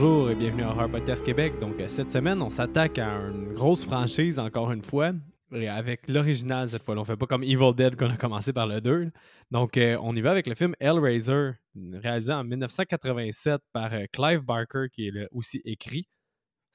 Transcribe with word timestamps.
bonjour 0.00 0.30
et 0.30 0.34
bienvenue 0.34 0.62
à 0.62 0.70
Horror 0.70 0.88
Podcast 0.88 1.22
Québec. 1.22 1.58
Donc, 1.60 1.78
euh, 1.78 1.86
cette 1.86 2.10
semaine, 2.10 2.40
on 2.40 2.48
s'attaque 2.48 2.98
à 2.98 3.16
une 3.16 3.52
grosse 3.52 3.84
franchise, 3.84 4.38
encore 4.38 4.72
une 4.72 4.82
fois, 4.82 5.12
et 5.52 5.68
avec 5.68 6.08
l'original 6.08 6.70
cette 6.70 6.82
fois. 6.82 6.96
On 6.96 7.04
fait 7.04 7.18
pas 7.18 7.26
comme 7.26 7.42
Evil 7.42 7.74
Dead 7.76 7.96
qu'on 7.96 8.08
a 8.08 8.16
commencé 8.16 8.54
par 8.54 8.66
le 8.66 8.80
2. 8.80 9.10
Donc, 9.50 9.76
euh, 9.76 9.98
on 10.00 10.16
y 10.16 10.22
va 10.22 10.30
avec 10.30 10.46
le 10.46 10.54
film 10.54 10.74
Hellraiser, 10.80 11.50
réalisé 11.92 12.32
en 12.32 12.44
1987 12.44 13.60
par 13.74 13.92
euh, 13.92 14.06
Clive 14.10 14.42
Barker, 14.42 14.86
qui 14.90 15.08
est 15.08 15.28
aussi 15.32 15.60
écrit. 15.66 16.08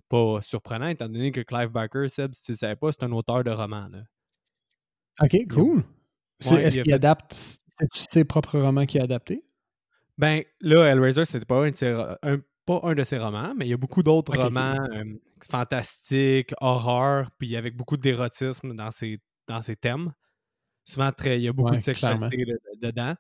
Pas 0.08 0.40
surprenant, 0.42 0.90
étant 0.90 1.10
donné 1.10 1.32
que 1.32 1.42
Clive 1.42 1.70
Barker, 1.70 2.08
Seb, 2.10 2.36
si 2.36 2.44
tu 2.44 2.52
ne 2.52 2.58
savais 2.58 2.76
pas, 2.76 2.92
c'est 2.92 3.06
un 3.06 3.12
auteur 3.12 3.44
de 3.44 3.50
romans. 3.50 3.90
Ok, 5.20 5.36
cool. 5.50 5.84
Est-ce 6.42 6.80
qu'il 6.80 6.94
adapte 6.94 7.34
c'est 7.34 7.58
ses 7.92 8.24
propres 8.24 8.60
romans 8.60 8.86
qu'il 8.86 9.02
a 9.02 9.06
adaptés? 9.06 9.44
Ben, 10.20 10.44
là, 10.62 10.86
Hellraiser, 10.86 11.26
c'était 11.26 11.44
pas 11.44 11.66
un, 11.66 12.40
pas 12.66 12.80
un 12.84 12.96
de 12.96 13.04
ses 13.04 13.18
romans, 13.18 13.54
mais 13.56 13.66
il 13.66 13.70
y 13.70 13.74
a 13.74 13.78
beaucoup 13.78 14.04
d'autres 14.04 14.38
romans 14.38 14.78
euh, 14.94 15.04
fantastiques, 15.50 16.54
horreur, 16.60 17.30
puis 17.38 17.56
avec 17.56 17.76
beaucoup 17.76 17.98
d'érotisme 17.98 18.76
dans 18.76 18.92
ses, 18.92 19.20
dans 19.48 19.62
ses 19.62 19.76
thèmes. 19.76 20.14
Souvent, 20.86 21.12
très, 21.12 21.40
il 21.40 21.44
y 21.44 21.48
a 21.48 21.54
beaucoup 21.54 21.76
de 21.76 21.80
sexualité 21.80 22.46
dedans. 22.82 23.16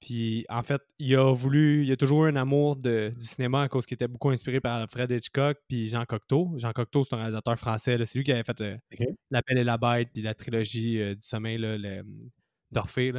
Puis, 0.00 0.44
en 0.48 0.62
fait, 0.62 0.82
il 0.98 1.16
a 1.16 1.32
voulu, 1.32 1.84
il 1.84 1.92
a 1.92 1.96
toujours 1.96 2.26
eu 2.26 2.28
un 2.28 2.36
amour 2.36 2.76
de, 2.76 3.12
du 3.16 3.26
cinéma 3.26 3.62
à 3.62 3.68
cause 3.68 3.86
qu'il 3.86 3.94
était 3.94 4.08
beaucoup 4.08 4.30
inspiré 4.30 4.60
par 4.60 4.86
Fred 4.90 5.10
Hitchcock 5.10 5.56
puis 5.68 5.86
Jean 5.86 6.04
Cocteau. 6.04 6.52
Jean 6.56 6.72
Cocteau, 6.72 7.02
c'est 7.02 7.14
un 7.14 7.18
réalisateur 7.18 7.56
français. 7.58 7.96
C'est 8.04 8.18
lui 8.18 8.24
qui 8.24 8.32
avait 8.32 8.44
fait 8.44 8.60
euh, 8.60 8.76
L'appel 9.30 9.58
et 9.58 9.64
la 9.64 9.78
bête 9.78 10.10
puis 10.12 10.22
la 10.22 10.34
trilogie 10.34 11.00
euh, 11.00 11.14
du 11.14 11.22
sommeil, 11.22 11.58
d'Orphée. 12.70 13.12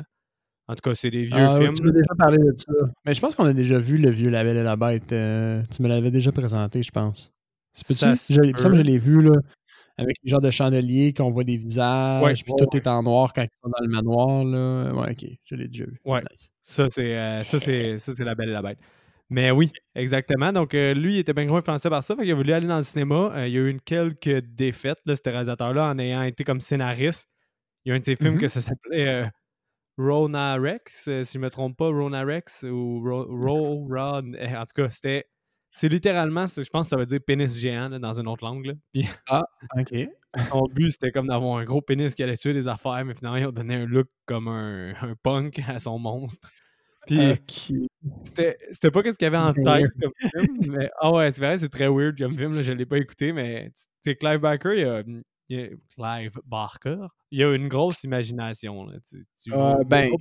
En 0.70 0.76
tout 0.76 0.82
cas, 0.90 0.96
c'est 0.96 1.10
des 1.10 1.26
vieux 1.26 1.38
ah, 1.38 1.58
films. 1.58 1.74
Tu 1.74 1.84
m'as 1.84 1.92
déjà 1.92 2.14
parlé 2.18 2.38
de 2.38 2.54
ça. 2.58 2.74
Mais 3.06 3.14
je 3.14 3.22
pense 3.22 3.36
qu'on 3.36 3.46
a 3.46 3.54
déjà 3.54 3.78
vu 3.78 3.98
le 3.98 4.10
vieux 4.10 4.30
La 4.30 4.44
Belle 4.44 4.58
et 4.58 4.64
la 4.64 4.76
Bête. 4.76 5.14
Euh, 5.14 5.64
tu 5.74 5.82
me 5.82 5.88
l'avais 5.88 6.12
déjà 6.12 6.32
présenté, 6.34 6.84
je 6.84 6.92
pense. 6.92 7.32
Ça 7.72 8.14
je, 8.16 8.42
il 8.44 8.54
me 8.54 8.58
semble 8.58 8.74
que 8.74 8.80
je 8.80 8.84
l'ai 8.84 8.98
vu, 8.98 9.22
là. 9.22 9.34
Avec 10.00 10.18
les 10.24 10.30
genres 10.30 10.42
de 10.42 10.52
chandeliers, 10.52 11.14
qu'on 11.14 11.32
voit 11.32 11.44
des 11.44 11.58
visages, 11.58 12.44
puis 12.44 12.54
tout 12.56 12.76
est 12.76 12.86
en 12.86 13.02
noir 13.02 13.34
quand 13.34 13.42
ils 13.42 13.60
sont 13.64 13.70
dans 13.70 13.84
le 13.84 13.90
manoir, 13.90 14.44
là. 14.44 14.94
Ouais, 14.94 15.12
ok, 15.12 15.26
je 15.46 15.56
l'ai 15.56 15.68
déjà 15.68 15.86
vu. 15.86 16.00
Ouais. 16.06 16.22
Ça, 16.62 16.88
c'est 16.90 17.18
euh, 17.18 17.44
ça, 17.46 17.60
c'est 17.60 18.20
La 18.20 18.36
Belle 18.36 18.50
et 18.50 18.54
la 18.54 18.62
Bête. 18.62 18.80
Mais 19.30 19.52
oui, 19.52 19.72
exactement. 19.96 20.52
Donc, 20.54 20.74
euh, 20.74 20.94
lui, 20.94 21.16
il 21.16 21.20
était 21.20 21.34
bien 21.34 21.46
gros 21.46 21.58
influencé 21.58 21.90
par 21.90 22.04
ça. 22.04 22.16
Fait 22.16 22.26
il 22.26 22.32
a 22.32 22.36
voulu 22.36 22.52
aller 22.54 22.68
dans 22.68 22.78
le 22.78 22.84
cinéma. 22.84 23.32
il 23.48 23.54
y 23.54 23.58
a 23.58 23.62
eu 23.62 23.70
une, 23.70 23.82
quelques 23.82 24.46
défaites, 24.46 25.00
là, 25.06 25.16
ce 25.16 25.22
réalisateur-là, 25.30 25.90
en 25.90 26.00
ayant 26.00 26.24
été 26.24 26.44
comme 26.44 26.60
scénariste. 26.60 27.28
Il 27.86 27.90
y 27.90 27.92
a 27.94 27.96
un 27.96 28.00
de 28.00 28.04
ses 28.04 28.18
films 28.18 28.36
mm-hmm. 28.36 28.40
que 28.40 28.48
ça 28.50 28.62
s'appelait 28.62 29.30
Rona 29.98 30.56
Rex, 30.56 31.08
euh, 31.08 31.24
si 31.24 31.34
je 31.34 31.40
me 31.40 31.50
trompe 31.50 31.78
pas, 31.78 31.88
Rona 31.88 32.24
Rex 32.24 32.64
ou 32.64 33.02
Ro, 33.04 33.88
Rod. 33.90 34.38
Eh, 34.40 34.56
en 34.56 34.66
tout 34.66 34.82
cas, 34.82 34.90
c'était. 34.90 35.26
C'est 35.72 35.90
littéralement, 35.90 36.48
je 36.48 36.68
pense 36.70 36.88
que 36.88 36.90
ça 36.92 36.98
veut 36.98 37.06
dire 37.06 37.20
pénis 37.26 37.56
géant 37.56 37.90
dans 38.00 38.20
une 38.20 38.28
autre 38.28 38.44
langue. 38.44 38.76
ah, 39.28 39.44
ok. 39.78 40.08
Son 40.50 40.64
but, 40.74 40.92
c'était 40.92 41.12
comme 41.12 41.28
d'avoir 41.28 41.58
un 41.58 41.66
gros 41.66 41.82
pénis 41.82 42.16
qui 42.16 42.24
allait 42.24 42.38
tuer 42.38 42.54
des 42.54 42.68
affaires, 42.68 43.04
mais 43.06 43.14
finalement, 43.14 43.38
ils 43.38 43.46
ont 43.46 43.52
donné 43.52 43.76
un 43.76 43.86
look 43.86 44.08
comme 44.26 44.48
un, 44.48 44.94
punk 45.22 45.62
à 45.68 45.78
son 45.80 46.00
monstre. 46.00 46.50
Puis, 47.06 47.88
c'était, 48.24 48.58
c'était 48.72 48.92
pas 48.92 49.02
ce 49.04 49.12
qu'il 49.12 49.22
y 49.22 49.26
avait 49.26 49.38
en 49.38 49.54
tête 49.54 49.92
comme 50.02 50.12
film, 50.20 50.74
mais 50.78 50.90
ah 51.00 51.12
ouais, 51.12 51.32
c'est 51.32 51.42
vrai, 51.42 51.58
c'est 51.58 51.70
très 51.70 51.88
weird 51.88 52.18
comme 52.18 52.38
film, 52.38 52.62
je 52.62 52.74
l'ai 52.74 52.86
pas 52.86 52.98
écouté, 52.98 53.32
mais 53.32 53.72
c'est 54.02 54.16
Clive 54.16 54.40
Barker, 54.40 54.74
il 54.78 54.86
a, 54.86 55.04
Clive 55.48 56.40
Barker, 56.46 57.08
il 57.32 57.40
y 57.40 57.44
a 57.44 57.54
une 57.54 57.68
grosse 57.68 58.04
imagination. 58.04 58.86
Là. 58.86 58.98
Tu, 59.08 59.24
tu 59.42 59.52
vois 59.52 59.78
ben, 59.90 60.12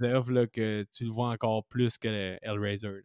là, 0.00 0.46
que 0.46 0.84
tu 0.92 1.04
le 1.04 1.10
vois 1.10 1.30
encore 1.30 1.64
plus 1.64 1.98
que 1.98 2.36
Hellraiser. 2.42 3.02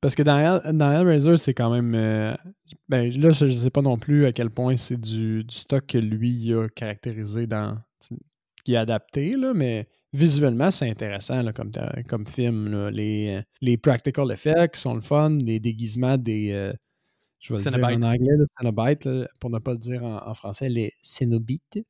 Parce 0.00 0.14
que 0.14 0.22
dans, 0.22 0.60
dans 0.76 0.92
Hellraiser, 0.92 1.36
c'est 1.36 1.54
quand 1.54 1.70
même. 1.70 1.94
Euh, 1.94 2.34
ben, 2.88 3.12
là, 3.20 3.30
je 3.30 3.46
ne 3.46 3.52
sais 3.52 3.70
pas 3.70 3.82
non 3.82 3.98
plus 3.98 4.26
à 4.26 4.32
quel 4.32 4.50
point 4.50 4.76
c'est 4.76 5.00
du, 5.00 5.44
du, 5.44 5.56
stock 5.56 5.86
que 5.86 5.98
lui 5.98 6.54
a 6.54 6.68
caractérisé 6.68 7.46
dans. 7.46 7.78
qui 8.64 8.74
est 8.74 8.76
adapté, 8.76 9.32
là, 9.36 9.54
mais 9.54 9.88
visuellement, 10.12 10.70
c'est 10.70 10.88
intéressant 10.88 11.42
là, 11.42 11.52
comme, 11.52 11.72
comme 12.08 12.26
film. 12.26 12.88
Les, 12.88 13.42
les 13.60 13.76
practical 13.76 14.30
effects 14.30 14.76
sont 14.76 14.94
le 14.94 15.00
fun, 15.00 15.30
les 15.30 15.58
déguisements 15.58 16.16
des. 16.16 16.52
Euh, 16.52 16.72
je 17.40 17.54
vais 17.54 17.62
le 17.62 17.70
dire 17.70 17.84
en 17.84 18.02
anglais, 18.02 18.36
le 18.36 18.46
Cenobite, 18.58 19.08
pour 19.38 19.50
ne 19.50 19.58
pas 19.58 19.72
le 19.72 19.78
dire 19.78 20.04
en, 20.04 20.34
français, 20.34 20.68
les 20.68 20.92
Cenobites. 21.02 21.84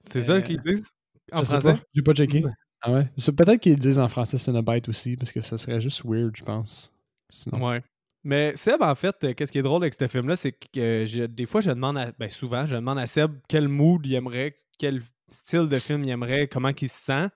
C'est 0.00 0.22
ça 0.22 0.40
qu'ils 0.42 0.60
disent? 0.60 0.84
En 1.32 1.42
français? 1.42 1.74
Je 1.94 2.00
n'ai 2.00 2.02
pas 2.02 2.12
checké. 2.12 2.44
Ah 2.82 2.92
ouais? 2.92 3.08
Peut-être 3.16 3.60
qu'ils 3.60 3.78
disent 3.78 3.98
en 3.98 4.08
français 4.08 4.38
Cenobite 4.38 4.88
aussi, 4.88 5.16
parce 5.16 5.32
que 5.32 5.40
ça 5.40 5.56
serait 5.56 5.80
juste 5.80 6.02
weird, 6.04 6.36
je 6.36 6.44
pense. 6.44 6.92
Sinon. 7.30 7.66
Ouais. 7.66 7.82
Mais 8.24 8.54
Seb, 8.54 8.82
en 8.82 8.94
fait, 8.94 9.24
euh, 9.24 9.34
qu'est-ce 9.34 9.50
qui 9.50 9.58
est 9.58 9.62
drôle 9.62 9.82
avec 9.82 9.94
ce 9.94 10.06
film-là, 10.06 10.36
c'est 10.36 10.52
que 10.52 11.26
des 11.26 11.46
fois, 11.46 11.60
je 11.60 11.70
demande 11.70 11.98
à, 11.98 12.12
ben 12.18 12.30
souvent, 12.30 12.66
je 12.66 12.76
demande 12.76 12.98
à 12.98 13.06
Seb 13.06 13.32
quel 13.48 13.68
mood 13.68 14.04
il 14.06 14.14
aimerait, 14.14 14.56
quel 14.78 15.02
style 15.28 15.68
de 15.68 15.76
film 15.76 16.04
il 16.04 16.10
aimerait, 16.10 16.46
comment 16.46 16.68
il 16.68 16.88
se 16.88 16.98
sent. 16.98 17.28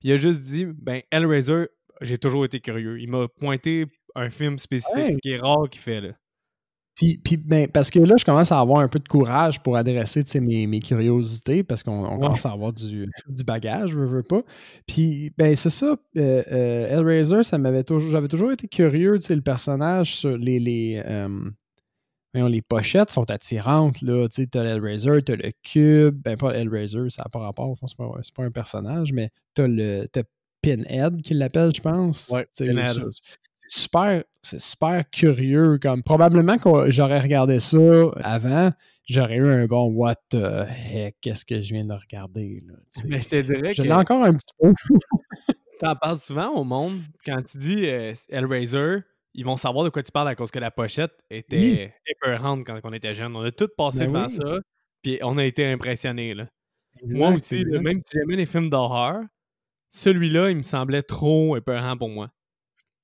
Puis 0.00 0.08
il 0.08 0.12
a 0.12 0.16
juste 0.16 0.40
dit, 0.40 0.64
ben, 0.64 1.02
Hellraiser, 1.10 1.68
j'ai 2.00 2.18
toujours 2.18 2.44
été 2.44 2.60
curieux. 2.60 3.00
Il 3.00 3.10
m'a 3.10 3.28
pointé 3.28 3.86
un 4.14 4.30
film 4.30 4.58
spécifique, 4.58 5.12
ce 5.12 5.18
qui 5.18 5.30
est 5.30 5.40
rare 5.40 5.68
qu'il 5.70 5.80
fait, 5.80 6.00
là. 6.00 6.12
Puis, 6.98 7.36
ben, 7.36 7.68
parce 7.68 7.90
que 7.90 8.00
là, 8.00 8.16
je 8.18 8.24
commence 8.24 8.50
à 8.50 8.58
avoir 8.58 8.80
un 8.80 8.88
peu 8.88 8.98
de 8.98 9.06
courage 9.06 9.62
pour 9.62 9.76
adresser 9.76 10.24
mes, 10.40 10.66
mes 10.66 10.80
curiosités, 10.80 11.62
parce 11.62 11.84
qu'on 11.84 12.02
commence 12.18 12.44
à 12.44 12.50
avoir 12.50 12.72
du, 12.72 13.08
du 13.28 13.44
bagage, 13.44 13.90
je 13.90 13.98
veux 13.98 14.24
pas. 14.24 14.42
Puis, 14.86 15.32
ben, 15.38 15.54
c'est 15.54 15.70
ça. 15.70 15.96
Euh, 16.16 16.42
euh, 16.50 16.88
Hellraiser, 16.88 17.44
ça 17.44 17.56
m'avait 17.56 17.84
toujours. 17.84 18.10
J'avais 18.10 18.26
toujours 18.26 18.50
été 18.50 18.66
curieux, 18.66 19.16
tu 19.18 19.26
sais, 19.26 19.36
le 19.36 19.42
personnage 19.42 20.16
sur 20.16 20.36
les. 20.36 20.58
les 20.58 21.02
euh, 21.06 21.28
les 22.34 22.62
pochettes 22.62 23.10
sont 23.10 23.30
attirantes, 23.30 24.02
là. 24.02 24.28
Tu 24.28 24.42
sais, 24.42 24.48
t'as 24.48 24.64
Hellraiser, 24.64 25.22
t'as 25.22 25.36
le 25.36 25.50
cube. 25.62 26.20
Ben, 26.24 26.36
pas 26.36 26.52
Hellraiser, 26.52 27.10
ça 27.10 27.22
n'a 27.24 27.28
pas 27.30 27.40
rapport, 27.40 27.76
c'est 27.86 27.96
pas, 27.96 28.10
pas 28.34 28.44
un 28.44 28.50
personnage, 28.50 29.12
mais 29.12 29.30
t'as 29.54 29.68
le. 29.68 30.06
T'as 30.10 30.22
Pinhead 30.60 31.22
qui 31.22 31.34
l'appelle, 31.34 31.72
je 31.72 31.80
pense. 31.80 32.30
Ouais, 32.30 32.46
Pinhead 32.56 32.98
super, 33.68 34.24
c'est 34.42 34.60
super 34.60 35.08
curieux. 35.10 35.78
Comme 35.80 36.02
probablement 36.02 36.58
que 36.58 36.90
j'aurais 36.90 37.20
regardé 37.20 37.60
ça 37.60 37.78
avant, 38.22 38.72
j'aurais 39.08 39.36
eu 39.36 39.48
un 39.48 39.66
bon 39.66 39.86
what 39.86 40.16
the 40.30 40.66
heck, 40.92 41.16
qu'est-ce 41.20 41.44
que 41.44 41.60
je 41.60 41.74
viens 41.74 41.84
de 41.84 41.94
regarder 41.94 42.62
là. 42.66 42.74
Mais 43.06 43.20
je 43.20 43.28
te 43.28 43.40
dirais 43.40 43.72
je 43.72 43.82
l'ai 43.82 43.92
encore 43.92 44.24
un 44.24 44.34
petit 44.34 44.52
peu. 44.60 44.72
T'en 45.80 45.94
parles 45.94 46.18
souvent 46.18 46.50
au 46.54 46.64
monde 46.64 47.00
quand 47.24 47.40
tu 47.44 47.58
dis 47.58 47.86
euh, 47.86 48.12
Hellraiser. 48.28 48.98
Ils 49.34 49.44
vont 49.44 49.56
savoir 49.56 49.84
de 49.84 49.90
quoi 49.90 50.02
tu 50.02 50.10
parles 50.10 50.28
à 50.28 50.34
cause 50.34 50.50
que 50.50 50.58
la 50.58 50.72
pochette 50.72 51.12
était 51.30 51.94
épeurante 52.06 52.64
quand 52.66 52.80
on 52.82 52.92
était 52.92 53.14
jeune. 53.14 53.36
On 53.36 53.42
a 53.42 53.52
tous 53.52 53.68
passé 53.76 54.00
ben 54.00 54.06
devant 54.08 54.28
ça, 54.28 54.58
puis 55.02 55.20
on 55.22 55.38
a 55.38 55.44
été 55.44 55.64
impressionnés. 55.64 56.34
Là. 56.34 56.48
moi 57.14 57.30
aussi, 57.30 57.64
même 57.64 58.00
si 58.00 58.18
j'aimais 58.18 58.36
les 58.36 58.46
films 58.46 58.68
d'horreur, 58.68 59.20
celui-là, 59.90 60.50
il 60.50 60.56
me 60.56 60.62
semblait 60.62 61.02
trop 61.02 61.56
épeurant 61.56 61.96
pour 61.96 62.08
moi. 62.08 62.30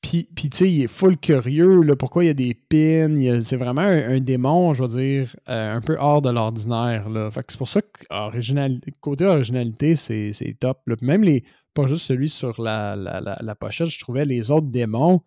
Puis, 0.04 0.50
tu 0.50 0.50
sais, 0.53 0.70
il 0.70 0.82
est 0.82 0.87
full 0.87 1.16
curieux, 1.16 1.81
là, 1.82 1.97
pourquoi 1.97 2.25
il 2.25 2.26
y 2.26 2.31
a 2.31 2.34
des 2.34 2.53
pins, 2.54 3.41
c'est 3.41 3.56
vraiment 3.56 3.81
un, 3.81 4.20
démon, 4.20 4.75
je 4.75 4.82
veux 4.82 5.00
dire, 5.00 5.34
euh, 5.48 5.75
un 5.75 5.81
peu 5.81 5.97
hors 5.98 6.20
de 6.20 6.31
l'ordinaire, 6.31 7.08
là. 7.08 7.31
Fait 7.31 7.43
c'est 7.49 7.56
pour 7.56 7.69
ça 7.69 7.81
que 7.81 8.90
côté 9.00 9.25
originalité, 9.25 9.94
c'est 9.94 10.56
top. 10.61 10.82
Même 11.00 11.25
les, 11.25 11.43
pas 11.73 11.87
juste 11.87 12.06
celui 12.06 12.29
sur 12.29 12.61
la, 12.61 12.96
la, 12.96 13.55
pochette, 13.55 13.87
je 13.87 13.99
trouvais 13.99 14.26
les 14.26 14.50
autres 14.50 14.67
démons, 14.67 15.23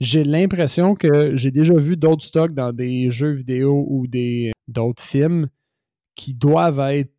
j'ai 0.00 0.24
l'impression 0.24 0.94
que 0.94 1.36
j'ai 1.36 1.50
déjà 1.50 1.74
vu 1.74 1.98
d'autres 1.98 2.24
stocks 2.24 2.52
dans 2.52 2.72
des 2.72 3.10
jeux 3.10 3.32
vidéo 3.32 3.84
ou 3.88 4.06
des 4.06 4.52
d'autres 4.68 5.02
films 5.02 5.48
qui 6.14 6.32
doivent 6.32 6.80
être 6.80 7.12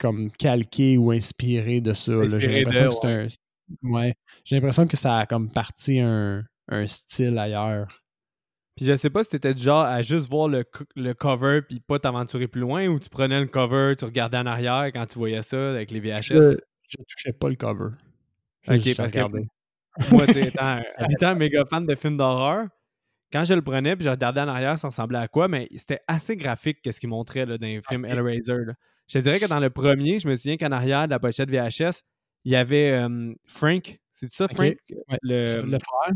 comme 0.00 0.30
calqués 0.32 0.98
ou 0.98 1.12
inspirés 1.12 1.80
de 1.80 1.92
ça. 1.92 2.12
J'ai 2.36 2.64
l'impression 2.64 2.88
que 2.88 2.94
c'est 3.00 3.06
un 3.06 3.26
Ouais. 3.82 4.14
J'ai 4.44 4.56
l'impression 4.56 4.86
que 4.86 4.96
ça 4.96 5.18
a 5.18 5.26
comme 5.26 5.50
parti 5.50 6.00
un, 6.00 6.44
style 6.86 7.38
ailleurs. 7.38 8.02
Puis 8.76 8.86
je 8.86 8.94
sais 8.94 9.10
pas 9.10 9.24
si 9.24 9.30
t'étais 9.30 9.52
du 9.52 9.62
genre 9.62 9.84
à 9.84 10.02
juste 10.02 10.30
voir 10.30 10.48
le, 10.48 11.12
cover 11.12 11.60
puis 11.62 11.80
pas 11.80 11.98
t'aventurer 11.98 12.48
plus 12.48 12.60
loin 12.60 12.86
ou 12.86 12.98
tu 12.98 13.10
prenais 13.10 13.40
le 13.40 13.46
cover, 13.46 13.94
tu 13.98 14.04
regardais 14.04 14.38
en 14.38 14.46
arrière 14.46 14.86
quand 14.92 15.06
tu 15.06 15.18
voyais 15.18 15.42
ça 15.42 15.70
avec 15.70 15.90
les 15.90 16.00
VHS. 16.00 16.22
Je, 16.22 16.56
je 16.88 16.96
touchais 17.08 17.32
pas 17.32 17.48
le 17.48 17.56
cover. 17.56 17.90
ok, 18.68 18.96
parce 18.96 19.12
que 19.12 19.20
moi, 20.10 20.24
étant, 20.28 20.80
étant 21.10 21.34
méga 21.36 21.64
fan 21.66 21.84
de 21.84 21.94
films 21.94 22.16
d'horreur, 22.16 22.68
quand 23.32 23.44
je 23.44 23.54
le 23.54 23.62
prenais 23.62 23.96
puis 23.96 24.04
je 24.04 24.10
regardais 24.10 24.40
en 24.40 24.48
arrière, 24.48 24.78
ça 24.78 24.88
ressemblait 24.88 25.18
à 25.18 25.28
quoi? 25.28 25.48
Mais 25.48 25.68
c'était 25.76 26.00
assez 26.08 26.36
graphique 26.36 26.80
qu'est-ce 26.82 27.00
qu'il 27.00 27.08
montrait 27.08 27.46
là, 27.46 27.58
dans 27.58 27.66
les 27.66 27.80
films 27.82 28.04
Hellraiser. 28.04 28.72
Je 29.06 29.18
te 29.18 29.18
dirais 29.18 29.40
que 29.40 29.46
dans 29.46 29.60
le 29.60 29.70
premier, 29.70 30.18
je 30.18 30.28
me 30.28 30.34
souviens 30.34 30.56
qu'en 30.56 30.72
arrière 30.72 31.06
de 31.06 31.10
la 31.10 31.18
pochette 31.18 31.50
VHS, 31.50 32.02
il 32.44 32.52
y 32.52 32.56
avait 32.56 33.06
Frank, 33.46 34.00
c'est 34.12 34.30
ça, 34.32 34.48
Frank? 34.48 34.76
Le, 35.22 35.46
frère? 35.78 36.12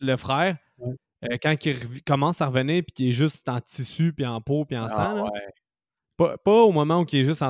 Le 0.00 0.16
frère. 0.16 0.56
Euh, 1.24 1.36
quand 1.42 1.54
il 1.66 2.02
commence 2.04 2.40
à 2.40 2.46
revenir 2.46 2.82
puis 2.82 2.92
qu'il 2.94 3.08
est 3.08 3.12
juste 3.12 3.48
en 3.48 3.60
tissu, 3.60 4.12
puis 4.12 4.24
en 4.24 4.40
peau, 4.40 4.64
puis 4.64 4.76
en 4.76 4.84
ah, 4.84 4.88
sang. 4.88 5.28
Pas, 6.16 6.36
au 6.44 6.72
moment 6.72 7.00
où 7.00 7.06
il 7.12 7.20
est 7.20 7.24
juste 7.24 7.44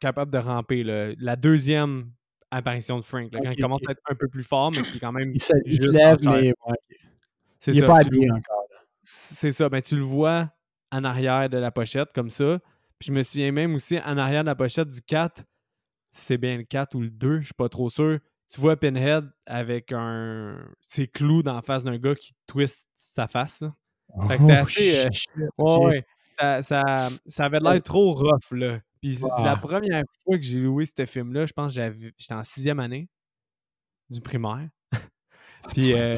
capable 0.00 0.32
de 0.32 0.38
ramper. 0.38 0.84
La 1.18 1.36
deuxième 1.36 2.10
apparition 2.50 2.98
de 2.98 3.04
Frank. 3.04 3.30
quand 3.32 3.50
il 3.50 3.60
commence 3.60 3.80
à 3.88 3.92
être 3.92 4.02
un 4.08 4.14
peu 4.14 4.28
plus 4.28 4.42
fort, 4.42 4.70
mais 4.70 4.82
qui 4.82 4.96
est 4.96 5.00
quand 5.00 5.12
même. 5.12 5.32
Il, 5.32 5.40
se 5.40 5.90
lève, 5.90 6.18
mais. 6.24 6.52
C'est 7.58 7.72
il 7.72 7.80
n'est 7.80 7.86
pas 7.86 8.00
habillé 8.00 8.30
encore. 8.30 8.66
c'est 9.02 9.50
ça. 9.50 9.68
Ben, 9.68 9.80
tu 9.80 9.96
le 9.96 10.02
vois 10.02 10.50
en 10.92 11.04
arrière 11.04 11.48
de 11.48 11.58
la 11.58 11.70
pochette, 11.70 12.12
comme 12.14 12.30
ça. 12.30 12.58
Puis 12.98 13.08
je 13.08 13.12
me 13.12 13.22
souviens 13.22 13.52
même 13.52 13.74
aussi 13.74 13.98
en 13.98 14.16
arrière 14.18 14.42
de 14.42 14.46
la 14.46 14.54
pochette 14.54 14.88
du 14.88 15.00
4, 15.00 15.42
c'est 16.16 16.38
bien 16.38 16.56
le 16.56 16.64
4 16.64 16.94
ou 16.94 17.00
le 17.00 17.10
2, 17.10 17.40
je 17.40 17.44
suis 17.46 17.54
pas 17.54 17.68
trop 17.68 17.88
sûr. 17.90 18.18
Tu 18.48 18.60
vois 18.60 18.76
Pinhead 18.76 19.28
avec 19.46 19.92
un. 19.92 20.58
ses 20.80 21.08
clous 21.08 21.42
dans 21.42 21.54
la 21.54 21.62
face 21.62 21.82
d'un 21.84 21.98
gars 21.98 22.14
qui 22.14 22.32
twist 22.46 22.88
sa 22.94 23.26
face. 23.26 23.62
Fait 24.28 24.38
que 24.38 24.42
c'est 24.44 24.52
assez. 24.52 24.98
euh, 25.06 25.10
shit, 25.12 25.30
Ouais, 25.36 25.48
ok. 25.58 25.84
ouais. 25.86 26.04
Ça, 26.38 26.62
ça, 26.62 27.08
ça 27.26 27.44
avait 27.46 27.58
l'air 27.60 27.82
trop 27.82 28.12
rough, 28.14 28.52
là. 28.52 28.78
Puis 29.02 29.16
c'est 29.16 29.42
la 29.42 29.52
Ah. 29.52 29.56
première 29.56 30.04
fois 30.24 30.36
que 30.36 30.42
j'ai 30.44 30.60
loué 30.60 30.84
ce 30.86 31.04
film-là. 31.06 31.46
Je 31.46 31.52
pense 31.52 31.74
que 31.74 31.92
j'étais 32.18 32.34
en 32.34 32.42
sixième 32.42 32.78
année 32.80 33.08
du 34.10 34.20
primaire. 34.20 34.68
Puis, 35.70 35.92
euh, 35.94 36.14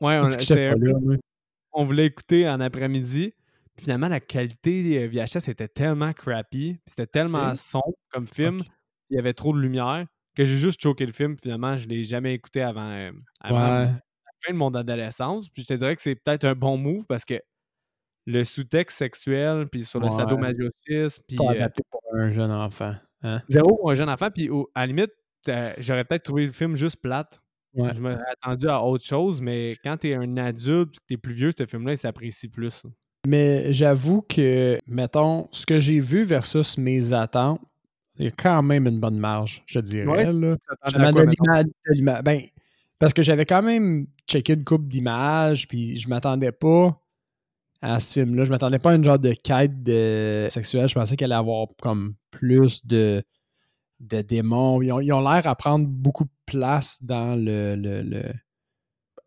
ouais, 0.00 0.18
on, 0.18 0.28
là, 0.28 1.84
voulait 1.84 2.06
écouter 2.06 2.48
en 2.48 2.60
après-midi. 2.60 3.34
Finalement, 3.78 4.08
la 4.08 4.20
qualité 4.20 5.02
euh, 5.02 5.08
VHS 5.08 5.48
était 5.50 5.68
tellement 5.68 6.12
crappy. 6.12 6.78
C'était 6.86 7.06
tellement 7.06 7.54
sombre 7.54 7.94
comme 8.10 8.28
film. 8.28 8.62
Il 9.10 9.16
y 9.16 9.18
avait 9.18 9.32
trop 9.34 9.52
de 9.54 9.58
lumière 9.60 10.06
que 10.34 10.44
j'ai 10.44 10.56
juste 10.56 10.80
choqué 10.82 11.06
le 11.06 11.12
film. 11.12 11.36
Finalement, 11.40 11.76
je 11.76 11.88
l'ai 11.88 12.04
jamais 12.04 12.34
écouté 12.34 12.62
avant, 12.62 12.90
euh, 12.90 13.10
avant 13.40 13.58
Ouais. 13.80 13.84
la 13.86 14.32
fin 14.46 14.52
de 14.52 14.58
mon 14.58 14.72
adolescence. 14.74 15.48
Puis 15.48 15.62
je 15.62 15.68
te 15.68 15.74
dirais 15.74 15.96
que 15.96 16.02
c'est 16.02 16.14
peut-être 16.14 16.44
un 16.44 16.54
bon 16.54 16.76
move 16.76 17.04
parce 17.06 17.24
que 17.24 17.40
le 18.26 18.44
sous-texte 18.44 18.98
sexuel, 18.98 19.66
puis 19.68 19.84
sur 19.84 20.00
le 20.00 20.06
Ouais. 20.06 20.10
sadomasochisme, 20.10 21.22
puis 21.26 21.36
Pas 21.36 21.44
euh, 21.44 21.50
adapté 21.50 21.82
pour 21.90 22.00
un 22.14 22.30
jeune 22.30 22.50
enfant. 22.52 22.94
Hein? 23.22 23.42
zéro 23.48 23.76
pour 23.76 23.90
un 23.90 23.94
jeune 23.94 24.08
enfant. 24.10 24.30
Puis 24.30 24.48
au- 24.48 24.70
à 24.74 24.80
la 24.80 24.86
limite, 24.88 25.10
euh, 25.48 25.72
j'aurais 25.78 26.04
peut-être 26.04 26.22
trouvé 26.24 26.46
le 26.46 26.52
film 26.52 26.76
juste 26.76 27.00
plate. 27.00 27.40
Ouais. 27.74 27.92
Je 27.94 28.00
m'aurais 28.00 28.18
attendu 28.42 28.68
à 28.68 28.82
autre 28.82 29.04
chose, 29.04 29.40
mais 29.40 29.76
quand 29.84 29.96
t'es 29.98 30.14
un 30.14 30.36
adulte, 30.36 30.94
que 31.00 31.04
t'es 31.06 31.16
plus 31.16 31.34
vieux, 31.34 31.50
ce 31.56 31.66
film-là, 31.66 31.92
il 31.94 31.96
s'apprécie 31.96 32.48
plus. 32.48 32.82
Mais 33.26 33.72
j'avoue 33.72 34.22
que, 34.22 34.78
mettons, 34.86 35.48
ce 35.52 35.66
que 35.66 35.80
j'ai 35.80 35.98
vu 36.00 36.22
versus 36.24 36.78
mes 36.78 37.12
attentes, 37.12 37.60
il 38.18 38.24
y 38.26 38.28
a 38.28 38.32
quand 38.32 38.62
même 38.62 38.86
une 38.86 39.00
bonne 39.00 39.18
marge, 39.18 39.62
je 39.66 39.80
dirais. 39.80 40.06
Ouais. 40.06 40.24
Là. 40.32 40.56
Je 40.86 41.36
quoi, 41.36 41.64
de 41.64 42.22
Ben, 42.22 42.42
parce 42.98 43.12
que 43.12 43.22
j'avais 43.22 43.46
quand 43.46 43.62
même 43.62 44.06
checké 44.26 44.54
une 44.54 44.64
coupe 44.64 44.88
d'images, 44.88 45.68
puis 45.68 45.98
je 45.98 46.08
m'attendais 46.08 46.52
pas 46.52 47.00
à 47.80 48.00
ce 48.00 48.14
film-là. 48.20 48.44
Je 48.44 48.50
m'attendais 48.50 48.78
pas 48.80 48.90
à 48.90 48.94
une 48.96 49.04
genre 49.04 49.18
de 49.20 49.32
quête 49.32 49.82
de... 49.82 50.48
sexuelle. 50.50 50.88
Je 50.88 50.94
pensais 50.94 51.16
qu'elle 51.16 51.32
allait 51.32 51.38
avoir 51.38 51.68
comme 51.80 52.14
plus 52.32 52.84
de, 52.84 53.22
de 54.00 54.20
démons. 54.22 54.82
Ils 54.82 55.12
ont 55.12 55.20
l'air 55.20 55.46
à 55.46 55.54
prendre 55.54 55.86
beaucoup 55.86 56.24
de 56.24 56.30
place 56.46 56.98
dans 57.02 57.36
le. 57.36 57.76
le- 57.76 58.02
le- 58.02 58.32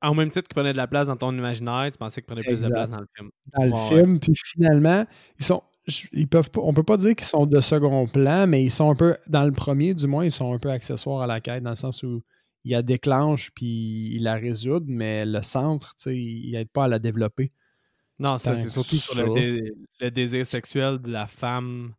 En 0.01 0.15
même 0.15 0.29
titre 0.31 0.47
qu'il 0.49 0.55
prenait 0.55 0.73
de 0.73 0.77
la 0.77 0.87
place 0.87 1.07
dans 1.07 1.15
ton 1.15 1.31
imaginaire, 1.31 1.89
tu 1.93 1.97
pensais 1.97 2.21
qu'il 2.21 2.27
prenait 2.27 2.41
plus 2.43 2.61
de 2.61 2.67
place 2.67 2.89
dans 2.89 2.99
le 2.99 3.07
film. 3.15 3.29
dans 3.57 3.63
le 3.63 3.77
film. 3.95 4.19
Puis 4.19 4.33
finalement, 4.35 5.05
ils 5.39 5.45
sont. 5.45 5.63
Ils 6.11 6.27
peuvent 6.27 6.51
pas, 6.51 6.61
on 6.61 6.73
peut 6.73 6.83
pas 6.83 6.97
dire 6.97 7.15
qu'ils 7.15 7.25
sont 7.25 7.45
de 7.45 7.59
second 7.59 8.05
plan, 8.07 8.45
mais 8.45 8.63
ils 8.63 8.71
sont 8.71 8.91
un 8.91 8.95
peu, 8.95 9.17
dans 9.27 9.43
le 9.43 9.51
premier 9.51 9.93
du 9.93 10.05
moins, 10.05 10.23
ils 10.23 10.31
sont 10.31 10.53
un 10.53 10.59
peu 10.59 10.69
accessoires 10.69 11.21
à 11.21 11.27
la 11.27 11.41
quête, 11.41 11.63
dans 11.63 11.71
le 11.71 11.75
sens 11.75 12.03
où 12.03 12.23
il 12.63 12.73
la 12.73 12.83
déclenche 12.83 13.49
puis 13.55 14.11
il 14.13 14.23
la 14.23 14.35
résout, 14.35 14.83
mais 14.85 15.25
le 15.25 15.41
centre, 15.41 15.95
tu 15.95 16.03
sais, 16.03 16.15
il 16.15 16.51
n'aide 16.51 16.69
pas 16.69 16.83
à 16.83 16.87
la 16.87 16.99
développer. 16.99 17.51
Non, 18.19 18.37
c'est 18.37 18.55
surtout 18.69 18.95
sur 18.95 19.19
le, 19.19 19.27
ça. 19.27 19.33
dé- 19.33 19.73
le 19.99 20.11
désir 20.11 20.45
sexuel 20.45 20.99
de 20.99 21.09
la 21.09 21.25
femme 21.25 21.93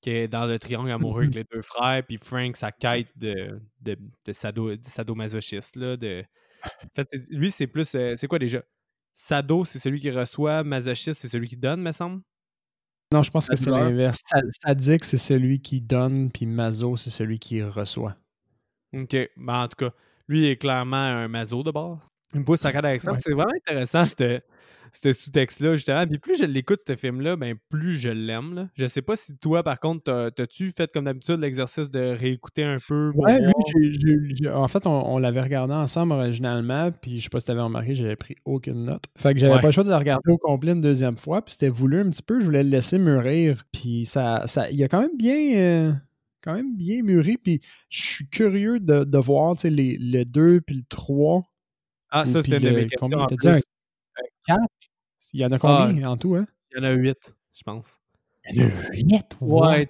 qui 0.00 0.10
est 0.10 0.28
dans 0.28 0.46
le 0.46 0.58
triangle 0.58 0.90
amoureux 0.90 1.24
avec 1.24 1.34
les 1.34 1.44
deux 1.44 1.60
frères, 1.60 2.02
puis 2.06 2.18
Frank, 2.22 2.56
sa 2.56 2.72
quête 2.72 3.08
de, 3.16 3.60
de, 3.82 3.98
de, 4.26 4.32
sado, 4.32 4.74
de 4.74 4.78
sadomasochiste. 4.82 5.76
Là, 5.76 5.96
de... 5.98 6.24
En 6.64 6.88
fait, 6.94 7.08
lui, 7.30 7.50
c'est 7.50 7.66
plus. 7.66 7.94
euh, 7.94 8.14
c'est 8.16 8.28
quoi 8.28 8.38
déjà? 8.38 8.62
Sado, 9.12 9.64
c'est 9.64 9.78
celui 9.78 10.00
qui 10.00 10.10
reçoit, 10.10 10.64
masochiste, 10.64 11.20
c'est 11.20 11.28
celui 11.28 11.48
qui 11.48 11.56
donne, 11.56 11.82
me 11.82 11.92
semble? 11.92 12.22
Non, 13.12 13.22
je 13.22 13.30
pense 13.30 13.48
que 13.48 13.56
c'est 13.56 13.70
l'inverse. 13.70 14.18
Sa- 14.24 14.40
Sadique, 14.50 15.04
c'est 15.04 15.16
celui 15.16 15.60
qui 15.60 15.80
donne, 15.80 16.30
puis 16.30 16.44
Mazo, 16.46 16.96
c'est 16.96 17.10
celui 17.10 17.38
qui 17.38 17.62
reçoit. 17.62 18.16
Ok, 18.92 19.16
ben, 19.36 19.62
en 19.62 19.68
tout 19.68 19.76
cas, 19.86 19.90
lui 20.28 20.46
est 20.46 20.56
clairement 20.56 20.96
un 20.96 21.28
maso 21.28 21.62
de 21.62 21.70
bord. 21.70 22.00
Il 22.34 22.40
me 22.40 22.44
pousse 22.44 22.60
sa 22.60 22.72
carte 22.72 22.84
avec 22.84 23.00
ça. 23.00 23.12
Ouais. 23.12 23.18
C'est 23.20 23.32
vraiment 23.32 23.52
intéressant, 23.54 24.04
ce 24.04 24.40
ce 25.02 25.12
sous-texte-là, 25.12 25.76
justement. 25.76 26.06
Puis 26.06 26.18
plus 26.18 26.38
je 26.38 26.44
l'écoute, 26.44 26.80
ce 26.86 26.96
film-là, 26.96 27.36
ben 27.36 27.54
plus 27.70 27.98
je 27.98 28.08
l'aime. 28.08 28.68
Je 28.74 28.86
sais 28.86 29.02
pas 29.02 29.16
si 29.16 29.36
toi, 29.38 29.62
par 29.62 29.78
contre, 29.80 30.04
t'as- 30.04 30.30
t'as-tu 30.30 30.70
fait 30.72 30.90
comme 30.92 31.04
d'habitude 31.04 31.40
l'exercice 31.40 31.90
de 31.90 32.00
réécouter 32.00 32.64
un 32.64 32.78
peu? 32.86 33.10
Ouais, 33.14 33.38
lui, 33.40 34.48
en 34.48 34.68
fait, 34.68 34.86
on, 34.86 35.14
on 35.14 35.18
l'avait 35.18 35.42
regardé 35.42 35.74
ensemble 35.74 36.12
originalement, 36.12 36.90
puis 36.92 37.18
je 37.18 37.24
sais 37.24 37.28
pas 37.28 37.40
si 37.40 37.46
t'avais 37.46 37.60
remarqué, 37.60 37.94
j'avais 37.94 38.16
pris 38.16 38.36
aucune 38.44 38.84
note. 38.84 39.04
Fait 39.16 39.32
que 39.34 39.40
j'avais 39.40 39.54
Ouais. 39.54 39.60
pas 39.60 39.68
le 39.68 39.72
choix 39.72 39.84
de 39.84 39.88
le 39.90 39.96
regarder 39.96 40.30
au 40.30 40.38
complet 40.38 40.72
une 40.72 40.80
deuxième 40.80 41.16
fois, 41.16 41.42
puis 41.44 41.52
c'était 41.52 41.68
voulu 41.68 42.00
un 42.00 42.10
petit 42.10 42.22
peu, 42.22 42.40
je 42.40 42.44
voulais 42.46 42.62
le 42.62 42.70
laisser 42.70 42.98
mûrir, 42.98 43.62
puis 43.72 44.04
ça, 44.04 44.42
ça, 44.46 44.70
il 44.70 44.82
a 44.82 44.88
quand 44.88 45.00
même 45.00 45.16
bien, 45.16 45.56
euh, 45.56 45.92
quand 46.42 46.54
même 46.54 46.76
bien 46.76 47.02
mûri, 47.02 47.36
puis 47.36 47.60
je 47.88 48.02
suis 48.02 48.28
curieux 48.28 48.78
de, 48.80 49.04
de 49.04 49.18
voir, 49.18 49.54
tu 49.56 49.62
sais, 49.62 49.70
les- 49.70 49.96
le 50.00 50.24
2 50.24 50.60
puis 50.60 50.76
le 50.76 50.82
3. 50.88 51.42
Ah, 52.10 52.24
ça, 52.24 52.40
c'était 52.42 52.58
une 52.58 52.64
de 52.64 52.70
mes 52.70 52.86
questions. 52.86 53.08
dit, 53.26 53.48
un-. 53.48 53.58
4? 54.46 54.60
Il 55.32 55.40
y 55.40 55.44
en 55.44 55.52
a 55.52 55.58
combien 55.58 56.08
en 56.08 56.16
tout, 56.16 56.34
hein? 56.36 56.46
Il 56.70 56.78
y 56.78 56.80
en 56.80 56.84
a 56.84 56.92
huit, 56.92 57.34
je 57.54 57.62
pense. 57.62 57.98
Il 58.50 58.62
y 58.62 58.64
en 58.64 58.68
a 58.68 58.88
8, 58.90 59.36
Ouais, 59.40 59.86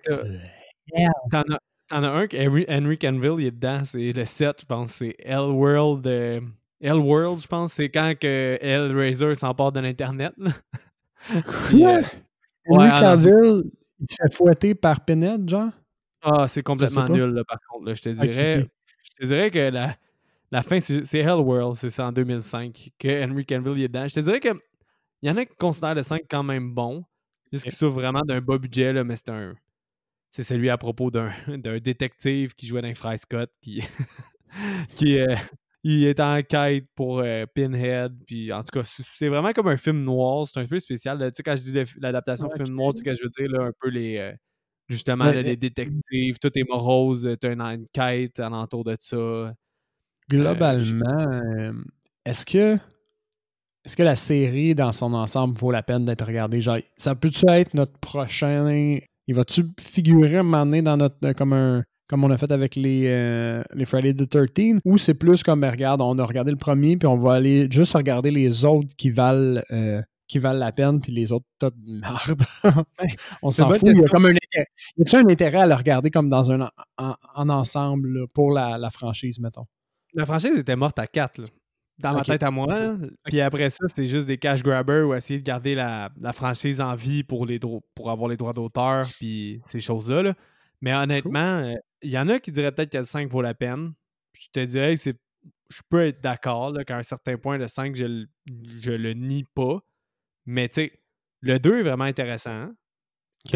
T'en 1.31 1.43
as, 1.43 1.58
as 1.91 1.97
un 1.97 2.26
que 2.26 2.37
Henry, 2.37 2.64
Henry 2.69 2.99
Canville 2.99 3.37
il 3.38 3.47
est 3.47 3.50
dedans, 3.50 3.82
c'est 3.85 4.12
le 4.12 4.25
7, 4.25 4.61
je 4.62 4.67
pense. 4.67 4.93
C'est 4.93 5.17
Hellworld. 5.19 6.06
euh, 6.06 6.41
Hellworld, 6.81 7.41
je 7.41 7.47
pense, 7.47 7.73
c'est 7.73 7.88
quand 7.88 8.14
que 8.19 8.58
Hellraiser 8.61 9.35
s'empare 9.35 9.73
de 9.73 9.81
l'Internet. 9.81 10.35
euh, 10.38 11.43
Henry 11.73 12.02
ouais, 12.69 13.00
Cavill, 13.00 13.62
il 14.00 14.09
se 14.09 14.17
fait 14.17 14.35
fouetter 14.35 14.75
par 14.75 15.05
Pinhead, 15.05 15.49
genre? 15.49 15.70
Ah, 16.23 16.49
c'est 16.49 16.62
complètement 16.62 17.04
nul, 17.09 17.31
là, 17.31 17.42
par 17.45 17.59
contre. 17.69 17.87
là. 17.87 17.95
Je 17.95 18.02
te 18.02 18.09
dirais, 18.09 18.66
je 19.02 19.11
te 19.21 19.26
dirais 19.26 19.50
que 19.50 19.71
la, 19.71 19.97
la 20.53 20.62
fin, 20.62 20.81
c'est 20.81 21.19
Hellworld, 21.19 21.76
c'est 21.76 21.91
ça, 21.91 22.07
en 22.07 22.12
2005, 22.12 22.91
que 22.99 23.25
Henry 23.25 23.45
Cavill 23.45 23.75
il 23.79 23.85
est 23.85 23.88
dedans. 23.88 24.07
Je 24.09 24.15
te 24.15 24.21
dirais 24.21 24.41
que 24.41 24.49
il 25.23 25.29
y 25.29 25.33
en 25.33 25.37
a 25.37 25.45
qui 25.47 25.55
considèrent 25.57 25.95
le 25.95 26.03
5 26.03 26.23
quand 26.31 26.43
même 26.43 26.73
bon, 26.75 27.05
juste 27.53 27.65
qu'il 27.65 27.73
souffre 27.73 27.95
vraiment 27.97 28.23
d'un 28.23 28.41
bas 28.41 28.59
budget, 28.59 28.93
là, 28.93 29.05
mais 29.05 29.17
c'est 29.17 29.31
un... 29.31 29.55
C'est 30.31 30.43
celui 30.43 30.71
à 30.71 30.79
propos 30.79 31.11
d'un 31.11 31.31
détective 31.81 32.55
qui 32.55 32.67
jouait 32.67 32.83
dans 32.83 32.95
Fry 32.95 33.19
Scott, 33.19 33.50
qui, 33.62 33.83
qui 34.97 35.19
euh, 35.21 35.35
il 35.85 36.05
est 36.05 36.21
en 36.21 36.43
quête 36.43 36.87
pour 36.95 37.21
euh, 37.21 37.47
Pinhead, 37.47 38.12
puis 38.26 38.53
en 38.53 38.62
tout 38.62 38.81
cas, 38.81 38.85
c'est- 38.85 39.29
vraiment 39.29 39.53
comme 39.53 39.69
un 39.69 39.76
film 39.76 40.03
noir, 40.03 40.47
c'est 40.47 40.61
un 40.61 40.67
peu 40.67 40.79
spécial. 40.79 41.19
Tu 41.19 41.37
sais, 41.37 41.43
quand 41.43 41.57
je 41.57 41.62
dis 41.62 41.95
l'adaptation 42.00 42.49
Ok. 42.49 42.57
film 42.57 42.71
noir, 42.76 42.93
tu 42.95 42.99
sais, 42.99 43.05
que 43.05 43.15
je 43.17 43.23
veux 43.25 43.31
dire, 43.31 43.49
là, 43.59 43.67
un 43.67 43.73
peu 43.81 43.88
les... 43.88 44.17
euh, 44.19 44.33
Justement, 44.88 45.25
là, 45.25 45.43
les 45.43 45.57
détectives, 45.57 46.38
tout 46.41 46.57
est 46.57 46.65
morose, 46.69 47.29
t'as 47.41 47.53
une, 47.53 47.61
une 47.61 47.87
quête 47.93 48.38
alentour 48.38 48.85
de 48.85 48.97
ça. 49.00 49.53
Globalement, 50.28 51.30
euh, 51.33 51.73
est-ce 52.25 52.45
que 52.47 52.76
est-ce 53.85 53.97
que 53.97 54.02
la 54.02 54.16
série 54.16 54.75
dans 54.75 54.90
son 54.92 55.14
ensemble 55.14 55.56
vaut 55.56 55.71
la 55.71 55.83
peine 55.83 56.04
d'être 56.04 56.25
regardée? 56.26 56.61
Genre, 56.61 56.78
ça 56.97 57.14
peut-tu 57.14 57.49
être 57.49 57.75
notre 57.75 57.97
prochain. 57.99 58.99
Il 59.28 59.35
va-tu 59.35 59.64
figurer 59.80 60.38
un 60.38 60.42
moment 60.42 60.64
donné 60.66 60.83
dans 60.83 60.97
notre. 60.97 61.33
comme 61.33 61.52
un. 61.52 61.85
Comme 62.09 62.23
on 62.23 62.30
a 62.30 62.37
fait 62.38 62.52
avec 62.52 62.76
les, 62.76 63.06
euh, 63.09 63.64
les 63.75 63.85
Friday 63.85 64.14
the 64.14 64.28
13 64.30 64.76
ou 64.85 64.97
c'est 64.97 65.14
plus 65.14 65.42
comme, 65.42 65.61
ben, 65.61 65.71
regarde, 65.73 66.00
on 66.00 66.16
a 66.21 66.25
regardé 66.25 66.52
le 66.52 66.56
premier, 66.56 66.97
puis 66.97 67.09
on 67.09 67.16
va 67.18 67.33
aller 67.35 67.66
juste 67.68 67.95
regarder 67.95 68.30
les 68.30 68.64
autres 68.64 68.88
qui 68.97 69.11
valent, 69.11 69.61
euh, 69.73 70.00
qui 70.28 70.38
valent 70.38 70.61
la 70.61 70.71
peine, 70.71 71.00
puis 71.00 71.11
les 71.11 71.33
autres, 71.33 71.47
tas 71.59 71.71
de 71.71 71.76
merde. 72.00 72.42
on 73.42 73.50
s'en 73.50 73.68
fout. 73.80 73.88
Il 73.90 73.97
y 73.97 74.04
a 74.04 74.09
comme 74.09 74.26
un 74.26 74.30
intérêt. 74.30 74.66
Y 74.97 75.02
a-tu 75.02 75.16
un 75.16 75.28
intérêt 75.28 75.59
à 75.59 75.66
le 75.66 75.75
regarder 75.75 76.11
comme 76.12 76.28
dans 76.30 76.52
un 76.52 76.61
en, 76.61 76.71
en- 76.99 77.16
en 77.35 77.49
ensemble 77.49 78.21
là, 78.21 78.26
pour 78.33 78.52
la, 78.52 78.78
la 78.78 78.90
franchise, 78.90 79.40
mettons? 79.40 79.66
La 80.16 80.26
franchise 80.26 80.58
était 80.58 80.76
morte 80.76 80.99
à 80.99 81.06
4, 81.06 81.40
dans 81.99 82.12
ma 82.14 82.20
tête 82.32 82.42
à 82.42 82.50
moi. 82.50 82.66
Puis 83.25 83.40
après 83.40 83.70
ça, 83.70 83.87
c'était 83.88 84.06
juste 84.06 84.26
des 84.26 84.38
cash 84.38 84.62
grabbers 84.62 85.06
ou 85.06 85.14
essayer 85.14 85.38
de 85.40 85.44
garder 85.44 85.75
la, 85.75 86.11
la 86.20 86.32
franchise 86.32 86.80
en 86.80 86.94
vie 86.94 87.23
pour, 87.23 87.46
les 87.46 87.58
pour 87.94 88.11
avoir 88.11 88.28
les 88.28 88.37
droits 88.37 88.52
d'auteur, 88.52 89.06
puis 89.18 89.61
ces 89.66 89.80
choses-là. 89.80 90.23
là. 90.23 90.35
Mais 90.80 90.92
honnêtement, 90.94 91.58
euh, 91.58 91.75
il 92.02 92.11
y 92.11 92.18
en 92.18 92.28
a 92.28 92.38
qui 92.38 92.50
diraient 92.52 92.73
peut-être 92.73 92.92
que 92.92 92.99
le 92.99 93.04
5 93.04 93.30
vaut 93.30 93.42
la 93.42 93.54
peine. 93.54 93.92
Je 94.35 94.49
te 94.52 94.61
dirais 94.64 94.94
que 94.94 95.00
c'est. 95.00 95.16
Je 95.70 95.80
peux 95.88 96.06
être 96.06 96.20
d'accord 96.23 96.73
qu'à 96.87 96.96
un 96.99 97.02
certain 97.02 97.37
point, 97.38 97.56
le 97.58 97.66
5, 97.68 97.96
je, 97.96 98.04
le- 98.04 98.26
je 98.80 98.92
le 98.92 99.14
nie 99.14 99.44
pas. 99.54 99.80
Mais 100.46 100.68
tu 100.68 100.75
sais, 100.76 101.00
le 101.40 101.58
2 101.58 101.80
est 101.80 101.82
vraiment 101.82 102.04
intéressant. 102.04 102.50
hein. 102.52 102.75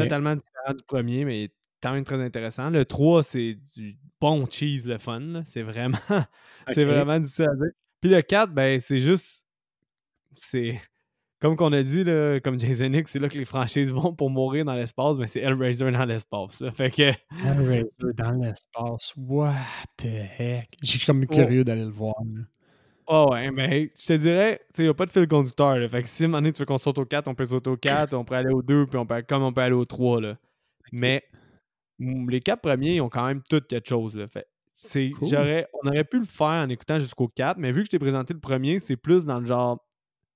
Totalement 0.04 0.34
différent 0.36 0.74
du 0.74 0.84
premier, 0.84 1.24
mais 1.24 1.50
quand 1.82 1.92
même 1.92 2.04
très 2.04 2.20
intéressant. 2.22 2.70
Le 2.70 2.84
3, 2.84 3.22
c'est 3.22 3.54
du 3.76 3.94
bon 4.20 4.46
cheese, 4.48 4.86
le 4.86 4.98
fun. 4.98 5.42
C'est 5.44 5.62
vraiment, 5.62 5.98
c'est 6.68 6.82
Ok. 6.84 6.88
vraiment 6.90 7.18
difficile 7.18 7.46
à 7.50 7.54
dire. 7.56 7.72
Puis 8.00 8.10
le 8.10 8.22
4, 8.22 8.52
ben, 8.52 8.80
c'est 8.80 8.98
juste. 8.98 9.46
C'est. 10.34 10.80
Comme 11.40 11.56
qu'on 11.56 11.72
a 11.72 11.82
dit, 11.82 12.04
là, 12.04 12.38
comme 12.40 12.60
Jason 12.60 12.92
X, 12.92 13.12
c'est 13.12 13.18
là 13.18 13.28
que 13.30 13.38
les 13.38 13.46
franchises 13.46 13.90
vont 13.90 14.14
pour 14.14 14.28
mourir 14.28 14.64
dans 14.66 14.74
l'espace, 14.74 15.16
mais 15.16 15.26
c'est 15.26 15.40
Hellraiser 15.40 15.90
dans 15.90 16.04
l'espace. 16.04 16.62
Fait 16.72 16.90
que. 16.90 17.12
Hellraiser 17.42 18.12
dans 18.14 18.32
l'espace. 18.32 19.14
What 19.16 19.54
the 19.96 20.04
heck? 20.38 20.68
Je 20.82 20.86
suis 20.86 21.06
comme 21.06 21.22
Oh. 21.28 21.32
curieux 21.34 21.64
d'aller 21.64 21.84
le 21.84 21.90
voir. 21.90 22.14
là. 22.24 22.42
Oh 23.12 23.28
ouais, 23.32 23.50
mais 23.50 23.90
je 23.98 24.06
te 24.06 24.12
dirais, 24.12 24.60
tu 24.66 24.76
sais, 24.76 24.82
il 24.82 24.86
n'y 24.86 24.90
a 24.90 24.94
pas 24.94 25.06
de 25.06 25.10
fil 25.10 25.26
conducteur. 25.26 25.76
Là. 25.78 25.88
Fait 25.88 26.02
que 26.02 26.08
si 26.08 26.22
à 26.22 26.26
un 26.26 26.28
moment 26.28 26.38
donné, 26.42 26.52
tu 26.52 26.60
veux 26.60 26.66
qu'on 26.66 26.78
saute 26.78 26.98
au 26.98 27.04
4, 27.06 27.26
on 27.26 27.34
peut 27.34 27.44
sauter 27.46 27.70
au 27.70 27.76
4, 27.76 28.14
on 28.14 28.24
peut 28.24 28.34
aller 28.36 28.52
au 28.52 28.62
2, 28.62 28.86
puis 28.86 28.98
on 28.98 29.06
peut, 29.06 29.22
comme 29.26 29.42
on 29.42 29.52
peut 29.52 29.62
aller 29.62 29.74
au 29.74 29.84
3. 29.86 30.20
Là. 30.20 30.36
Mais 30.92 31.24
les 32.00 32.40
quatre 32.40 32.62
premiers, 32.62 32.96
ils 32.96 33.00
ont 33.00 33.08
quand 33.08 33.26
même 33.26 33.42
tout 33.48 33.60
quelque 33.60 33.88
chose. 33.88 34.16
Là. 34.16 34.26
Fait 34.26 34.46
c'est, 34.72 35.10
j'aurais, 35.20 35.68
on 35.82 35.88
aurait 35.88 36.04
pu 36.04 36.18
le 36.18 36.24
faire 36.24 36.46
en 36.46 36.68
écoutant 36.70 36.98
jusqu'au 36.98 37.28
4, 37.28 37.58
mais 37.58 37.70
vu 37.70 37.80
que 37.80 37.86
je 37.86 37.90
t'ai 37.90 37.98
présenté 37.98 38.32
le 38.32 38.40
premier, 38.40 38.78
c'est 38.78 38.96
plus 38.96 39.26
dans 39.26 39.38
le 39.38 39.44
genre, 39.44 39.84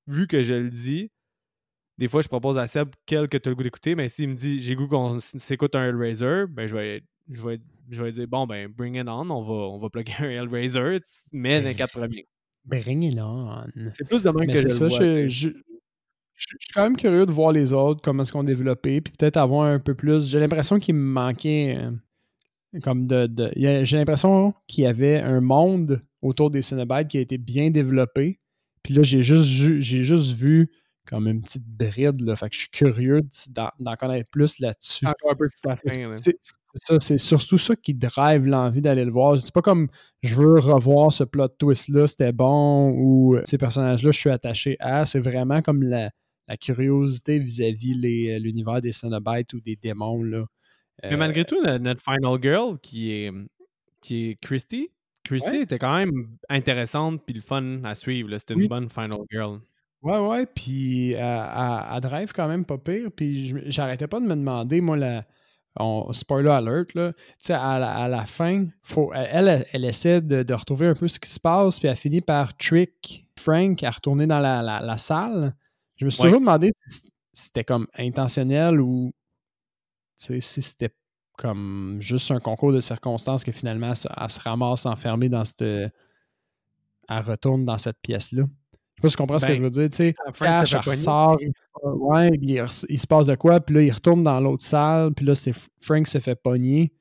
vu 0.06 0.26
que 0.26 0.42
je 0.42 0.52
le 0.52 0.68
dis, 0.68 1.10
des 1.96 2.08
fois, 2.08 2.20
je 2.20 2.28
propose 2.28 2.58
à 2.58 2.66
Seb 2.66 2.90
quel 3.06 3.28
que 3.28 3.38
tu 3.38 3.48
as 3.48 3.50
le 3.50 3.56
goût 3.56 3.62
d'écouter, 3.62 3.94
mais 3.94 4.08
s'il 4.10 4.28
me 4.28 4.34
dit 4.34 4.60
j'ai 4.60 4.74
goût 4.74 4.86
qu'on 4.86 5.18
s'écoute 5.20 5.74
un 5.74 5.88
Hellraiser, 5.88 6.44
ben 6.48 6.66
je 6.66 6.76
vais, 6.76 7.02
je 7.30 7.42
vais, 7.42 7.58
je 7.88 8.04
vais 8.04 8.12
dire 8.12 8.28
bon, 8.28 8.46
ben 8.46 8.68
bring 8.68 8.96
it 8.96 9.08
on, 9.08 9.30
on 9.30 9.42
va, 9.42 9.54
on 9.54 9.78
va 9.78 9.88
plugger 9.88 10.12
un 10.18 10.28
Hellraiser, 10.28 11.00
mais 11.32 11.62
dans 11.62 11.68
les 11.68 11.74
quatre 11.74 11.92
premiers. 11.92 12.26
Bring 12.66 13.02
it 13.02 13.18
on. 13.18 13.64
C'est 13.92 14.06
plus 14.06 14.22
de 14.22 14.30
même 14.30 14.52
que 14.52 14.60
je 14.60 14.68
ça, 14.68 14.84
le 14.84 15.28
je, 15.28 15.28
je, 15.28 15.48
je, 16.48 16.56
suis 16.58 16.72
quand 16.74 16.82
même 16.82 16.96
curieux 16.96 17.26
de 17.26 17.32
voir 17.32 17.52
les 17.52 17.72
autres, 17.72 18.00
comment 18.02 18.22
est-ce 18.22 18.32
qu'on 18.32 18.40
a 18.40 18.44
développé, 18.44 19.00
puis 19.00 19.12
peut-être 19.16 19.36
avoir 19.36 19.66
un 19.66 19.78
peu 19.78 19.94
plus. 19.94 20.28
J'ai 20.28 20.40
l'impression 20.40 20.78
qu'il 20.78 20.94
me 20.94 21.12
manquait. 21.12 21.76
Euh, 21.78 21.90
comme 22.82 23.06
de. 23.06 23.26
de 23.26 23.52
j'ai 23.56 23.96
l'impression 23.96 24.54
qu'il 24.66 24.84
y 24.84 24.86
avait 24.86 25.20
un 25.20 25.40
monde 25.40 26.02
autour 26.22 26.50
des 26.50 26.62
Cinebites 26.62 27.08
qui 27.08 27.18
a 27.18 27.20
été 27.20 27.38
bien 27.38 27.70
développé. 27.70 28.40
Puis 28.82 28.94
là, 28.94 29.02
j'ai 29.02 29.22
juste, 29.22 29.46
j'ai 29.46 30.02
juste 30.02 30.32
vu 30.32 30.70
comme 31.06 31.28
une 31.28 31.40
petite 31.40 31.66
bride. 31.66 32.20
Là, 32.20 32.36
fait 32.36 32.48
que 32.48 32.54
je 32.54 32.60
suis 32.60 32.70
curieux 32.70 33.22
d'en 33.48 33.96
connaître 33.96 34.28
plus 34.30 34.58
là-dessus. 34.58 35.06
Encore 35.06 35.32
un 35.32 35.36
peu 35.36 35.46
C'est 36.16 36.38
ça, 36.74 36.98
c'est 36.98 37.18
surtout 37.18 37.58
ça 37.58 37.76
qui 37.76 37.94
drive 37.94 38.46
l'envie 38.46 38.82
d'aller 38.82 39.04
le 39.04 39.12
voir. 39.12 39.38
C'est 39.38 39.54
pas 39.54 39.62
comme 39.62 39.88
je 40.22 40.34
veux 40.34 40.58
revoir 40.58 41.12
ce 41.12 41.24
plot 41.24 41.48
twist-là, 41.48 42.08
c'était 42.08 42.32
bon, 42.32 42.90
ou 42.90 43.36
ces 43.44 43.58
personnages-là, 43.58 44.10
je 44.10 44.18
suis 44.18 44.30
attaché 44.30 44.76
à. 44.80 45.06
C'est 45.06 45.20
vraiment 45.20 45.62
comme 45.62 45.82
la, 45.82 46.10
la 46.48 46.56
curiosité 46.56 47.38
vis-à-vis 47.38 47.94
l'univers 48.38 48.80
des 48.80 48.92
Cenobites 48.92 49.52
ou 49.54 49.60
des 49.60 49.76
démons. 49.76 50.22
Là. 50.22 50.44
Mais 51.02 51.16
malgré 51.16 51.42
euh, 51.42 51.44
tout, 51.44 51.62
notre 51.62 52.02
Final 52.02 52.38
Girl, 52.42 52.78
qui 52.80 53.12
est, 53.12 53.32
qui 54.00 54.30
est 54.30 54.40
Christy, 54.40 54.90
Christy 55.24 55.56
était 55.56 55.78
quand 55.78 55.96
même 55.96 56.36
intéressante 56.48 57.22
puis 57.24 57.34
le 57.34 57.40
fun 57.40 57.82
à 57.84 57.94
suivre. 57.94 58.36
C'était 58.36 58.54
une 58.54 58.68
bonne 58.68 58.90
Final 58.90 59.20
Girl. 59.30 59.60
Ouais, 60.02 60.18
ouais, 60.18 60.46
puis 60.46 61.12
elle, 61.12 62.00
drive 62.02 62.32
quand 62.34 62.46
même 62.46 62.66
pas 62.66 62.76
pire. 62.76 63.08
Puis 63.14 63.54
j'arrêtais 63.66 64.06
pas 64.06 64.20
de 64.20 64.26
me 64.26 64.34
demander, 64.34 64.82
moi, 64.82 64.98
la, 64.98 65.24
spoiler 66.12 66.50
alert, 66.50 66.94
là, 66.94 67.12
tu 67.14 67.22
sais, 67.40 67.54
à, 67.54 68.06
la 68.08 68.26
fin, 68.26 68.66
faut, 68.82 69.12
elle, 69.14 69.66
elle, 69.72 69.84
essaie 69.84 70.20
de, 70.20 70.52
retrouver 70.52 70.88
un 70.88 70.94
peu 70.94 71.08
ce 71.08 71.18
qui 71.18 71.30
se 71.30 71.40
passe, 71.40 71.78
puis 71.78 71.88
elle 71.88 71.96
finit 71.96 72.20
par 72.20 72.54
trick 72.56 73.26
Frank 73.38 73.82
à 73.82 73.90
retourner 73.90 74.26
dans 74.26 74.40
la, 74.40 74.62
la 74.62 74.98
salle. 74.98 75.54
Je 75.96 76.04
me 76.04 76.10
suis 76.10 76.22
toujours 76.22 76.40
demandé 76.40 76.72
si 76.86 77.02
c'était 77.32 77.64
comme 77.64 77.86
intentionnel 77.96 78.80
ou 78.80 79.12
si 80.16 80.40
c'était 80.40 80.90
comme 81.36 81.98
juste 82.00 82.30
un 82.30 82.40
concours 82.40 82.72
de 82.72 82.80
circonstances 82.80 83.44
que 83.44 83.52
finalement 83.52 83.92
elle, 83.92 84.30
se 84.30 84.40
ramasse 84.40 84.86
enfermée 84.86 85.28
dans 85.28 85.44
cette. 85.44 85.62
Elle 85.62 85.92
retourne 87.08 87.64
dans 87.64 87.78
cette 87.78 87.98
pièce-là. 88.00 88.44
Je 88.44 89.00
sais 89.00 89.02
pas 89.02 89.08
si 89.08 89.16
tu 89.16 89.18
comprends 89.18 89.38
ce 89.38 89.44
que 89.44 89.50
ben, 89.50 89.56
je 89.56 89.62
veux 89.62 89.70
dire. 89.70 89.90
Tu 89.90 89.96
sais, 89.96 90.14
Cash, 90.38 90.74
ressort, 90.76 91.38
il, 91.40 91.52
ouais, 91.82 92.30
il, 92.40 92.66
se 92.98 93.06
passe 93.06 93.26
de 93.26 93.34
quoi, 93.34 93.60
puis 93.60 93.74
là, 93.74 93.82
il 93.82 93.90
retourne 93.90 94.22
dans 94.22 94.40
l'autre 94.40 94.64
salle, 94.64 95.12
puis 95.12 95.26
là, 95.26 95.34
c'est 95.34 95.52
Frank 95.80 96.06
se 96.06 96.18
fait 96.18 96.36
pogner. 96.36 96.92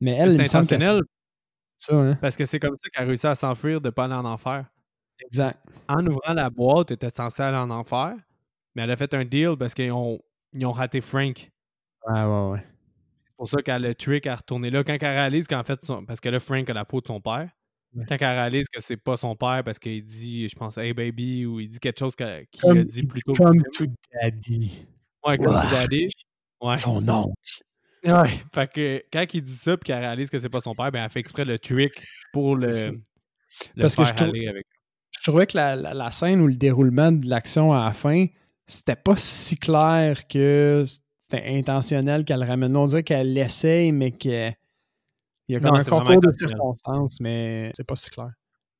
Mais 0.00 0.12
elle, 0.12 0.32
c'est 0.32 0.42
intentionnel. 0.42 1.00
Ça, 1.76 1.96
hein? 1.96 2.14
Parce 2.20 2.36
que 2.36 2.44
c'est 2.44 2.60
comme 2.60 2.76
ça 2.82 2.90
qu'elle 2.90 3.04
a 3.04 3.06
réussi 3.06 3.26
à 3.26 3.34
s'enfuir 3.34 3.80
de 3.80 3.90
pas 3.90 4.04
aller 4.04 4.14
en 4.14 4.26
enfer. 4.26 4.66
Exact. 5.18 5.58
En 5.88 6.06
ouvrant 6.06 6.34
la 6.34 6.50
boîte, 6.50 6.90
elle 6.90 6.96
était 6.96 7.10
censée 7.10 7.42
aller 7.42 7.56
en 7.56 7.70
enfer. 7.70 8.14
Mais 8.74 8.82
elle 8.82 8.90
a 8.90 8.96
fait 8.96 9.12
un 9.14 9.24
deal 9.24 9.56
parce 9.58 9.74
qu'ils 9.74 9.92
ont, 9.92 10.20
ils 10.52 10.64
ont 10.66 10.72
raté 10.72 11.00
Frank. 11.00 11.50
Ouais, 12.06 12.22
ouais, 12.22 12.50
ouais. 12.50 12.64
C'est 13.24 13.36
pour 13.36 13.48
ça 13.48 13.62
qu'elle 13.62 13.86
a 13.86 13.94
trick 13.94 14.26
à 14.26 14.36
retourner 14.36 14.70
là. 14.70 14.84
Quand 14.84 14.96
elle 15.00 15.08
réalise 15.08 15.48
qu'en 15.48 15.64
fait, 15.64 15.80
parce 16.06 16.20
que 16.20 16.28
là, 16.28 16.38
Frank 16.38 16.68
a 16.68 16.74
la 16.74 16.84
peau 16.84 17.00
de 17.00 17.06
son 17.06 17.20
père. 17.20 17.50
Quand 18.08 18.16
elle 18.20 18.38
réalise 18.38 18.68
que 18.68 18.80
c'est 18.80 18.96
pas 18.96 19.16
son 19.16 19.34
père 19.34 19.62
parce 19.64 19.78
qu'il 19.78 20.04
dit, 20.04 20.48
je 20.48 20.54
pense, 20.54 20.78
Hey 20.78 20.92
baby, 20.92 21.44
ou 21.44 21.58
il 21.58 21.68
dit 21.68 21.80
quelque 21.80 21.98
chose 21.98 22.14
qu'il 22.14 22.26
a 22.26 22.84
dit 22.84 23.02
plus 23.02 23.22
tôt. 23.22 23.32
Comme 23.32 23.60
to 23.72 23.86
daddy. 24.12 24.86
Ouais, 25.26 25.36
comme 25.36 25.46
to 25.46 25.70
daddy. 25.70 26.08
Ouais. 26.60 26.76
Son 26.76 27.08
oncle. 27.08 27.32
Ouais, 28.04 28.30
fait 28.54 28.72
que 28.72 29.04
quand 29.12 29.26
il 29.34 29.42
dit 29.42 29.52
ça 29.52 29.76
puis 29.76 29.88
qu'elle 29.88 29.98
réalise 29.98 30.30
que 30.30 30.38
c'est 30.38 30.48
pas 30.48 30.60
son 30.60 30.74
père, 30.74 30.90
ben 30.90 31.04
elle 31.04 31.10
fait 31.10 31.20
exprès 31.20 31.44
le 31.44 31.58
trick 31.58 32.02
pour 32.32 32.56
le, 32.56 32.68
le 32.68 33.80
Parce 33.80 33.94
faire 33.94 34.14
que 34.14 34.18
je 34.18 34.24
aller 34.24 34.48
avec. 34.48 34.66
Je 35.10 35.30
trouvais 35.30 35.46
que 35.46 35.56
la, 35.56 35.76
la, 35.76 35.92
la, 35.92 36.10
scène 36.10 36.40
ou 36.40 36.46
le 36.46 36.54
déroulement 36.54 37.12
de 37.12 37.28
l'action 37.28 37.74
à 37.74 37.84
la 37.84 37.90
fin, 37.90 38.26
c'était 38.70 38.96
pas 38.96 39.16
si 39.16 39.56
clair 39.56 40.26
que 40.28 40.84
c'était 40.86 41.44
intentionnel 41.48 42.24
qu'elle 42.24 42.44
ramène. 42.44 42.76
On 42.76 42.86
dirait 42.86 43.02
qu'elle 43.02 43.32
l'essaye, 43.32 43.92
mais 43.92 44.12
qu'il 44.12 44.54
y 45.48 45.56
a 45.56 45.60
comme 45.60 45.74
un 45.74 45.84
concours 45.84 46.20
de 46.20 46.30
circonstances, 46.30 47.20
mais 47.20 47.70
c'est 47.74 47.86
pas 47.86 47.96
si 47.96 48.10
clair. 48.10 48.32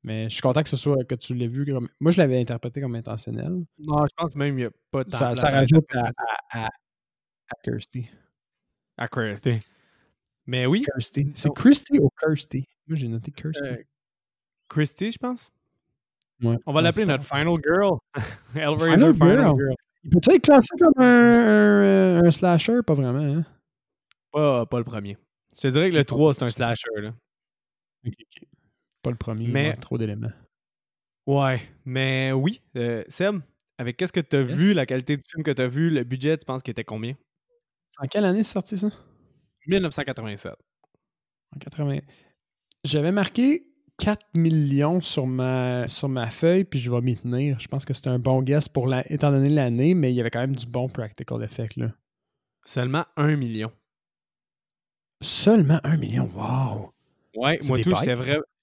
Mais 0.02 0.24
je 0.30 0.34
suis 0.34 0.42
content 0.42 0.62
que 0.62 0.68
ce 0.68 0.76
soit 0.76 1.04
que 1.04 1.14
tu 1.14 1.34
l'aies 1.34 1.48
vu. 1.48 1.66
Moi, 2.00 2.12
je 2.12 2.18
l'avais 2.18 2.40
interprété 2.40 2.80
comme 2.80 2.94
intentionnel. 2.94 3.64
Non, 3.78 4.06
je 4.06 4.14
pense 4.16 4.34
même 4.34 4.54
qu'il 4.54 4.64
n'y 4.64 4.64
a 4.64 4.70
pas 4.90 5.04
tant 5.04 5.18
Ça, 5.18 5.34
ça 5.34 5.50
rajoute 5.50 5.84
à, 5.92 6.66
à, 6.66 6.68
Kirsty. 7.62 8.08
À 8.96 9.08
Kirsty. 9.08 9.58
Mais 10.46 10.64
oui. 10.66 10.84
C'est 10.98 11.54
Kirsty 11.54 11.98
ou 11.98 12.08
Kirsty? 12.18 12.66
Moi, 12.86 12.96
j'ai 12.96 13.08
noté 13.08 13.30
Kirsty. 13.30 13.62
Euh, 13.62 13.76
Kirsty, 14.72 15.12
je 15.12 15.18
pense. 15.18 15.52
On 16.42 16.72
va 16.72 16.82
l'appeler 16.82 17.06
notre 17.06 17.24
Final 17.24 17.58
Girl. 17.62 17.98
Hellraiser 18.54 19.14
Final, 19.14 19.54
Girl. 19.56 19.74
Il 20.04 20.10
peut 20.10 20.34
être 20.34 20.42
classé 20.42 20.70
comme 20.78 20.94
un, 20.96 22.24
un, 22.24 22.30
slasher? 22.30 22.78
Pas 22.86 22.94
vraiment, 22.94 23.18
hein? 23.18 23.44
Pas, 24.32 24.64
pas 24.66 24.78
le 24.78 24.84
premier. 24.84 25.18
Je 25.54 25.60
te 25.60 25.68
dirais 25.68 25.90
que 25.90 25.96
le 25.96 26.04
3, 26.04 26.34
c'est 26.34 26.42
un 26.44 26.50
slasher, 26.50 26.88
là. 26.96 27.14
Pas 29.02 29.10
le 29.10 29.16
premier, 29.16 29.48
mais 29.48 29.76
trop 29.76 29.98
d'éléments. 29.98 30.32
Ouais, 31.26 31.60
mais 31.84 32.32
oui. 32.32 32.60
Euh, 32.76 33.04
Seb, 33.08 33.40
avec 33.78 33.96
qu'est-ce 33.96 34.12
que 34.12 34.20
tu 34.20 34.36
as 34.36 34.42
vu, 34.42 34.72
la 34.72 34.86
qualité 34.86 35.16
du 35.16 35.22
film 35.30 35.42
que 35.42 35.50
tu 35.50 35.62
as 35.62 35.68
vu, 35.68 35.90
le 35.90 36.04
budget, 36.04 36.36
tu 36.38 36.46
penses 36.46 36.62
qu'il 36.62 36.72
était 36.72 36.84
combien? 36.84 37.14
En 37.98 38.06
quelle 38.06 38.24
année 38.24 38.42
c'est 38.42 38.52
sorti 38.52 38.78
ça? 38.78 38.90
1987. 39.66 40.54
En 41.54 41.58
80. 41.58 41.98
J'avais 42.84 43.12
marqué 43.12 43.69
4 44.00 44.18
millions 44.34 45.02
sur 45.02 45.26
ma, 45.26 45.86
sur 45.86 46.08
ma 46.08 46.30
feuille, 46.30 46.64
puis 46.64 46.80
je 46.80 46.90
vais 46.90 47.02
m'y 47.02 47.16
tenir. 47.16 47.60
Je 47.60 47.68
pense 47.68 47.84
que 47.84 47.92
c'est 47.92 48.08
un 48.08 48.18
bon 48.18 48.42
guess 48.42 48.66
pour 48.66 48.86
la, 48.86 49.04
étant 49.12 49.30
donné 49.30 49.50
l'année, 49.50 49.94
mais 49.94 50.10
il 50.10 50.16
y 50.16 50.20
avait 50.20 50.30
quand 50.30 50.40
même 50.40 50.56
du 50.56 50.66
bon 50.66 50.88
practical 50.88 51.42
effect. 51.42 51.76
Là. 51.76 51.92
Seulement 52.64 53.04
1 53.18 53.36
million. 53.36 53.70
Seulement 55.22 55.80
1 55.84 55.98
million, 55.98 56.30
wow! 56.34 56.94
Ouais, 57.36 57.60
moi 57.64 57.78
tout, 57.82 57.92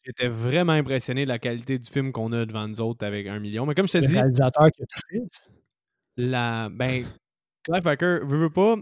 j'étais, 0.03 0.27
vraiment 0.27 0.73
impressionné 0.73 1.23
de 1.23 1.29
la 1.29 1.37
qualité 1.37 1.77
du 1.77 1.87
film 1.87 2.11
qu'on 2.11 2.31
a 2.31 2.45
devant 2.45 2.67
nous 2.67 2.81
autres 2.81 3.05
avec 3.05 3.27
1 3.27 3.39
million. 3.39 3.67
Mais 3.67 3.75
comme 3.75 3.87
je 3.87 3.93
te 3.93 3.97
dis. 3.99 4.13
Le 4.13 4.19
réalisateur 4.19 4.71
qui 4.71 4.81
a 4.81 4.85
tout 4.87 5.01
fait. 5.07 5.21
La, 6.17 6.69
ben, 6.71 7.05
Clive 7.63 7.83
Barker, 7.83 8.19
veux, 8.23 8.39
veux 8.39 8.49
pas, 8.49 8.75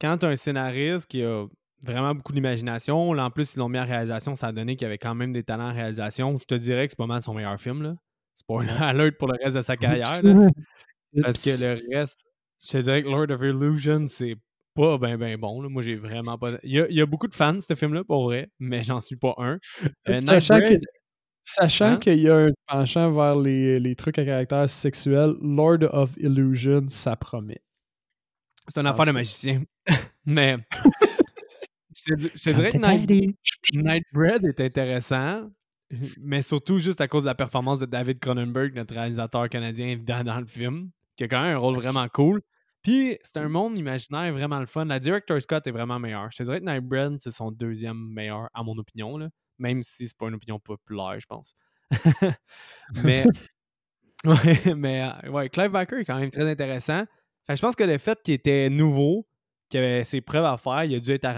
quand 0.00 0.24
as 0.24 0.28
un 0.28 0.36
scénariste 0.36 1.06
qui 1.06 1.22
a 1.22 1.46
vraiment 1.86 2.14
beaucoup 2.14 2.32
d'imagination. 2.32 3.12
Là, 3.12 3.24
en 3.24 3.30
plus, 3.30 3.54
ils 3.54 3.58
l'ont 3.58 3.68
mis 3.68 3.78
en 3.78 3.84
réalisation. 3.84 4.34
Ça 4.34 4.48
a 4.48 4.52
donné 4.52 4.76
qu'il 4.76 4.84
y 4.84 4.86
avait 4.86 4.98
quand 4.98 5.14
même 5.14 5.32
des 5.32 5.42
talents 5.42 5.70
en 5.70 5.74
réalisation. 5.74 6.36
Je 6.38 6.44
te 6.44 6.54
dirais 6.54 6.86
que 6.86 6.92
c'est 6.92 6.98
pas 6.98 7.06
mal 7.06 7.22
son 7.22 7.34
meilleur 7.34 7.58
film. 7.60 7.82
Là. 7.82 7.94
C'est 8.34 8.46
pas 8.46 8.60
un 8.60 8.68
alert 8.80 9.16
pour 9.18 9.28
le 9.28 9.38
reste 9.42 9.56
de 9.56 9.62
sa 9.62 9.76
carrière. 9.76 10.10
Parce 11.22 11.42
que 11.42 11.62
le 11.62 11.96
reste, 11.96 12.18
je 12.64 12.72
te 12.72 12.78
dirais 12.78 13.02
que 13.02 13.08
Lord 13.08 13.30
of 13.30 13.40
Illusion, 13.40 14.06
c'est 14.08 14.36
pas 14.74 14.98
ben 14.98 15.16
ben 15.16 15.38
bon. 15.38 15.68
Moi, 15.70 15.82
j'ai 15.82 15.94
vraiment 15.94 16.36
pas. 16.36 16.52
Il 16.62 16.72
y, 16.72 17.00
a, 17.00 17.06
beaucoup 17.06 17.28
de 17.28 17.34
fans 17.34 17.54
de 17.54 17.60
ce 17.60 17.74
film-là, 17.74 18.04
pour 18.04 18.24
vrai, 18.24 18.50
mais 18.58 18.82
j'en 18.82 19.00
suis 19.00 19.16
pas 19.16 19.34
un. 19.38 19.58
Euh, 20.08 20.20
sachant 20.20 21.86
hein? 21.86 21.96
qu'il 21.96 22.20
y 22.20 22.28
a 22.28 22.36
un 22.36 22.50
penchant 22.66 23.10
vers 23.12 23.36
les, 23.36 23.80
les, 23.80 23.96
trucs 23.96 24.18
à 24.18 24.24
caractère 24.24 24.68
sexuel, 24.68 25.32
Lord 25.40 25.84
of 25.92 26.10
Illusion, 26.18 26.86
ça 26.88 27.16
promet. 27.16 27.62
C'est 28.68 28.80
une 28.80 28.86
affaire 28.86 29.06
de 29.06 29.12
magicien. 29.12 29.62
mais 30.26 30.58
je 32.06 32.28
te 32.28 32.50
dirais 32.50 32.72
que 32.72 33.76
Nightbread 33.76 34.44
est 34.44 34.60
intéressant, 34.60 35.50
mais 36.20 36.42
surtout 36.42 36.78
juste 36.78 37.00
à 37.00 37.08
cause 37.08 37.22
de 37.22 37.28
la 37.28 37.34
performance 37.34 37.78
de 37.78 37.86
David 37.86 38.18
Cronenberg, 38.18 38.74
notre 38.74 38.94
réalisateur 38.94 39.48
canadien 39.48 39.96
dans 39.96 40.40
le 40.40 40.46
film, 40.46 40.90
qui 41.16 41.24
a 41.24 41.28
quand 41.28 41.42
même 41.42 41.56
un 41.56 41.58
rôle 41.58 41.76
vraiment 41.76 42.08
cool. 42.08 42.40
Puis 42.82 43.18
c'est 43.22 43.38
un 43.38 43.48
monde 43.48 43.76
imaginaire 43.76 44.32
vraiment 44.32 44.60
le 44.60 44.66
fun. 44.66 44.84
La 44.84 45.00
director 45.00 45.40
Scott 45.42 45.66
est 45.66 45.72
vraiment 45.72 45.98
meilleure. 45.98 46.30
Je 46.30 46.38
te 46.38 46.42
dirais 46.44 46.60
que 46.60 46.66
Nightbread, 46.66 47.16
c'est 47.18 47.32
son 47.32 47.50
deuxième 47.50 48.12
meilleur, 48.12 48.48
à 48.54 48.62
mon 48.62 48.78
opinion, 48.78 49.16
là. 49.18 49.28
même 49.58 49.82
si 49.82 50.06
c'est 50.06 50.16
pas 50.16 50.28
une 50.28 50.34
opinion 50.34 50.60
populaire, 50.60 51.18
je 51.18 51.26
pense. 51.26 51.54
mais, 53.04 53.24
ouais, 54.24 54.74
mais 54.74 55.02
euh, 55.02 55.30
ouais, 55.30 55.48
Clive 55.48 55.70
Barker 55.70 55.96
est 55.96 56.04
quand 56.04 56.18
même 56.18 56.30
très 56.30 56.48
intéressant. 56.48 57.04
je 57.48 57.60
pense 57.60 57.74
que 57.74 57.84
le 57.84 57.98
fait 57.98 58.20
qu'il 58.22 58.34
était 58.34 58.70
nouveau, 58.70 59.26
qu'il 59.68 59.80
avait 59.80 60.04
ses 60.04 60.20
preuves 60.20 60.44
à 60.44 60.56
faire, 60.56 60.84
il 60.84 60.94
a 60.94 61.00
dû 61.00 61.10
être 61.10 61.24
à 61.24 61.32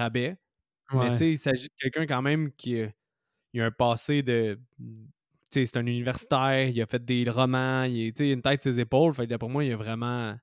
Mais 0.92 1.10
tu 1.12 1.16
sais, 1.16 1.30
il 1.32 1.38
s'agit 1.38 1.66
de 1.66 1.74
quelqu'un 1.78 2.06
quand 2.06 2.22
même 2.22 2.50
qui 2.52 2.80
a, 2.80 2.88
a 3.56 3.64
un 3.64 3.70
passé 3.70 4.22
de 4.22 4.58
c'est 5.50 5.76
un 5.76 5.86
universitaire, 5.86 6.68
il 6.68 6.80
a 6.80 6.86
fait 6.86 7.04
des 7.04 7.28
romans, 7.28 7.84
il, 7.84 8.12
a 8.18 8.24
une 8.24 8.42
tête 8.42 8.62
sur 8.62 8.72
ses 8.72 8.80
épaules. 8.80 9.14
Fait 9.14 9.26
d'après 9.26 9.48
moi, 9.48 9.64
il 9.64 9.72
a 9.72 9.76
vraiment. 9.76 10.36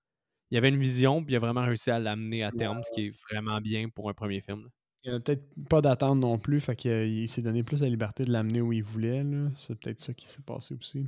Il 0.51 0.57
avait 0.57 0.69
une 0.69 0.79
vision, 0.79 1.23
puis 1.23 1.33
il 1.33 1.37
a 1.37 1.39
vraiment 1.39 1.63
réussi 1.63 1.89
à 1.89 1.99
l'amener 1.99 2.43
à 2.43 2.51
terme, 2.51 2.81
ce 2.83 2.91
qui 2.91 3.07
est 3.07 3.21
vraiment 3.29 3.59
bien 3.59 3.89
pour 3.89 4.09
un 4.09 4.13
premier 4.13 4.41
film. 4.41 4.69
Il 5.03 5.11
n'y 5.11 5.17
a 5.17 5.19
peut-être 5.19 5.43
pas 5.69 5.81
d'attente 5.81 6.19
non 6.19 6.37
plus, 6.37 6.59
fait 6.59 6.75
qu'il 6.75 7.27
s'est 7.27 7.41
donné 7.41 7.63
plus 7.63 7.81
la 7.81 7.89
liberté 7.89 8.23
de 8.23 8.31
l'amener 8.31 8.61
où 8.61 8.71
il 8.71 8.83
voulait. 8.83 9.23
C'est 9.55 9.77
peut-être 9.77 9.99
ça 9.99 10.13
qui 10.13 10.29
s'est 10.29 10.43
passé 10.43 10.75
aussi. 10.75 11.07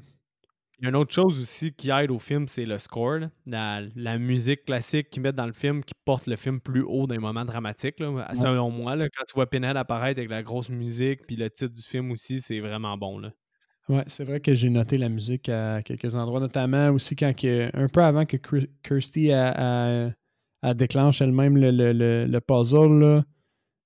Il 0.80 0.84
y 0.84 0.86
a 0.86 0.90
une 0.90 0.96
autre 0.96 1.14
chose 1.14 1.42
aussi 1.42 1.74
qui 1.74 1.90
aide 1.90 2.12
au 2.12 2.20
film, 2.20 2.48
c'est 2.48 2.66
le 2.66 2.78
score. 2.78 3.22
La, 3.48 4.18
musique 4.20 4.66
classique 4.66 5.10
qu'ils 5.10 5.24
mettent 5.24 5.36
dans 5.36 5.48
le 5.48 5.54
film 5.54 5.84
qui 5.84 5.94
porte 6.06 6.28
le 6.28 6.36
film 6.36 6.60
plus 6.60 6.84
haut 6.84 7.08
dans 7.08 7.16
les 7.16 7.22
moments 7.22 7.46
dramatiques. 7.46 8.00
Là. 8.00 8.30
Selon 8.36 8.70
moi, 8.70 8.96
quand 8.96 9.24
tu 9.28 9.34
vois 9.34 9.50
Pinhead 9.50 9.76
apparaître 9.76 10.20
avec 10.20 10.30
la 10.30 10.44
grosse 10.44 10.70
musique 10.70 11.26
puis 11.26 11.36
le 11.36 11.50
titre 11.50 11.74
du 11.74 11.82
film 11.82 12.12
aussi, 12.12 12.42
c'est 12.42 12.60
vraiment 12.60 12.96
bon. 12.96 13.18
Là. 13.18 13.32
Ouais, 13.90 14.04
c'est 14.08 14.24
vrai 14.24 14.40
que 14.40 14.54
j'ai 14.54 14.70
noté 14.70 14.98
la 14.98 15.10
musique 15.10 15.50
à 15.50 15.82
quelques 15.82 16.14
endroits, 16.16 16.42
notamment 16.42 16.90
aussi 16.90 17.16
quand 17.16 17.34
un 17.44 17.88
peu 17.88 18.04
avant 18.04 18.26
que 18.26 18.38
Kirsty 18.84 19.32
a, 19.32 20.12
déclenche 20.76 21.22
elle-même 21.22 21.58
le, 21.58 22.40
puzzle. 22.40 23.24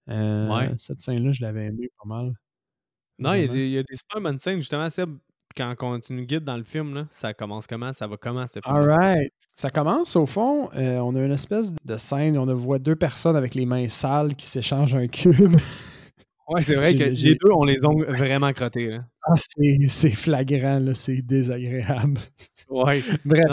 Euh, 0.10 0.74
cette 0.78 1.00
scène-là, 1.00 1.32
je 1.32 1.42
l'avais 1.42 1.68
aimé 1.68 1.90
pas 2.02 2.08
mal. 2.08 2.34
Non, 3.20 3.34
il 3.34 3.42
y, 3.42 3.78
a 3.78 3.84
des, 3.84 3.96
super 3.96 4.20
bonnes 4.20 4.40
scènes. 4.40 4.58
Justement, 4.58 4.88
quand, 5.56 6.00
tu 6.02 6.14
nous 6.14 6.24
guides 6.24 6.44
dans 6.44 6.58
le 6.58 6.64
film, 6.64 6.94
là, 6.94 7.08
ça 7.12 7.34
commence 7.34 7.68
comment? 7.68 7.94
Ça 7.94 8.08
va 8.08 8.18
comment, 8.18 8.46
ce 8.48 8.60
film? 8.64 8.76
Alright. 8.76 9.34
Ça 9.56 9.70
commence, 9.70 10.16
au 10.16 10.26
fond, 10.26 10.70
euh, 10.76 10.98
on 11.00 11.16
a 11.16 11.20
une 11.20 11.32
espèce 11.32 11.72
de 11.84 11.98
scène, 11.98 12.38
on 12.38 12.46
voit 12.56 12.80
deux 12.80 12.96
personnes 12.96 13.36
avec 13.36 13.54
les 13.54 13.66
mains 13.66 13.90
sales 13.90 14.36
qui 14.36 14.46
s'échangent 14.46 14.96
un 14.96 15.08
cube. 15.08 15.56
ouais, 16.50 16.62
c'est 16.62 16.76
vrai 16.76 16.96
que 16.96 17.04
les 17.04 17.36
deux, 17.36 17.52
on 17.54 17.66
les 17.66 17.86
ongles 17.86 18.06
vraiment 18.06 18.52
crottés. 18.54 18.88
Là. 18.88 19.00
Ah, 19.24 19.34
c'est 19.36 20.10
flagrant, 20.10 20.94
c'est 20.94 21.22
désagréable. 21.22 22.20
Ouais. 22.70 23.04
Bref. 23.26 23.44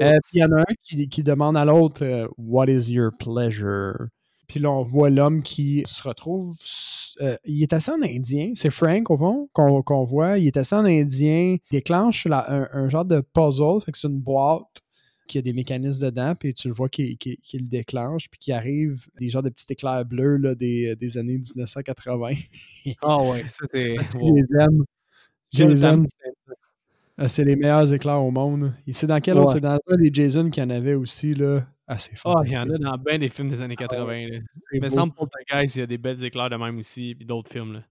Euh, 0.00 0.12
puis 0.24 0.38
il 0.38 0.40
y 0.40 0.44
en 0.44 0.52
a 0.52 0.60
un 0.60 0.74
qui, 0.82 1.08
qui 1.08 1.22
demande 1.24 1.56
à 1.56 1.64
l'autre 1.64 2.04
euh, 2.04 2.28
What 2.38 2.66
is 2.68 2.92
your 2.92 3.10
pleasure? 3.18 3.94
Puis 4.46 4.60
là, 4.60 4.70
on 4.70 4.82
voit 4.82 5.10
l'homme 5.10 5.42
qui 5.42 5.82
se 5.86 6.02
retrouve 6.02 6.54
euh, 7.20 7.36
il 7.44 7.62
est 7.62 7.72
assis 7.72 7.90
en 7.90 8.02
indien. 8.02 8.52
C'est 8.54 8.70
Frank, 8.70 9.10
au 9.10 9.16
fond, 9.16 9.48
qu'on 9.52 10.04
voit. 10.04 10.38
Il 10.38 10.46
est 10.46 10.56
assis 10.56 10.74
en 10.74 10.84
indien. 10.84 11.56
Il 11.56 11.70
déclenche 11.70 12.26
un, 12.26 12.88
genre 12.88 13.04
de 13.04 13.20
puzzle. 13.20 13.80
Fait 13.84 13.92
que 13.92 13.98
c'est 13.98 14.08
une 14.08 14.20
boîte 14.20 14.80
qui 15.26 15.38
a 15.38 15.42
des 15.42 15.52
mécanismes 15.52 16.06
dedans, 16.06 16.34
puis 16.34 16.52
tu 16.54 16.66
le 16.66 16.74
vois 16.74 16.88
qu'il 16.88 17.16
le 17.22 17.68
déclenche, 17.68 18.28
puis 18.28 18.38
qui 18.40 18.50
arrive 18.50 19.06
des 19.20 19.28
genres 19.28 19.44
de 19.44 19.48
petits 19.48 19.66
éclairs 19.68 20.04
bleus 20.04 20.38
là, 20.38 20.56
des, 20.56 21.18
années 21.18 21.38
1980. 21.38 22.30
Ah 23.02 23.22
ouais, 23.22 23.46
ça 23.46 23.64
c'est. 23.70 23.94
Je 24.12 24.34
les 24.34 24.62
aime. 24.62 24.84
Je 25.52 25.64
les 25.64 25.84
aime. 25.84 26.06
Ah, 27.22 27.28
c'est 27.28 27.44
les 27.44 27.54
meilleurs 27.54 27.92
éclairs 27.92 28.22
au 28.22 28.30
monde. 28.30 28.72
C'est 28.92 29.06
dans 29.06 29.20
quel 29.20 29.36
autre? 29.36 29.52
C'est 29.52 29.60
dans 29.60 29.78
les 29.98 30.10
Jason 30.10 30.48
qui 30.48 30.62
en 30.62 30.70
avait 30.70 30.94
aussi, 30.94 31.34
là. 31.34 31.66
Assez 31.86 32.12
ah, 32.24 32.36
ah, 32.38 32.42
il 32.46 32.52
y 32.52 32.56
en 32.56 32.70
a 32.70 32.78
dans 32.78 32.96
bien 32.96 33.18
des 33.18 33.28
films 33.28 33.50
des 33.50 33.60
années 33.60 33.76
80. 33.76 34.28
Ah, 34.32 34.38
Mais 34.80 34.88
semble 34.88 35.12
pour 35.12 35.28
Poltergeist, 35.28 35.76
il 35.76 35.80
y 35.80 35.82
a 35.82 35.86
des 35.86 35.98
belles 35.98 36.24
éclairs 36.24 36.48
de 36.48 36.56
même 36.56 36.78
aussi, 36.78 37.14
puis 37.14 37.26
d'autres 37.26 37.50
films. 37.50 37.74
Là. 37.74 37.82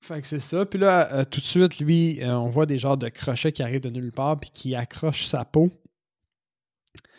Fait 0.00 0.22
que 0.22 0.26
c'est 0.26 0.38
ça. 0.38 0.64
Puis 0.64 0.78
là, 0.78 1.12
euh, 1.12 1.24
tout 1.24 1.40
de 1.40 1.44
suite, 1.44 1.80
lui, 1.80 2.22
euh, 2.22 2.34
on 2.38 2.48
voit 2.48 2.64
des 2.64 2.78
genres 2.78 2.96
de 2.96 3.10
crochets 3.10 3.52
qui 3.52 3.62
arrivent 3.62 3.82
de 3.82 3.90
nulle 3.90 4.12
part, 4.12 4.40
puis 4.40 4.50
qui 4.54 4.74
accrochent 4.74 5.26
sa 5.26 5.44
peau. 5.44 5.70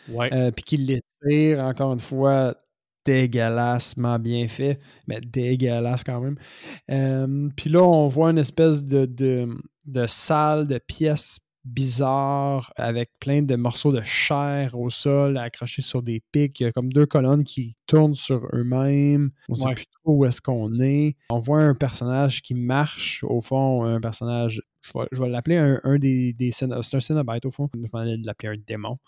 Ouais. 0.08 0.32
Euh, 0.32 0.50
puis 0.50 0.64
qui 0.64 0.76
l'étire, 0.76 1.60
encore 1.60 1.92
une 1.92 2.00
fois, 2.00 2.56
dégueulassement 3.04 4.18
bien 4.18 4.48
fait, 4.48 4.80
mais 5.06 5.20
dégueulasse 5.20 6.02
quand 6.02 6.20
même. 6.20 7.52
puis 7.54 7.70
là, 7.70 7.82
on 7.82 8.08
voit 8.08 8.30
une 8.30 8.38
espèce 8.38 8.82
de, 8.82 9.04
de, 9.04 9.46
de 9.86 10.06
salle 10.06 10.66
de 10.66 10.78
pièces 10.78 11.40
bizarre 11.64 12.72
avec 12.76 13.10
plein 13.20 13.42
de 13.42 13.54
morceaux 13.56 13.92
de 13.92 14.00
chair 14.02 14.74
au 14.74 14.90
sol 14.90 15.36
accrochés 15.36 15.82
sur 15.82 16.02
des 16.02 16.22
pics. 16.32 16.58
Il 16.60 16.64
y 16.64 16.66
a 16.66 16.72
comme 16.72 16.92
deux 16.92 17.06
colonnes 17.06 17.44
qui 17.44 17.76
tournent 17.86 18.14
sur 18.14 18.46
eux-mêmes. 18.52 19.30
On 19.48 19.52
ne 19.52 19.56
sait 19.56 19.74
plus 19.74 19.86
trop 19.86 20.16
où 20.16 20.24
est-ce 20.24 20.40
qu'on 20.40 20.80
est. 20.80 21.16
On 21.30 21.38
voit 21.38 21.60
un 21.60 21.74
personnage 21.74 22.42
qui 22.42 22.54
marche, 22.54 23.24
au 23.24 23.40
fond, 23.40 23.84
un 23.84 24.00
personnage, 24.00 24.62
je 24.80 25.22
vais, 25.22 25.28
l'appeler 25.28 25.56
un, 25.56 25.98
des, 25.98 26.32
des 26.32 26.50
C'est 26.50 26.70
un 26.72 26.82
Cenobite 26.82 27.44
au 27.44 27.50
fond. 27.50 27.68
Je 27.74 27.80
vais 27.80 28.16
l'appeler 28.24 28.54
un 28.54 28.62
démon. 28.66 28.98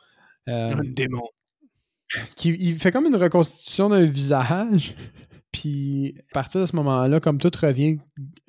Euh, 0.49 0.75
un 0.75 0.85
démon. 0.85 1.29
Qui, 2.37 2.51
il 2.51 2.79
fait 2.79 2.93
comme 2.93 3.07
une 3.07 3.17
reconstitution 3.17 3.89
d'un 3.89 4.05
visage. 4.05 4.95
Puis 5.53 6.15
à 6.31 6.35
partir 6.35 6.62
de 6.62 6.67
ce 6.67 6.75
moment-là, 6.77 7.21
comme 7.21 7.38
tout 7.38 7.51
revient 7.61 7.99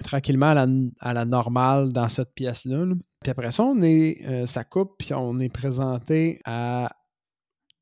tranquillement 0.03 0.47
à 0.47 0.53
la, 0.53 0.67
à 0.99 1.13
la 1.13 1.25
normale 1.25 1.91
dans 1.91 2.07
cette 2.07 2.33
pièce-là, 2.33 2.85
puis 3.23 3.31
après 3.31 3.51
ça, 3.51 3.63
on 3.63 3.81
est, 3.81 4.25
euh, 4.25 4.45
ça 4.45 4.63
coupe, 4.63 4.95
puis 4.99 5.13
on 5.13 5.39
est 5.39 5.49
présenté 5.49 6.41
à, 6.45 6.95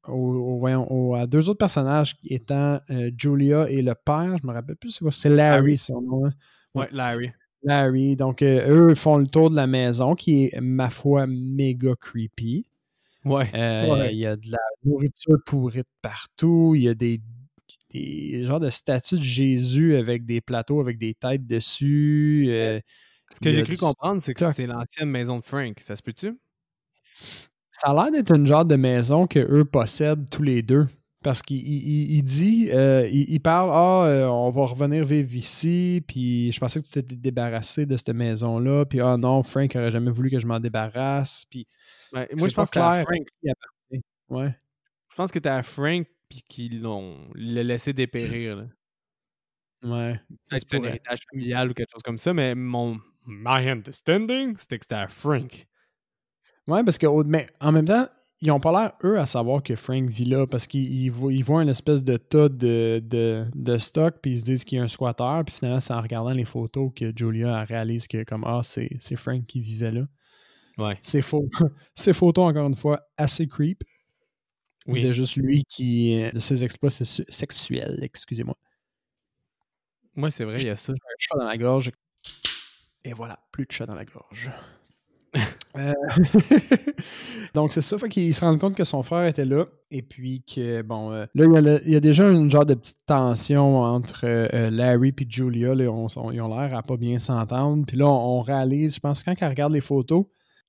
à 0.04 1.28
deux 1.28 1.50
autres 1.50 1.58
personnages 1.58 2.18
étant 2.24 2.80
euh, 2.90 3.12
Julia 3.18 3.70
et 3.70 3.82
le 3.82 3.96
père. 3.96 4.38
Je 4.42 4.48
me 4.48 4.54
rappelle 4.54 4.76
plus 4.76 4.92
c'est 4.92 5.00
quoi. 5.00 5.12
C'est 5.12 5.30
Larry, 5.30 5.78
son 5.78 6.02
nom. 6.02 6.26
Hein. 6.26 6.32
Ouais, 6.76 6.88
Larry. 6.92 7.32
Larry. 7.64 8.16
Donc, 8.16 8.42
euh, 8.42 8.90
eux 8.90 8.96
font 8.96 9.18
le 9.18 9.28
tour 9.28 9.50
de 9.50 9.56
la 9.56 9.68
maison 9.68 10.16
qui 10.16 10.46
est, 10.46 10.62
ma 10.62 10.90
foi, 10.90 11.26
méga 11.28 11.94
creepy. 12.00 12.66
Ouais. 13.26 13.50
Il 14.12 14.18
y 14.18 14.26
a 14.26 14.36
de 14.36 14.50
la 14.50 14.58
nourriture 14.84 15.38
pourrite 15.46 15.88
partout. 16.02 16.74
Il 16.76 16.84
y 16.84 16.90
a 16.90 16.96
des, 16.96 17.20
des 17.92 18.46
genres 18.46 18.60
de 18.60 18.70
statues 18.70 19.16
de 19.16 19.22
Jésus 19.22 19.96
avec 19.96 20.26
des 20.26 20.42
plateaux 20.42 20.80
avec 20.80 20.98
des 20.98 21.14
têtes 21.14 21.46
dessus. 21.46 22.48
Ce 23.34 23.40
que 23.40 23.52
j'ai 23.52 23.64
cru 23.64 23.78
comprendre, 23.78 24.22
c'est 24.24 24.34
que 24.34 24.52
c'est 24.54 24.68
l'ancienne 24.68 25.10
maison 25.10 25.40
de 25.40 25.46
Frank. 25.46 25.80
Ça 25.80 25.96
se 25.96 26.02
peut-tu? 26.02 26.38
Ça 27.72 27.88
a 27.88 27.94
l'air 27.94 28.12
d'être 28.12 28.36
une 28.36 28.46
genre 28.46 28.66
de 28.66 28.76
maison 28.76 29.28
qu'eux 29.28 29.66
possèdent 29.66 30.30
tous 30.30 30.44
les 30.44 30.62
deux. 30.62 30.88
Parce 31.24 31.44
qu'il 31.44 32.24
dit, 32.24 32.70
euh, 32.72 33.08
il, 33.12 33.40
parle, 33.42 33.70
ah, 33.72 34.06
euh, 34.08 34.26
on 34.26 34.50
va 34.50 34.66
revenir 34.66 35.06
vivre 35.06 35.36
ici, 35.36 36.04
puis 36.08 36.52
je 36.52 36.60
pensais 36.60 36.82
que 36.82 36.88
tu 36.88 36.94
t'étais 36.94 37.16
débarrassé 37.16 37.86
de 37.86 37.96
cette 37.96 38.10
maison-là, 38.10 38.86
puis 38.86 39.02
ah 39.02 39.18
non, 39.18 39.44
Frank 39.44 39.76
aurait 39.76 39.92
jamais 39.92 40.10
voulu 40.10 40.32
que 40.32 40.40
je 40.40 40.48
m'en 40.48 40.60
débarrasse, 40.60 41.46
puis... 41.48 41.68
moi, 42.12 42.26
je 42.36 42.54
pense 42.56 42.72
que 42.72 42.80
à 42.80 43.04
Frank 43.04 43.28
Ouais. 44.30 44.50
Je 45.12 45.16
pense 45.16 45.32
que 45.32 45.38
t'es 45.38 45.50
à 45.50 45.62
Frank, 45.62 46.08
puis 46.32 46.44
qu'ils 46.48 46.82
l'ont 46.82 47.30
laissé 47.36 47.92
dépérir, 47.92 48.56
là. 48.56 48.66
Ouais. 49.84 50.20
Peut-être 50.48 50.74
un 50.76 50.84
héritage 50.84 51.20
familial 51.30 51.72
ou 51.72 51.74
quelque 51.74 51.92
chose 51.92 52.04
comme 52.04 52.18
ça, 52.18 52.34
mais 52.34 52.56
mon, 52.56 53.00
my 53.26 53.68
understanding, 53.68 54.56
c'était 54.56 54.80
que 54.80 54.86
c'était 54.86 54.96
à 54.96 55.08
Frank. 55.10 55.68
Ouais, 56.68 56.84
parce 56.84 56.98
que 56.98 57.24
mais 57.24 57.48
en 57.60 57.74
même 57.74 57.86
temps, 57.86 58.08
ils 58.40 58.52
ont 58.52 58.60
pas 58.60 58.72
l'air, 58.72 58.94
eux, 59.04 59.20
à 59.20 59.26
savoir 59.26 59.62
que 59.62 59.76
Frank 59.76 60.08
vit 60.10 60.26
là 60.26 60.48
parce 60.48 60.66
qu'ils 60.66 61.12
voient, 61.12 61.62
une 61.62 61.70
espèce 61.70 62.04
de 62.04 62.16
tas 62.16 62.48
de, 62.48 63.04
de, 63.04 63.78
stock, 63.78 64.16
puis 64.22 64.32
ils 64.32 64.40
se 64.40 64.46
disent 64.46 64.64
qu'il 64.64 64.78
y 64.78 64.82
a 64.82 64.84
un 64.84 64.88
squatter, 64.88 65.42
puis 65.46 65.56
finalement, 65.56 65.80
c'est 65.82 65.94
en 65.94 66.02
regardant 66.02 66.32
les 66.32 66.46
photos 66.46 66.92
que 66.96 67.12
Julia 67.16 67.64
réalise 67.64 68.08
que, 68.08 68.24
comme, 68.24 68.44
ah, 68.46 68.62
c'est 68.64 69.16
Frank 69.16 69.46
qui 69.46 69.60
vivait 69.60 69.92
là. 69.92 70.06
Ouais. 70.78 70.98
C'est 71.02 71.22
faux. 71.22 71.50
Ces 71.96 72.14
photos, 72.14 72.50
encore 72.50 72.68
une 72.68 72.76
fois, 72.76 73.02
assez 73.18 73.48
creep. 73.48 73.84
Oui. 74.88 75.04
De 75.04 75.12
juste 75.12 75.36
lui 75.36 75.64
qui. 75.64 76.30
de 76.34 76.40
ses 76.40 76.64
exploits 76.64 76.90
sexuels, 76.90 78.00
excusez-moi. 78.02 78.56
Moi, 80.16 80.30
c'est 80.30 80.44
vrai, 80.44 80.58
il 80.58 80.68
y 80.68 80.70
a 80.70 80.76
ça. 80.76 80.94
un 80.94 81.16
chat 81.18 81.38
dans 81.38 81.46
la 81.46 81.58
gorge. 81.58 81.92
Et 83.04 83.14
voilà, 83.14 83.40
plus 83.52 83.66
de 83.66 83.72
chat 83.72 83.86
dans 83.86 83.96
la 83.96 84.06
gorge. 84.06 84.52
Euh, 85.78 85.94
donc, 87.54 87.72
c'est 87.72 87.82
ça, 87.82 87.98
fait 87.98 88.10
qu'il 88.10 88.34
se 88.34 88.42
rend 88.42 88.58
compte 88.58 88.76
que 88.76 88.84
son 88.84 89.04
frère 89.04 89.26
était 89.26 89.46
là, 89.46 89.68
et 89.90 90.02
puis 90.02 90.44
que, 90.44 90.82
bon, 90.82 91.14
euh, 91.14 91.26
là, 91.34 91.80
il 91.86 91.94
y, 91.94 91.96
a 91.96 92.02
déjà 92.02 92.30
une 92.30 92.52
genre 92.52 92.66
de 92.66 92.74
petite 92.74 93.00
tension 93.06 93.78
entre 93.78 94.26
euh, 94.26 94.70
Larry 94.70 95.14
et 95.18 95.26
Julia, 95.30 95.74
là, 95.74 95.86
ils 95.86 95.90
ont 95.90 96.30
l'air 96.30 96.76
à 96.76 96.84
pas 96.84 96.98
bien 96.98 97.20
s'entendre, 97.20 97.86
puis 97.88 97.96
là, 97.96 98.06
on, 98.06 98.42
réalise, 98.42 98.96
je 98.96 99.00
pense, 99.00 99.24
quand 99.24 99.34
elle 99.40 99.48
regarde 99.48 99.72
les 99.72 99.80
photos, 99.80 100.26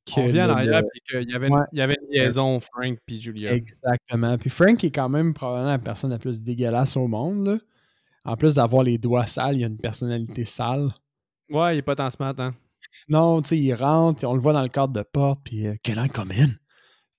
vient 0.07 0.83
qu'il 1.09 1.31
y 1.31 1.35
avait, 1.35 1.49
une, 1.49 1.67
y 1.73 1.81
avait 1.81 1.97
une 2.01 2.15
liaison 2.15 2.61
Frank 2.61 2.99
puis 3.07 3.21
Julia. 3.21 3.53
Exactement. 3.55 4.37
Puis 4.39 4.51
Frank 4.51 4.83
est 4.83 4.91
quand 4.91 5.09
même 5.09 5.35
probablement 5.35 5.71
la 5.71 5.79
personne 5.79 6.11
la 6.11 6.19
plus 6.19 6.43
dégueulasse 6.43 6.97
au 6.97 7.07
monde, 7.07 7.47
là. 7.47 7.59
En 8.25 8.37
plus 8.37 8.55
d'avoir 8.55 8.85
les 8.85 8.99
doigts 8.99 9.27
sales, 9.27 9.57
il 9.57 9.65
a 9.65 9.67
une 9.67 9.79
personnalité 9.79 10.45
sale. 10.45 10.91
Ouais, 11.51 11.75
il 11.75 11.79
est 11.79 11.83
pas 11.83 11.97
tant 11.97 12.09
smart, 12.09 12.35
hein. 12.39 12.55
Non, 13.09 13.43
tu 13.43 13.49
sais, 13.49 13.59
il 13.59 13.75
rentre, 13.75 14.25
on 14.25 14.35
le 14.35 14.41
voit 14.41 14.53
dans 14.53 14.63
le 14.63 14.69
cadre 14.69 14.93
de 14.93 15.03
porte, 15.03 15.41
puis 15.45 15.67
euh, 15.67 15.75
I 15.87 16.09
come 16.09 16.31
in? 16.31 16.51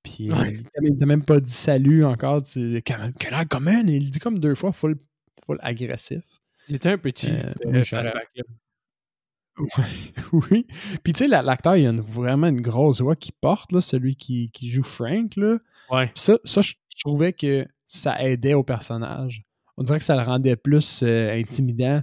Puis 0.02 0.30
euh, 0.32 0.62
il 0.82 0.98
t'a 0.98 1.06
même 1.06 1.24
pas 1.24 1.40
dit 1.40 1.52
salut 1.52 2.04
encore, 2.04 2.42
tu 2.44 2.78
I 2.78 2.82
come 3.50 3.68
in? 3.68 3.88
il 3.88 4.12
dit 4.12 4.20
comme 4.20 4.40
deux 4.40 4.56
fois, 4.56 4.72
full, 4.72 4.96
full 5.46 5.58
agressif. 5.62 6.24
Il 6.68 6.76
était 6.76 6.90
un 6.90 6.98
peu 6.98 7.12
cheese. 7.16 7.56
Euh, 7.66 7.82
oui. 10.34 10.66
Puis 11.04 11.14
tu 11.14 11.20
sais, 11.20 11.28
l'acteur, 11.28 11.78
il 11.78 11.86
a 11.86 11.92
vraiment 11.92 12.48
une 12.48 12.62
grosse 12.62 13.02
voix 13.02 13.16
qui 13.16 13.32
porte, 13.32 13.72
là, 13.72 13.82
celui 13.82 14.16
qui, 14.16 14.50
qui 14.52 14.70
joue 14.70 14.84
Frank. 14.84 15.36
Là. 15.36 15.58
Ouais. 15.92 16.12
ça, 16.16 16.38
ça 16.44 16.62
je 16.62 16.74
trouvais 17.00 17.34
que 17.34 17.68
ça 17.86 18.22
aidait 18.24 18.54
au 18.54 18.64
personnage. 18.64 19.44
On 19.78 19.84
dirait 19.84 20.00
que 20.00 20.06
ça 20.06 20.16
le 20.16 20.24
rendait 20.24 20.56
plus 20.56 21.04
intimidant 21.04 22.02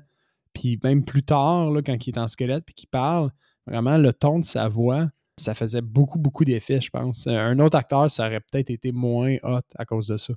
puis 0.54 0.78
même 0.82 1.04
plus 1.04 1.22
tard, 1.22 1.70
là, 1.70 1.82
quand 1.82 2.06
il 2.06 2.10
est 2.10 2.18
en 2.18 2.28
squelette 2.28 2.64
puis 2.64 2.74
qu'il 2.74 2.88
parle, 2.88 3.30
vraiment, 3.66 3.98
le 3.98 4.12
ton 4.12 4.38
de 4.38 4.44
sa 4.44 4.68
voix, 4.68 5.04
ça 5.36 5.54
faisait 5.54 5.80
beaucoup, 5.80 6.18
beaucoup 6.18 6.44
d'effets, 6.44 6.80
je 6.80 6.90
pense. 6.90 7.26
Un 7.26 7.58
autre 7.60 7.78
acteur, 7.78 8.10
ça 8.10 8.26
aurait 8.26 8.40
peut-être 8.40 8.70
été 8.70 8.92
moins 8.92 9.36
hot 9.42 9.60
à 9.76 9.84
cause 9.84 10.08
de 10.08 10.16
ça. 10.16 10.34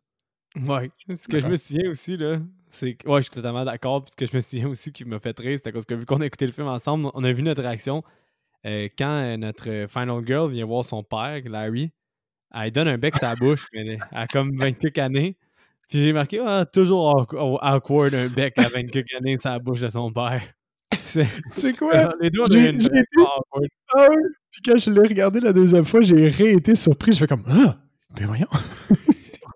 Ouais. 0.56 0.92
Ce 1.14 1.28
que 1.28 1.40
je 1.40 1.48
me 1.48 1.56
souviens 1.56 1.90
aussi, 1.90 2.16
là, 2.16 2.40
c'est. 2.74 2.98
Ouais, 3.06 3.18
je 3.18 3.24
suis 3.24 3.32
totalement 3.32 3.64
d'accord. 3.64 4.06
Ce 4.10 4.16
que 4.16 4.26
je 4.26 4.36
me 4.36 4.42
souviens 4.42 4.68
aussi 4.68 4.92
qui 4.92 5.06
m'a 5.06 5.20
fait 5.20 5.38
rire, 5.40 5.60
c'est 5.62 5.70
à 5.70 5.72
cause 5.72 5.86
que 5.86 5.94
vu 5.94 6.06
qu'on 6.06 6.22
a 6.22 6.26
écouté 6.26 6.46
le 6.46 6.52
film 6.52 6.68
ensemble, 6.68 7.10
on 7.14 7.24
a 7.24 7.32
vu 7.32 7.44
notre 7.44 7.62
réaction. 7.62 8.04
Euh, 8.66 8.88
quand 8.98 9.22
euh, 9.24 9.38
notre 9.38 9.86
Final 9.88 10.26
Girl 10.26 10.52
vient 10.52 10.66
voir 10.66 10.84
son 10.84 11.04
père, 11.04 11.42
Larry, 11.46 11.92
elle 12.54 12.72
donne 12.72 12.88
un 12.88 12.98
bec 12.98 13.16
sa 13.18 13.34
bouche, 13.36 13.68
mais 13.74 13.82
elle 13.82 14.00
a 14.12 14.28
comme 14.28 14.58
20 14.58 14.74
quelques 14.74 14.98
années. 15.00 15.38
Puis 15.90 16.00
j'ai 16.00 16.14
marqué, 16.14 16.42
ah, 16.46 16.66
toujours 16.66 17.28
awkward 17.62 18.16
un 18.16 18.28
bec 18.30 18.58
à 18.58 18.70
20 18.70 18.90
quelques 18.90 19.14
années 19.16 19.38
sa 19.38 19.60
bouche 19.60 19.82
de 19.82 19.90
son 19.90 20.12
père. 20.12 20.42
C'est 21.54 21.78
quoi? 21.78 22.14
Les 22.22 22.30
deux, 22.30 22.42
on 22.42 22.46
été... 22.46 22.98
awkward. 23.18 23.68
Ah 23.96 24.08
Puis 24.52 24.62
quand 24.66 24.78
je 24.78 24.90
l'ai 24.92 25.08
regardé 25.08 25.40
la 25.40 25.54
deuxième 25.54 25.86
fois, 25.86 26.02
j'ai 26.02 26.28
réété 26.28 26.76
surpris. 26.76 27.12
Je 27.12 27.20
fais 27.20 27.28
comme, 27.28 27.44
ah, 27.48 27.78
ben 28.16 28.28
voyons. 28.28 28.48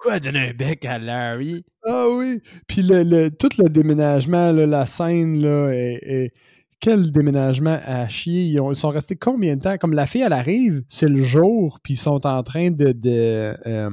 Pourquoi 0.07 0.21
donner 0.21 0.49
un 0.51 0.53
bec 0.53 0.85
à 0.85 0.99
Larry? 0.99 1.65
Ah 1.83 2.07
oui. 2.09 2.41
Puis 2.65 2.81
le, 2.81 3.27
tout 3.27 3.49
le 3.57 3.67
déménagement, 3.67 4.53
la 4.53 4.85
scène, 4.85 5.41
là, 5.41 5.69
est 5.73 6.31
quel 6.79 7.11
déménagement 7.11 7.77
à 7.83 8.07
chier. 8.07 8.43
Ils, 8.43 8.75
sont 8.75 8.87
restés 8.87 9.17
combien 9.17 9.57
de 9.57 9.61
temps? 9.61 9.77
Comme 9.77 9.91
la 9.91 10.05
fille, 10.07 10.21
elle 10.21 10.31
arrive, 10.31 10.81
c'est 10.87 11.09
le 11.09 11.21
jour, 11.23 11.79
puis 11.83 11.95
ils 11.95 11.97
sont 11.97 12.25
en 12.25 12.41
train 12.43 12.71
de, 12.71 12.93
de, 12.93 13.53
euh, 13.65 13.89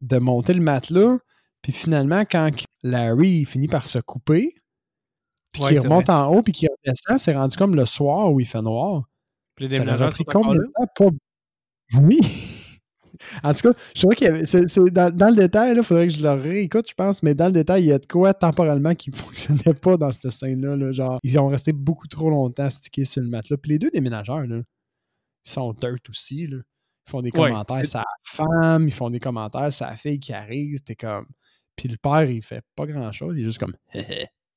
de 0.00 0.18
monter 0.18 0.54
le 0.54 0.60
matelas. 0.60 1.18
Puis 1.62 1.70
finalement, 1.70 2.24
quand 2.28 2.50
Larry 2.82 3.44
finit 3.44 3.68
par 3.68 3.86
se 3.86 4.00
couper, 4.00 4.54
puis 5.52 5.62
qu'il 5.62 5.78
remonte 5.78 6.10
en 6.10 6.32
haut, 6.32 6.42
puis 6.42 6.52
qu'il 6.52 6.68
redescend, 6.84 7.20
c'est 7.20 7.36
rendu 7.36 7.56
comme 7.56 7.76
le 7.76 7.86
soir 7.86 8.32
où 8.32 8.40
il 8.40 8.46
fait 8.46 8.60
noir. 8.60 9.04
Puis 9.54 9.68
les 9.68 9.78
déménagements, 9.78 10.08
pris 10.08 10.24
combien 10.24 10.54
de 10.54 10.64
temps? 10.64 10.86
Pour... 10.96 11.12
Oui! 11.94 12.18
En 13.42 13.52
tout 13.52 13.72
cas, 13.72 13.78
je 13.94 14.00
trouvais 14.00 14.16
qu'il 14.16 14.26
y 14.26 14.30
avait. 14.30 14.42
dans, 14.42 15.28
le 15.28 15.36
détail, 15.36 15.76
il 15.76 15.82
faudrait 15.82 16.08
que 16.08 16.12
je 16.12 16.22
le 16.22 16.32
réécoute, 16.32 16.88
je 16.88 16.94
pense, 16.94 17.22
mais 17.22 17.34
dans 17.34 17.46
le 17.46 17.52
détail, 17.52 17.84
il 17.84 17.88
y 17.88 17.92
a 17.92 17.98
de 17.98 18.06
quoi 18.06 18.34
temporellement 18.34 18.94
qui 18.94 19.10
ne 19.10 19.16
fonctionnait 19.16 19.74
pas 19.74 19.96
dans 19.96 20.10
cette 20.10 20.30
scène-là. 20.30 20.92
Genre, 20.92 21.18
ils 21.22 21.38
ont 21.38 21.46
resté 21.46 21.72
beaucoup 21.72 22.08
trop 22.08 22.30
longtemps 22.30 22.70
stickés 22.70 23.04
sur 23.04 23.22
le 23.22 23.28
matelas. 23.28 23.56
Puis 23.56 23.72
les 23.72 23.78
deux 23.78 23.90
déménageurs, 23.90 24.46
là, 24.46 24.58
ils 25.44 25.50
sont 25.50 25.72
dirt 25.72 26.08
aussi. 26.08 26.46
Là. 26.46 26.58
Ils 27.06 27.10
font 27.10 27.22
des 27.22 27.30
commentaires 27.30 27.86
sur 27.86 27.98
la 28.00 28.04
femme, 28.24 28.88
ils 28.88 28.94
font 28.94 29.10
des 29.10 29.20
commentaires 29.20 29.72
sur 29.72 29.86
la 29.86 29.96
fille 29.96 30.18
qui 30.18 30.32
arrive. 30.32 30.80
T'es 30.80 30.96
comme. 30.96 31.26
Puis 31.76 31.88
le 31.88 31.96
père, 31.96 32.28
il 32.28 32.42
fait 32.42 32.64
pas 32.74 32.86
grand-chose. 32.86 33.36
Il 33.36 33.42
est 33.42 33.46
juste 33.46 33.58
comme. 33.58 33.76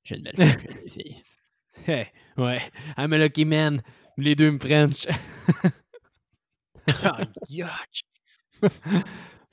J'ai 0.04 0.15
une 0.15 0.24
belle 0.24 0.48
fille. 0.88 1.22
hey, 1.88 2.08
ouais. 2.38 2.60
I'm 2.98 3.13
a 3.13 3.17
lucky 3.17 3.45
man. 3.45 3.82
Les 4.17 4.36
deux 4.36 4.52
me 4.52 4.60
French. 4.60 5.08
oh, 7.06 7.24
yuck. 7.50 8.04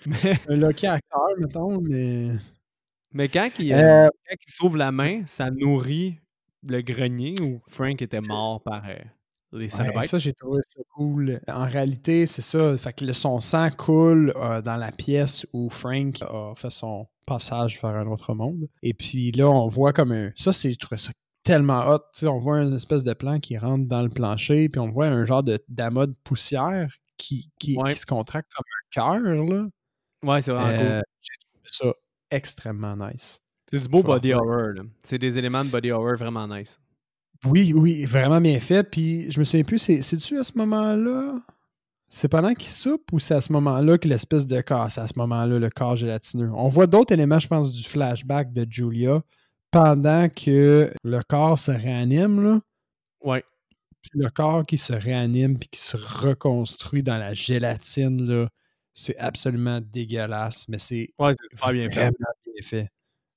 Mais... 0.07 0.35
Un 0.49 0.57
lucky 0.57 0.87
acteur, 0.87 1.29
mettons, 1.39 1.81
mais. 1.81 2.31
Mais 3.13 3.29
quand 3.29 3.49
il, 3.59 3.73
euh, 3.73 4.09
quand 4.29 4.37
il 4.47 4.53
sauve 4.53 4.77
la 4.77 4.93
main, 4.93 5.23
ça 5.27 5.51
nourrit 5.51 6.19
le 6.69 6.83
grenier 6.83 7.35
où 7.41 7.61
Frank 7.67 8.03
était 8.03 8.21
mort 8.21 8.63
par 8.63 8.83
euh, 8.89 8.97
les 9.53 9.75
ouais, 9.75 10.07
Ça, 10.07 10.19
j'ai 10.19 10.33
trouvé 10.33 10.61
ça 10.69 10.81
cool. 10.95 11.41
En 11.49 11.65
réalité, 11.65 12.27
c'est 12.27 12.43
ça. 12.43 12.77
Fait 12.77 12.93
que 12.93 13.11
son 13.13 13.41
sang 13.41 13.71
coule 13.71 14.33
euh, 14.37 14.61
dans 14.61 14.77
la 14.77 14.93
pièce 14.93 15.47
où 15.53 15.71
Frank 15.71 16.21
a 16.23 16.53
fait 16.57 16.71
son 16.71 17.07
passage 17.25 17.81
vers 17.81 17.95
un 17.95 18.07
autre 18.07 18.35
monde. 18.35 18.69
Et 18.83 18.93
puis 18.93 19.33
là, 19.33 19.49
on 19.49 19.69
voit 19.69 19.93
comme 19.93 20.13
un. 20.13 20.31
Ça, 20.37 20.53
c'est, 20.53 20.73
je 20.73 20.79
trouvais 20.79 20.99
ça 20.99 21.11
tellement 21.43 21.89
hot. 21.89 22.01
on 22.25 22.39
voit 22.39 22.59
une 22.59 22.75
espèce 22.75 23.05
de 23.05 23.15
plan 23.15 23.39
qui 23.39 23.57
rentre 23.57 23.87
dans 23.87 24.03
le 24.03 24.09
plancher, 24.09 24.69
puis 24.69 24.81
on 24.81 24.91
voit 24.91 25.07
un 25.07 25.25
genre 25.25 25.45
de 25.45 25.63
d'amas 25.69 26.07
de 26.07 26.15
poussière 26.25 26.93
qui, 27.17 27.51
qui, 27.59 27.77
qui, 27.77 27.97
se 27.97 28.07
contracte 28.07 28.51
comme 28.55 28.65
cœur, 28.91 29.21
là. 29.21 29.67
Ouais, 30.23 30.41
c'est 30.41 30.53
vraiment 30.53 30.77
cool. 30.77 30.87
Euh, 30.87 31.01
j'ai 31.21 31.35
trouvé 31.41 31.65
ça 31.65 31.93
extrêmement 32.31 32.97
nice. 32.97 33.41
C'est 33.71 33.81
du 33.81 33.89
beau 33.89 34.03
body 34.03 34.33
horror, 34.33 34.75
là. 34.75 34.83
C'est 35.03 35.19
des 35.19 35.39
éléments 35.39 35.65
de 35.65 35.71
body 35.71 35.91
horror 35.91 36.17
vraiment 36.17 36.47
nice. 36.47 36.79
Oui, 37.45 37.73
oui, 37.75 38.05
vraiment 38.05 38.41
bien 38.41 38.59
fait. 38.61 38.83
Puis 38.85 39.31
je 39.31 39.39
me 39.39 39.45
souviens 39.45 39.65
plus, 39.65 39.79
c'est-tu 39.79 40.39
à 40.39 40.45
ce 40.45 40.57
moment-là? 40.57 41.39
C'est 42.09 42.29
pendant 42.29 42.55
qu'il 42.55 42.69
soupe 42.69 43.13
ou 43.13 43.19
c'est 43.19 43.35
à 43.35 43.41
ce 43.41 43.53
moment-là 43.53 43.99
que 43.99 44.07
l'espèce 44.07 44.47
de 44.47 44.61
corps, 44.61 44.91
c'est 44.91 45.01
à 45.01 45.07
ce 45.07 45.19
moment-là 45.19 45.59
le 45.59 45.71
corps 45.71 45.97
gélatineux? 45.97 46.51
On 46.55 46.69
voit 46.69 46.87
d'autres 46.87 47.13
éléments, 47.13 47.41
je 47.41 47.49
pense, 47.49 47.73
du 47.73 47.83
flashback 47.83 48.53
de 48.53 48.65
Julia 48.71 49.23
pendant 49.73 50.29
que 50.29 50.93
le 51.03 51.21
corps 51.29 51.59
se 51.59 51.73
réanime, 51.73 52.43
là. 52.43 52.61
Ouais. 53.23 53.45
Le 54.13 54.29
corps 54.31 54.65
qui 54.65 54.79
se 54.79 54.93
réanime 54.93 55.59
puis 55.59 55.69
qui 55.69 55.81
se 55.81 55.97
reconstruit 55.97 57.03
dans 57.03 57.17
la 57.17 57.33
gélatine, 57.33 58.25
là. 58.27 58.49
C'est 58.99 59.17
absolument 59.19 59.81
dégueulasse, 59.83 60.69
mais 60.71 60.79
c'est 60.79 61.11
ouais, 61.19 61.35
bien 61.71 61.89
vraiment 61.89 62.13
bien 62.47 62.63
fait. 62.63 62.89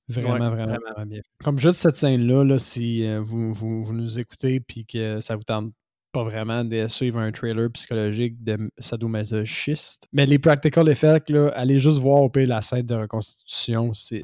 Vraiment, 0.08 0.50
vraiment, 0.50 0.66
vraiment, 0.66 1.06
bien 1.06 1.18
fait. 1.18 1.44
Comme 1.44 1.58
juste 1.58 1.80
cette 1.80 1.98
scène-là, 1.98 2.44
là, 2.44 2.58
si 2.58 3.06
euh, 3.06 3.20
vous, 3.20 3.52
vous, 3.52 3.92
nous 3.92 4.18
écoutez 4.18 4.60
puis 4.60 4.86
que 4.86 5.20
ça 5.20 5.36
vous 5.36 5.42
tente 5.42 5.72
pas 6.12 6.24
vraiment 6.24 6.64
de 6.64 6.88
suivre 6.88 7.18
un 7.20 7.30
trailer 7.30 7.70
psychologique 7.70 8.42
de 8.42 8.70
sadomasochiste. 8.78 10.08
Mais 10.12 10.26
les 10.26 10.38
practical 10.38 10.88
effects, 10.88 11.28
là, 11.28 11.48
allez 11.54 11.78
juste 11.78 11.98
voir 11.98 12.22
au 12.22 12.28
pays 12.28 12.46
la 12.46 12.62
scène 12.62 12.86
de 12.86 12.94
reconstitution. 12.94 13.94
C'est, 13.94 14.22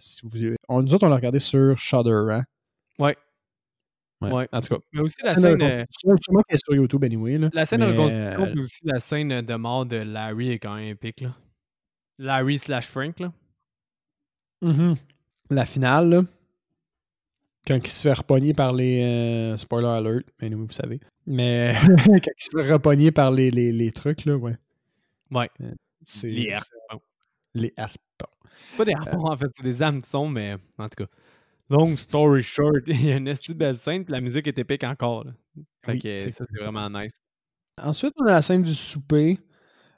on, 0.68 0.82
nous 0.82 0.94
autres, 0.94 1.06
on 1.06 1.10
l'a 1.10 1.16
regardé 1.16 1.38
sur 1.38 1.78
Shudder, 1.78 2.32
hein? 2.32 2.44
Ouais. 2.98 3.16
Ouais. 4.20 4.48
En 4.50 4.60
tout 4.60 4.74
cas. 4.74 4.80
Mais 4.92 5.00
aussi 5.02 5.16
la 5.22 5.34
scène. 5.34 5.62
Euh, 5.62 5.84
sûrement 5.90 6.42
qu'elle 6.42 6.56
est 6.56 6.64
sur 6.64 6.74
YouTube 6.74 7.04
anyway. 7.04 7.38
Là. 7.38 7.50
La 7.52 7.64
scène 7.64 7.80
de 7.80 7.86
reconstruction, 7.86 8.46
mais 8.54 8.60
aussi 8.60 8.80
la 8.84 8.98
scène 8.98 9.42
de 9.42 9.54
mort 9.54 9.84
de 9.84 9.96
Larry 9.96 10.52
est 10.52 10.58
quand 10.58 10.76
même 10.76 10.88
épique. 10.88 11.20
Là. 11.20 11.36
Larry 12.18 12.58
slash 12.58 12.86
Frank. 12.86 13.20
Là. 13.20 13.32
Mm-hmm. 14.62 14.96
La 15.50 15.66
finale, 15.66 16.08
là, 16.08 16.22
quand 17.66 17.76
il 17.76 17.88
se 17.88 18.02
fait 18.02 18.12
repogner 18.12 18.54
par 18.54 18.72
les. 18.72 19.02
Euh, 19.02 19.56
spoiler 19.56 19.88
alert, 19.88 20.24
anyway, 20.40 20.64
vous 20.66 20.72
savez. 20.72 21.00
Mais 21.26 21.74
quand 22.06 22.14
il 22.14 22.42
se 22.42 22.50
fait 22.50 22.72
repogner 22.72 23.10
par 23.10 23.30
les, 23.30 23.50
les, 23.50 23.72
les 23.72 23.92
trucs, 23.92 24.24
là, 24.24 24.36
ouais. 24.36 24.56
Ouais. 25.30 25.50
Euh, 25.60 25.72
c'est, 26.04 26.28
les 26.28 26.52
harpons. 26.52 27.04
Les 27.54 27.74
harpons. 27.76 28.32
C'est 28.68 28.76
pas 28.76 28.84
des 28.84 28.94
harpons, 28.94 29.26
en 29.26 29.36
fait, 29.36 29.48
c'est 29.54 29.64
des 29.64 29.82
hameçons, 29.82 30.28
mais 30.28 30.56
en 30.78 30.88
tout 30.88 31.04
cas. 31.04 31.10
Long 31.68 31.96
story 31.96 32.42
short, 32.42 32.82
il 32.86 33.06
y 33.06 33.12
a 33.12 33.16
une 33.16 33.28
assez 33.28 33.54
belle 33.54 33.76
scène, 33.76 34.04
puis 34.04 34.12
la 34.12 34.20
musique 34.20 34.46
est 34.46 34.58
épique 34.58 34.84
encore. 34.84 35.24
Là. 35.24 35.32
Fait 35.84 35.98
que 35.98 36.30
ça, 36.30 36.44
c'est 36.48 36.62
vraiment 36.62 36.88
nice. 36.90 37.20
Ensuite, 37.82 38.14
on 38.16 38.24
a 38.24 38.32
la 38.32 38.42
scène 38.42 38.62
du 38.62 38.74
souper, 38.74 39.38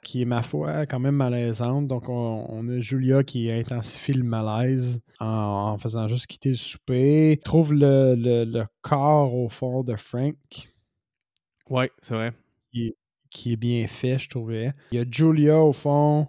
qui 0.01 0.21
est, 0.21 0.25
ma 0.25 0.41
foi, 0.41 0.85
quand 0.85 0.99
même 0.99 1.15
malaisante. 1.15 1.87
Donc, 1.87 2.09
on, 2.09 2.67
a 2.69 2.79
Julia 2.79 3.23
qui 3.23 3.51
intensifie 3.51 4.13
le 4.13 4.23
malaise 4.23 5.01
en, 5.19 5.77
faisant 5.77 6.07
juste 6.07 6.27
quitter 6.27 6.49
le 6.49 6.55
souper. 6.55 7.39
trouve 7.43 7.73
le, 7.73 8.15
le, 8.15 8.63
corps 8.81 9.35
au 9.35 9.47
fond 9.47 9.83
de 9.83 9.95
Frank. 9.95 10.35
Ouais, 11.69 11.91
c'est 12.01 12.15
vrai. 12.15 12.33
Qui 13.31 13.51
est, 13.53 13.57
bien 13.57 13.87
fait, 13.87 14.17
je 14.17 14.27
trouvais. 14.27 14.73
Il 14.91 14.97
y 14.97 15.01
a 15.01 15.05
Julia 15.09 15.59
au 15.59 15.71
fond. 15.71 16.27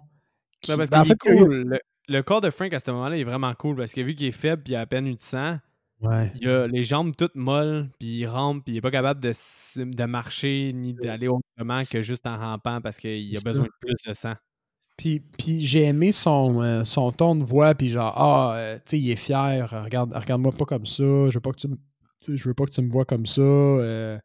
Qui, 0.61 0.75
parce 0.75 0.89
ben, 0.89 1.01
en 1.01 1.05
fait, 1.05 1.17
cool 1.17 1.63
le 1.63 1.79
corps 2.25 2.41
de 2.41 2.49
Frank 2.49 2.73
à 2.73 2.79
ce 2.79 2.91
moment-là 2.91 3.17
est 3.17 3.23
vraiment 3.23 3.53
cool 3.53 3.75
parce 3.75 3.93
que 3.93 4.01
vu 4.01 4.15
qu'il 4.15 4.27
est 4.27 4.31
faible 4.31 4.63
puis 4.63 4.73
il 4.73 4.75
a 4.75 4.81
à 4.81 4.85
peine 4.85 5.07
eu 5.07 5.15
de 5.15 5.21
sang, 5.21 5.57
il 6.03 6.47
a 6.47 6.67
les 6.67 6.83
jambes 6.83 7.15
toutes 7.15 7.35
molles, 7.35 7.89
puis 7.99 8.19
il 8.19 8.25
rampe, 8.25 8.63
puis 8.63 8.73
il 8.73 8.75
n'est 8.75 8.81
pas 8.81 8.91
capable 8.91 9.21
de, 9.21 9.31
de 9.31 10.03
marcher 10.05 10.73
ni 10.73 10.93
d'aller 10.93 11.27
autrement 11.27 11.83
que 11.85 12.01
juste 12.01 12.25
en 12.25 12.37
rampant 12.37 12.81
parce 12.81 12.97
qu'il 12.97 13.37
a 13.37 13.41
besoin 13.43 13.65
de 13.65 13.71
plus 13.79 13.95
de 14.07 14.13
sang. 14.13 14.33
Puis, 14.97 15.19
puis 15.19 15.61
j'ai 15.61 15.83
aimé 15.83 16.11
son, 16.11 16.61
euh, 16.61 16.83
son 16.85 17.11
ton 17.11 17.35
de 17.35 17.43
voix, 17.43 17.73
puis 17.75 17.89
genre, 17.89 18.13
ah, 18.15 18.55
euh, 18.55 18.75
tu 18.77 18.81
sais, 18.85 18.99
il 18.99 19.09
est 19.09 19.15
fier, 19.15 19.67
regarde, 19.83 20.13
regarde-moi 20.13 20.51
pas 20.51 20.65
comme 20.65 20.85
ça, 20.85 21.03
je 21.03 21.33
veux 21.33 21.39
pas 21.39 21.51
que 21.51 21.57
tu 21.57 21.67
me, 21.67 21.77
je 22.27 22.47
veux 22.47 22.53
pas 22.53 22.65
que 22.65 22.71
tu 22.71 22.81
me 22.81 22.89
vois 22.89 23.05
comme 23.05 23.25
ça. 23.25 23.41
Euh, 23.41 24.19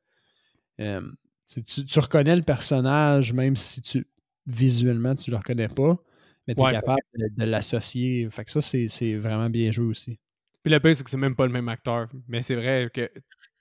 tu, 0.79 1.63
tu, 1.63 1.99
reconnais 1.99 2.37
le 2.37 2.43
personnage, 2.43 3.33
même 3.33 3.57
si 3.57 3.81
tu 3.81 4.07
visuellement 4.47 5.15
tu 5.15 5.31
le 5.31 5.39
reconnais 5.39 5.69
pas 5.69 5.99
mais 6.47 6.55
tu 6.55 6.63
es 6.63 6.71
capable 6.71 7.01
de, 7.15 7.45
l'associer. 7.45 8.29
Fait 8.31 8.45
que 8.45 8.51
ça, 8.51 8.61
c'est 8.61 9.17
vraiment 9.17 9.51
bien 9.51 9.71
joué 9.71 9.87
aussi. 9.87 10.19
Puis 10.63 10.73
le 10.73 10.81
pire, 10.81 10.97
c'est 10.97 11.05
que 11.05 11.11
c'est 11.11 11.17
même 11.17 11.37
pas 11.37 11.47
le 11.47 11.53
même 11.53 11.69
acteur. 11.69 12.09
Mais 12.29 12.43
c'est 12.43 12.55
vrai 12.55 12.89
que 12.93 13.11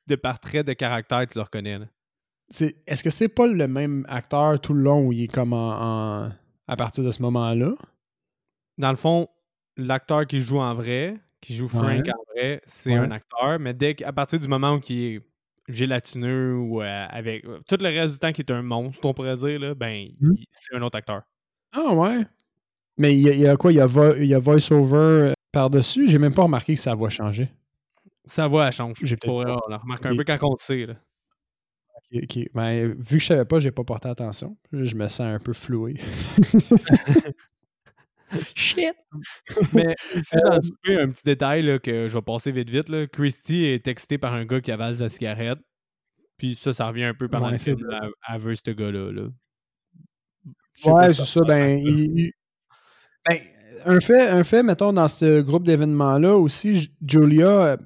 de 0.08 0.16
par 0.16 0.40
trait 0.40 0.64
de 0.64 0.74
caractère, 0.74 1.26
tu 1.28 1.38
le 1.38 1.44
reconnais. 1.44 1.80
Est-ce 2.88 3.04
que 3.04 3.10
c'est 3.10 3.28
pas 3.28 3.48
le 3.48 3.68
même 3.68 4.06
acteur 4.08 4.60
tout 4.62 4.74
le 4.74 4.82
long 4.82 5.08
où 5.08 5.14
il 5.14 5.24
est 5.24 5.28
comme 5.28 5.54
en, 5.54 6.32
à 6.68 6.76
partir 6.76 7.04
de 7.04 7.12
ce 7.12 7.22
moment-là? 7.24 7.74
Dans 8.78 8.90
le 8.90 8.98
fond, 8.98 9.28
l'acteur 9.78 10.28
qui 10.28 10.40
joue 10.40 10.60
en 10.60 10.74
vrai, 10.74 11.18
qui 11.42 11.56
joue 11.56 11.68
Frank 11.68 12.08
en 12.08 12.34
vrai, 12.34 12.62
c'est 12.66 12.94
un 12.94 13.10
acteur. 13.12 13.60
Mais 13.60 13.74
dès 13.74 14.04
à 14.04 14.14
partir 14.14 14.40
du 14.40 14.48
moment 14.48 14.74
où 14.74 14.82
il 14.90 15.04
est 15.04 15.22
gélatineux 15.68 16.56
ou 16.56 16.82
euh, 16.82 17.06
avec 17.10 17.44
tout 17.68 17.78
le 17.80 17.90
reste 17.90 18.16
du 18.16 18.20
temps 18.20 18.32
qui 18.32 18.42
est 18.42 18.52
un 18.52 18.62
monstre, 18.62 19.06
on 19.06 19.14
pourrait 19.14 19.38
dire, 19.38 19.60
là, 19.60 19.74
ben, 19.74 20.10
hmm. 20.20 20.36
c'est 20.52 20.76
un 20.76 20.82
autre 20.82 20.98
acteur. 20.98 21.24
Ah 21.72 21.94
ouais? 21.94 22.26
Mais 22.98 23.16
il 23.16 23.22
y, 23.22 23.48
a 23.48 23.58
quoi? 23.58 23.74
Il 23.74 23.76
y 23.76 23.82
a, 23.82 24.38
a 24.38 24.40
voice-over 24.40 24.98
euh, 24.98 25.34
par-dessus? 25.52 26.08
J'ai 26.08 26.18
même 26.18 26.34
pas 26.34 26.44
remarqué 26.44 26.76
que 26.76 26.80
sa 26.80 26.96
voix 26.96 27.10
changeait. 27.10 27.52
Sa 28.26 28.48
voix, 28.48 28.68
elle 28.68 28.72
change. 28.72 28.98
J'ai 29.02 29.18
on 29.28 29.44
la 29.44 29.78
remarque 29.78 30.06
un 30.06 30.16
peu 30.16 30.24
quand 30.24 30.38
on 30.44 30.52
le 30.52 30.58
sait. 30.60 30.86
Là. 30.86 30.94
ok, 32.14 32.24
ok. 32.24 32.40
Ben, 32.54 32.94
vu 32.94 33.18
que 33.18 33.22
je 33.22 33.26
savais 33.26 33.46
pas, 33.46 33.60
j'ai 33.60 33.72
pas 33.72 33.84
porté 33.84 34.08
attention. 34.08 34.56
Je 34.72 34.96
me 34.96 35.08
sens 35.08 35.22
un 35.22 35.40
peu 35.40 35.54
floué. 35.54 35.96
Shit! 38.56 38.96
Mais 39.74 39.96
c'est 40.22 40.40
souper, 40.62 41.00
un 41.00 41.10
petit 41.10 41.24
détail 41.24 41.62
là, 41.62 41.80
que 41.80 42.08
je 42.08 42.14
vais 42.14 42.22
passer 42.22 42.52
vite 42.52 42.70
vite. 42.70 42.90
Là. 42.90 43.08
Christy 43.08 43.66
est 43.66 43.86
textée 43.86 44.18
par 44.18 44.34
un 44.34 44.46
gars 44.46 44.62
qui 44.62 44.72
avale 44.72 44.98
sa 44.98 45.10
cigarette. 45.10 45.60
Puis 46.38 46.56
ça, 46.56 46.74
ça 46.74 46.88
revient 46.88 47.06
un 47.06 47.14
peu 47.14 47.30
pendant 47.30 47.46
Ouais, 47.46 47.54
le 47.54 47.58
film. 47.58 47.78
Elle, 48.30 48.40
veut 48.40 48.56
ce 48.56 48.72
gars-là. 48.72 49.12
Là. 49.12 49.28
Pas 50.84 50.92
Ouais, 50.92 51.14
c'est 51.14 51.26
ça. 51.26 51.42
Ben, 51.42 51.80
il- 51.80 52.32
ben, 53.30 53.38
un, 53.86 54.00
fait, 54.00 54.28
un 54.30 54.44
fait, 54.44 54.64
mettons, 54.64 54.94
dans 54.94 55.08
ce 55.08 55.42
groupe 55.42 55.66
d'événements-là 55.66 56.36
aussi, 56.36 56.92
Julia, 57.06 57.48
euh, 57.48 57.78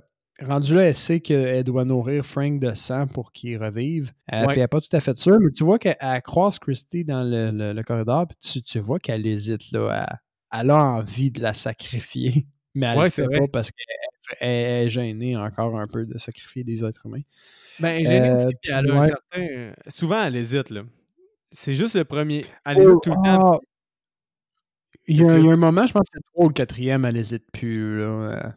rendue 0.41 0.75
là, 0.75 0.84
elle 0.84 0.95
sait 0.95 1.19
qu'elle 1.19 1.63
doit 1.63 1.86
nourrir 1.86 2.25
Frank 2.25 2.60
de 2.60 2.73
sang 2.73 3.08
pour 3.08 3.32
qu'il 3.32 3.58
revive. 3.58 4.12
Euh, 4.34 4.41
Ouais. 4.41 4.45
Puis 4.47 4.56
elle 4.56 4.62
n'est 4.62 4.67
pas 4.67 4.80
tout 4.82 4.95
à 4.95 4.99
fait 4.99 5.17
sûre, 5.17 5.38
mais 5.41 5.52
tu 5.52 5.63
vois 5.63 5.80
qu'elle 5.80 5.97
elle 5.99 6.21
croise 6.21 6.60
Christy 6.60 7.04
dans 7.04 7.23
le, 7.23 7.52
le- 7.52 7.73
le 7.73 7.84
corridor, 7.84 8.28
puis 8.28 8.38
tu, 8.41 8.62
tu 8.63 8.80
vois 8.80 8.99
qu'elle 8.99 9.25
hésite, 9.28 9.71
là. 9.71 10.08
Elle, 10.54 10.62
elle 10.62 10.69
a 10.71 10.78
envie 10.84 11.32
de 11.32 11.41
la 11.41 11.54
sacrifier, 11.54 12.45
mais 12.75 12.88
elle 12.88 12.97
Ouais, 12.97 13.04
le 13.06 13.10
fait 13.10 13.23
vrai. 13.25 13.39
pas 13.39 13.47
parce 13.47 13.71
qu'elle 13.71 13.86
elle 14.39 14.86
est 14.86 14.89
gênée 14.89 15.36
encore 15.36 15.78
un 15.80 15.88
peu 15.88 16.06
de 16.06 16.17
sacrifier 16.19 16.63
des 16.63 16.84
êtres 16.86 17.02
humains. 17.06 17.21
Ben, 17.80 18.06
gênée 18.06 18.30
Euh, 18.30 18.36
aussi, 18.36 18.56
puis 18.62 18.71
elle 18.71 18.91
a 18.91 18.95
un 18.95 19.02
certain. 19.02 19.71
Souvent, 19.88 20.23
elle 20.23 20.36
hésite. 20.36 20.69
là. 20.69 20.82
C'est 21.52 21.73
juste 21.73 21.95
le 21.95 22.04
premier. 22.06 22.45
Elle 22.65 22.78
hésite 22.78 23.02
tout 23.02 23.10
le 23.10 23.15
temps. 23.15 23.54
Ah, 23.54 23.60
Il 25.09 25.17
y, 25.17 25.19
a, 25.21 25.23
Qu'est-ce 25.23 25.33
que- 25.33 25.39
il 25.39 25.45
y 25.45 25.49
a 25.49 25.53
un 25.53 25.57
moment, 25.57 25.85
je 25.87 25.93
pense 25.93 26.07
que 26.09 26.11
c'est 26.17 26.23
3 26.33 26.45
ou 26.45 26.47
le 26.49 26.53
quatrième, 26.53 27.03
elle 27.05 27.17
hésite 27.17 27.45
plus. 27.51 27.99
Là. 27.99 28.05
Euh, 28.05 28.49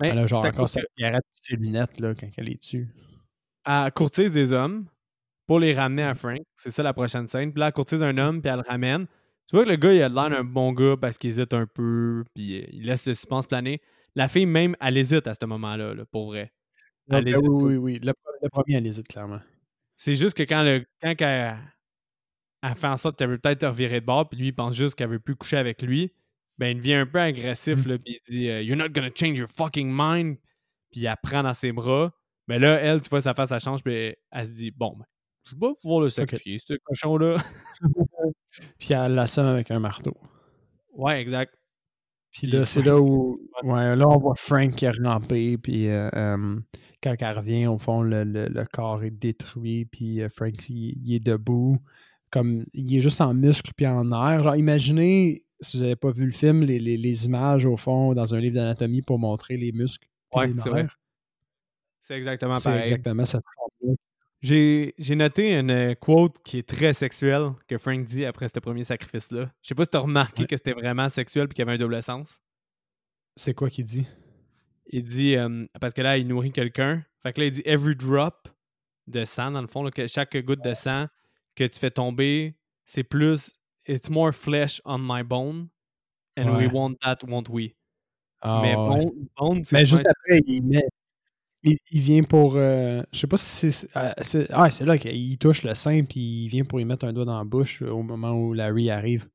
Elle 0.00 0.18
a 0.18 0.26
genre 0.26 0.44
encore 0.44 0.68
sa 0.68 0.80
cigarette 0.96 1.24
et 1.24 1.40
ses 1.40 1.56
lunettes 1.56 2.00
là, 2.00 2.14
quand 2.14 2.28
elle 2.36 2.48
est 2.48 2.54
dessus. 2.56 2.88
Elle 3.66 3.92
courtise 3.92 4.32
des 4.32 4.52
hommes 4.52 4.86
pour 5.46 5.60
les 5.60 5.74
ramener 5.74 6.02
à 6.02 6.14
Frank. 6.14 6.40
C'est 6.56 6.70
ça 6.70 6.82
la 6.82 6.92
prochaine 6.92 7.26
scène. 7.26 7.52
Puis 7.52 7.60
là, 7.60 7.66
elle 7.68 7.72
courtise 7.72 8.02
un 8.02 8.16
homme, 8.18 8.40
puis 8.42 8.50
elle 8.50 8.60
le 8.60 8.68
ramène. 8.68 9.06
Tu 9.48 9.56
vois 9.56 9.64
que 9.64 9.70
le 9.70 9.76
gars, 9.76 9.92
il 9.92 10.02
a 10.02 10.08
l'air 10.08 10.30
d'un 10.30 10.42
bon 10.44 10.72
gars 10.72 10.96
parce 10.98 11.18
qu'il 11.18 11.28
hésite 11.30 11.52
un 11.52 11.66
peu, 11.66 12.24
puis 12.34 12.62
euh, 12.62 12.66
il 12.72 12.86
laisse 12.86 13.06
le 13.06 13.12
suspense 13.14 13.46
planer. 13.46 13.80
La 14.14 14.26
fille, 14.28 14.46
même, 14.46 14.74
elle 14.80 14.96
hésite 14.96 15.26
à 15.26 15.34
ce 15.34 15.44
moment-là, 15.44 15.94
là, 15.94 16.04
pour 16.06 16.26
vrai. 16.26 16.52
Elle 17.10 17.24
ben 17.24 17.30
hésite 17.34 17.46
oui, 17.46 17.74
oui, 17.74 17.76
oui. 17.76 17.98
Le, 18.02 18.12
le 18.42 18.48
premier, 18.48 18.76
elle 18.76 18.86
hésite 18.86 19.06
clairement. 19.08 19.40
C'est 19.96 20.14
juste 20.14 20.36
que 20.36 20.44
quand, 20.44 20.62
le, 20.62 20.84
quand 21.02 21.14
elle, 21.20 21.56
elle 22.64 22.74
fait 22.76 22.86
en 22.86 22.96
sorte 22.96 23.18
qu'elle 23.18 23.30
veut 23.30 23.38
peut-être 23.38 23.60
te 23.60 23.66
revirer 23.66 24.00
de 24.00 24.06
bord, 24.06 24.28
puis 24.28 24.38
lui, 24.38 24.46
il 24.48 24.52
pense 24.54 24.74
juste 24.74 24.94
qu'elle 24.94 25.10
veut 25.10 25.18
plus 25.20 25.36
coucher 25.36 25.56
avec 25.58 25.82
lui, 25.82 26.12
ben, 26.58 26.68
il 26.68 26.76
devient 26.78 26.94
un 26.94 27.06
peu 27.06 27.20
agressif, 27.20 27.84
Mm. 27.84 27.88
là, 27.88 27.98
puis 27.98 28.20
il 28.24 28.30
dit 28.32 28.48
euh, 28.48 28.62
You're 28.62 28.76
not 28.76 28.88
gonna 28.90 29.10
change 29.14 29.38
your 29.38 29.48
fucking 29.48 29.90
mind. 29.92 30.36
Puis 30.90 31.00
il 31.00 31.04
la 31.04 31.16
prend 31.16 31.42
dans 31.42 31.52
ses 31.52 31.72
bras. 31.72 32.12
Mais 32.46 32.58
là, 32.58 32.78
elle, 32.80 33.00
tu 33.02 33.08
vois, 33.10 33.20
sa 33.20 33.34
face, 33.34 33.50
elle 33.52 33.60
change, 33.60 33.82
puis 33.82 34.14
elle 34.30 34.46
se 34.46 34.52
dit 34.52 34.70
Bon, 34.70 34.94
ben, 34.96 35.04
je 35.44 35.54
vais 35.54 35.60
pas 35.60 35.72
pouvoir 35.82 36.00
le 36.02 36.08
sacrifier, 36.10 36.56
ce 36.58 36.74
cochon-là. 36.84 37.36
Puis 38.78 38.92
elle 38.92 39.14
l'assomme 39.14 39.46
avec 39.46 39.70
un 39.70 39.80
marteau. 39.80 40.16
ouais, 40.92 41.20
exact. 41.20 41.54
Puis 42.32 42.46
là, 42.48 42.64
c'est 42.64 42.82
là 42.82 42.98
où. 43.00 43.40
Ouais, 43.62 43.94
là, 43.96 44.08
on 44.08 44.18
voit 44.18 44.34
Frank 44.36 44.74
qui 44.74 44.84
est 44.86 44.98
rampé. 45.02 45.56
Puis 45.58 45.88
euh, 45.88 46.08
euh, 46.14 46.60
quand 47.02 47.14
elle 47.18 47.36
revient, 47.38 47.66
au 47.68 47.78
fond, 47.78 48.02
le, 48.02 48.24
le- 48.24 48.48
le 48.48 48.64
corps 48.64 49.04
est 49.04 49.10
détruit. 49.10 49.84
Puis 49.84 50.20
euh, 50.20 50.28
Frank, 50.28 50.52
il, 50.68 50.98
il 51.04 51.14
est 51.14 51.24
debout. 51.24 51.78
Comme, 52.34 52.64
il 52.72 52.96
est 52.96 53.00
juste 53.00 53.20
en 53.20 53.32
muscle 53.32 53.70
puis 53.76 53.86
en 53.86 54.10
air. 54.10 54.42
Genre, 54.42 54.56
imaginez, 54.56 55.44
si 55.60 55.76
vous 55.76 55.84
n'avez 55.84 55.94
pas 55.94 56.10
vu 56.10 56.26
le 56.26 56.32
film, 56.32 56.62
les, 56.64 56.80
les- 56.80 56.96
les 56.96 57.26
images, 57.26 57.64
au 57.64 57.76
fond, 57.76 58.12
dans 58.12 58.34
un 58.34 58.40
livre 58.40 58.56
d'anatomie 58.56 59.02
pour 59.02 59.20
montrer 59.20 59.56
les 59.56 59.70
muscles. 59.70 60.08
Ouais, 60.34 60.48
les 60.48 60.54
c'est 60.60 60.68
vrai. 60.68 60.82
nerfs. 60.82 60.98
C'est 62.00 62.16
exactement 62.16 62.56
C'est 62.56 62.68
pareil. 62.70 62.82
exactement 62.82 63.24
cette 63.24 63.44
forme-là. 63.56 63.94
J'ai 64.42 64.94
j'ai 64.98 65.14
noté 65.16 65.54
une 65.58 65.70
euh, 65.70 65.94
quote 65.94 66.42
qui 66.44 66.58
est 66.58 66.68
très 66.68 66.92
sexuelle 66.92 67.52
que 67.68 67.78
Frank 67.78 68.04
dit 68.04 68.24
après 68.26 68.48
ce 68.48 68.58
premier 68.58 68.82
sacrifice-là. 68.84 69.50
Je 69.62 69.68
sais 69.68 69.74
pas 69.74 69.84
si 69.84 69.90
tu 69.90 69.96
as 69.96 70.00
remarqué 70.00 70.42
Ouais. 70.42 70.46
que 70.48 70.56
c'était 70.56 70.72
vraiment 70.74 71.08
sexuel 71.08 71.48
puis 71.48 71.54
qu'il 71.54 71.64
y 71.64 71.68
avait 71.68 71.76
un 71.76 71.80
double 71.82 72.02
sens. 72.02 72.42
C'est 73.36 73.54
quoi 73.54 73.70
qu'il 73.70 73.84
dit? 73.84 74.06
Il 74.88 75.02
dit, 75.04 75.34
euh, 75.36 75.64
parce 75.80 75.94
que 75.94 76.02
là, 76.02 76.18
il 76.18 76.26
nourrit 76.26 76.52
quelqu'un. 76.52 77.02
Fait 77.22 77.32
que 77.32 77.40
là, 77.40 77.46
il 77.46 77.52
dit 77.52 77.62
every 77.64 77.96
drop 77.96 78.48
de 79.06 79.24
sang, 79.24 79.50
dans 79.52 79.62
le 79.62 79.66
fond, 79.66 79.82
là, 79.82 79.90
que 79.90 80.06
chaque 80.06 80.36
goutte 80.44 80.62
de 80.62 80.74
sang 80.74 81.06
que 81.54 81.64
tu 81.64 81.78
fais 81.78 81.90
tomber, 81.90 82.54
c'est 82.84 83.04
plus, 83.04 83.58
it's 83.86 84.10
more 84.10 84.32
flesh 84.32 84.80
on 84.84 84.98
my 84.98 85.22
bone. 85.22 85.68
And 86.36 86.56
we 86.56 86.66
want 86.66 86.94
that, 87.02 87.18
won't 87.28 87.48
we? 87.48 87.74
Ah, 88.40 88.60
Mais 88.62 88.74
ouais. 88.76 89.04
bone, 89.04 89.28
bone, 89.38 89.64
c'est 89.64 89.76
Mais 89.76 89.84
juste 89.86 90.06
après, 90.06 90.40
il 90.46 90.62
met. 90.64 90.82
Il, 91.62 91.76
il 91.92 92.00
vient 92.00 92.22
pour. 92.22 92.56
euh, 92.56 93.02
je 93.12 93.20
sais 93.20 93.26
pas 93.26 93.36
si 93.38 93.72
c'est. 93.72 93.96
euh, 93.96 94.12
c'est- 94.20 94.48
ah, 94.50 94.70
c'est 94.70 94.84
là 94.84 94.98
qu'il 94.98 95.38
touche 95.38 95.62
le 95.62 95.74
sein, 95.74 96.04
puis 96.04 96.44
il 96.44 96.48
vient 96.48 96.64
pour 96.64 96.80
y 96.80 96.84
mettre 96.84 97.06
un 97.06 97.12
doigt 97.12 97.24
dans 97.24 97.38
la 97.38 97.44
bouche 97.44 97.82
au 97.82 98.02
moment 98.02 98.32
où 98.32 98.52
Larry 98.52 98.90
arrive. 98.90 99.28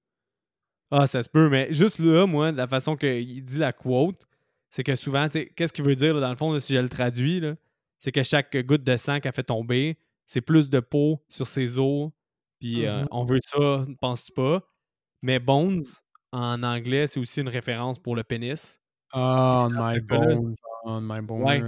Ah, 0.91 1.07
ça 1.07 1.21
se 1.23 1.29
peut, 1.29 1.49
mais 1.49 1.73
juste 1.73 1.99
là, 1.99 2.25
moi, 2.25 2.51
de 2.51 2.57
la 2.57 2.67
façon 2.67 2.95
qu'il 2.95 3.43
dit 3.45 3.57
la 3.59 3.71
quote, 3.73 4.27
c'est 4.69 4.83
que 4.83 4.95
souvent, 4.95 5.27
tu 5.29 5.39
sais, 5.39 5.45
qu'est-ce 5.55 5.71
qu'il 5.73 5.85
veut 5.85 5.95
dire, 5.95 6.13
là, 6.15 6.21
dans 6.21 6.29
le 6.29 6.35
fond, 6.35 6.51
là, 6.51 6.59
si 6.59 6.73
je 6.73 6.79
le 6.79 6.89
traduis, 6.89 7.39
là, 7.39 7.55
c'est 7.99 8.11
que 8.11 8.23
chaque 8.23 8.55
goutte 8.65 8.83
de 8.83 8.95
sang 8.97 9.19
qu'elle 9.19 9.33
fait 9.33 9.43
tomber, 9.43 9.97
c'est 10.29 10.41
plus 10.41 10.69
de 10.69 10.79
peau 10.79 11.23
sur 11.27 11.47
ses 11.47 11.79
os, 11.79 12.11
puis 12.59 12.85
euh, 12.85 13.01
Mhm. 13.01 13.07
on 13.11 13.25
veut 13.25 13.39
ça, 13.43 13.83
ne 13.87 13.95
penses-tu 13.95 14.31
pas? 14.31 14.61
Mais 15.23 15.39
bones, 15.39 15.83
en 16.31 16.61
anglais, 16.63 17.07
c'est 17.07 17.19
aussi 17.19 17.41
une 17.41 17.49
référence 17.49 17.97
pour 17.99 18.15
le 18.15 18.23
pénis. 18.23 18.77
Ah, 19.11 19.67
dans 19.73 19.87
my 19.89 19.95
ce 19.95 19.99
cas-là- 20.01 20.35
bone. 20.35 20.55
On 20.85 21.01
my 21.01 21.21
bone. 21.21 21.41
Ouais. 21.43 21.61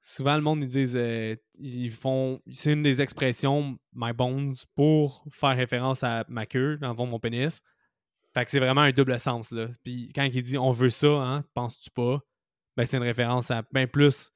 Souvent, 0.00 0.34
le 0.34 0.42
monde, 0.42 0.62
ils 0.64 0.68
disent, 0.68 0.96
euh, 0.96 1.36
ils 1.60 1.92
font, 1.92 2.40
c'est 2.50 2.72
une 2.72 2.82
des 2.82 3.00
expressions, 3.00 3.78
my 3.94 4.12
bones, 4.12 4.52
pour 4.74 5.24
faire 5.30 5.56
référence 5.56 6.02
à 6.02 6.24
ma 6.28 6.44
queue, 6.44 6.76
dans 6.78 6.88
le 6.90 6.96
fond, 6.96 7.06
mon 7.06 7.20
pénis. 7.20 7.62
Fait 8.34 8.44
que 8.44 8.50
c'est 8.50 8.58
vraiment 8.58 8.80
un 8.80 8.90
double 8.92 9.18
sens, 9.20 9.52
là. 9.52 9.68
Puis 9.84 10.10
quand 10.14 10.24
il 10.24 10.42
dit 10.42 10.58
on 10.58 10.72
veut 10.72 10.90
ça, 10.90 11.08
hein, 11.08 11.44
penses-tu 11.54 11.90
pas? 11.90 12.20
Ben, 12.76 12.84
c'est 12.86 12.96
une 12.96 13.02
référence 13.04 13.50
à 13.52 13.62
bien 13.72 13.86
plus 13.86 14.30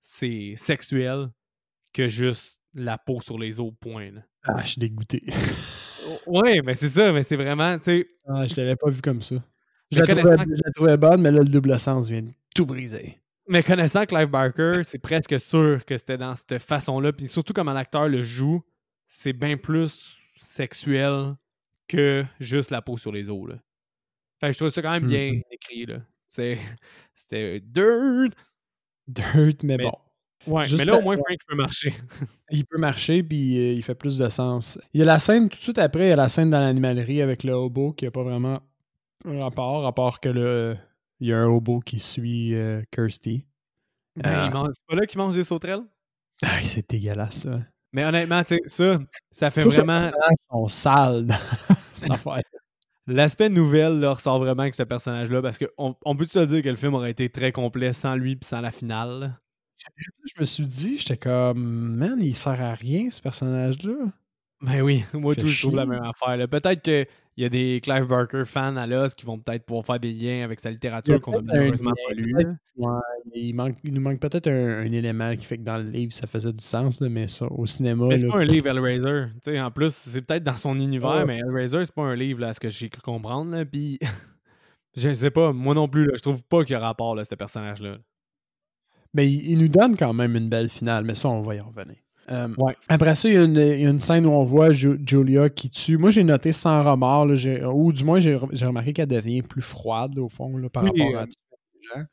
c'est 0.00 0.54
sexuel 0.56 1.30
que 1.94 2.08
juste 2.08 2.60
la 2.78 2.98
peau 2.98 3.20
sur 3.20 3.38
les 3.38 3.60
os, 3.60 3.72
point. 3.80 4.10
là. 4.12 4.20
Ah, 4.44 4.62
je 4.62 4.68
suis 4.70 4.80
dégoûté. 4.80 5.22
Ouais, 6.26 6.60
mais 6.64 6.74
c'est 6.74 6.88
ça, 6.88 7.12
mais 7.12 7.22
c'est 7.22 7.36
vraiment, 7.36 7.76
tu 7.78 7.84
sais, 7.90 8.08
ah, 8.26 8.46
je 8.46 8.56
l'avais 8.60 8.76
pas 8.76 8.88
vu 8.90 9.00
comme 9.02 9.20
ça. 9.20 9.36
Je 9.90 9.98
la, 9.98 10.06
trouvais, 10.06 10.22
connaissant- 10.22 10.44
je 10.56 10.62
la 10.64 10.72
trouvais 10.72 10.96
bonne, 10.96 11.20
mais 11.22 11.30
là, 11.30 11.38
le 11.40 11.48
double 11.48 11.78
sens 11.78 12.08
vient 12.08 12.22
de 12.22 12.32
tout 12.54 12.66
briser. 12.66 13.18
mais 13.48 13.62
connaissant 13.62 14.04
Clive 14.06 14.28
Barker, 14.28 14.80
c'est 14.84 14.98
presque 14.98 15.38
sûr 15.40 15.84
que 15.84 15.96
c'était 15.96 16.18
dans 16.18 16.34
cette 16.34 16.58
façon-là. 16.58 17.12
Puis 17.12 17.26
surtout 17.28 17.52
comment 17.54 17.72
l'acteur 17.72 18.08
le 18.08 18.22
joue, 18.22 18.62
c'est 19.06 19.32
bien 19.32 19.56
plus 19.56 20.16
sexuel 20.42 21.34
que 21.88 22.24
juste 22.40 22.70
la 22.70 22.82
peau 22.82 22.96
sur 22.98 23.12
les 23.12 23.28
os. 23.30 23.48
Là. 23.48 23.54
Fait 24.40 24.48
que 24.48 24.52
je 24.52 24.58
trouve 24.58 24.68
ça 24.70 24.82
quand 24.82 24.92
même 24.92 25.06
bien 25.08 25.32
Mhm. 25.32 25.42
écrit. 25.50 25.86
Là. 25.86 25.98
C'est, 26.28 26.58
c'était 27.14 27.60
dirt. 27.60 28.32
Dirt, 29.06 29.62
mais, 29.62 29.76
Mais- 29.78 29.84
bon. 29.84 29.92
Ouais, 30.46 30.66
Juste 30.66 30.86
mais 30.86 30.90
là, 30.92 30.98
au 30.98 31.02
moins, 31.02 31.16
Frank 31.16 31.36
peut 31.46 31.56
marcher. 31.56 31.92
Il 32.50 32.64
peut 32.64 32.78
marcher, 32.78 33.22
puis 33.22 33.58
euh, 33.58 33.72
il 33.74 33.82
fait 33.82 33.94
plus 33.94 34.16
de 34.16 34.26
sens. 34.30 34.78
Il 34.94 35.00
y 35.00 35.02
a 35.02 35.06
la 35.06 35.18
scène, 35.18 35.50
tout 35.50 35.58
de 35.58 35.62
suite 35.62 35.76
après, 35.76 36.06
il 36.06 36.08
y 36.08 36.12
a 36.12 36.16
la 36.16 36.28
scène 36.28 36.48
dans 36.48 36.60
l'animalerie 36.60 37.20
avec 37.20 37.44
le 37.44 37.52
hobo 37.52 37.92
qui 37.92 38.06
a 38.06 38.10
pas 38.10 38.22
vraiment 38.22 38.62
un 39.26 39.38
rapport, 39.42 39.86
à 39.86 39.94
part 39.94 40.18
que 40.20 40.30
le, 40.30 40.78
il 41.20 41.28
y 41.28 41.32
a 41.34 41.38
un 41.38 41.44
hobo 41.46 41.80
qui 41.80 41.98
suit 41.98 42.54
euh, 42.54 42.80
Kirsty. 42.90 43.44
Ben, 44.16 44.50
mange- 44.50 44.70
c'est 44.72 44.86
pas 44.86 44.94
là 44.98 45.04
qu'il 45.06 45.18
mange 45.18 45.34
des 45.34 45.42
sauterelles? 45.42 45.82
Ah, 46.42 46.58
c'est 46.62 46.88
dégueulasse, 46.88 47.40
ça. 47.42 47.60
Mais 47.92 48.04
honnêtement, 48.06 48.42
tu 48.44 48.56
sais, 48.56 48.62
ça, 48.66 48.98
ça 49.30 49.50
fait 49.50 49.60
vraiment. 49.62 50.10
cette 51.92 52.10
affaire. 52.10 52.40
L'aspect 53.06 53.50
nouvelle 53.50 54.00
là, 54.00 54.12
ressort 54.12 54.38
vraiment 54.38 54.62
avec 54.62 54.74
ce 54.74 54.82
personnage-là 54.84 55.42
parce 55.42 55.58
qu'on 55.58 55.96
on 56.02 56.16
peut 56.16 56.24
se 56.24 56.38
dire 56.40 56.62
que 56.62 56.68
le 56.70 56.76
film 56.76 56.94
aurait 56.94 57.10
été 57.10 57.28
très 57.28 57.52
complet 57.52 57.92
sans 57.92 58.14
lui 58.14 58.36
puis 58.36 58.46
sans 58.48 58.60
la 58.62 58.70
finale? 58.70 59.38
Je 60.34 60.40
me 60.40 60.44
suis 60.44 60.66
dit, 60.66 60.98
j'étais 60.98 61.16
comme, 61.16 61.96
man, 61.96 62.18
il 62.20 62.34
sert 62.34 62.60
à 62.60 62.74
rien, 62.74 63.08
ce 63.10 63.20
personnage-là. 63.20 63.94
Ben 64.60 64.82
oui, 64.82 65.04
moi 65.14 65.34
tout, 65.36 65.46
je 65.46 65.62
trouve 65.62 65.76
la 65.76 65.86
même 65.86 66.02
affaire. 66.02 66.48
Peut-être 66.48 66.82
qu'il 66.82 67.06
y 67.36 67.44
a 67.44 67.48
des 67.48 67.80
Clive 67.80 68.06
Barker 68.08 68.42
fans 68.44 68.74
à 68.76 68.88
l'os 68.88 69.14
qui 69.14 69.24
vont 69.24 69.38
peut-être 69.38 69.64
pouvoir 69.64 69.86
faire 69.86 70.00
des 70.00 70.12
liens 70.12 70.42
avec 70.44 70.58
sa 70.58 70.70
littérature 70.72 71.20
qu'on 71.20 71.38
a 71.38 71.42
malheureusement 71.42 71.92
pas 72.08 72.12
lu. 72.14 72.32
peut-être- 72.34 72.48
là. 72.48 72.54
Ouais, 72.76 73.00
il, 73.34 73.54
manque, 73.54 73.76
il 73.84 73.94
nous 73.94 74.00
manque 74.00 74.18
peut-être 74.20 74.48
un, 74.48 74.78
un 74.80 74.92
élément 74.92 75.34
qui 75.36 75.44
fait 75.46 75.58
que 75.58 75.62
dans 75.62 75.76
le 75.78 75.88
livre, 75.88 76.12
ça 76.12 76.26
faisait 76.26 76.52
du 76.52 76.64
sens, 76.64 77.00
là, 77.00 77.08
mais 77.08 77.28
ça, 77.28 77.46
au 77.46 77.66
cinéma. 77.66 78.06
Mais 78.08 78.18
c'est 78.18 78.26
pas 78.28 78.38
un 78.38 78.44
livre 78.44 78.66
Hellraiser. 78.66 79.26
Tu 79.44 79.52
sais, 79.52 79.60
en 79.60 79.70
plus, 79.70 79.94
c'est 79.94 80.22
peut-être 80.22 80.42
dans 80.44 80.56
son 80.56 80.76
univers, 80.78 81.10
Ouais. 81.10 81.24
mais 81.24 81.38
Hellraiser, 81.38 81.84
c'est 81.84 81.94
pas 81.94 82.02
un 82.02 82.16
livre, 82.16 82.40
là, 82.40 82.48
à 82.48 82.52
ce 82.52 82.58
que 82.60 82.68
j'ai 82.68 82.88
cru 82.88 83.00
comprendre. 83.00 83.52
Là. 83.52 83.64
Puis, 83.64 83.98
je 84.96 85.12
sais 85.12 85.30
pas, 85.30 85.52
moi 85.52 85.74
non 85.76 85.88
plus, 85.88 86.06
là, 86.06 86.12
je 86.16 86.22
trouve 86.22 86.44
pas 86.44 86.64
qu'il 86.64 86.72
y 86.72 86.76
a 86.76 86.80
rapport, 86.80 87.14
là, 87.14 87.24
ce 87.24 87.34
personnage-là. 87.36 87.98
Mais 89.18 89.28
il, 89.28 89.50
il 89.52 89.58
nous 89.58 89.68
donne 89.68 89.96
quand 89.96 90.12
même 90.12 90.36
une 90.36 90.48
belle 90.48 90.68
finale, 90.68 91.02
mais 91.04 91.14
ça, 91.14 91.28
on 91.28 91.42
va 91.42 91.56
y 91.56 91.60
revenir. 91.60 91.96
Euh, 92.30 92.48
Ouais. 92.58 92.76
Après 92.88 93.14
ça, 93.14 93.28
il 93.28 93.34
y, 93.34 93.38
a 93.38 93.42
une, 93.42 93.56
il 93.56 93.80
y 93.80 93.86
a 93.86 93.90
une 93.90 93.98
scène 94.00 94.26
où 94.26 94.30
on 94.30 94.44
voit 94.44 94.70
Ju- 94.70 95.00
Julia 95.04 95.48
qui 95.50 95.70
tue. 95.70 95.96
Moi, 95.98 96.10
j'ai 96.10 96.22
noté 96.24 96.52
sans 96.52 96.82
remords, 96.82 97.26
là, 97.26 97.70
ou 97.72 97.92
du 97.92 98.04
moins, 98.04 98.20
j'ai 98.20 98.36
re- 98.36 98.48
j'ai 98.52 98.66
remarqué 98.66 98.92
qu'elle 98.92 99.08
devient 99.08 99.42
plus 99.42 99.62
froide, 99.62 100.14
là, 100.14 100.22
au 100.22 100.28
fond, 100.28 100.56
là, 100.56 100.68
par 100.68 100.84
Oui, 100.84 100.90
rapport 101.02 101.18
à 101.18 101.22
euh, 101.22 101.26
les 101.26 102.00
gens. 102.00 102.04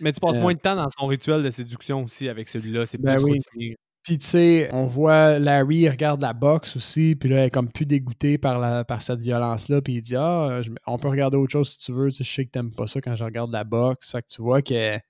Mais 0.00 0.12
tu 0.12 0.20
passes 0.20 0.38
Euh, 0.38 0.40
moins 0.40 0.54
de 0.54 0.58
temps 0.58 0.74
dans 0.74 0.88
son 0.98 1.06
rituel 1.06 1.42
de 1.44 1.50
séduction 1.50 2.02
aussi 2.04 2.28
avec 2.28 2.48
celui-là. 2.48 2.86
C'est 2.86 2.98
Ben 3.00 3.14
plus 3.16 3.24
oui. 3.56 3.74
Puis, 4.02 4.16
tu 4.18 4.26
sais, 4.26 4.70
on 4.72 4.86
voit 4.86 5.38
Larry, 5.38 5.76
il 5.80 5.88
regarde 5.90 6.22
la 6.22 6.32
boxe 6.32 6.74
aussi, 6.74 7.14
puis 7.14 7.28
là, 7.28 7.40
elle 7.40 7.44
est 7.48 7.50
comme 7.50 7.70
plus 7.70 7.84
dégoûtée 7.84 8.38
par, 8.38 8.58
la, 8.58 8.82
par 8.82 9.02
cette 9.02 9.20
violence-là, 9.20 9.82
puis 9.82 9.96
il 9.96 10.00
dit 10.00 10.16
Ah, 10.16 10.62
on 10.86 10.96
peut 10.98 11.08
regarder 11.08 11.36
autre 11.36 11.52
chose 11.52 11.68
si 11.72 11.78
tu 11.80 11.92
veux, 11.92 12.08
tu 12.10 12.16
sais, 12.16 12.24
je 12.24 12.32
sais 12.34 12.46
que 12.46 12.50
t'aimes 12.50 12.74
pas 12.74 12.86
ça 12.86 13.02
quand 13.02 13.14
je 13.14 13.24
regarde 13.24 13.52
la 13.52 13.62
boxe. 13.62 14.10
Fait 14.10 14.22
que 14.22 14.26
tu 14.28 14.40
vois 14.40 14.62
qu'elle 14.62 15.02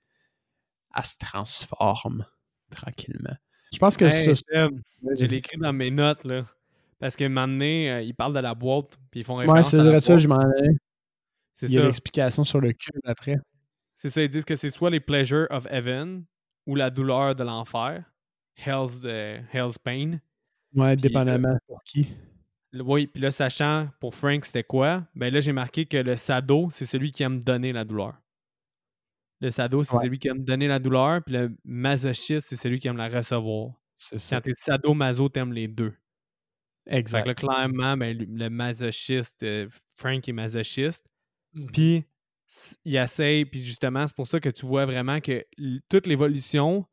se 1.03 1.17
transforme 1.17 2.25
tranquillement. 2.69 3.35
Je 3.71 3.77
pense 3.77 3.97
que 3.97 4.05
hey, 4.05 4.35
ça. 4.35 4.69
J'ai 5.15 5.35
écrit 5.35 5.57
dans 5.57 5.73
mes 5.73 5.91
notes, 5.91 6.23
là. 6.25 6.45
Parce 6.99 7.15
qu'à 7.15 7.25
un 7.25 7.29
moment 7.29 7.47
donné, 7.47 7.91
euh, 7.91 8.01
ils 8.01 8.13
parlent 8.13 8.33
de 8.33 8.39
la 8.39 8.53
boîte, 8.53 8.97
puis 9.09 9.21
ils 9.21 9.23
font 9.23 9.35
référence 9.35 9.57
Ouais, 9.57 9.63
c'est 9.63 9.83
vrai 9.83 10.01
ça, 10.01 10.17
je 10.17 10.27
m'en 10.27 10.37
allais. 10.37 10.75
C'est 11.53 11.67
ça. 11.67 11.73
Il 11.73 11.75
y 11.75 11.79
a 11.79 11.85
l'explication 11.85 12.43
sur 12.43 12.61
le 12.61 12.73
cube 12.73 13.01
après. 13.05 13.37
C'est 13.95 14.09
ça, 14.09 14.21
ils 14.21 14.29
disent 14.29 14.45
que 14.45 14.55
c'est 14.55 14.69
soit 14.69 14.89
les 14.89 14.99
pleasures 14.99 15.47
of 15.49 15.65
heaven 15.71 16.25
ou 16.67 16.75
la 16.75 16.89
douleur 16.89 17.35
de 17.35 17.43
l'enfer. 17.43 18.03
Hell's, 18.55 19.03
uh, 19.03 19.41
Hell's 19.51 19.79
Pain. 19.79 20.19
Ouais, 20.75 20.95
dépendamment 20.95 21.57
pour 21.67 21.83
qui. 21.83 22.15
Oui, 22.73 23.07
puis 23.07 23.21
là, 23.21 23.31
sachant 23.31 23.89
pour 23.99 24.15
Frank 24.15 24.45
c'était 24.45 24.63
quoi, 24.63 25.03
ben 25.13 25.33
là, 25.33 25.41
j'ai 25.41 25.51
marqué 25.51 25.85
que 25.85 25.97
le 25.97 26.15
sado, 26.15 26.69
c'est 26.73 26.85
celui 26.85 27.11
qui 27.11 27.23
aime 27.23 27.43
donner 27.43 27.73
la 27.73 27.83
douleur. 27.83 28.20
Le 29.41 29.49
sado, 29.49 29.83
c'est 29.83 29.97
celui 29.97 30.19
qui 30.19 30.27
aime 30.27 30.43
donner 30.43 30.67
la 30.67 30.79
douleur, 30.79 31.23
puis 31.23 31.33
le 31.33 31.55
masochiste, 31.65 32.47
c'est 32.47 32.55
celui 32.55 32.79
qui 32.79 32.87
aime 32.87 32.97
la 32.97 33.09
recevoir. 33.09 33.71
C'est 33.97 34.19
ça. 34.19 34.35
Quand 34.35 34.41
t'es 34.43 34.53
sado-maso, 34.55 35.29
t'aimes 35.29 35.53
les 35.53 35.67
deux. 35.67 35.93
Exact. 36.85 37.19
Fait 37.19 37.23
que 37.23 37.27
là, 37.29 37.35
clairement, 37.35 37.97
ben, 37.97 38.17
le 38.17 38.49
masochiste, 38.49 39.43
euh, 39.43 39.67
Frank 39.95 40.27
est 40.27 40.31
masochiste. 40.31 41.05
Puis 41.73 42.05
il 42.85 42.95
essaye, 42.95 43.45
puis 43.45 43.63
justement, 43.63 44.05
c'est 44.07 44.15
pour 44.15 44.27
ça 44.27 44.39
que 44.39 44.49
tu 44.49 44.65
vois 44.65 44.85
vraiment 44.85 45.19
que 45.19 45.45
toute 45.89 46.07
l'évolution 46.07 46.85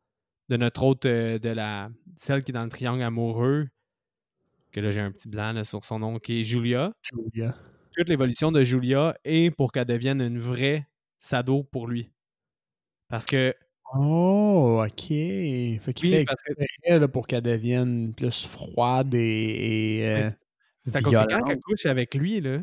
de 0.49 0.57
notre 0.57 0.83
autre, 0.85 1.09
euh, 1.09 1.39
de 1.39 1.51
la 1.51 1.91
celle 2.17 2.43
qui 2.43 2.53
est 2.53 2.55
dans 2.55 2.65
le 2.65 2.71
triangle 2.71 3.03
amoureux, 3.03 3.69
que 4.73 4.81
là 4.81 4.91
j'ai 4.91 5.01
un 5.01 5.11
petit 5.11 5.29
blanc 5.29 5.63
sur 5.65 5.85
son 5.85 5.99
nom, 5.99 6.19
qui 6.19 6.41
est 6.41 6.43
Julia. 6.43 6.93
Julia. 7.03 7.55
Toute 7.97 8.09
l'évolution 8.09 8.53
de 8.53 8.65
Julia 8.65 9.17
est 9.25 9.51
pour 9.51 9.73
qu'elle 9.73 9.87
devienne 9.87 10.21
une 10.21 10.39
vraie 10.39 10.87
sado 11.19 11.65
pour 11.65 11.87
lui. 11.87 12.11
Parce 13.09 13.27
que. 13.27 13.55
Oh, 13.95 14.85
ok. 14.85 15.09
Fait 15.09 15.93
qu'il 15.95 16.11
fait 16.11 16.21
exprès 16.23 17.09
pour 17.09 17.27
qu'elle 17.27 17.43
devienne 17.43 18.13
plus 18.15 18.47
froide 18.47 19.15
et. 19.15 20.01
et 20.01 20.29
c'est 20.85 20.97
à 20.97 21.03
cause 21.03 21.15
que 21.15 21.29
quand 21.29 21.47
elle 21.47 21.61
couche 21.61 21.87
avec 21.87 22.15
lui, 22.15 22.41
là, 22.41 22.61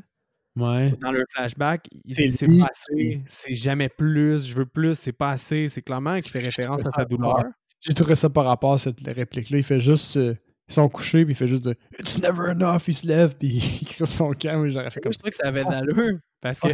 Ouais. 0.55 0.93
Dans 1.01 1.12
le 1.12 1.25
flashback, 1.29 1.88
il 1.91 2.15
dit 2.15 2.31
c'est 2.31 2.47
pas 2.47 2.69
assez, 2.71 3.21
c'est 3.25 3.53
jamais 3.53 3.89
plus, 3.89 4.45
je 4.45 4.55
veux 4.55 4.65
plus, 4.65 4.97
c'est 4.97 5.12
pas 5.12 5.31
assez. 5.31 5.67
C'est 5.67 5.81
clairement 5.81 6.15
qu'il 6.17 6.31
fait 6.31 6.39
référence 6.39 6.88
à 6.88 6.91
sa 6.91 7.05
douleur. 7.05 7.43
J'ai 7.81 7.93
trouvé 7.93 8.15
ça 8.15 8.29
par 8.29 8.45
rapport 8.45 8.73
à 8.73 8.77
cette 8.77 9.05
réplique-là. 9.05 9.58
Il 9.58 9.63
fait 9.63 9.79
juste. 9.79 10.17
Euh, 10.17 10.34
ils 10.67 10.73
sont 10.73 10.89
couchés, 10.89 11.25
puis 11.25 11.34
il 11.34 11.36
fait 11.38 11.47
juste 11.47 11.65
de 11.65 11.75
It's 11.99 12.17
never 12.17 12.49
enough. 12.49 12.88
Il 12.88 12.95
se 12.95 13.05
lève, 13.05 13.36
puis 13.38 13.49
il 13.81 13.86
crée 13.86 14.05
son 14.05 14.31
camp. 14.31 14.67
J'aurais 14.67 14.89
fait 14.89 15.01
comme 15.01 15.13
Je 15.13 15.19
trouvais 15.19 15.31
que 15.31 15.38
ça 15.38 15.49
avait 15.49 15.63
de 15.63 15.69
l'allure. 15.69 16.19
Parce 16.41 16.60
que 16.60 16.69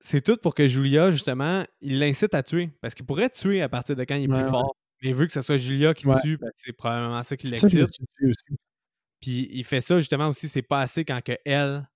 c'est 0.00 0.20
tout 0.20 0.36
pour 0.36 0.54
que 0.54 0.66
Julia, 0.66 1.10
justement, 1.10 1.64
il 1.80 1.98
l'incite 1.98 2.34
à 2.34 2.42
tuer. 2.42 2.70
Parce 2.80 2.94
qu'il 2.94 3.06
pourrait 3.06 3.30
tuer 3.30 3.62
à 3.62 3.68
partir 3.68 3.96
de 3.96 4.04
quand 4.04 4.16
il 4.16 4.24
est 4.24 4.28
plus 4.28 4.48
fort. 4.48 4.74
Mais 5.02 5.12
vu 5.12 5.26
que 5.26 5.32
ce 5.32 5.40
soit 5.40 5.56
Julia 5.56 5.94
qui 5.94 6.06
tue, 6.22 6.36
ben, 6.38 6.50
c'est 6.56 6.72
probablement 6.72 7.22
ça 7.22 7.36
qui 7.36 7.46
l'excite. 7.46 7.86
Puis 9.20 9.48
il 9.50 9.64
fait 9.64 9.80
ça, 9.80 9.98
justement, 9.98 10.28
aussi, 10.28 10.48
c'est 10.48 10.62
pas 10.62 10.80
assez 10.80 11.04
quand 11.04 11.20
que 11.22 11.36
elle 11.44 11.88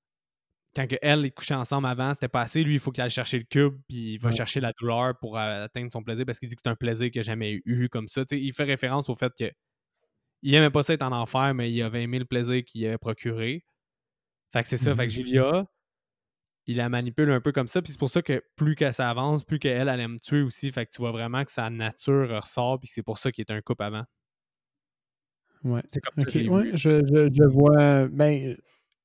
quand 0.75 0.87
que 0.87 0.97
elle 1.03 1.27
est 1.27 1.31
couchée 1.31 1.55
ensemble 1.55 1.87
avant, 1.87 2.15
c'était 2.15 2.29
pas 2.29 2.43
assez. 2.43 2.63
Lui, 2.63 2.75
il 2.75 2.79
faut 2.79 2.91
qu'il 2.91 3.03
aille 3.03 3.11
chercher 3.11 3.39
le 3.39 3.45
cube, 3.45 3.75
puis 3.89 4.15
il 4.15 4.19
va 4.19 4.31
chercher 4.31 4.61
la 4.61 4.73
douleur 4.73 5.19
pour 5.19 5.39
atteindre 5.39 5.93
son 5.93 6.03
plaisir 6.03 6.25
parce 6.25 6.39
qu'il 6.39 6.49
dit 6.49 6.55
que 6.55 6.63
c'est 6.65 6.71
un 6.71 6.77
plaisir 6.77 7.11
qu'il 7.11 7.19
n'a 7.21 7.25
jamais 7.25 7.61
eu 7.67 7.89
comme 7.89 8.09
ça. 8.09 8.23
il 8.31 8.53
fait 8.55 8.65
référence 8.65 9.09
au 9.11 9.15
fait 9.15 9.33
que 9.39 9.51
il 10.43 10.55
aimait 10.55 10.71
pas 10.71 10.83
ça 10.83 10.95
être 10.95 11.03
en 11.03 11.13
enfer, 11.13 11.55
mais 11.55 11.71
il 11.71 11.83
avait 11.83 12.03
aimé 12.03 12.19
le 12.19 12.25
plaisir 12.25 12.65
qu'il 12.65 12.85
avait 12.87 12.99
procuré. 12.99 13.65
Fait 14.53 14.63
que 14.63 14.69
c'est 14.69 14.77
ça. 14.77 14.95
Fait 14.97 15.07
que 15.07 15.13
mm-hmm. 15.13 15.15
Julia, 15.15 15.67
il 16.67 16.77
la 16.77 16.89
manipule 16.89 17.31
un 17.31 17.41
peu 17.41 17.53
comme 17.53 17.69
ça. 17.69 17.83
Puis 17.83 17.93
c'est 17.93 17.99
pour 17.99 18.11
ça 18.11 18.23
que 18.23 18.43
plus 18.57 18.75
qu'elle 18.75 18.93
s'avance, 18.93 19.45
plus 19.45 19.59
qu'elle, 19.59 19.89
elle 19.89 20.01
aime 20.01 20.19
tuer 20.21 20.43
aussi. 20.43 20.71
Fait 20.71 20.87
que 20.87 20.91
tu 20.91 21.01
vois 21.01 21.13
vraiment 21.13 21.45
que 21.45 21.51
sa 21.51 21.71
nature 21.71 22.29
ressort. 22.29 22.79
Puis 22.81 22.91
c'est 22.93 23.03
pour 23.03 23.19
ça 23.19 23.33
qu'il 23.33 23.45
est 23.49 23.53
un 23.53 23.61
couple 23.61 23.85
avant. 23.85 24.05
Ouais. 25.65 25.83
C'est 25.89 26.01
comme 26.01 26.15
ça 26.19 26.25
que 26.25 26.49
ouais, 26.49 26.71
je, 26.75 27.07
je, 27.07 27.31
je, 27.33 27.45
vois. 27.45 28.09
Ben, 28.09 28.57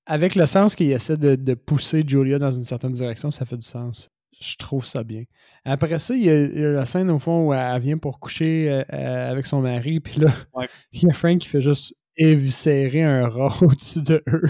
avec 0.07 0.35
le 0.35 0.45
sens 0.45 0.75
qu'il 0.75 0.91
essaie 0.91 1.17
de, 1.17 1.53
pousser 1.53 2.03
Julia 2.07 2.39
dans 2.39 2.51
une 2.51 2.63
certaine 2.63 2.93
direction, 2.93 3.29
ça 3.29 3.45
fait 3.45 3.57
du 3.57 3.65
sens. 3.65 4.09
Je 4.39 4.55
trouve 4.55 4.85
ça 4.85 5.03
bien. 5.03 5.23
Après 5.65 5.99
ça, 5.99 6.15
il 6.15 6.23
y, 6.23 6.29
a, 6.29 6.71
la 6.71 6.85
scène 6.85 7.09
au 7.09 7.19
fond 7.19 7.47
où 7.47 7.53
elle 7.53 7.81
vient 7.81 7.97
pour 7.97 8.19
coucher 8.19 8.69
euh, 8.69 8.83
euh, 8.93 9.31
avec 9.31 9.45
son 9.45 9.61
mari, 9.61 9.99
puis 9.99 10.21
là, 10.21 10.31
il 10.91 11.03
y 11.03 11.09
a 11.09 11.13
Frank 11.13 11.39
qui 11.39 11.47
fait 11.47 11.61
juste 11.61 11.95
éviscérer 12.15 13.03
un 13.03 13.27
rat 13.27 13.55
au-dessus 13.61 14.01
de 14.01 14.23
eux. 14.29 14.49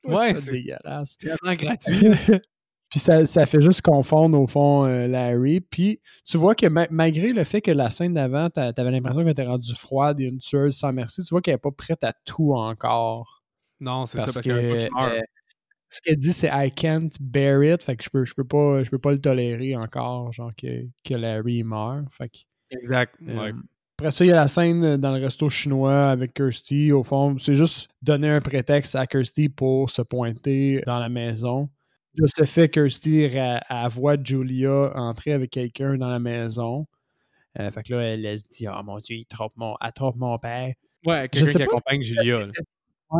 ouais, 0.04 0.34
c'est 0.36 0.52
dégueulasse. 0.52 1.16
C'est 1.18 1.28
vraiment 1.28 1.56
gratuit. 1.56 2.10
puis 2.90 3.00
ça, 3.00 3.24
ça, 3.26 3.46
fait 3.46 3.60
juste 3.60 3.82
confondre 3.82 4.40
au 4.40 4.46
fond 4.46 4.86
euh, 4.86 5.06
Larry. 5.06 5.60
Puis 5.60 6.00
tu 6.24 6.36
vois 6.36 6.54
que 6.54 6.66
malgré 6.66 7.32
le 7.32 7.44
fait 7.44 7.60
que 7.60 7.70
la 7.70 7.90
scène 7.90 8.14
d'avant, 8.14 8.50
t'avais 8.50 8.90
l'impression 8.90 9.22
qu'elle 9.22 9.32
était 9.32 9.46
rendue 9.46 9.74
froide 9.74 10.20
et 10.20 10.24
une 10.24 10.38
tueuse 10.38 10.76
sans 10.76 10.92
merci, 10.92 11.22
tu 11.22 11.28
vois 11.30 11.40
qu'elle 11.40 11.54
n'est 11.54 11.58
pas 11.58 11.70
prête 11.70 12.04
à 12.04 12.12
tout 12.24 12.54
encore. 12.54 13.42
Non, 13.80 14.06
c'est 14.06 14.18
ça, 14.18 14.24
parce 14.24 14.40
que, 14.40 14.50
euh, 14.50 15.20
ce 15.88 16.00
qu'elle 16.00 16.16
dit, 16.16 16.32
c'est 16.32 16.50
I 16.52 16.70
can't 16.70 17.10
bear 17.20 17.62
it. 17.62 17.82
Fait 17.82 17.96
que 17.96 18.04
je 18.04 18.10
peux, 18.10 18.24
je 18.24 18.34
peux, 18.34 18.44
pas, 18.44 18.82
je 18.82 18.90
peux 18.90 18.98
pas 18.98 19.12
le 19.12 19.18
tolérer 19.18 19.76
encore, 19.76 20.32
genre 20.32 20.52
que, 20.56 20.86
que 21.04 21.14
Larry 21.14 21.62
meurt. 21.62 22.06
Fait 22.10 22.30
exact. 22.70 23.14
Euh, 23.28 23.52
après 24.04 24.10
ça, 24.10 24.24
il 24.26 24.28
y 24.28 24.32
a 24.32 24.34
la 24.34 24.48
scène 24.48 24.98
dans 24.98 25.12
le 25.16 25.22
resto 25.22 25.48
chinois 25.48 26.10
avec 26.10 26.34
Kirsty. 26.34 26.92
Au 26.92 27.02
fond, 27.02 27.38
c'est 27.38 27.54
juste 27.54 27.88
donner 28.02 28.28
un 28.28 28.42
prétexte 28.42 28.94
à 28.96 29.06
Kirsty 29.06 29.48
pour 29.48 29.88
se 29.88 30.02
pointer 30.02 30.82
dans 30.84 30.98
la 30.98 31.08
maison. 31.08 31.70
De 32.12 32.26
ce 32.26 32.44
fait, 32.44 32.68
Kirsty 32.68 33.22
elle, 33.22 33.62
voit 33.88 34.16
Julia 34.22 34.92
entrer 34.94 35.32
avec 35.32 35.52
quelqu'un 35.52 35.96
dans 35.96 36.10
la 36.10 36.18
maison. 36.18 36.86
Euh, 37.58 37.70
fait 37.70 37.82
que 37.82 37.94
là, 37.94 38.02
elle, 38.02 38.38
se 38.38 38.44
dit 38.46 38.66
Oh 38.68 38.82
mon 38.84 38.98
Dieu, 38.98 39.16
il 39.16 39.24
trompe 39.24 39.54
mon, 39.56 39.74
elle 39.80 39.92
trompe 39.94 40.16
mon 40.16 40.38
père. 40.38 40.74
Ouais, 41.06 41.26
quelqu'un 41.30 41.52
qui 41.52 41.62
accompagne 41.62 42.02
Julia. 42.02 42.46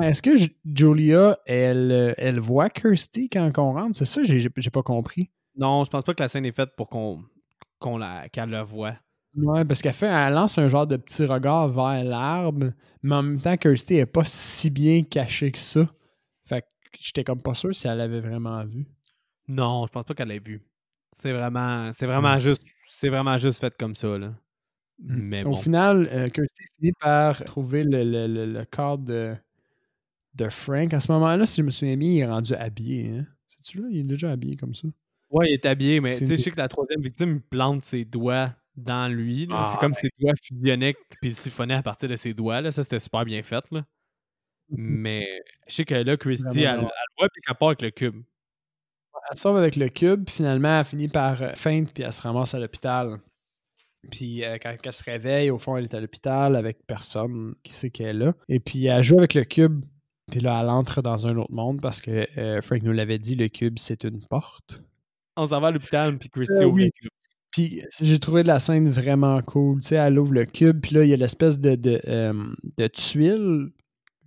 Est-ce 0.03 0.21
que 0.21 0.33
Julia, 0.67 1.39
elle, 1.47 1.93
euh, 1.93 2.15
elle 2.19 2.41
voit 2.41 2.69
Kirsty 2.69 3.31
quand 3.31 3.51
on 3.57 3.73
rentre? 3.73 3.97
C'est 3.97 4.05
ça, 4.05 4.23
j'ai 4.23 4.71
pas 4.71 4.83
compris. 4.83 5.31
Non, 5.57 5.83
je 5.83 5.89
pense 5.89 6.05
pas 6.05 6.13
que 6.13 6.23
la 6.23 6.29
scène 6.29 6.45
est 6.45 6.53
faite 6.53 6.77
pour 6.77 6.89
qu'on 6.91 7.97
la 7.97 8.29
qu'elle 8.29 8.51
la 8.51 8.65
voit. 8.65 8.97
Ouais, 9.37 9.65
parce 9.65 9.83
qu'elle 9.83 9.93
fait, 9.93 10.07
elle 10.07 10.35
lance 10.35 10.59
un 10.59 10.67
genre 10.67 10.87
de 10.87 10.97
petit 10.97 11.25
regard 11.25 11.69
vers 11.69 12.05
l'arbre, 12.05 12.73
mais 13.03 13.15
en 13.15 13.23
même 13.23 13.41
temps, 13.41 13.57
Kirsty 13.57 13.97
est 13.97 14.07
pas 14.07 14.25
si 14.25 14.71
bien 14.71 15.03
cachée 15.03 15.51
que 15.51 15.59
ça. 15.59 15.89
Fait 16.45 16.63
que 16.63 16.67
j'étais 17.01 17.25
comme 17.25 17.43
pas 17.43 17.55
sûr 17.55 17.75
si 17.75 17.89
elle 17.89 17.99
l'avait 17.99 18.21
vraiment 18.21 18.65
vu. 18.65 18.87
Non, 19.49 19.87
je 19.87 19.93
pense 19.93 20.05
pas 20.05 20.15
qu'elle 20.15 20.29
l'ait 20.29 20.39
vu. 20.39 20.63
C'est 21.13 21.33
vraiment, 21.33 21.93
c'est 21.93 22.07
vraiment 22.07 22.39
juste, 22.39 22.63
c'est 22.89 23.09
vraiment 23.09 23.37
juste 23.37 23.61
fait 23.61 23.75
comme 23.77 23.95
ça 23.95 24.19
là. 24.19 24.35
Mm. 24.99 25.17
Mais 25.17 25.45
Au 25.45 25.57
final, 25.57 26.09
euh, 26.13 26.29
Kirsty 26.29 26.65
finit 26.79 26.93
par 27.01 27.43
trouver 27.45 27.83
le, 27.83 28.05
le, 28.05 28.47
le 28.47 28.65
corps 28.65 28.99
de 28.99 29.35
de 30.35 30.49
Frank. 30.49 30.93
À 30.93 31.01
ce 31.01 31.11
moment-là, 31.13 31.47
si 31.47 31.61
je 31.61 31.63
me 31.63 31.71
souviens 31.71 31.97
bien, 31.97 32.09
il 32.09 32.19
est 32.19 32.27
rendu 32.27 32.55
habillé. 32.55 33.09
Hein? 33.11 33.27
C'est-tu 33.47 33.81
là? 33.81 33.89
Il 33.91 33.99
est 33.99 34.05
déjà 34.05 34.31
habillé 34.31 34.57
comme 34.57 34.75
ça. 34.75 34.89
Ouais, 35.31 35.51
il 35.51 35.55
est 35.55 35.67
habillé, 35.67 36.01
mais 36.01 36.17
tu 36.17 36.27
sais, 36.27 36.37
je 36.37 36.43
sais 36.43 36.51
que 36.51 36.57
la 36.57 36.69
troisième 36.69 37.01
victime 37.01 37.41
plante 37.41 37.85
ses 37.85 38.05
doigts 38.05 38.55
dans 38.77 39.13
lui. 39.13 39.47
c'est 39.49 39.55
ah, 39.55 39.77
comme 39.81 39.95
ses 39.95 40.11
doigts 40.19 40.33
fusionnaient 40.43 40.95
puis 41.21 41.31
il 41.31 41.35
siphonnait 41.35 41.75
à 41.75 41.83
partir 41.83 42.09
de 42.09 42.17
ses 42.17 42.35
doigts. 42.35 42.61
Là. 42.61 42.73
Ça, 42.73 42.83
c'était 42.83 42.99
super 42.99 43.25
bien 43.25 43.43
fait. 43.43 43.65
Là. 43.71 43.81
Mm-hmm. 43.81 44.77
Mais 44.77 45.27
je 45.67 45.75
sais 45.75 45.85
que 45.85 45.95
là, 45.95 46.17
Christy, 46.17 46.61
elle, 46.61 46.81
elle, 46.81 46.89
voit 47.19 47.29
puis 47.33 47.43
qu'elle 47.43 47.57
part 47.57 47.69
avec 47.69 47.83
le 47.83 47.91
cube. 47.91 48.23
Elle 49.31 49.39
sort 49.39 49.57
avec 49.57 49.77
le 49.77 49.89
cube, 49.89 50.29
finalement, 50.29 50.81
elle 50.81 50.85
finit 50.85 51.09
par 51.09 51.41
euh, 51.41 51.53
feindre 51.55 51.91
puis 51.93 52.03
elle 52.03 52.13
se 52.13 52.21
ramasse 52.21 52.55
à 52.55 52.59
l'hôpital. 52.59 53.21
Puis 54.11 54.45
euh, 54.45 54.59
quand 54.61 54.77
elle 54.83 54.93
se 54.93 55.05
réveille, 55.05 55.51
au 55.51 55.57
fond, 55.57 55.77
elle 55.77 55.85
est 55.85 55.95
à 55.95 56.01
l'hôpital 56.01 56.57
avec 56.57 56.87
personne 56.87 57.55
qui 57.63 57.73
sait 57.73 57.91
qu'elle 57.91 58.09
est 58.09 58.25
là. 58.25 58.35
Et 58.49 58.61
puis 58.61 58.87
elle 58.87 59.03
joue 59.03 59.19
avec 59.19 59.33
le 59.33 59.45
cube 59.45 59.83
puis 60.31 60.41
là, 60.41 60.61
elle 60.63 60.71
entre 60.71 61.03
dans 61.03 61.27
un 61.27 61.37
autre 61.37 61.53
monde 61.53 61.81
parce 61.81 62.01
que 62.01 62.27
euh, 62.39 62.63
Frank 62.63 62.83
nous 62.83 62.93
l'avait 62.93 63.19
dit, 63.19 63.35
le 63.35 63.49
cube, 63.49 63.79
c'est 63.79 64.05
une 64.05 64.25
porte. 64.27 64.83
On 65.37 65.47
s'en 65.47 65.61
va 65.61 65.69
à 65.69 65.71
l'hôpital, 65.71 66.17
puis 66.19 66.31
Christy 66.31 66.63
euh, 66.63 66.67
ouvre 66.67 66.79
le 66.79 66.91
cube. 66.91 67.11
Puis 67.55 67.83
j'ai 68.01 68.19
trouvé 68.19 68.43
la 68.43 68.59
scène 68.59 68.91
vraiment 68.91 69.41
cool. 69.43 69.81
Tu 69.81 69.91
sais, 69.91 69.95
elle 69.95 70.19
ouvre 70.19 70.33
le 70.33 70.45
cube, 70.45 70.81
puis 70.81 70.97
là, 70.97 71.05
il 71.05 71.11
y 71.11 71.15
a 71.15 71.17
l'espèce 71.17 71.61
de, 71.61 71.77
de, 71.77 72.01
euh, 72.09 72.89
tuile, 72.93 73.71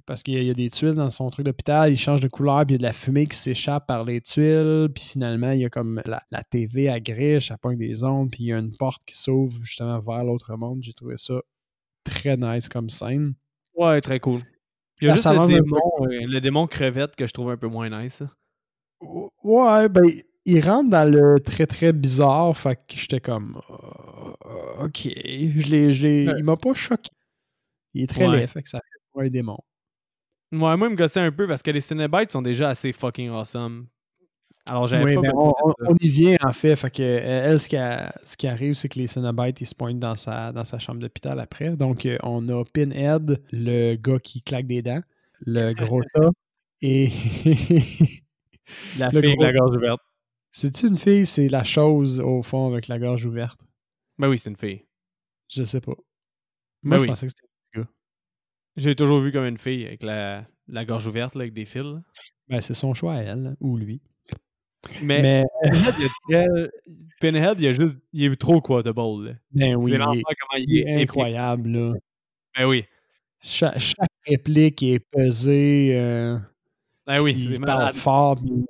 parce 0.06 0.24
qu'il 0.24 0.42
y, 0.42 0.50
a 0.50 0.54
des 0.54 0.70
tuiles 0.70 0.94
dans 0.94 1.10
son 1.10 1.30
truc 1.30 1.46
d'hôpital, 1.46 1.92
il 1.92 1.98
change 1.98 2.22
de 2.22 2.30
couleur, 2.30 2.66
puis 2.66 2.70
il 2.70 2.72
y 2.72 2.76
a 2.76 2.78
de 2.78 2.84
la 2.84 2.94
fumée 2.94 3.28
qui 3.28 3.36
s'échappe 3.36 3.86
par 3.86 4.06
les 4.06 4.22
tuiles, 4.22 4.88
puis 4.96 5.04
finalement, 5.04 5.52
il 5.52 5.60
y 5.60 5.66
a 5.66 5.70
comme 5.70 6.02
la, 6.06 6.24
la 6.32 6.42
TV 6.42 6.88
à 6.88 7.02
griche, 7.02 7.52
elle 7.52 7.58
pointe 7.58 7.78
des 7.78 8.06
ondes, 8.06 8.32
puis 8.32 8.46
il 8.46 8.48
y 8.48 8.54
a 8.54 8.60
une 8.60 8.78
porte 8.78 9.04
qui 9.06 9.18
s'ouvre 9.18 9.58
justement 9.62 10.00
vers 10.00 10.24
l'autre 10.24 10.56
monde. 10.56 10.80
J'ai 10.82 10.94
trouvé 10.94 11.18
ça 11.18 11.42
très 12.06 12.38
nice 12.38 12.70
comme 12.70 12.90
scène. 12.90 13.34
Ouais, 13.76 14.00
très 14.00 14.22
cool. 14.22 14.40
Il 15.02 15.10
y 15.10 15.12
a 15.12 15.16
juste 15.16 15.26
le 15.26 15.48
démon, 15.48 15.82
euh, 16.04 16.28
le 16.28 16.40
démon, 16.40 16.66
crevette 16.66 17.18
que 17.18 17.28
je 17.28 17.34
trouve 17.34 17.52
un 17.52 17.58
peu 17.58 17.68
moins 17.68 17.90
nice. 17.90 18.24
Ouais, 19.44 19.90
ben, 19.90 20.06
il 20.48 20.66
rentre 20.68 20.90
dans 20.90 21.10
le 21.10 21.40
très 21.40 21.68
très 21.68 21.94
bizarre, 21.94 22.58
fait 22.58 22.76
que 22.88 22.96
j'étais 22.96 23.20
comme. 23.20 23.60
Euh, 23.70 24.86
ok. 24.86 25.02
Je 25.06 25.72
l'ai, 25.72 26.24
il 26.38 26.44
m'a 26.44 26.58
pas 26.58 26.74
choqué. 26.74 27.12
Il 27.94 28.04
est 28.04 28.08
très 28.08 28.28
Ouais. 28.28 28.38
laid, 28.38 28.48
fait 28.48 28.64
que 28.64 28.70
ça 28.70 28.80
fait 28.80 29.00
pour 29.12 29.22
un 29.22 29.28
démon. 29.30 29.58
Ouais, 30.54 30.78
moi, 30.78 30.88
il 30.88 30.92
me 30.92 30.96
gossait 30.96 31.20
un 31.20 31.32
peu 31.32 31.48
parce 31.48 31.62
que 31.62 31.72
les 31.72 31.82
Cinebites 31.82 32.32
sont 32.32 32.42
déjà 32.42 32.70
assez 32.70 32.92
fucking 32.94 33.30
awesome. 33.30 33.88
Alors, 34.70 34.88
j'avais 34.88 35.16
Oui, 35.18 35.28
pas 35.28 35.34
on, 35.34 35.54
on- 35.88 35.96
y 36.02 36.10
vient 36.10 36.38
en 36.46 36.52
fait. 36.54 36.76
Fait 36.76 36.90
que 36.92 37.02
elle, 37.04 37.60
ce 37.60 37.70
qui, 37.70 37.78
a- 37.78 38.14
ce 38.24 38.36
qui 38.38 38.48
arrive, 38.48 38.74
c'est 38.74 38.90
que 38.90 39.00
les 39.00 39.08
Cenobites, 39.08 39.62
ils 39.62 39.66
se 39.66 39.76
pointent 39.76 40.00
dans 40.00 40.16
sa, 40.16 40.52
dans 40.52 40.64
sa 40.66 40.78
chambre 40.80 41.00
d'hôpital 41.00 41.40
après. 41.40 41.76
Donc, 41.78 42.06
euh, 42.06 42.18
on 42.24 42.48
a 42.50 42.64
Pinhead, 42.66 43.42
le 43.52 43.96
gars 43.96 44.20
qui 44.20 44.42
claque 44.42 44.68
des 44.68 44.82
dents, 44.82 45.02
le 45.46 45.74
gros 45.74 46.02
tas, 46.14 46.30
et. 46.82 47.10
La 48.98 49.10
le 49.14 49.22
fille 49.22 49.36
la 49.40 49.54
gorge 49.54 49.76
ouverte. 49.78 50.02
C'est-tu 50.52 50.88
une 50.88 50.96
fille? 50.96 51.26
C'est 51.26 51.50
la 51.50 51.64
chose 51.64 52.20
au 52.20 52.42
fond 52.42 52.72
avec 52.72 52.88
la 52.88 53.00
gorge 53.00 53.26
ouverte. 53.26 53.62
Ben 54.18 54.28
oui, 54.30 54.38
c'est 54.38 54.50
une 54.50 54.56
fille. 54.58 54.86
Je 55.50 55.64
sais 55.64 55.82
pas. 55.82 55.94
Ben 56.84 56.90
Moi, 56.90 56.98
je 56.98 57.02
oui. 57.04 57.08
pensais 57.10 57.28
que 57.28 57.32
c'était 57.32 57.48
un 57.48 57.82
petit 57.82 57.88
gars. 57.88 57.94
J'ai 58.78 58.96
toujours 58.96 59.20
vu 59.20 59.32
comme 59.32 59.46
une 59.46 59.58
fille 59.58 59.86
avec 59.86 60.04
la, 60.04 60.46
la 60.68 60.86
gorge 60.86 61.06
ouverte, 61.08 61.36
là, 61.36 61.42
avec 61.42 61.54
des 61.54 61.66
fils. 61.66 61.84
là. 61.84 62.02
Ben, 62.48 62.62
c'est 62.62 62.74
son 62.74 62.94
choix 62.94 63.14
à 63.16 63.22
elle, 63.22 63.56
ou 63.60 63.78
lui. 63.78 64.02
Mais, 65.02 65.22
Mais, 65.22 65.46
Pinhead, 65.64 65.96
il, 66.00 66.36
a 66.36 66.46
très- 66.48 66.70
Pinhead, 67.20 67.60
il, 67.62 67.68
a 67.68 67.72
juste, 67.74 67.98
il 68.14 68.24
est 68.32 68.36
trop 68.36 68.62
quotable. 68.62 69.26
là. 69.26 69.34
ben 69.52 69.76
oui, 69.76 69.92
c'est 69.92 69.98
l'enfer 69.98 70.22
comment 70.40 70.64
il 70.66 70.78
est, 70.80 71.02
incroyable, 71.02 71.70
là. 71.70 71.94
Ben 72.58 72.66
oui. 72.66 72.86
Cha- 73.40 73.78
chaque 73.78 74.10
réplique 74.26 74.82
est 74.84 75.00
pesée. 75.00 75.90
euh, 75.94 76.38
Ben 77.06 77.22
oui, 77.22 77.34
c'est 77.48 77.56
il 77.56 77.62
parle 77.62 77.94
fort, 77.94 78.36
puis 78.38 78.66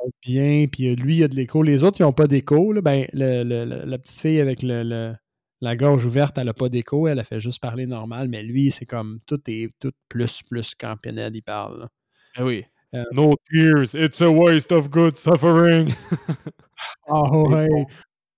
parle 0.00 0.10
bien, 0.22 0.66
puis 0.70 0.88
euh, 0.88 0.94
lui, 0.94 1.18
il 1.18 1.24
a 1.24 1.28
de 1.28 1.34
l'écho. 1.34 1.62
Les 1.62 1.84
autres, 1.84 2.00
ils 2.00 2.04
n'ont 2.04 2.12
pas 2.12 2.26
d'écho. 2.26 2.72
Ben, 2.82 3.06
le- 3.12 3.42
le- 3.44 3.64
le- 3.64 3.84
la 3.84 3.98
petite 3.98 4.20
fille 4.20 4.40
avec 4.40 4.62
le, 4.62 5.14
la 5.60 5.76
gorge 5.76 6.06
ouverte, 6.06 6.38
elle 6.38 6.46
n'a 6.46 6.54
pas 6.54 6.68
d'écho. 6.68 7.06
Elle 7.08 7.18
a 7.18 7.24
fait 7.24 7.40
juste 7.40 7.60
parler 7.60 7.86
normal, 7.86 8.28
mais 8.28 8.42
lui, 8.42 8.70
c'est 8.70 8.86
comme 8.86 9.20
tout 9.26 9.40
est 9.48 9.68
tout 9.78 9.92
plus, 10.08 10.42
plus 10.42 10.74
quand 10.74 10.96
Pinhead, 11.02 11.34
il 11.34 11.42
parle. 11.42 11.80
là. 11.80 11.88
Ben 12.36 12.44
oui. 12.44 12.64
Euh, 12.94 13.04
no 13.14 13.34
tears, 13.50 13.94
it's 13.94 14.20
a 14.20 14.28
waste 14.30 14.72
of 14.72 14.90
good 14.90 15.16
suffering. 15.16 15.94
Ah 17.08 17.22
C'est 17.30 17.36
ouais. 17.54 17.68
bon. 17.68 17.86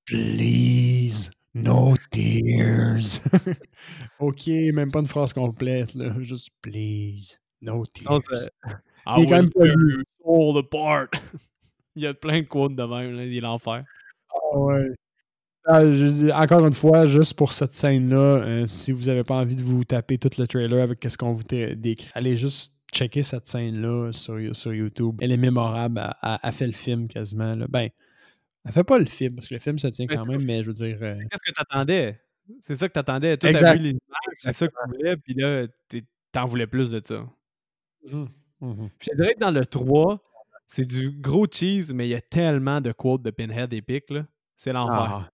Please, 0.05 1.31
no 1.55 1.95
tears. 2.11 3.21
ok, 4.19 4.47
même 4.75 4.91
pas 4.91 4.99
une 4.99 5.07
phrase 5.07 5.33
complète, 5.33 5.95
là. 5.95 6.13
Juste 6.21 6.49
please, 6.61 7.39
no 7.61 7.85
tears. 7.87 8.49
I 9.07 9.21
will 9.25 9.47
tear 9.51 10.59
apart. 10.59 11.11
il 11.97 12.03
y 12.03 12.07
a 12.07 12.15
plein 12.15 12.41
de 12.41 12.47
quotes 12.47 12.75
de 12.75 12.83
même, 12.83 13.17
là. 13.17 13.25
il 13.25 13.37
est 13.37 13.41
l'enfer. 13.41 13.85
Ah 14.31 14.59
ouais. 14.59 14.89
Ah, 15.65 15.81
je 15.93 16.07
dis, 16.07 16.33
encore 16.33 16.67
une 16.67 16.73
fois, 16.73 17.07
juste 17.07 17.35
pour 17.35 17.53
cette 17.53 17.75
scène-là, 17.75 18.17
euh, 18.43 18.67
si 18.67 18.91
vous 18.91 19.05
n'avez 19.07 19.23
pas 19.23 19.37
envie 19.37 19.55
de 19.55 19.63
vous 19.63 19.85
taper 19.85 20.19
tout 20.19 20.31
le 20.39 20.47
trailer 20.49 20.83
avec 20.83 21.05
ce 21.09 21.17
qu'on 21.17 21.35
vous 21.35 21.45
dé- 21.45 21.77
décrit, 21.77 22.11
allez 22.15 22.37
juste 22.37 22.75
checker 22.93 23.23
cette 23.23 23.47
scène-là 23.47 24.11
sur, 24.13 24.39
sur 24.57 24.75
YouTube. 24.75 25.17
Elle 25.21 25.31
est 25.31 25.37
mémorable. 25.37 26.01
Elle, 26.05 26.13
elle- 26.33 26.39
elle 26.43 26.53
fait 26.53 26.67
le 26.67 26.73
film 26.73 27.07
quasiment. 27.07 27.55
là. 27.55 27.67
Ben, 27.69 27.89
elle 28.65 28.73
fait 28.73 28.83
pas 28.85 28.99
le 28.99 29.05
film, 29.07 29.37
parce 29.37 29.47
que 29.49 29.55
le 29.55 29.61
film 29.61 29.79
se 29.79 29.87
tient 29.89 30.07
quand 30.09 30.27
même, 30.27 30.41
mais 30.49 30.63
je 30.63 30.67
veux 30.67 30.73
dire. 30.73 30.99
euh, 31.01 31.15
Qu'est-ce 31.15 31.51
que 31.51 31.55
t'attendais? 31.55 32.21
C'est 32.61 32.75
ça 32.75 32.89
que 32.89 32.93
t'attendais. 32.95 33.37
Toi, 33.37 33.51
t'as 33.53 33.73
vu 33.75 33.79
les 33.79 33.91
images, 33.91 34.37
c'est 34.39 34.53
ça 34.53 34.67
que 34.67 34.73
tu 34.85 34.97
voulais, 34.97 35.17
puis 35.17 35.35
là, 35.35 35.67
t'en 36.33 36.45
voulais 36.47 36.67
plus 36.67 36.91
de 36.91 37.01
ça. 37.05 37.25
mhm. 38.11 38.29
Puis 38.99 39.09
je 39.13 39.17
dirais 39.17 39.35
que 39.35 39.41
dans 39.41 39.51
le 39.53 39.65
3, 39.65 40.21
c'est 40.73 40.87
du 40.87 41.11
gros 41.11 41.47
cheese, 41.51 41.93
mais 41.95 42.07
il 42.07 42.11
y 42.11 42.15
a 42.15 42.21
tellement 42.23 42.81
de 42.81 42.93
quotes 42.93 43.21
de 43.23 43.31
Pinhead 43.31 43.75
épiques, 43.75 44.09
là. 44.09 44.27
C'est 44.57 44.73
l'enfer. 44.73 45.29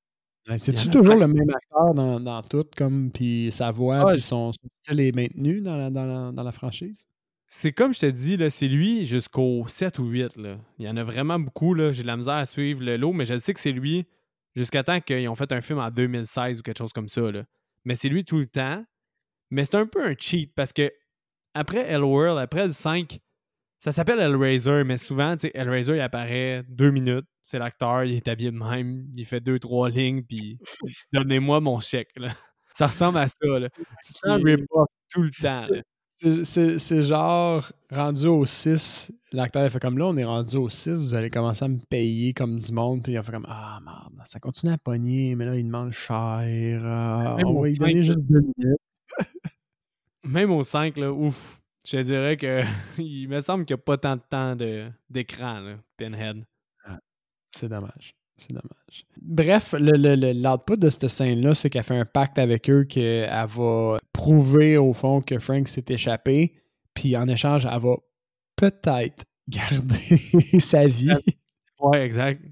Ah. 0.49 0.59
C'est-tu 0.59 0.89
toujours 0.91 1.15
le 1.15 1.29
même 1.29 1.49
acteur 1.51 1.95
dans, 1.95 2.19
dans 2.19 2.43
tout, 2.43 2.65
comme, 2.77 3.13
puis 3.13 3.51
sa 3.53 3.71
voix, 3.71 4.01
Ah, 4.01 4.13
puis 4.15 4.21
son, 4.21 4.53
son 4.53 4.69
style 4.81 4.99
est 4.99 5.15
maintenu 5.15 5.61
dans 5.61 5.77
la, 5.77 5.91
dans 5.91 6.07
la, 6.07 6.33
dans 6.33 6.43
la 6.43 6.51
franchise? 6.51 7.07
C'est 7.47 7.73
comme 7.73 7.95
je 7.95 8.01
te 8.01 8.07
dis, 8.07 8.37
là, 8.37 8.51
c'est 8.51 8.67
lui 8.67 9.07
jusqu'au 9.07 9.65
7 9.69 10.01
ou 10.01 10.07
8. 10.07 10.37
Là. 10.37 10.59
Il 10.79 10.87
y 10.87 10.89
en 10.89 10.97
a 10.97 11.05
vraiment 11.05 11.39
beaucoup. 11.39 11.73
Là. 11.73 11.93
J'ai 11.93 12.03
de 12.03 12.09
la 12.09 12.17
misère 12.17 12.35
à 12.35 12.45
suivre 12.45 12.83
le 12.83 12.97
lot, 12.97 13.13
mais 13.13 13.25
je 13.25 13.39
sais 13.39 13.55
que 13.55 13.61
c'est 13.61 13.73
lui 13.73 14.07
jusqu'à 14.57 14.83
temps 14.83 15.01
qu'ils 15.01 15.29
ont 15.29 15.35
fait 15.37 15.53
un 15.53 15.61
film 15.61 15.79
en 15.79 15.91
2016 15.91 16.61
ou 16.61 16.63
quelque 16.63 16.79
chose 16.79 16.93
comme 16.93 17.09
ça. 17.09 17.31
Là. 17.31 17.45
Mais 17.85 17.95
c'est 17.95 18.09
lui 18.09 18.25
tout 18.25 18.39
le 18.39 18.47
temps. 18.47 18.85
Mais 19.51 19.65
c'est 19.65 19.77
un 19.77 19.87
peu 19.87 20.05
un 20.05 20.15
cheat 20.19 20.53
parce 20.55 20.73
que 20.73 20.93
après 21.55 21.87
Hellworld, 21.91 22.39
après 22.39 22.67
le 22.67 22.73
5, 22.73 23.19
ça 23.81 23.93
s'appelle 23.93 24.19
Hellraiser, 24.21 24.83
mais 24.85 24.97
souvent, 24.97 25.37
tu 25.37 25.49
sais, 25.49 25.53
Hellraiser, 25.55 25.95
il 25.97 26.01
apparaît 26.01 26.65
deux 26.69 26.91
minutes. 26.91 27.27
C'est 27.45 27.59
l'acteur, 27.59 28.05
il 28.05 28.15
est 28.15 28.29
habillé 28.29 28.51
de 28.51 28.59
même, 28.59 29.07
il 29.17 29.25
fait 29.25 29.41
deux, 29.41 29.59
trois 29.59 29.89
lignes, 29.89 30.23
puis 30.23 30.59
donnez-moi 31.13 31.61
mon 31.61 31.81
chèque. 31.81 32.11
Là. 32.17 32.29
Ça 32.75 32.87
ressemble 32.89 33.19
à 33.19 33.27
ça. 33.27 33.59
Là. 33.59 33.69
Tu 33.71 33.85
sens 34.03 34.41
rip-off 34.45 34.89
tout 35.13 35.23
le 35.23 35.31
temps. 35.31 35.67
là. 35.69 35.83
C'est- 36.43 37.03
genre, 37.03 37.71
rendu 37.93 38.27
au 38.27 38.45
6, 38.45 39.13
l'acteur 39.33 39.65
il 39.65 39.71
fait 39.71 39.79
comme 39.79 39.97
là, 39.99 40.07
on 40.07 40.17
est 40.17 40.25
rendu 40.25 40.57
au 40.57 40.69
6, 40.69 40.91
vous 40.95 41.15
allez 41.15 41.31
commencer 41.31 41.65
à 41.65 41.69
me 41.69 41.79
payer 41.89 42.35
comme 42.35 42.59
du 42.59 42.73
monde, 42.73 43.05
puis 43.05 43.13
il 43.13 43.17
a 43.17 43.23
fait 43.23 43.31
comme 43.31 43.47
Ah 43.49 43.79
merde, 43.85 44.13
ça 44.27 44.41
continue 44.41 44.73
à 44.73 44.79
pogner, 44.79 45.37
mais 45.37 45.45
là 45.45 45.55
il 45.57 45.65
demande 45.65 45.93
cher, 45.93 46.41
Même 46.43 47.47
on 47.47 47.51
au 47.59 47.63
va 47.63 47.71
donner 47.71 47.95
là. 47.95 48.03
juste 48.03 48.19
deux 48.19 48.41
minutes. 48.41 48.81
Même 50.25 50.51
au 50.51 50.63
5, 50.63 50.97
là, 50.97 51.13
ouf, 51.13 51.58
je 51.91 51.97
te 51.97 52.03
dirais 52.03 52.37
que 52.37 52.63
il 52.99 53.29
me 53.29 53.41
semble 53.41 53.65
qu'il 53.65 53.75
n'y 53.77 53.81
a 53.81 53.83
pas 53.85 53.97
tant 53.99 54.17
de 54.17 54.23
temps 54.29 54.57
de- 54.57 54.91
d'écran, 55.09 55.77
Pinhead. 55.97 56.45
C'est 57.55 57.69
dommage. 57.69 58.15
C'est 58.37 58.51
dommage. 58.53 59.05
Bref, 59.21 59.73
le, 59.73 59.93
le, 59.97 60.15
le- 60.15 60.33
l'output 60.33 60.77
de 60.77 60.91
cette 60.91 61.09
scène-là, 61.09 61.55
c'est 61.55 61.71
qu'elle 61.71 61.83
fait 61.83 61.97
un 61.97 62.05
pacte 62.05 62.39
avec 62.39 62.69
eux 62.71 62.85
qu'elle 62.85 63.29
va 63.47 63.97
prouver 64.13 64.77
au 64.77 64.93
fond 64.93 65.23
que 65.23 65.39
Frank 65.39 65.67
s'est 65.67 65.85
échappé, 65.89 66.55
puis 66.95 67.17
en 67.17 67.27
échange, 67.27 67.67
elle 67.67 67.81
va 67.81 67.97
peut-être 68.55 69.25
garder 69.49 70.17
sa 70.61 70.87
vie. 70.87 71.11
Ouais, 71.81 72.05
exact. 72.05 72.43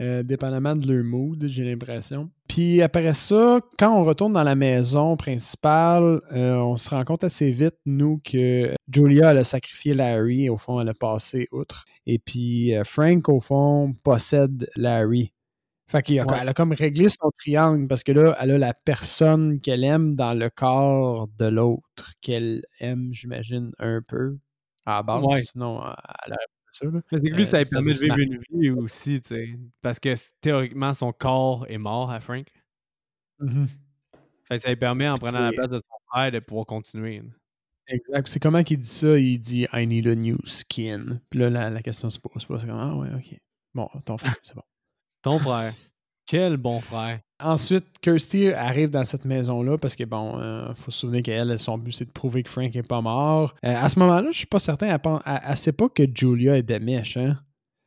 Euh, 0.00 0.22
dépendamment 0.22 0.74
de 0.76 0.90
leur 0.90 1.04
mood, 1.04 1.44
j'ai 1.48 1.64
l'impression. 1.64 2.30
Puis 2.52 2.82
après 2.82 3.14
ça, 3.14 3.60
quand 3.78 3.98
on 3.98 4.04
retourne 4.04 4.34
dans 4.34 4.42
la 4.42 4.54
maison 4.54 5.16
principale, 5.16 6.20
euh, 6.32 6.56
on 6.56 6.76
se 6.76 6.90
rend 6.90 7.02
compte 7.02 7.24
assez 7.24 7.50
vite, 7.50 7.76
nous, 7.86 8.20
que 8.22 8.74
Julia, 8.92 9.30
elle 9.30 9.38
a 9.38 9.44
sacrifié 9.44 9.94
Larry. 9.94 10.50
Au 10.50 10.58
fond, 10.58 10.78
elle 10.78 10.90
a 10.90 10.92
passé 10.92 11.48
outre. 11.50 11.86
Et 12.04 12.18
puis 12.18 12.74
euh, 12.74 12.84
Frank, 12.84 13.26
au 13.30 13.40
fond, 13.40 13.94
possède 14.04 14.68
Larry. 14.76 15.32
Fait 15.90 16.02
qu'elle 16.02 16.18
a, 16.20 16.26
Ouais. 16.26 16.38
elle 16.42 16.48
a 16.50 16.52
comme 16.52 16.72
réglé 16.72 17.08
son 17.08 17.30
triangle 17.38 17.86
parce 17.86 18.04
que 18.04 18.12
là, 18.12 18.36
elle 18.38 18.50
a 18.50 18.58
la 18.58 18.74
personne 18.74 19.58
qu'elle 19.58 19.82
aime 19.82 20.14
dans 20.14 20.34
le 20.34 20.50
corps 20.50 21.28
de 21.38 21.46
l'autre, 21.46 22.12
qu'elle 22.20 22.64
aime, 22.80 23.08
j'imagine, 23.12 23.72
un 23.78 24.02
peu 24.06 24.36
à 24.84 24.96
la 24.96 25.02
base. 25.02 25.24
Ouais. 25.24 25.40
Sinon, 25.40 25.80
elle 26.26 26.34
Là. 26.82 27.00
C'est 27.10 27.20
que 27.20 27.26
lui, 27.26 27.42
Euh, 27.42 27.44
ça 27.44 27.58
lui 27.58 27.64
c'est 27.64 27.70
permet 27.70 27.92
de 27.92 27.98
vivre 27.98 28.18
une 28.18 28.38
vie 28.60 28.70
aussi, 28.70 29.20
tu 29.20 29.28
sais. 29.28 29.58
Parce 29.82 29.98
que 30.00 30.14
théoriquement, 30.40 30.92
son 30.94 31.12
corps 31.12 31.66
est 31.68 31.78
mort 31.78 32.10
à 32.10 32.20
Frank. 32.20 32.46
Fait 34.48 34.56
que 34.56 34.60
ça 34.62 34.68
lui 34.70 34.76
permet, 34.76 35.08
en 35.08 35.16
prenant 35.16 35.40
la 35.40 35.52
place 35.52 35.70
de 35.70 35.78
son 35.78 35.94
frère, 36.10 36.30
de 36.32 36.38
pouvoir 36.40 36.66
continuer. 36.66 37.18
là. 37.18 37.24
Exact. 37.88 38.28
C'est 38.28 38.40
comment 38.40 38.62
qu'il 38.62 38.78
dit 38.78 38.86
ça? 38.88 39.18
Il 39.18 39.38
dit 39.38 39.66
I 39.72 39.86
need 39.86 40.06
a 40.06 40.14
new 40.14 40.38
skin. 40.44 41.20
Puis 41.30 41.40
là, 41.40 41.50
la, 41.50 41.68
la 41.70 41.82
question 41.82 42.08
se 42.10 42.18
pose 42.18 42.44
pas. 42.44 42.58
C'est 42.58 42.66
comme 42.66 42.78
Ah 42.78 42.94
ouais, 42.96 43.08
ok. 43.14 43.38
Bon, 43.74 43.88
ton 44.04 44.16
frère, 44.18 44.36
c'est 44.42 44.54
bon. 44.54 44.62
Ton 45.22 45.38
frère. 45.38 45.74
Quel 46.26 46.56
bon 46.56 46.80
frère. 46.80 47.20
Ensuite, 47.40 47.84
Kirsty 48.00 48.48
arrive 48.52 48.90
dans 48.90 49.04
cette 49.04 49.24
maison-là 49.24 49.76
parce 49.76 49.96
que, 49.96 50.04
bon, 50.04 50.38
euh, 50.38 50.72
faut 50.74 50.90
se 50.92 51.00
souvenir 51.00 51.22
qu'elle, 51.22 51.58
son 51.58 51.76
but, 51.76 51.92
c'est 51.92 52.04
de 52.04 52.12
prouver 52.12 52.42
que 52.44 52.50
Frank 52.50 52.74
est 52.74 52.82
pas 52.86 53.00
mort. 53.00 53.54
Euh, 53.64 53.74
à 53.76 53.88
ce 53.88 53.98
moment-là, 53.98 54.28
je 54.30 54.38
suis 54.38 54.46
pas 54.46 54.60
certain, 54.60 54.86
elle, 54.86 54.98
pen- 55.00 55.20
elle, 55.26 55.40
elle 55.48 55.56
sait 55.56 55.72
pas 55.72 55.88
que 55.88 56.04
Julia 56.14 56.56
est 56.56 56.78
mèche, 56.80 57.16
hein? 57.16 57.34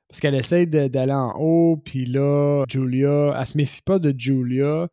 Parce 0.09 0.19
qu'elle 0.19 0.36
essaie 0.36 0.65
de- 0.65 0.88
d'aller 0.88 1.13
en 1.13 1.33
haut, 1.39 1.77
puis 1.83 2.05
là, 2.05 2.65
Julia, 2.69 3.33
elle 3.39 3.45
se 3.45 3.57
méfie 3.57 3.81
pas 3.81 3.97
de 3.99 4.13
Julia, 4.17 4.88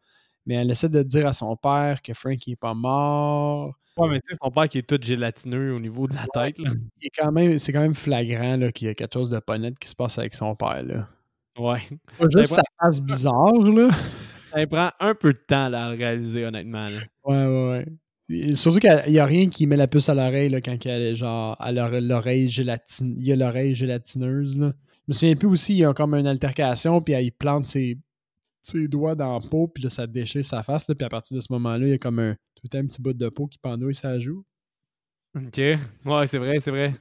mais 0.47 0.55
elle 0.55 0.71
essaie 0.71 0.89
de 0.89 1.03
dire 1.03 1.27
à 1.27 1.33
son 1.33 1.57
père 1.57 2.01
que 2.01 2.15
Frank 2.15 2.39
est 2.47 2.57
pas 2.57 2.75
mort. 2.75 3.75
Ouais, 3.97 4.09
mais 4.09 4.21
tu 4.21 4.29
sais, 4.33 4.39
son 4.43 4.51
père 4.51 4.69
qui 4.69 4.79
est 4.79 4.89
tout 4.89 4.99
gélatineux 5.03 5.75
au 5.75 5.81
niveau 5.81 6.07
de 6.07 6.15
la 6.15 6.27
tête, 6.33 6.59
là. 6.59 6.71
Il 7.01 7.07
est 7.09 7.11
quand 7.19 7.31
même, 7.33 7.59
c'est 7.59 7.73
quand 7.73 7.81
même 7.83 7.95
flagrant 7.95 8.59
qu'il 8.71 8.87
y 8.87 8.91
a 8.91 8.95
quelque 8.95 9.13
chose 9.13 9.31
de 9.31 9.39
pas 9.41 9.59
net 9.59 9.77
qui 9.79 9.89
se 9.89 9.95
passe 9.97 10.19
avec 10.19 10.33
son 10.35 10.55
père. 10.55 10.83
Là. 10.83 11.09
Ouais. 11.59 11.81
Pas 12.19 12.27
juste 12.31 12.47
Ça 12.55 12.57
sa 12.57 12.63
face 12.81 13.01
bizarre, 13.01 13.53
là. 13.53 13.89
Ça 14.51 14.67
prend 14.67 14.91
un 15.01 15.15
peu 15.15 15.33
de 15.33 15.39
temps 15.47 15.69
là, 15.69 15.87
à 15.87 15.93
le 15.93 15.99
réaliser, 15.99 16.45
honnêtement. 16.47 16.89
là. 16.89 17.01
Ouais, 17.25 17.47
ouais, 17.47 17.85
ouais. 18.29 18.55
Surtout 18.55 18.79
qu'il 18.79 19.03
n'y 19.09 19.19
a 19.19 19.25
rien 19.27 19.49
qui 19.49 19.67
met 19.67 19.77
la 19.77 19.87
puce 19.89 20.09
à 20.09 20.15
l'oreille 20.15 20.49
là, 20.49 20.61
quand 20.63 20.77
elle 20.87 21.03
est 21.03 21.15
genre 21.17 21.57
à 21.61 21.71
l'ore- 21.73 22.01
l'oreille 22.01 22.49
gélatine. 22.49 23.15
Il 23.19 23.27
y 23.27 23.33
a 23.33 23.37
l'oreille 23.37 23.75
gélatineuse. 23.75 24.59
Là. 24.59 24.73
Je 24.89 25.03
me 25.09 25.13
souviens 25.15 25.37
plus 25.37 25.49
aussi, 25.49 25.75
il 25.75 25.79
y 25.79 25.85
a 25.85 25.93
comme 25.93 26.15
une 26.15 26.27
altercation, 26.27 27.01
puis 27.03 27.15
il 27.15 27.33
plante 27.33 27.67
ses, 27.67 27.99
ses 28.63 28.89
doigts 28.89 29.15
dans 29.15 29.39
la 29.39 29.47
peau, 29.47 29.69
puis 29.69 29.83
là, 29.83 29.91
ça 29.91 30.07
déchire 30.07 30.45
sa 30.45 30.63
face. 30.63 30.89
Là, 30.89 30.95
puis 30.95 31.05
à 31.05 31.09
partir 31.11 31.35
de 31.37 31.41
ce 31.43 31.53
moment-là, 31.53 31.87
il 31.87 31.91
y 31.91 31.95
a 31.95 31.99
comme 31.99 32.21
un, 32.21 32.35
tout 32.55 32.77
un 32.79 32.87
petit 32.87 33.03
bout 33.03 33.13
de 33.13 33.29
peau 33.29 33.47
qui 33.47 33.59
pendouille 33.59 33.95
sa 33.95 34.19
joue. 34.19 34.45
OK. 35.37 35.59
Ouais, 35.59 36.27
c'est 36.27 36.39
vrai, 36.39 36.59
c'est 36.61 36.71
vrai. 36.71 36.95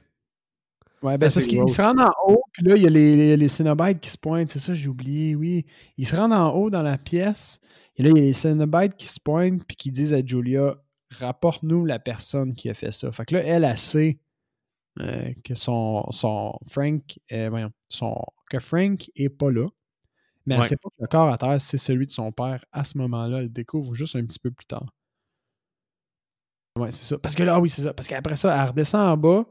Ouais, 1.02 1.18
ben 1.18 1.30
parce 1.32 1.34
c'est 1.40 1.46
qu'il 1.48 1.58
woke. 1.58 1.68
se 1.68 1.82
rend 1.82 1.98
en 1.98 2.10
haut, 2.28 2.42
puis 2.52 2.64
là, 2.64 2.76
il 2.76 2.82
y 2.82 2.86
a 2.86 2.90
les, 2.90 3.16
les, 3.16 3.36
les 3.36 3.48
Cénobites 3.48 4.00
qui 4.00 4.10
se 4.10 4.18
pointent. 4.18 4.50
C'est 4.50 4.60
ça, 4.60 4.72
j'ai 4.72 4.88
oublié, 4.88 5.34
oui. 5.34 5.66
Ils 5.96 6.06
se 6.06 6.14
rendent 6.14 6.32
en 6.32 6.50
haut 6.54 6.70
dans 6.70 6.82
la 6.82 6.96
pièce, 6.96 7.60
et 7.96 8.02
là, 8.04 8.10
il 8.10 8.16
y 8.18 8.20
a 8.20 8.24
les 8.24 8.32
Cénobites 8.32 8.96
qui 8.96 9.06
se 9.08 9.18
pointent, 9.18 9.64
puis 9.66 9.76
qui 9.76 9.90
disent 9.90 10.14
à 10.14 10.24
Julia 10.24 10.76
rapporte-nous 11.18 11.84
la 11.84 11.98
personne 11.98 12.54
qui 12.54 12.70
a 12.70 12.74
fait 12.74 12.92
ça. 12.92 13.10
Fait 13.12 13.24
que 13.26 13.34
là, 13.34 13.42
elle, 13.44 13.64
a 13.64 13.76
sait 13.76 14.18
euh, 15.00 15.32
que 15.44 15.54
son, 15.54 16.04
son 16.10 16.54
Frank, 16.68 17.18
euh, 17.32 17.50
voyons, 17.50 17.70
son, 17.88 18.14
que 18.48 18.60
Frank 18.60 19.10
est 19.16 19.28
pas 19.28 19.50
là. 19.50 19.66
Mais 20.46 20.54
elle 20.54 20.60
Ouais. 20.62 20.68
sait 20.68 20.76
pas 20.76 20.88
que 20.88 20.94
le 21.02 21.06
corps 21.08 21.28
à 21.30 21.38
terre, 21.38 21.60
c'est 21.60 21.76
celui 21.76 22.06
de 22.06 22.12
son 22.12 22.32
père. 22.32 22.64
À 22.72 22.84
ce 22.84 22.96
moment-là, 22.98 23.38
elle 23.38 23.44
le 23.44 23.48
découvre 23.50 23.94
juste 23.94 24.16
un 24.16 24.24
petit 24.24 24.38
peu 24.38 24.50
plus 24.50 24.66
tard. 24.66 24.86
Ouais, 26.78 26.90
c'est 26.90 27.04
ça. 27.04 27.18
Parce 27.18 27.34
que 27.34 27.42
là, 27.42 27.56
ah 27.56 27.60
oui, 27.60 27.68
c'est 27.68 27.82
ça. 27.82 27.92
Parce 27.92 28.08
qu'après 28.08 28.36
ça, 28.36 28.56
elle 28.62 28.68
redescend 28.70 29.02
en 29.02 29.16
bas, 29.16 29.44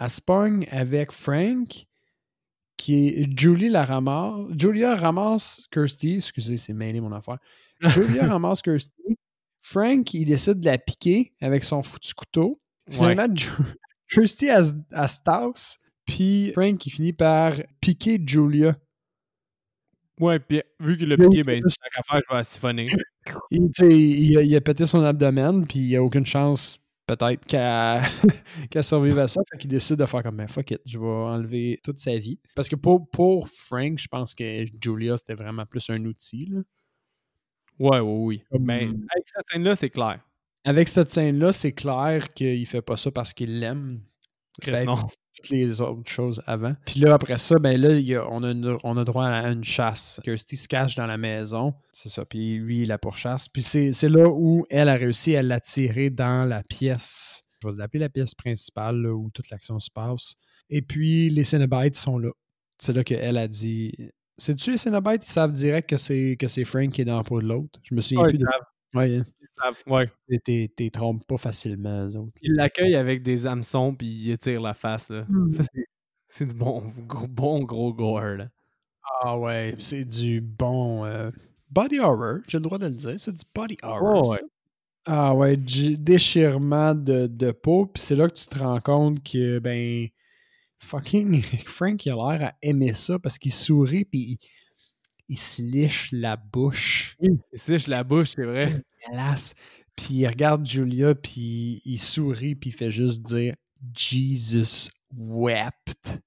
elle 0.00 0.10
se 0.10 0.20
pogne 0.20 0.66
avec 0.70 1.12
Frank, 1.12 1.86
qui 2.76 3.08
est. 3.08 3.38
Julie 3.38 3.68
la 3.68 3.84
ramasse. 3.84 4.46
Julia 4.58 4.96
ramasse 4.96 5.68
Kirsty. 5.70 6.16
Excusez, 6.16 6.56
c'est 6.56 6.72
mêlé 6.72 7.00
mon 7.00 7.12
affaire. 7.12 7.38
Julia 7.80 8.26
ramasse 8.26 8.62
Kirsty. 8.62 9.16
Frank, 9.60 10.12
il 10.14 10.24
décide 10.24 10.60
de 10.60 10.66
la 10.66 10.78
piquer 10.78 11.34
avec 11.40 11.64
son 11.64 11.82
foutu 11.82 12.14
couteau. 12.14 12.60
Finalement, 12.88 13.32
Ju- 13.34 13.50
Kirsty, 14.10 14.46
elle, 14.46 14.64
elle 14.90 15.08
se 15.08 15.18
tasse. 15.22 15.78
Puis 16.06 16.50
Frank, 16.54 16.84
il 16.86 16.90
finit 16.90 17.12
par 17.12 17.52
piquer 17.80 18.18
Julia. 18.24 18.74
Ouais, 20.18 20.38
puis 20.38 20.62
vu 20.80 20.96
qu'il 20.96 21.08
l'a 21.08 21.16
piqué, 21.16 21.42
ben, 21.42 21.60
tant 21.62 21.68
qu'à 21.68 22.02
faire, 22.02 22.20
je 22.28 22.36
vais 22.36 22.42
siphonner. 22.42 22.88
Il, 23.50 24.38
a, 24.38 24.42
il 24.42 24.56
a 24.56 24.60
pété 24.60 24.86
son 24.86 25.04
abdomen, 25.04 25.66
puis 25.66 25.78
il 25.78 25.88
n'y 25.88 25.96
a 25.96 26.02
aucune 26.02 26.24
chance, 26.26 26.80
peut-être, 27.16 27.44
qu'elle 27.46 28.00
qu'elle 28.70 28.84
survive 28.84 29.18
à 29.18 29.28
ça. 29.28 29.40
Fait 29.50 29.58
qu'il 29.58 29.70
décide 29.70 29.96
de 29.96 30.06
faire 30.06 30.22
comme, 30.22 30.36
ben 30.36 30.48
fuck 30.48 30.70
it, 30.70 30.80
je 30.86 30.98
vais 30.98 31.06
enlever 31.06 31.78
toute 31.82 31.98
sa 31.98 32.16
vie. 32.18 32.38
Parce 32.54 32.68
que 32.68 32.76
pour, 32.76 33.08
pour 33.10 33.48
Frank, 33.48 33.98
je 33.98 34.08
pense 34.08 34.34
que 34.34 34.64
Julia, 34.82 35.16
c'était 35.16 35.34
vraiment 35.34 35.66
plus 35.66 35.88
un 35.90 36.04
outil. 36.04 36.46
là. 36.46 36.60
Ouais, 37.78 37.98
ouais, 38.00 38.00
oui. 38.00 38.42
Comme- 38.50 38.64
Mais 38.64 38.82
avec 38.84 39.26
cette 39.26 39.48
scène-là, 39.50 39.74
c'est 39.74 39.90
clair. 39.90 40.20
Avec 40.64 40.88
cette 40.88 41.10
scène-là, 41.10 41.52
c'est 41.52 41.72
clair 41.72 42.28
qu'il 42.34 42.66
fait 42.66 42.82
pas 42.82 42.96
ça 42.96 43.10
parce 43.10 43.32
qu'il 43.32 43.58
l'aime. 43.58 44.02
Ben, 44.66 44.84
non. 44.84 44.96
Toutes 45.42 45.50
les 45.50 45.80
autres 45.80 46.10
choses 46.10 46.42
avant. 46.46 46.74
Puis 46.86 47.00
là, 47.00 47.14
après 47.14 47.36
ça, 47.38 47.58
ben 47.58 47.80
là, 47.80 47.94
y 47.98 48.14
a- 48.14 48.28
on, 48.30 48.42
a 48.42 48.50
une- 48.50 48.76
on 48.84 48.96
a 48.96 49.04
droit 49.04 49.26
à 49.26 49.50
une 49.50 49.64
chasse. 49.64 50.20
Kirsty 50.24 50.56
se 50.56 50.68
cache 50.68 50.94
dans 50.94 51.06
la 51.06 51.16
maison. 51.18 51.74
C'est 51.92 52.08
ça. 52.08 52.24
Puis 52.24 52.56
lui, 52.58 52.82
il 52.82 52.88
la 52.88 52.98
pourchasse. 52.98 53.48
Puis 53.48 53.62
c'est 53.62 54.08
là 54.08 54.28
où 54.28 54.66
elle 54.70 54.88
a 54.88 54.94
réussi 54.94 55.36
à 55.36 55.42
l'attirer 55.42 56.10
dans 56.10 56.48
la 56.48 56.62
pièce. 56.62 57.42
Je 57.62 57.68
vais 57.68 57.74
l'appeler 57.76 58.00
la 58.00 58.08
pièce 58.08 58.34
principale, 58.34 58.96
là, 59.02 59.12
où 59.14 59.30
toute 59.34 59.50
l'action 59.50 59.78
se 59.78 59.90
passe. 59.90 60.34
Et 60.70 60.82
puis, 60.82 61.28
les 61.30 61.44
Cenobites 61.44 61.96
sont 61.96 62.18
là. 62.18 62.30
C'est 62.78 62.92
là 62.94 63.04
qu'elle 63.04 63.36
a 63.36 63.48
dit... 63.48 63.92
C'est-tu 64.38 64.70
les 64.70 64.76
Cenobites? 64.78 65.26
Ils 65.26 65.30
savent 65.30 65.52
direct 65.52 65.90
que 65.90 65.98
c'est 65.98 66.36
que 66.40 66.48
c'est 66.48 66.64
Frank 66.64 66.90
qui 66.90 67.02
est 67.02 67.04
dans 67.04 67.18
la 67.18 67.22
peau 67.24 67.42
de 67.42 67.46
l'autre. 67.46 67.78
Je 67.82 67.94
me 67.94 68.00
souviens 68.00 68.22
plus 68.24 68.36
ils 68.36 68.38
de... 68.38 68.44
savent, 68.50 68.62
Ouais, 68.94 69.10
ils 69.10 69.24
savent. 69.52 69.82
Ouais. 69.86 70.10
t'es- 70.44 70.70
t'es 70.74 70.90
trompes 70.90 71.24
pas 71.26 71.36
facilement, 71.36 72.06
eux 72.06 72.16
autres. 72.16 72.32
Il 72.42 72.54
l'accueille 72.54 72.96
avec 72.96 73.22
des 73.22 73.46
hameçons, 73.46 73.94
puis 73.94 74.06
il 74.08 74.30
étire 74.32 74.60
la 74.60 74.74
face. 74.74 75.10
Là. 75.10 75.24
Hmm. 75.28 75.50
Ça, 75.50 75.62
c'est- 75.64 75.86
c'est 76.28 76.46
du 76.46 76.54
bon 76.54 76.82
gros, 77.06 77.26
bon 77.28 77.62
gros 77.64 77.92
gore. 77.94 78.20
Là. 78.36 78.48
Ah 79.22 79.38
ouais, 79.38 79.74
c'est 79.78 80.04
du 80.04 80.40
bon 80.40 81.04
euh, 81.04 81.30
body 81.70 81.98
horror, 82.00 82.38
j'ai 82.48 82.58
le 82.58 82.62
droit 82.64 82.78
de 82.78 82.86
le 82.86 82.94
dire, 82.94 83.14
c'est 83.18 83.34
du 83.34 83.42
body 83.54 83.76
horror. 83.82 84.22
Oh, 84.26 84.30
ouais. 84.32 84.40
Ah 85.06 85.34
ouais, 85.34 85.56
du 85.56 85.96
déchirement 85.96 86.94
de, 86.94 87.26
de 87.26 87.52
peau, 87.52 87.86
puis 87.86 88.02
c'est 88.02 88.16
là 88.16 88.28
que 88.28 88.34
tu 88.34 88.46
te 88.46 88.58
rends 88.58 88.80
compte 88.80 89.22
que, 89.24 89.58
ben, 89.58 90.08
fucking 90.80 91.42
Frank, 91.66 92.04
il 92.06 92.10
a 92.12 92.14
l'air 92.16 92.48
à 92.50 92.54
aimer 92.62 92.92
ça 92.94 93.18
parce 93.18 93.38
qu'il 93.38 93.52
sourit, 93.52 94.04
puis 94.04 94.20
il, 94.20 94.38
il 95.30 95.38
se 95.38 95.62
liche 95.62 96.10
la 96.12 96.36
bouche. 96.36 97.16
Il 97.20 97.38
se 97.58 97.72
liche 97.72 97.86
la 97.86 98.02
bouche, 98.04 98.32
c'est 98.36 98.44
vrai. 98.44 98.82
Puis 99.96 100.14
il 100.14 100.26
regarde 100.26 100.66
Julia, 100.66 101.14
puis 101.14 101.80
il 101.84 101.98
sourit, 101.98 102.54
puis 102.54 102.70
il 102.70 102.72
fait 102.72 102.90
juste 102.90 103.22
dire 103.22 103.54
Jesus 103.94 104.88
wept. 105.16 106.20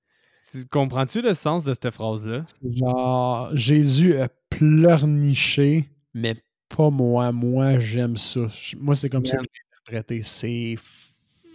Tu- 0.52 0.66
Comprends-tu 0.68 1.22
le 1.22 1.34
sens 1.34 1.64
de 1.64 1.74
cette 1.74 1.90
phrase-là? 1.90 2.44
Genre, 2.64 3.56
Jésus 3.56 4.18
a 4.20 4.30
pleurniché, 4.50 5.90
mais 6.14 6.36
pas 6.70 6.90
moi. 6.90 7.32
Moi, 7.32 7.80
j'aime 7.80 8.18
ça. 8.18 8.48
Moi, 8.80 8.96
c'est 8.96 9.10
comme 9.10 9.26
ça 9.26 9.38
que 9.38 9.44
l'ai 9.44 9.92
interprété. 9.92 10.22
C'est 10.24 10.76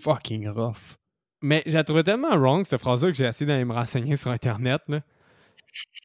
fucking 0.00 0.48
rough. 0.48 0.96
Mais 1.40 1.62
j'ai 1.66 1.82
trouvé 1.84 2.02
tellement 2.02 2.36
wrong, 2.36 2.64
cette 2.64 2.80
phrase-là, 2.80 3.10
que 3.10 3.16
j'ai 3.16 3.24
essayé 3.26 3.46
d'aller 3.46 3.64
me 3.64 3.72
renseigner 3.74 4.16
sur 4.16 4.30
Internet. 4.30 4.82
Là. 4.88 5.00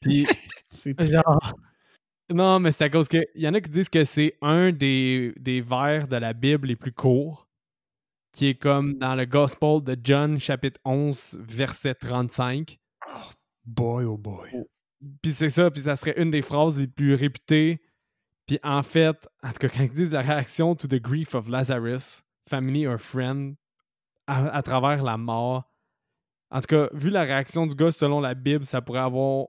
Puis, 0.01 0.27
C'est 0.69 1.11
genre. 1.11 1.55
Non, 2.29 2.59
mais 2.59 2.71
c'est 2.71 2.85
à 2.85 2.89
cause 2.89 3.07
que. 3.07 3.23
Il 3.35 3.41
y 3.41 3.47
en 3.47 3.53
a 3.53 3.61
qui 3.61 3.69
disent 3.69 3.89
que 3.89 4.03
c'est 4.03 4.37
un 4.41 4.71
des, 4.71 5.33
des 5.37 5.61
vers 5.61 6.07
de 6.07 6.15
la 6.15 6.33
Bible 6.33 6.67
les 6.67 6.75
plus 6.75 6.91
courts, 6.91 7.47
qui 8.31 8.47
est 8.47 8.55
comme 8.55 8.97
dans 8.97 9.15
le 9.15 9.25
Gospel 9.25 9.81
de 9.83 9.97
John, 10.01 10.39
chapitre 10.39 10.79
11, 10.85 11.39
verset 11.41 11.95
35. 11.95 12.79
boy, 13.65 14.05
oh 14.05 14.17
boy. 14.17 14.49
Puis 15.21 15.31
c'est 15.31 15.49
ça, 15.49 15.69
puis 15.69 15.81
ça 15.81 15.95
serait 15.95 16.19
une 16.21 16.31
des 16.31 16.41
phrases 16.41 16.79
les 16.79 16.87
plus 16.87 17.13
réputées. 17.13 17.81
Puis 18.47 18.59
en 18.63 18.83
fait, 18.83 19.27
en 19.43 19.49
tout 19.49 19.59
cas, 19.59 19.69
quand 19.69 19.83
ils 19.83 19.93
disent 19.93 20.11
la 20.11 20.21
réaction 20.21 20.75
to 20.75 20.87
the 20.87 21.01
grief 21.01 21.35
of 21.35 21.49
Lazarus, 21.49 22.23
family 22.49 22.87
or 22.87 22.99
friend, 22.99 23.55
à, 24.27 24.47
à 24.55 24.61
travers 24.61 25.03
la 25.03 25.17
mort, 25.17 25.69
en 26.51 26.61
tout 26.61 26.67
cas, 26.67 26.89
vu 26.93 27.09
la 27.09 27.23
réaction 27.23 27.65
du 27.67 27.75
gars 27.75 27.91
selon 27.91 28.21
la 28.21 28.33
Bible, 28.33 28.65
ça 28.65 28.81
pourrait 28.81 28.99
avoir 28.99 29.47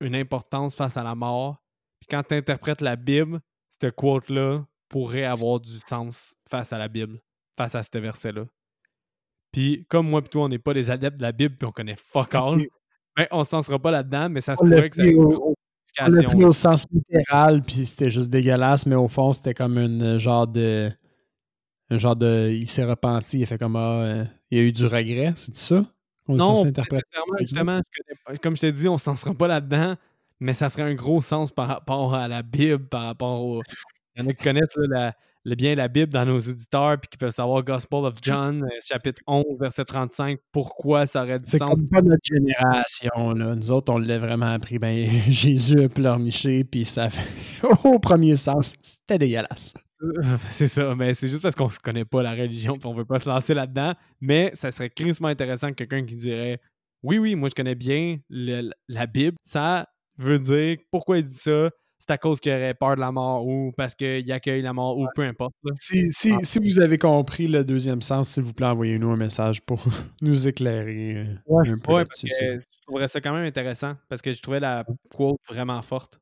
une 0.00 0.14
importance 0.14 0.74
face 0.74 0.96
à 0.96 1.02
la 1.02 1.14
mort. 1.14 1.62
Puis 2.00 2.08
quand 2.10 2.22
tu 2.22 2.34
interprètes 2.34 2.80
la 2.80 2.96
Bible, 2.96 3.40
cette 3.68 3.94
quote-là 3.94 4.64
pourrait 4.88 5.24
avoir 5.24 5.60
du 5.60 5.78
sens 5.86 6.34
face 6.48 6.72
à 6.72 6.78
la 6.78 6.88
Bible, 6.88 7.20
face 7.56 7.74
à 7.74 7.82
ce 7.82 7.98
verset-là. 7.98 8.44
Puis 9.52 9.86
comme 9.88 10.08
moi 10.08 10.20
et 10.24 10.28
toi, 10.28 10.44
on 10.44 10.48
n'est 10.48 10.58
pas 10.58 10.74
des 10.74 10.90
adeptes 10.90 11.16
de 11.18 11.22
la 11.22 11.32
Bible, 11.32 11.56
puis 11.56 11.66
on 11.66 11.72
connaît 11.72 11.96
fuck 11.96 12.34
all, 12.34 12.66
ben, 13.16 13.26
on 13.30 13.42
se 13.42 13.50
sensera 13.50 13.78
pas 13.78 13.90
là-dedans, 13.90 14.28
mais 14.28 14.40
ça 14.40 14.54
se 14.54 14.62
On 14.62 14.68
pourrait 14.68 14.90
que 14.90 14.96
ça 14.96 15.02
ait 15.02 15.06
pris 15.06 15.14
une 15.16 15.22
au- 15.24 15.54
On 16.00 16.04
l'a 16.04 16.22
pris 16.28 16.44
au 16.44 16.52
sens 16.52 16.86
littéral, 16.92 17.62
puis 17.64 17.86
c'était 17.86 18.10
juste 18.10 18.30
dégueulasse, 18.30 18.86
mais 18.86 18.94
au 18.94 19.08
fond, 19.08 19.32
c'était 19.32 19.54
comme 19.54 19.78
une 19.78 20.18
genre 20.18 20.46
de. 20.46 20.90
Un 21.90 21.96
genre 21.96 22.14
de. 22.14 22.50
Il 22.52 22.68
s'est 22.68 22.84
repenti, 22.84 23.38
il 23.38 23.42
a 23.42 23.46
fait 23.46 23.58
comme. 23.58 23.74
Ah, 23.76 24.02
euh, 24.02 24.24
il 24.50 24.58
y 24.58 24.60
a 24.60 24.64
eu 24.64 24.72
du 24.72 24.84
regret, 24.86 25.32
c'est 25.34 25.56
ça? 25.56 25.84
On 26.28 26.36
Non, 26.36 26.54
justement, 27.40 27.80
je 28.30 28.36
comme 28.36 28.54
je 28.56 28.60
t'ai 28.60 28.72
dit, 28.72 28.88
on 28.88 28.98
s'en 28.98 29.14
sera 29.16 29.34
pas 29.34 29.48
là-dedans, 29.48 29.96
mais 30.40 30.52
ça 30.54 30.68
serait 30.68 30.82
un 30.84 30.94
gros 30.94 31.20
sens 31.20 31.50
par 31.50 31.68
rapport 31.68 32.14
à 32.14 32.28
la 32.28 32.42
Bible, 32.42 32.86
par 32.86 33.02
rapport 33.04 33.40
au. 33.42 33.62
Il 34.16 34.22
y 34.22 34.26
en 34.26 34.28
a 34.28 34.32
qui 34.34 34.44
connaissent 34.44 34.76
là, 34.76 34.86
la- 34.88 35.12
le 35.44 35.54
bien 35.54 35.74
la 35.76 35.88
Bible 35.88 36.12
dans 36.12 36.26
nos 36.26 36.38
auditeurs, 36.38 36.98
puis 37.00 37.08
qui 37.10 37.16
peuvent 37.16 37.30
savoir 37.30 37.62
Gospel 37.62 38.00
of 38.04 38.16
John, 38.20 38.64
euh, 38.64 38.68
chapitre 38.86 39.22
11, 39.26 39.44
verset 39.58 39.84
35, 39.84 40.38
pourquoi 40.52 41.06
ça 41.06 41.22
aurait 41.22 41.38
du 41.38 41.48
C'est 41.48 41.58
sens. 41.58 41.78
comme 41.78 41.88
pas 41.88 42.02
notre 42.02 42.20
génération, 42.24 43.32
là. 43.32 43.54
Nous 43.54 43.70
autres, 43.70 43.90
on 43.92 43.98
l'a 43.98 44.18
vraiment 44.18 44.52
appris. 44.52 44.78
Ben, 44.78 45.08
Jésus 45.30 45.84
a 45.84 45.88
pleurniché, 45.88 46.64
puis 46.64 46.84
ça 46.84 47.08
fait... 47.08 47.66
Au 47.84 47.98
premier 47.98 48.36
sens, 48.36 48.74
c'était 48.82 49.18
dégueulasse. 49.18 49.72
C'est 50.50 50.68
ça, 50.68 50.94
mais 50.94 51.14
c'est 51.14 51.28
juste 51.28 51.42
parce 51.42 51.54
qu'on 51.56 51.68
se 51.68 51.80
connaît 51.80 52.04
pas 52.04 52.22
la 52.22 52.32
religion, 52.32 52.78
puis 52.78 52.86
on 52.88 52.94
veut 52.94 53.04
pas 53.04 53.18
se 53.18 53.28
lancer 53.28 53.54
là-dedans, 53.54 53.94
mais 54.20 54.50
ça 54.54 54.70
serait 54.70 54.90
crissement 54.90 55.28
intéressant 55.28 55.68
que 55.70 55.74
quelqu'un 55.74 56.04
qui 56.04 56.16
dirait 56.16 56.60
Oui, 57.02 57.18
oui, 57.18 57.34
moi 57.34 57.48
je 57.48 57.54
connais 57.54 57.74
bien 57.74 58.18
le- 58.30 58.70
la 58.88 59.06
Bible, 59.06 59.36
ça 59.44 59.88
veut 60.16 60.38
dire 60.38 60.78
pourquoi 60.90 61.18
il 61.18 61.24
dit 61.24 61.34
ça, 61.34 61.70
c'est 62.00 62.10
à 62.12 62.18
cause 62.18 62.38
qu'il 62.38 62.52
aurait 62.52 62.74
peur 62.74 62.94
de 62.94 63.00
la 63.00 63.10
mort 63.10 63.44
ou 63.46 63.72
parce 63.76 63.94
qu'il 63.96 64.30
accueille 64.32 64.62
la 64.62 64.72
mort 64.72 64.96
ou 64.98 65.06
peu 65.16 65.22
importe. 65.22 65.52
Si, 65.74 66.06
si, 66.12 66.32
Ah. 66.32 66.38
si 66.44 66.58
vous 66.60 66.78
avez 66.80 66.96
compris 66.98 67.48
le 67.48 67.64
deuxième 67.64 68.02
sens, 68.02 68.30
s'il 68.30 68.44
vous 68.44 68.52
plaît, 68.52 68.66
envoyez-nous 68.66 69.10
un 69.10 69.16
message 69.16 69.60
pour 69.62 69.82
nous 70.22 70.46
éclairer 70.48 71.14
euh, 71.16 71.34
Ouais, 71.46 71.68
un 71.68 71.78
peu 71.78 71.92
Ouais, 71.94 72.04
parce 72.04 72.22
que 72.22 72.28
je 72.28 72.58
trouverais 72.86 73.08
ça 73.08 73.20
quand 73.20 73.32
même 73.32 73.44
intéressant 73.44 73.94
parce 74.08 74.22
que 74.22 74.30
je 74.30 74.40
trouvais 74.40 74.60
la 74.60 74.84
quote 75.12 75.38
vraiment 75.48 75.82
forte. 75.82 76.20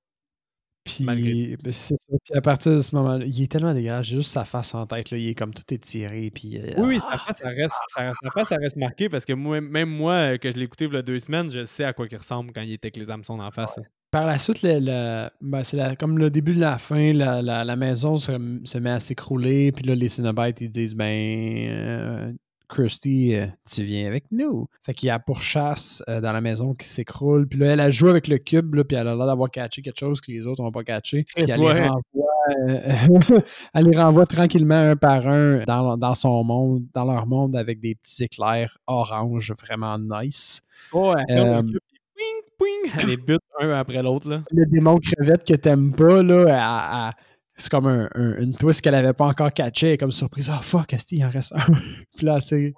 Malgré 1.01 1.31
Puis, 1.31 1.57
ben, 1.63 1.73
ça. 1.73 1.95
Puis 2.09 2.37
à 2.37 2.41
partir 2.41 2.73
de 2.73 2.81
ce 2.81 2.95
moment-là, 2.97 3.25
il 3.27 3.43
est 3.43 3.51
tellement 3.51 3.75
dégueulasse. 3.75 4.07
J'ai 4.07 4.17
juste 4.19 4.31
sa 4.31 4.45
face 4.45 4.75
en 4.75 4.87
tête. 4.87 5.11
Là. 5.11 5.19
Il 5.19 5.29
est 5.29 5.35
comme 5.35 5.53
tout 5.55 5.63
étiré. 5.73 6.31
Puis, 6.35 6.59
euh, 6.59 6.73
Oui, 6.79 6.97
oui, 6.97 6.99
ah, 7.03 7.13
sa 7.13 7.19
face, 7.19 7.39
ça 7.39 7.49
reste, 7.49 7.75
sa 8.23 8.31
face, 8.31 8.49
ça 8.49 8.57
reste 8.57 8.77
marqué 8.77 9.09
parce 9.09 9.25
que 9.25 9.33
moi, 9.33 9.61
même 9.61 9.89
moi, 9.91 10.13
euh, 10.15 10.39
que 10.39 10.51
je 10.51 10.57
l'ai 10.57 10.65
écouté 10.65 10.87
il 10.87 10.93
y 10.95 10.97
a 10.97 11.03
deux 11.03 11.19
semaines, 11.19 11.51
je 11.51 11.65
sais 11.65 11.85
à 11.85 11.93
quoi 11.93 12.07
il 12.11 12.17
ressemble 12.17 12.53
quand 12.53 12.63
il 12.63 12.73
était 12.73 12.87
avec 12.87 12.97
les 12.97 13.11
hameçons 13.11 13.39
en 13.39 13.51
face. 13.51 13.79
Par 14.11 14.25
la 14.27 14.39
suite, 14.39 14.63
le- 14.63 14.79
le- 14.81 15.29
ben, 15.41 15.65
c'est 15.65 15.77
la- 15.77 15.97
comme 15.97 16.17
le 16.19 16.31
début 16.31 16.55
de 16.55 16.61
la 16.61 16.79
fin, 16.79 17.13
la, 17.13 17.43
la- 17.43 17.65
la 17.65 17.77
maison 17.77 18.17
se, 18.17 18.33
se 18.65 18.79
met 18.79 18.91
à 18.91 19.01
s'écrouler. 19.01 19.73
Puis 19.73 19.85
là, 19.85 19.95
les 19.95 20.09
Cenobites, 20.09 20.61
ils 20.61 20.71
disent 20.71 20.95
Ben, 20.95 21.69
euh, 21.71 22.33
Christy, 22.69 23.35
euh, 23.37 23.47
tu 23.71 23.83
viens 23.85 24.07
avec 24.09 24.25
nous. 24.33 24.67
Fait 24.85 24.93
qu'il 24.95 25.07
y 25.07 25.11
a 25.11 25.19
pourchasse 25.19 26.03
euh, 26.09 26.21
dans 26.21 26.33
la 26.33 26.41
maison 26.41 26.75
qui 26.75 26.87
s'écroule. 26.87 27.47
Puis 27.47 27.59
là, 27.59 27.67
elle 27.69 27.81
a 27.81 27.91
joué 27.91 28.11
avec 28.11 28.27
le 28.29 28.39
cube, 28.39 28.75
là, 28.75 28.85
puis 28.85 28.97
elle 28.97 29.09
a 29.09 29.15
l'air 29.15 29.27
d'avoir 29.27 29.51
catché 29.51 29.83
quelque 29.83 29.99
chose 30.01 30.21
que 30.21 30.31
les 30.33 30.47
autres 30.47 30.63
n'ont 30.63 30.73
pas 30.73 30.85
catché. 30.85 31.25
Puis 31.35 31.45
elle, 31.49 31.61
Ouais. 31.61 31.75
les 31.83 31.89
renvoie, 31.89 32.27
euh, 32.69 32.79
elle 33.75 33.87
les 33.87 33.97
renvoie 33.99 34.27
tranquillement 34.27 34.91
un 34.91 34.97
par 34.97 35.27
un 35.29 35.63
dans, 35.65 35.97
dans 35.97 36.15
son 36.15 36.43
monde, 36.45 36.85
dans 36.95 37.05
leur 37.05 37.27
monde 37.27 37.55
avec 37.57 37.81
des 37.81 37.95
petits 37.95 38.25
éclairs 38.25 38.79
orange 38.87 39.53
vraiment 39.61 39.99
nice. 39.99 40.61
Oh, 40.93 41.15
elle 41.29 41.39
Euh, 41.39 41.63
les 43.07 43.17
bute 43.17 43.41
un 43.61 43.71
après 43.73 44.03
l'autre. 44.03 44.43
le 44.51 44.67
démon 44.67 44.99
crevette 44.99 45.45
que 45.47 45.55
t'aimes 45.55 45.93
pas, 45.93 46.23
là, 46.23 47.13
c'est 47.57 47.71
comme 47.71 47.87
un, 47.87 48.09
une 48.15 48.55
twist 48.55 48.83
qu'elle 48.83 48.95
avait 48.95 49.13
pas 49.13 49.27
encore 49.27 49.53
catché, 49.53 49.97
comme 49.97 50.13
surprise. 50.13 50.51
Ah, 50.53 50.61
fuck, 50.61 50.93
est 50.93 51.13
il 51.13 51.25
en 51.25 51.31
reste 51.31 51.53
un? 51.53 51.59
puis 52.17 52.27
là, 52.27 52.41
c'est. 52.41 52.75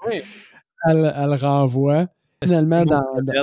Elle, 0.87 1.13
elle 1.17 1.35
renvoie. 1.35 2.07
Finalement, 2.43 2.85
dans. 2.85 3.03
dans... 3.23 3.43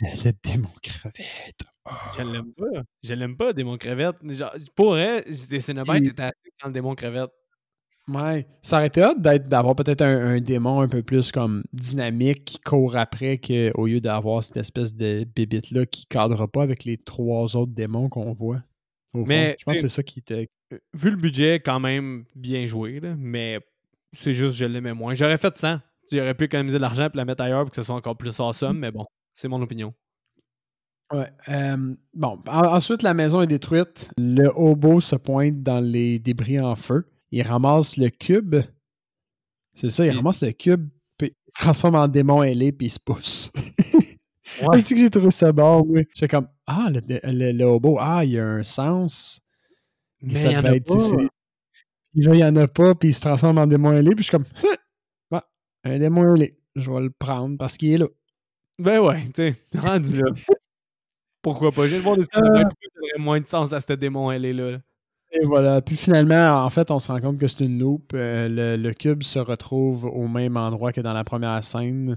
Le 0.00 0.32
démon 0.42 0.68
crevette. 0.82 1.62
Je 2.16 2.22
l'aime 2.22 2.52
pas. 2.54 2.82
Je 3.02 3.14
l'aime 3.14 3.36
pas, 3.36 3.52
démon 3.52 3.76
crevette. 3.76 4.16
Genre, 4.22 4.54
pour 4.74 4.90
vrai, 4.92 5.24
des 5.50 5.60
Cénobites 5.60 6.06
étaient 6.06 6.32
dans 6.62 6.68
le 6.68 6.72
démon 6.72 6.94
crevette. 6.94 7.30
Ouais. 8.08 8.46
Ça 8.62 8.76
aurait 8.76 8.88
été 8.88 9.02
hâte 9.02 9.20
d'avoir 9.20 9.76
peut-être 9.76 10.02
un, 10.02 10.40
démon 10.40 10.80
un 10.80 10.88
peu 10.88 11.02
plus 11.02 11.30
comme 11.30 11.62
dynamique 11.72 12.44
qui 12.44 12.58
court 12.58 12.96
après 12.96 13.38
qu'au 13.38 13.86
lieu 13.86 14.00
d'avoir 14.00 14.42
cette 14.42 14.56
espèce 14.56 14.94
de 14.94 15.24
bébite-là 15.36 15.86
qui 15.86 16.02
ne 16.02 16.14
cadre 16.14 16.46
pas 16.46 16.62
avec 16.62 16.84
les 16.84 16.98
trois 16.98 17.54
autres 17.56 17.72
démons 17.72 18.08
qu'on 18.08 18.32
voit. 18.32 18.60
Mais 19.14 19.56
je 19.58 19.64
pense 19.64 19.76
que 19.76 19.80
c'est 19.82 19.88
ça 19.88 20.02
qui 20.02 20.20
était. 20.20 20.48
Euh, 20.72 20.78
vu 20.94 21.10
le 21.10 21.16
budget, 21.16 21.60
quand 21.60 21.80
même 21.80 22.24
bien 22.34 22.66
joué, 22.66 23.00
là, 23.00 23.14
mais 23.16 23.60
c'est 24.12 24.32
juste 24.32 24.56
je 24.56 24.64
l'aimais 24.64 24.94
moins. 24.94 25.14
J'aurais 25.14 25.38
fait 25.38 25.56
ça. 25.56 25.82
J'aurais 26.10 26.34
pu 26.34 26.44
économiser 26.44 26.78
de 26.78 26.82
l'argent 26.82 27.06
et 27.06 27.16
la 27.16 27.24
mettre 27.24 27.42
ailleurs 27.42 27.62
pour 27.62 27.70
que 27.70 27.76
ce 27.76 27.82
soit 27.82 27.94
encore 27.94 28.16
plus 28.16 28.38
awesome, 28.40 28.78
mais 28.78 28.90
bon, 28.90 29.06
c'est 29.34 29.48
mon 29.48 29.60
opinion. 29.62 29.94
Ouais. 31.12 31.26
Euh, 31.48 31.94
bon, 32.14 32.42
ensuite, 32.46 33.02
la 33.02 33.14
maison 33.14 33.42
est 33.42 33.46
détruite. 33.46 34.10
Le 34.16 34.50
hobo 34.54 35.00
se 35.00 35.16
pointe 35.16 35.62
dans 35.62 35.80
les 35.80 36.18
débris 36.18 36.60
en 36.60 36.74
feu 36.74 37.06
il 37.32 37.42
ramasse 37.42 37.96
le 37.96 38.10
cube. 38.10 38.56
C'est 39.74 39.90
ça, 39.90 40.06
il 40.06 40.10
ramasse 40.10 40.42
le 40.42 40.52
cube, 40.52 40.88
puis 41.16 41.34
il 41.34 41.52
se 41.52 41.64
transforme 41.64 41.96
en 41.96 42.06
démon 42.06 42.42
ailé, 42.42 42.72
puis 42.72 42.88
il 42.88 42.90
se 42.90 43.00
pousse. 43.00 43.50
ouais. 44.62 44.82
que 44.88 44.96
j'ai 44.96 45.10
trouvé 45.10 45.30
ça 45.30 45.50
bon, 45.50 45.82
oui? 45.88 46.06
J'étais 46.14 46.28
comme, 46.28 46.46
ah, 46.72 46.90
le, 46.90 47.00
le, 47.32 47.52
le, 47.52 47.64
hobo, 47.64 47.98
ah, 48.00 48.24
il 48.24 48.32
y 48.32 48.38
a 48.38 48.46
un 48.46 48.62
sens. 48.62 49.40
Mais 50.20 50.34
ça 50.34 50.50
il 50.50 50.54
y 50.54 50.56
en 50.56 50.64
a 50.64 50.80
pas. 50.80 51.16
Puis 52.12 52.22
là, 52.22 52.34
il 52.34 52.36
n'y 52.36 52.44
en 52.44 52.56
a 52.56 52.68
pas, 52.68 52.94
puis 52.94 53.08
il 53.10 53.12
se 53.14 53.20
transforme 53.20 53.58
en 53.58 53.66
démon 53.66 53.92
ailé, 53.92 54.10
puis 54.10 54.24
je 54.24 54.28
suis 54.28 54.30
comme, 54.30 54.44
un 55.84 55.98
démon 55.98 56.34
ailé, 56.34 56.58
je 56.76 56.90
vais 56.90 57.00
le 57.00 57.10
prendre 57.10 57.56
parce 57.58 57.76
qu'il 57.76 57.92
est 57.92 57.98
là. 57.98 58.06
Ben 58.78 59.00
ouais, 59.00 59.24
tu 59.24 59.32
sais, 59.36 59.56
rendu 59.78 60.14
là. 60.14 60.32
Pourquoi 61.42 61.72
pas? 61.72 61.88
J'ai 61.88 61.96
le 61.96 62.02
voir 62.02 62.16
des 62.16 62.24
euh... 62.36 62.62
moins 63.18 63.40
de 63.40 63.46
sens 63.46 63.72
à 63.72 63.80
ce 63.80 63.92
démon 63.94 64.30
ailé-là. 64.30 64.78
Et 65.32 65.44
voilà. 65.44 65.80
Puis 65.80 65.96
finalement, 65.96 66.64
en 66.64 66.70
fait, 66.70 66.90
on 66.90 66.98
se 66.98 67.10
rend 67.10 67.20
compte 67.20 67.38
que 67.38 67.48
c'est 67.48 67.64
une 67.64 67.78
loupe. 67.78 68.12
Euh, 68.14 68.76
le, 68.76 68.92
cube 68.92 69.22
se 69.22 69.38
retrouve 69.38 70.04
au 70.04 70.28
même 70.28 70.56
endroit 70.56 70.92
que 70.92 71.00
dans 71.00 71.14
la 71.14 71.24
première 71.24 71.64
scène. 71.64 72.14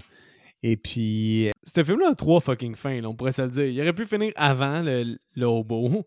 Et 0.68 0.78
puis. 0.78 1.52
C'était 1.64 1.84
film-là 1.84 2.10
a 2.10 2.16
trois 2.16 2.42
fucking 2.42 2.76
fins, 2.76 3.04
on 3.04 3.16
pourrait 3.16 3.32
se 3.32 3.44
le 3.44 3.50
dire. 3.50 3.68
Il 3.68 3.80
aurait 3.82 3.94
pu 3.94 4.06
finir 4.06 4.34
avant 4.36 4.82
le, 4.82 5.16
le 5.36 5.46
hobo. 5.46 6.04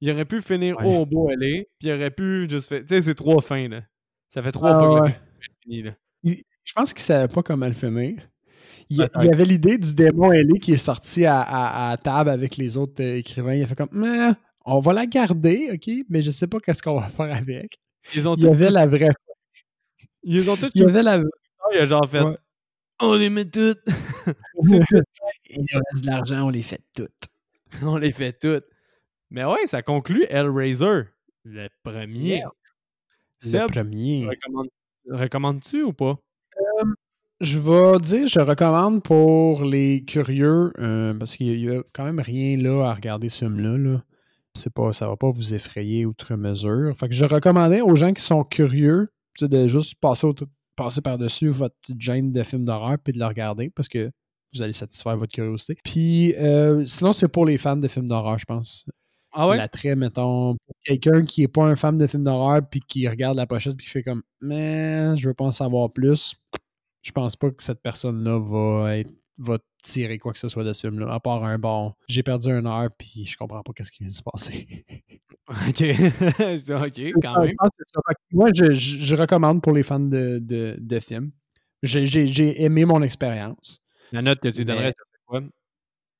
Il 0.00 0.10
aurait 0.10 0.24
pu 0.24 0.40
finir 0.40 0.76
au 0.84 1.02
hobo 1.02 1.28
aller. 1.28 1.68
Puis 1.78 1.88
il 1.88 1.92
aurait 1.92 2.10
pu 2.10 2.48
juste 2.50 2.68
faire. 2.68 2.80
Tu 2.80 2.88
sais, 2.88 3.02
c'est 3.02 3.14
trois 3.14 3.40
fins, 3.40 3.68
là. 3.68 3.82
Ça 4.30 4.42
fait 4.42 4.50
trois 4.50 4.70
ah, 4.70 4.78
fois 4.80 5.10
que 5.10 5.16
fini, 5.62 5.82
là. 5.82 5.92
je 6.24 6.72
pense 6.74 6.92
qu'il 6.92 7.04
savait 7.04 7.32
pas 7.32 7.44
comment 7.44 7.66
le 7.66 7.72
finir. 7.72 8.20
Il, 8.90 8.96
y 8.98 9.32
avait 9.32 9.44
l'idée 9.44 9.78
du 9.78 9.94
démon 9.94 10.32
Ellie 10.32 10.58
qui 10.58 10.72
est 10.72 10.76
sorti 10.76 11.24
à, 11.24 11.96
table 12.02 12.30
avec 12.30 12.56
les 12.56 12.76
autres 12.76 13.00
euh, 13.00 13.18
écrivains. 13.18 13.54
Il 13.54 13.62
a 13.62 13.66
fait 13.68 13.76
comme, 13.76 14.36
on 14.66 14.80
va 14.80 14.92
la 14.92 15.06
garder, 15.06 15.70
OK, 15.72 15.88
mais 16.08 16.20
je 16.20 16.32
sais 16.32 16.48
pas 16.48 16.58
qu'est-ce 16.58 16.82
qu'on 16.82 16.98
va 16.98 17.06
faire 17.06 17.32
avec. 17.32 17.78
Ils 18.12 18.28
ont 18.28 18.34
il 18.34 18.42
y 18.42 18.48
avait 18.48 18.70
la 18.70 18.88
vraie. 18.88 19.12
Ils 20.24 20.50
ont 20.50 20.56
tout. 20.56 20.68
Il 20.74 20.82
y 20.82 20.84
avait 20.84 21.04
la. 21.04 21.20
Il 21.72 21.78
a 21.78 21.84
genre 21.84 22.08
fait. 22.08 22.24
On 23.00 23.14
les 23.14 23.30
met 23.30 23.44
toutes. 23.44 23.82
il 24.62 24.78
reste 25.72 26.04
de 26.04 26.06
l'argent, 26.06 26.46
on 26.46 26.50
les 26.50 26.62
fait 26.62 26.82
toutes. 26.94 27.28
on 27.82 27.96
les 27.96 28.12
fait 28.12 28.32
toutes. 28.32 28.66
Mais 29.30 29.44
ouais, 29.44 29.66
ça 29.66 29.82
conclut 29.82 30.26
Hellraiser. 30.28 31.02
Le 31.44 31.68
premier. 31.82 32.42
Le 33.42 33.66
premier. 33.66 34.28
Recommandes-tu 35.08 35.82
ou 35.82 35.92
pas? 35.92 36.18
Euh, 36.56 36.84
je 37.40 37.58
vais 37.58 37.98
dire, 37.98 38.26
je 38.26 38.40
recommande 38.40 39.02
pour 39.02 39.64
les 39.64 40.04
curieux, 40.04 40.72
euh, 40.78 41.12
parce 41.14 41.36
qu'il 41.36 41.58
y, 41.58 41.68
a 41.68 41.82
quand 41.92 42.04
même 42.04 42.20
rien 42.20 42.56
là 42.56 42.88
à 42.88 42.94
regarder 42.94 43.28
ce 43.28 43.44
film-là. 43.44 43.76
Là 43.76 44.04
c'est 44.54 44.72
pas, 44.72 44.92
ça 44.92 45.08
va 45.08 45.16
pas 45.16 45.30
vous 45.30 45.54
effrayer 45.54 46.06
outre 46.06 46.36
mesure. 46.36 46.94
Fait 46.96 47.08
que 47.08 47.14
je 47.14 47.24
recommandais 47.24 47.80
aux 47.80 47.96
gens 47.96 48.12
qui 48.12 48.22
sont 48.22 48.44
curieux 48.44 49.10
de 49.40 49.68
juste 49.68 49.96
passer, 50.00 50.28
passer 50.76 51.00
par-dessus 51.00 51.48
votre 51.48 51.76
petite 51.80 52.00
gêne 52.00 52.32
de 52.32 52.42
film 52.42 52.64
d'horreur 52.64 52.96
puis 53.02 53.12
de 53.12 53.18
le 53.18 53.26
regarder 53.26 53.70
parce 53.70 53.88
que 53.88 54.10
vous 54.52 54.62
allez 54.62 54.72
satisfaire 54.72 55.16
votre 55.16 55.32
curiosité. 55.32 55.76
Puis 55.84 56.34
euh, 56.36 56.86
sinon, 56.86 57.12
c'est 57.12 57.28
pour 57.28 57.44
les 57.44 57.58
fans 57.58 57.76
de 57.76 57.88
films 57.88 58.08
d'horreur, 58.08 58.38
je 58.38 58.44
pense. 58.44 58.86
Ah 59.32 59.48
ouais? 59.48 59.56
L'attrait, 59.56 59.96
mettons, 59.96 60.54
pour 60.54 60.76
quelqu'un 60.84 61.24
qui 61.24 61.40
n'est 61.40 61.48
pas 61.48 61.64
un 61.64 61.74
fan 61.74 61.96
de 61.96 62.06
films 62.06 62.22
d'horreur 62.22 62.60
puis 62.68 62.80
qui 62.80 63.08
regarde 63.08 63.36
la 63.36 63.46
pochette 63.46 63.76
puis 63.76 63.84
qui 63.84 63.92
fait 63.92 64.02
comme 64.04 64.22
Mais 64.40 65.16
je 65.16 65.28
veux 65.28 65.34
pas 65.34 65.44
en 65.44 65.52
savoir 65.52 65.92
plus. 65.92 66.36
Je 67.02 67.10
pense 67.10 67.34
pas 67.34 67.50
que 67.50 67.62
cette 67.62 67.82
personne-là 67.82 68.38
va 68.38 68.96
être 68.98 69.10
va 69.38 69.58
tirer 69.82 70.18
quoi 70.18 70.32
que 70.32 70.38
ce 70.38 70.48
soit 70.48 70.64
de 70.64 70.72
ce 70.72 70.88
film-là, 70.88 71.12
à 71.12 71.20
part 71.20 71.44
un 71.44 71.58
bon 71.58 71.92
j'ai 72.08 72.22
perdu 72.22 72.50
une 72.50 72.66
heure 72.66 72.88
puis 72.96 73.24
je 73.24 73.36
comprends 73.36 73.62
pas 73.62 73.72
qu'est-ce 73.72 73.92
qui 73.92 74.04
vient 74.04 74.10
de 74.10 74.16
se 74.16 74.22
passer. 74.22 74.84
OK. 75.48 75.82
OK, 75.82 77.12
quand 77.22 77.42
même. 77.42 77.54
Moi, 78.32 78.50
je, 78.54 78.72
je, 78.72 79.14
recommande 79.14 79.62
pour 79.62 79.72
les 79.72 79.82
fans 79.82 80.00
de, 80.00 80.38
de, 80.40 80.76
de 80.78 81.00
films. 81.00 81.32
J'ai 81.82 82.62
aimé 82.62 82.84
mon 82.84 83.02
expérience. 83.02 83.82
La 84.12 84.22
note 84.22 84.40
que 84.40 84.48
tu 84.48 84.64
donnerais, 84.64 84.92
c'est 84.92 85.24
quoi? 85.26 85.42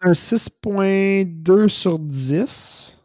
Un 0.02 0.12
6.2 0.12 1.68
sur 1.68 1.98
10. 1.98 3.00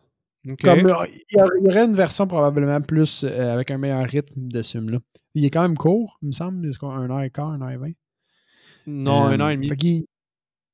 Euh, 0.47 0.55
il, 0.63 1.37
y 1.37 1.67
aurait 1.67 1.85
une 1.85 1.93
version 1.93 2.25
probablement 2.27 2.81
plus 2.81 3.23
euh, 3.23 3.53
avec 3.53 3.71
un 3.71 3.77
meilleur 3.77 4.03
rythme 4.03 4.47
de 4.47 4.61
ce 4.61 4.71
film-là. 4.71 4.99
Il 5.35 5.45
est 5.45 5.49
quand 5.49 5.61
même 5.61 5.77
court, 5.77 6.17
il 6.21 6.27
me 6.27 6.31
semble. 6.31 6.71
C'est 6.71 6.79
quoi, 6.79 6.97
1h15, 6.97 7.59
1h20? 7.59 7.93
Non, 8.89 9.25
un 9.25 9.39
an 9.39 9.49
et 9.49 9.53
euh, 9.53 9.57
demi. 9.57 10.05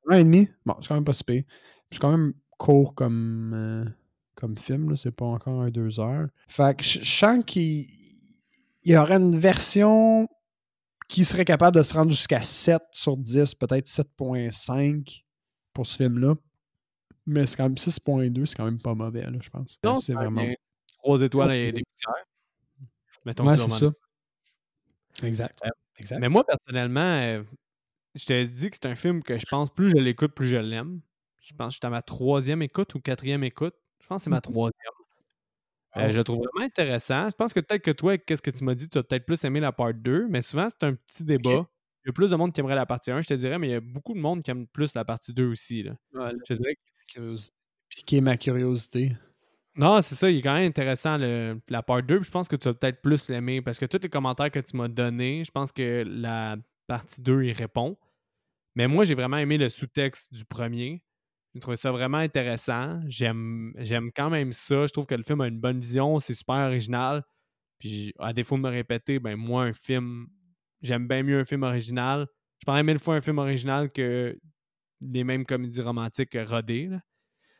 Un 0.08 0.16
an 0.16 0.20
et 0.20 0.24
demi? 0.24 0.50
Bon, 0.66 0.76
c'est 0.80 0.88
quand 0.88 0.96
même 0.96 1.06
pas 1.06 1.14
si 1.14 1.24
pire. 1.24 1.44
C'est 1.92 2.00
quand 2.00 2.12
même 2.12 2.34
court 2.58 2.96
comme, 2.96 3.54
euh, 3.54 3.86
comme 4.36 4.58
film, 4.58 4.90
là. 4.90 4.96
c'est 4.96 5.12
pas 5.12 5.26
encore 5.26 5.62
un 5.62 5.70
deux 5.70 6.00
heures. 6.00 6.28
Fait 6.48 6.78
que 6.78 6.84
je 6.84 7.04
sens 7.04 7.44
qu'il 7.46 7.88
y 8.84 8.96
aurait 8.98 9.18
une 9.18 9.38
version 9.38 10.28
qui 11.08 11.26
serait 11.26 11.46
capable 11.46 11.78
de 11.78 11.84
se 11.84 11.94
rendre 11.94 12.12
jusqu'à 12.12 12.42
7 12.42 12.82
sur 12.92 13.18
10, 13.18 13.56
peut-être 13.56 13.88
7.5 13.88 15.24
pour 15.74 15.86
ce 15.86 15.98
film-là. 15.98 16.36
Mais 17.28 17.46
c'est 17.46 17.58
quand 17.58 17.64
même 17.64 17.76
6.2, 17.76 18.46
c'est 18.46 18.56
quand 18.56 18.66
même 18.66 18.82
pas 18.82 18.94
mauvais, 18.94 19.24
là, 19.24 19.38
je 19.42 19.50
pense. 19.50 19.80
Non, 19.84 19.96
c'est 19.98 20.14
vraiment. 20.14 20.46
3 21.00 21.22
étoiles 21.22 21.52
et 21.52 21.72
des 21.72 21.84
poussières. 21.84 22.26
Mettons 23.26 23.48
ouais, 23.48 23.58
c'est 23.58 23.70
ça. 23.70 23.92
Exact. 25.24 25.60
Euh, 25.66 25.70
exact. 25.98 26.20
Mais 26.20 26.30
moi, 26.30 26.44
personnellement, 26.46 27.44
je 28.16 28.26
te 28.26 28.44
dis 28.44 28.70
que 28.70 28.78
c'est 28.82 28.88
un 28.88 28.96
film 28.96 29.22
que 29.22 29.38
je 29.38 29.46
pense, 29.50 29.70
plus 29.70 29.92
je 29.92 29.98
l'écoute, 29.98 30.34
plus 30.34 30.48
je 30.48 30.58
l'aime. 30.58 31.02
Je 31.42 31.54
pense 31.54 31.70
que 31.70 31.74
j'étais 31.76 31.88
à 31.88 31.92
ma 31.92 32.02
troisième 32.02 32.62
écoute 32.62 32.96
ou 32.96 33.00
quatrième 33.00 33.44
écoute. 33.44 33.76
Je 34.02 34.08
pense 34.08 34.22
que 34.22 34.24
c'est 34.26 34.30
ma 34.30 34.42
troisième. 34.42 34.74
Euh, 35.98 36.12
je 36.12 36.18
le 36.18 36.24
trouve 36.24 36.38
vraiment 36.38 36.66
intéressant. 36.66 37.30
Je 37.30 37.36
pense 37.36 37.54
que 37.54 37.60
peut-être 37.60 37.82
que 37.82 37.92
toi, 37.92 38.18
qu'est-ce 38.18 38.42
que 38.42 38.50
tu 38.50 38.64
m'as 38.64 38.76
dit, 38.76 38.90
tu 38.90 38.98
as 38.98 39.04
peut-être 39.04 39.26
plus 39.26 39.44
aimé 39.46 39.60
la 39.60 39.72
part 39.72 39.94
2, 39.94 40.28
mais 40.28 40.42
souvent, 40.42 40.68
c'est 40.70 40.86
un 40.86 40.96
petit 40.96 41.24
débat. 41.24 41.66
Il 42.04 42.08
y 42.08 42.10
a 42.10 42.14
plus 42.14 42.32
de 42.32 42.36
monde 42.36 42.52
qui 42.52 42.60
aimerait 42.60 42.76
la 42.76 42.86
partie 42.86 43.12
1, 43.12 43.22
je 43.22 43.28
te 43.28 43.34
dirais, 43.34 43.58
mais 43.58 43.68
il 43.68 43.72
y 43.72 43.76
a 43.76 43.80
beaucoup 43.80 44.14
de 44.14 44.20
monde 44.20 44.42
qui 44.42 44.52
aime 44.52 44.68
plus 44.68 44.94
la 44.94 45.06
partie 45.06 45.34
2 45.34 45.48
aussi. 45.48 45.84
Là. 45.84 45.96
je 46.48 46.54
dirais 46.54 46.76
que 47.14 47.36
piquer 47.90 48.22
ma 48.22 48.38
curiosité. 48.38 49.12
Non, 49.76 50.02
c'est 50.02 50.16
ça, 50.16 50.30
il 50.30 50.38
est 50.38 50.42
quand 50.42 50.54
même 50.54 50.68
intéressant 50.68 51.18
la 51.18 51.84
part 51.84 52.04
2. 52.04 52.24
je 52.24 52.32
pense 52.32 52.48
que 52.48 52.56
tu 52.56 52.68
vas 52.68 52.74
peut-être 52.74 53.02
plus 53.02 53.30
l'aimer 53.30 53.62
parce 53.62 53.78
que 53.78 53.86
tous 53.86 54.02
les 54.02 54.10
commentaires 54.10 54.52
que 54.52 54.60
tu 54.60 54.78
m'as 54.78 54.88
donnés, 54.88 55.44
je 55.44 55.52
pense 55.52 55.72
que 55.72 56.04
la 56.06 56.58
partie 56.88 57.22
2 57.22 57.44
y 57.44 57.52
répond. 57.52 57.98
Mais 58.76 58.88
moi, 58.88 59.06
j'ai 59.06 59.16
vraiment 59.16 59.38
aimé 59.38 59.58
le 59.58 59.70
sous-texte 59.70 60.34
du 60.34 60.46
premier. 60.46 61.02
J'ai 61.54 61.62
trouvé 61.62 61.78
ça 61.78 61.92
vraiment 61.92 62.18
intéressant. 62.18 63.00
J'aime, 63.08 63.74
j'aime 63.78 64.12
quand 64.14 64.30
même 64.30 64.52
ça. 64.52 64.86
Je 64.86 64.92
trouve 64.92 65.06
que 65.06 65.16
le 65.16 65.24
film 65.24 65.40
a 65.42 65.48
une 65.48 65.60
bonne 65.60 65.80
vision. 65.80 66.20
C'est 66.20 66.34
super 66.34 66.68
original. 66.68 67.24
Puis, 67.80 68.14
à 68.20 68.34
défaut 68.34 68.58
de 68.58 68.62
me 68.62 68.70
répéter, 68.70 69.20
ben 69.20 69.38
moi, 69.38 69.64
un 69.64 69.74
film, 69.74 70.28
j'aime 70.82 71.08
bien 71.08 71.24
mieux 71.24 71.40
un 71.40 71.44
film 71.46 71.64
original. 71.64 72.28
Je 72.60 72.66
prends 72.66 72.84
mille 72.84 73.00
fois 73.00 73.16
un 73.16 73.22
film 73.22 73.38
original 73.38 73.90
que 73.92 74.38
les 75.02 75.24
mêmes 75.24 75.46
comédies 75.46 75.82
romantiques 75.82 76.38
rodées. 76.46 76.90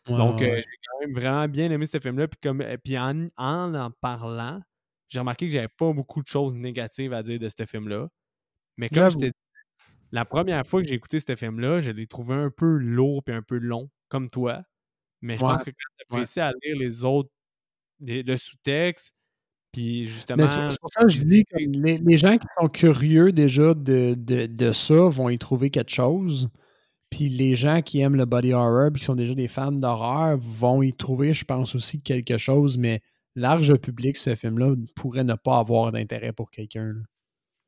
Donc, 0.08 0.42
euh, 0.42 0.56
j'ai 0.58 0.78
quand 0.88 1.00
même 1.00 1.14
vraiment 1.14 1.48
bien 1.48 1.72
aimé 1.72 1.86
ce 1.86 2.00
film-là. 2.00 2.28
Puis, 2.28 2.40
comme, 2.42 2.64
puis 2.84 2.98
en, 2.98 3.28
en, 3.38 3.92
parlant, 4.02 4.62
j'ai 5.08 5.20
remarqué 5.20 5.48
que 5.48 5.54
j'avais 5.54 5.68
pas 5.68 5.92
beaucoup 5.94 6.22
de 6.22 6.28
choses 6.28 6.54
négatives 6.54 7.14
à 7.14 7.24
dire 7.24 7.40
de 7.40 7.50
ce 7.50 7.66
film-là. 7.66 8.10
Mais 8.78 8.90
comme 8.90 9.10
je 9.10 9.18
t'ai 9.18 9.32
la 10.16 10.24
première 10.24 10.66
fois 10.66 10.82
que 10.82 10.88
j'ai 10.88 10.96
écouté 10.96 11.20
ce 11.20 11.36
film-là, 11.36 11.82
je 11.82 11.92
l'ai 11.92 12.08
trouvé 12.08 12.36
un 12.36 12.50
peu 12.50 12.78
lourd 12.78 13.22
et 13.28 13.34
un 13.34 13.42
peu 13.42 13.58
long, 13.58 13.90
comme 14.08 14.30
toi. 14.30 14.64
Mais 15.22 15.36
je 15.36 15.42
pense 15.42 15.62
que 15.62 15.72
quand 15.72 15.76
tu 15.98 16.06
as 16.10 16.16
réussi 16.16 16.40
à 16.40 16.54
lire 16.64 16.78
les 16.80 17.04
autres, 17.04 17.30
le 18.00 18.36
sous-texte, 18.38 19.14
puis 19.74 20.06
justement. 20.06 20.48
C'est 20.48 20.80
pour 20.80 20.90
ça 20.94 21.04
que 21.04 21.10
je 21.10 21.22
dis 21.22 21.44
que 21.44 21.58
les, 21.58 22.18
gens 22.18 22.38
qui 22.38 22.48
sont 22.58 22.70
curieux 22.70 23.34
déjà 23.34 23.74
de, 23.74 24.16
de, 24.16 24.72
ça 24.72 25.10
vont 25.10 25.28
y 25.28 25.38
trouver 25.38 25.70
quelque 25.70 25.92
chose. 25.92 26.50
Puis 27.10 27.28
les 27.28 27.58
gens 27.58 27.82
qui 27.82 28.00
aiment 28.00 28.16
le 28.16 28.26
body 28.26 28.54
horror 28.54 28.88
et 28.96 29.00
qui 29.00 29.04
sont 29.04 29.16
déjà 29.16 29.36
des 29.36 29.50
fans 29.50 29.74
d'horreur 29.74 30.38
vont 30.38 30.82
y 30.82 30.94
trouver, 30.94 31.34
je 31.34 31.44
pense 31.44 31.76
aussi, 31.76 32.02
quelque 32.02 32.38
chose, 32.38 32.78
mais 32.78 33.02
large 33.36 33.76
public, 33.76 34.16
ce 34.16 34.34
film-là 34.34 34.76
pourrait 34.96 35.26
ne 35.26 35.36
pas 35.36 35.60
avoir 35.60 35.92
d'intérêt 35.92 36.32
pour 36.32 36.52
quelqu'un. 36.52 36.94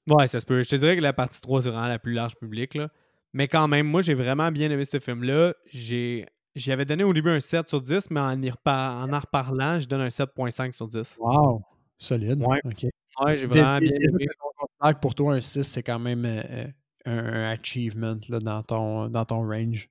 Ouais, 0.08 0.28
ça 0.28 0.39
se 0.39 0.45
peut. 0.45 0.64
Je 0.64 0.70
te 0.70 0.76
dirais 0.76 0.95
que 0.95 1.01
la 1.01 1.14
partie 1.14 1.41
3, 1.41 1.64
c'est 1.64 1.70
vraiment 1.70 1.88
la 1.88 1.99
plus 1.99 2.14
large 2.14 2.36
public. 2.36 2.76
Là. 2.76 2.89
Mais 3.34 3.47
quand 3.47 3.68
même, 3.68 3.88
moi, 3.88 4.01
j'ai 4.01 4.14
vraiment 4.14 4.51
bien 4.51 4.72
aimé 4.72 4.86
ce 4.86 4.99
film-là. 4.99 5.53
J'ai. 5.68 6.26
J'y 6.55 6.72
avais 6.72 6.86
donné 6.86 7.03
au 7.03 7.14
début 7.14 7.30
un 7.30 7.39
7 7.39 7.70
sur 7.70 7.80
10, 7.80 8.10
mais 8.10 8.20
en, 8.20 8.41
en 8.41 9.14
en 9.14 9.20
reparlant, 9.20 9.78
je 9.78 9.88
donne 9.88 10.01
un 10.01 10.08
7.5 10.08 10.72
sur 10.72 10.88
10. 10.88 11.18
Wow! 11.20 11.62
Solide. 11.99 12.43
Ouais. 12.43 12.60
OK. 12.66 12.86
Ouais, 13.24 13.38
j'ai 13.38 13.45
vraiment 13.45 13.78
bien 13.78 13.91
aimé. 13.91 14.26
On 14.43 14.66
considère 14.66 14.95
que 14.95 14.99
pour 14.99 15.14
toi, 15.14 15.36
un 15.36 15.41
6, 15.41 15.62
c'est 15.62 15.84
quand 15.84 15.99
même 15.99 16.26
euh, 16.26 16.66
un, 17.05 17.18
un, 17.18 17.51
achievement 17.51 18.18
là, 18.30 18.39
dans, 18.39 18.64
ton, 18.64 19.08
dans 19.08 19.26
ton 19.26 19.41
range. 19.47 19.88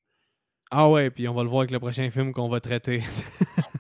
Ah 0.71 0.91
ouais, 0.91 1.11
puis 1.11 1.29
on 1.29 1.35
va 1.35 1.45
le 1.45 1.49
voir 1.49 1.61
avec 1.61 1.71
le 1.71 1.79
prochain 1.79 2.11
film 2.11 2.33
qu'on 2.33 2.49
va 2.49 2.59
traiter. 2.59 3.03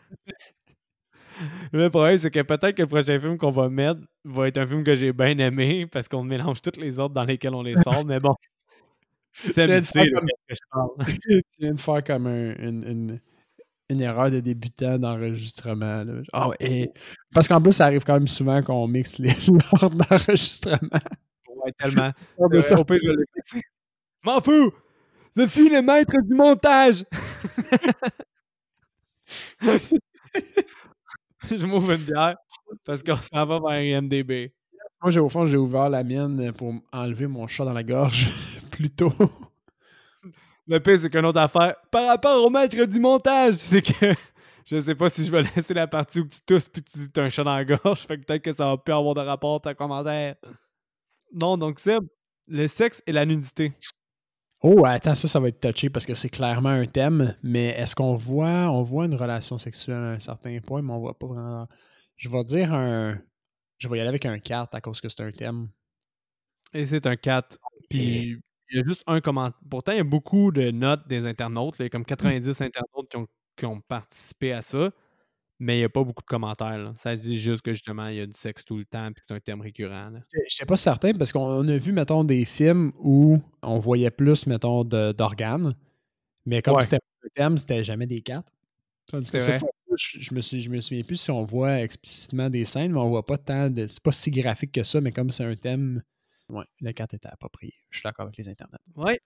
le 1.73 1.89
problème, 1.89 2.19
c'est 2.19 2.31
que 2.31 2.43
peut-être 2.43 2.77
que 2.77 2.83
le 2.83 2.89
prochain 2.89 3.19
film 3.19 3.39
qu'on 3.39 3.51
va 3.51 3.69
mettre 3.69 4.01
va 4.25 4.49
être 4.49 4.59
un 4.59 4.67
film 4.67 4.85
que 4.85 4.95
j'ai 4.95 5.13
bien 5.13 5.39
aimé 5.39 5.87
parce 5.87 6.09
qu'on 6.09 6.23
mélange 6.23 6.63
toutes 6.63 6.77
les 6.77 7.01
autres 7.01 7.15
dans 7.15 7.25
lesquels 7.25 7.55
on 7.55 7.63
les 7.63 7.77
sort, 7.77 8.05
mais 8.07 8.19
bon. 8.19 8.35
C'est 9.33 9.67
comme... 10.11 10.97
tu 11.07 11.43
viens 11.61 11.75
de 11.75 11.81
faire 11.81 12.03
comme 12.05 12.27
un, 12.27 12.55
une, 12.57 12.85
une, 12.89 13.21
une, 13.91 14.01
erreur 14.01 14.31
de 14.31 14.41
débutant 14.41 14.99
d'enregistrement. 14.99 16.05
Oh, 16.33 16.55
et... 16.59 16.91
Parce 17.35 17.47
qu'en 17.47 17.61
plus, 17.61 17.73
ça 17.73 17.85
arrive 17.87 18.03
quand 18.03 18.15
même 18.15 18.29
souvent 18.29 18.63
qu'on 18.63 18.89
mixe 18.89 19.19
les 19.19 19.35
l'ordre 19.73 19.97
d'enregistrement. 20.09 21.01
Ouais, 21.55 21.73
tellement. 21.79 22.13
euh, 22.41 22.61
ça, 22.61 22.77
je 22.79 22.93
vais 22.95 23.61
M'en 24.25 24.41
fous! 24.41 24.73
Je 25.37 25.47
suis 25.47 25.69
le 25.69 25.83
maître 25.83 26.17
du 26.23 26.35
montage! 26.35 27.05
je 31.57 31.67
m'ouvre 31.67 31.93
une 31.93 32.03
bière 32.03 32.37
parce 32.85 33.03
qu'on 33.03 33.17
s'en 33.17 33.45
va 33.45 33.61
vers 33.61 33.99
IMDB. 33.99 34.53
Moi, 35.03 35.11
j'ai, 35.11 35.21
au 35.21 35.29
fond, 35.29 35.47
j'ai 35.47 35.57
ouvert 35.57 35.89
la 35.89 36.03
mienne 36.03 36.53
pour 36.53 36.75
enlever 36.93 37.27
mon 37.27 37.47
chat 37.47 37.65
dans 37.65 37.73
la 37.73 37.85
gorge 37.85 38.29
plus 38.71 38.91
tôt. 38.91 39.13
Le 40.67 40.81
pire, 40.81 40.99
c'est 40.99 41.11
qu'une 41.11 41.27
autre 41.27 41.39
affaire, 41.39 41.77
par 41.91 42.09
rapport 42.09 42.45
au 42.45 42.51
maître 42.51 42.85
du 42.87 42.99
montage, 42.99 43.55
c'est 43.55 43.83
que 43.83 44.15
je 44.65 44.81
sais 44.81 44.95
pas 44.95 45.09
si 45.09 45.25
je 45.25 45.31
vais 45.31 45.43
laisser 45.43 45.75
la 45.75 45.87
partie 45.87 46.21
où 46.21 46.27
tu 46.27 46.41
tousses 46.41 46.69
puis 46.69 46.83
tu 46.83 46.99
dis 46.99 47.11
t'as 47.11 47.25
un 47.25 47.29
chat 47.29 47.45
dans 47.45 47.55
la 47.55 47.65
gorge, 47.65 48.01
fait 48.01 48.19
que 48.19 48.25
peut-être 48.25 48.43
que 48.43 48.53
ça 48.53 48.67
va 48.67 48.77
plus 48.77 48.93
avoir 48.93 49.15
de 49.15 49.21
rapport 49.21 49.61
ta 49.61 49.75
commentaire. 49.75 50.35
Non, 51.33 51.57
donc 51.57 51.79
c'est 51.79 51.99
le 52.49 52.67
sexe 52.67 53.03
et 53.07 53.13
la 53.13 53.25
nudité. 53.27 53.73
Oh, 54.63 54.85
attends, 54.87 55.15
ça, 55.15 55.29
ça 55.29 55.39
va 55.39 55.49
être 55.49 55.61
touché 55.61 55.91
parce 55.91 56.07
que 56.07 56.15
c'est 56.15 56.31
clairement 56.31 56.71
un 56.71 56.87
thème, 56.87 57.37
mais 57.43 57.69
est-ce 57.79 57.95
qu'on 57.95 58.15
voit, 58.17 58.71
on 58.71 58.83
voit 58.83 59.05
une 59.05 59.15
relation 59.15 59.59
sexuelle 59.59 59.97
à 59.99 60.11
un 60.13 60.19
certain 60.19 60.59
point, 60.61 60.81
mais 60.83 60.93
on 60.93 60.99
voit 60.99 61.19
pas 61.19 61.27
vraiment. 61.27 61.69
Je 62.17 62.29
vais 62.31 62.43
dire 62.45 62.73
un. 62.73 63.19
Je 63.79 63.89
vais 63.89 63.99
y 63.99 64.01
aller 64.01 64.09
avec 64.09 64.25
un 64.27 64.39
4 64.39 64.75
à 64.75 64.81
cause 64.81 65.01
que 65.03 65.09
c'est 65.11 65.21
un 65.23 65.31
thème. 65.33 65.69
Et 66.75 66.85
c'est 66.87 67.07
un 67.07 67.17
4. 67.17 67.59
Puis 67.91 68.39
il 68.71 68.77
y 68.79 68.81
a 68.81 68.85
juste 68.85 69.03
un 69.07 69.21
commentaire. 69.21 69.59
Pourtant, 69.71 69.93
il 69.93 69.99
y 69.99 70.01
a 70.01 70.05
beaucoup 70.05 70.51
de 70.53 70.71
notes 70.71 71.07
des 71.09 71.27
internautes. 71.27 71.77
Il 71.79 71.83
y 71.85 71.87
a 71.87 71.89
comme 71.91 72.05
90 72.05 72.61
internautes 72.61 73.09
qui 73.11 73.17
ont, 73.17 73.27
qui 73.57 73.67
ont 73.67 73.81
participé 73.81 74.53
à 74.53 74.63
ça 74.63 74.91
mais 75.59 75.77
il 75.77 75.79
n'y 75.79 75.85
a 75.85 75.89
pas 75.89 76.05
beaucoup 76.05 76.23
de 76.23 76.27
commentaires. 76.27 76.79
Là. 76.79 76.93
Ça 76.99 77.17
se 77.17 77.23
dit 77.23 77.39
juste 77.39 77.63
que 77.63 77.73
justement, 77.73 78.09
il 78.09 78.17
y 78.17 78.21
a 78.21 78.27
du 78.27 78.35
sexe 78.35 78.65
tout 78.65 78.77
le 78.77 78.85
temps 78.85 79.09
et 79.09 79.15
que 79.15 79.21
c'est 79.23 79.35
un 79.35 79.41
thème 79.41 79.61
récurrent. 79.61 80.11
Je 80.33 80.41
n'étais 80.41 80.67
pas 80.67 80.77
certain 80.77 81.13
parce 81.15 81.33
qu'on 81.33 81.67
a 81.67 81.77
vu, 81.77 81.93
mettons, 81.93 82.25
des 82.25 82.45
films 82.45 82.93
où 82.99 83.41
on 83.63 83.79
voyait 83.79 84.11
plus, 84.11 84.47
mettons, 84.47 84.85
d'organes. 84.85 85.75
Mais 86.45 86.63
comme 86.63 86.81
c'était 86.81 86.97
un 86.97 87.29
thème, 87.35 87.57
c'était 87.57 87.85
jamais 87.85 88.07
des 88.07 88.21
quatre. 88.21 88.53
Tandis 89.07 89.31
que 89.31 89.39
cette 89.39 89.59
fois 89.59 89.71
je, 89.97 90.21
je, 90.21 90.35
me 90.35 90.41
suis, 90.41 90.61
je 90.61 90.71
me 90.71 90.81
souviens 90.81 91.03
plus 91.03 91.17
si 91.17 91.31
on 91.31 91.45
voit 91.45 91.81
explicitement 91.81 92.51
des 92.51 92.65
scènes, 92.65 92.93
mais 92.93 92.99
on 92.99 93.09
voit 93.09 93.25
pas 93.25 93.39
tant 93.39 93.71
de. 93.71 93.87
C'est 93.87 94.03
pas 94.03 94.13
si 94.13 94.31
graphique 94.31 94.73
que 94.73 94.83
ça, 94.83 95.01
mais 95.01 95.13
comme 95.13 95.31
c'est 95.31 95.45
un 95.45 95.57
thème. 95.57 96.03
Ouais, 96.49 96.65
le 96.81 96.93
4 96.93 97.15
était 97.15 97.29
approprié. 97.29 97.75
Je 97.91 97.99
suis 97.99 98.05
d'accord 98.05 98.27
avec 98.27 98.37
les 98.37 98.49
internets. 98.49 98.79
Ouais. 98.95 99.19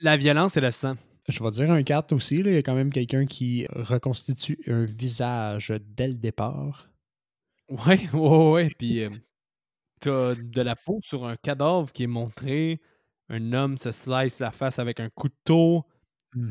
La 0.00 0.16
violence 0.16 0.56
et 0.56 0.60
le 0.60 0.70
sang. 0.70 0.96
Je 1.28 1.42
vais 1.42 1.50
dire 1.50 1.70
un 1.70 1.82
4 1.82 2.12
aussi. 2.12 2.42
Là. 2.42 2.50
Il 2.50 2.54
y 2.54 2.58
a 2.58 2.62
quand 2.62 2.74
même 2.74 2.90
quelqu'un 2.92 3.26
qui 3.26 3.66
reconstitue 3.70 4.58
un 4.66 4.84
visage 4.84 5.72
dès 5.96 6.08
le 6.08 6.14
départ. 6.14 6.88
Ouais, 7.70 8.08
ouais, 8.14 8.50
ouais. 8.50 8.68
Puis 8.78 9.04
euh, 9.04 9.10
t'as 10.00 10.34
de 10.34 10.62
la 10.62 10.74
peau 10.74 11.00
sur 11.02 11.26
un 11.26 11.36
cadavre 11.36 11.92
qui 11.92 12.04
est 12.04 12.06
montré. 12.06 12.80
Un 13.28 13.52
homme 13.52 13.76
se 13.76 13.90
slice 13.90 14.38
la 14.40 14.50
face 14.50 14.78
avec 14.78 15.00
un 15.00 15.10
couteau. 15.10 15.84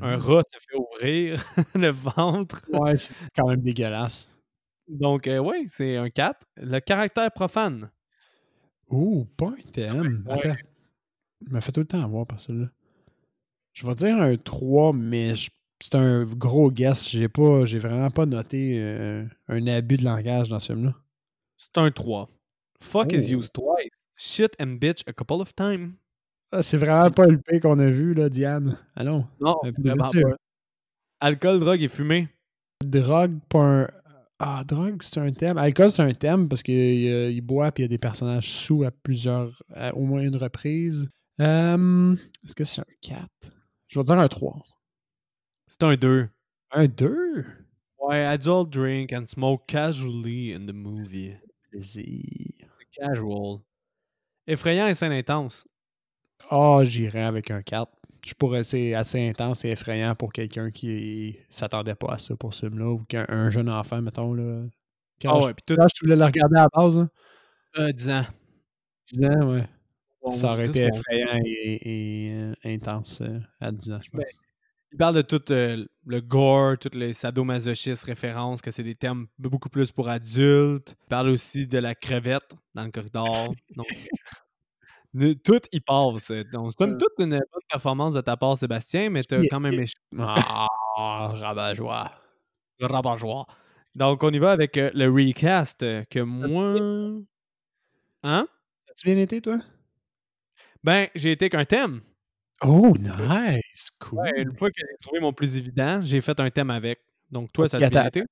Un 0.02 0.18
rat 0.18 0.44
se 0.54 0.60
fait 0.60 0.78
ouvrir 0.78 1.44
le 1.76 1.90
ventre. 1.90 2.62
Ouais, 2.72 3.00
c'est 3.00 3.14
quand 3.36 3.48
même 3.48 3.62
dégueulasse. 3.62 4.38
Donc, 4.88 5.26
euh, 5.26 5.40
ouais, 5.40 5.66
c'est 5.68 5.98
un 5.98 6.10
4. 6.12 6.46
Le 6.58 6.80
caractère 6.82 7.32
profane. 7.32 7.90
Un 9.42 9.72
thème. 9.72 10.24
Ouais. 10.28 10.34
Attends. 10.34 10.60
Je 11.48 11.54
me 11.54 11.60
fait 11.62 11.72
tout 11.72 11.82
le 11.82 11.88
temps 11.88 12.04
avoir 12.04 12.28
par 12.28 12.40
celui-là. 12.40 12.70
Je 13.78 13.86
vais 13.86 13.94
dire 13.94 14.20
un 14.20 14.36
3, 14.36 14.92
mais 14.92 15.36
c'est 15.80 15.94
un 15.94 16.26
gros 16.26 16.72
guess. 16.72 17.08
J'ai 17.08 17.30
pas, 17.30 17.64
j'ai 17.64 17.78
vraiment 17.78 18.10
pas 18.10 18.26
noté 18.26 18.80
euh, 18.82 19.24
un 19.50 19.68
abus 19.68 19.98
de 19.98 20.04
langage 20.04 20.50
dans 20.50 20.60
ce 20.60 20.74
film-là. 20.74 20.96
C'est 21.58 21.78
un 21.78 21.92
3. 21.92 22.28
Fuck 22.82 23.10
oh. 23.12 23.16
is 23.16 23.32
used 23.32 23.54
twice. 23.54 23.92
Shit 24.16 24.56
and 24.60 24.80
bitch 24.80 25.04
a 25.06 25.14
couple 25.14 25.42
of 25.42 25.54
times. 25.54 25.94
Ah, 26.52 26.64
c'est 26.64 26.78
vraiment 26.78 27.12
pas 27.12 27.28
le 27.28 27.38
P 27.38 27.60
qu'on 27.60 27.78
a 27.78 27.88
vu, 27.92 28.16
là, 28.16 28.30
Diane. 28.30 28.80
Allons. 28.96 29.28
Non, 29.40 29.58
vraiment 29.78 30.08
pas. 30.08 30.38
Alcool, 31.20 31.60
drogue 31.60 31.84
et 31.84 31.88
fumée. 31.88 32.30
Drogue, 32.84 33.38
pas 33.48 33.60
un. 33.60 33.88
Ah, 34.40 34.64
drogue, 34.68 35.04
c'est 35.04 35.20
un 35.20 35.32
thème. 35.32 35.60
Alcool, 35.60 35.92
c'est 35.92 36.02
un 36.02 36.14
thème 36.14 36.50
parce 36.50 36.64
qu'il 36.64 36.74
il 36.76 37.42
boit 37.42 37.68
et 37.68 37.72
il 37.78 37.82
y 37.84 37.86
a 37.86 37.90
des 37.90 38.00
personnages 38.00 38.50
sous 38.50 38.84
à 38.84 38.90
plusieurs. 38.90 39.62
À 39.76 39.94
au 39.94 40.04
moins 40.04 40.22
une 40.22 40.36
reprise. 40.36 41.12
Euh, 41.40 42.16
Est-ce 42.44 42.56
que 42.56 42.64
c'est 42.64 42.82
un 42.82 42.86
4 43.02 43.28
je 43.88 44.00
vais 44.00 44.04
dire 44.04 44.20
un 44.20 44.28
3. 44.28 44.62
C'est 45.68 45.84
un 45.84 45.96
2. 45.96 46.30
Un 46.72 46.88
2? 46.88 47.46
Ouais, 48.00 48.24
adult 48.24 48.70
drink 48.70 49.12
and 49.12 49.26
smoke 49.28 49.66
casually 49.68 50.54
in 50.54 50.66
the 50.66 50.74
movie. 50.74 51.36
Plaisir. 51.70 52.24
Casual. 52.92 53.60
Effrayant 54.46 54.88
et 54.88 54.94
scène 54.94 55.12
intense. 55.12 55.66
Ah, 56.50 56.78
oh, 56.78 56.84
j'irais 56.84 57.24
avec 57.24 57.52
un 57.52 57.62
4. 57.62 57.92
Je 58.26 58.34
pourrais, 58.34 58.64
c'est 58.64 58.94
assez 58.94 59.26
intense 59.28 59.64
et 59.66 59.70
effrayant 59.70 60.16
pour 60.16 60.34
quelqu'un 60.34 60.72
qui 60.72 61.38
s'attendait 61.50 61.96
pas 61.96 62.14
à 62.14 62.18
ça 62.18 62.36
pour 62.36 62.54
ce 62.54 62.68
film-là 62.68 62.92
ou 62.92 63.00
qu'un 63.06 63.50
jeune 63.50 63.70
enfant, 63.70 64.02
mettons. 64.02 64.34
Là. 64.34 64.64
Quand 65.22 65.40
oh, 65.40 65.46
ouais, 65.46 65.54
puis 65.54 65.64
tout... 65.66 65.82
tu 65.94 66.06
voulais 66.06 66.16
le 66.16 66.26
regarder 66.26 66.58
à 66.58 66.64
la 66.64 66.70
base. 66.74 66.98
Hein? 66.98 67.10
Euh, 67.78 67.92
10 67.92 68.10
ans. 68.10 68.26
10 69.14 69.26
ans, 69.26 69.52
ouais 69.52 69.68
ça 70.32 70.54
aurait 70.54 70.68
été 70.68 70.86
effrayant 70.86 71.40
et, 71.46 72.28
et 72.28 72.34
euh, 72.34 72.54
intense 72.66 73.22
euh, 73.22 73.40
à 73.60 73.72
10 73.72 73.92
ans, 73.92 74.00
je 74.04 74.10
pense. 74.10 74.20
Ben, 74.22 74.28
il 74.94 74.98
parle 74.98 75.16
de 75.16 75.22
tout 75.22 75.52
euh, 75.52 75.86
le 76.06 76.22
gore, 76.22 76.78
toutes 76.80 76.96
les 76.96 77.14
sadomasochistes 77.14 78.06
références, 78.06 78.62
que 78.62 78.72
c'est 78.72 78.84
des 78.84 78.96
termes 78.96 79.28
beaucoup 79.38 79.70
plus 79.70 79.92
pour 79.92 80.08
adultes. 80.08 80.96
Il 81.04 81.10
parle 81.10 81.30
aussi 81.30 81.68
de 81.68 81.78
la 81.78 81.94
crevette 81.94 82.56
dans 82.74 82.86
le 82.86 82.92
corridor. 82.92 83.54
Donc, 85.14 85.38
tout 85.44 85.62
y 85.72 85.80
passe. 85.80 86.32
Donc, 86.52 86.72
c'est 86.78 86.98
toute 86.98 87.14
une 87.20 87.32
bonne 87.32 87.62
performance 87.70 88.14
de 88.14 88.22
ta 88.22 88.38
part, 88.38 88.58
Sébastien, 88.58 89.10
mais 89.10 89.24
t'as 89.24 89.42
quand 89.48 89.60
même 89.60 89.74
échoué. 89.74 89.94
Ah, 91.00 91.28
rabat-joie. 91.32 92.12
Rabat-joie. 92.82 93.46
Donc, 93.94 94.24
on 94.24 94.32
y 94.32 94.40
va 94.40 94.52
avec 94.52 94.76
le 94.76 95.08
recast 95.10 95.80
que 96.10 96.20
moi. 96.22 97.24
Hein? 98.24 98.48
As-tu 98.90 99.06
bien 99.06 99.18
été, 99.18 99.42
toi? 99.42 99.60
Ben, 100.84 101.08
j'ai 101.16 101.32
été 101.32 101.50
qu'un 101.50 101.66
thème. 101.66 102.02
Oh, 102.64 102.96
nice! 102.98 103.92
Cool. 104.00 104.20
Ouais, 104.20 104.42
une 104.42 104.56
fois 104.56 104.70
que 104.70 104.76
j'ai 104.78 104.98
trouvé 105.02 105.20
mon 105.20 105.34
plus 105.34 105.58
évident, 105.58 106.02
j'ai 106.02 106.22
fait 106.22 106.40
un 106.40 106.50
thème 106.50 106.70
avec. 106.72 107.00
Donc, 107.30 107.52
toi, 107.52 107.68
ça 107.68 107.78
a 107.78 107.90
bien 107.90 108.06
été? 108.06 108.24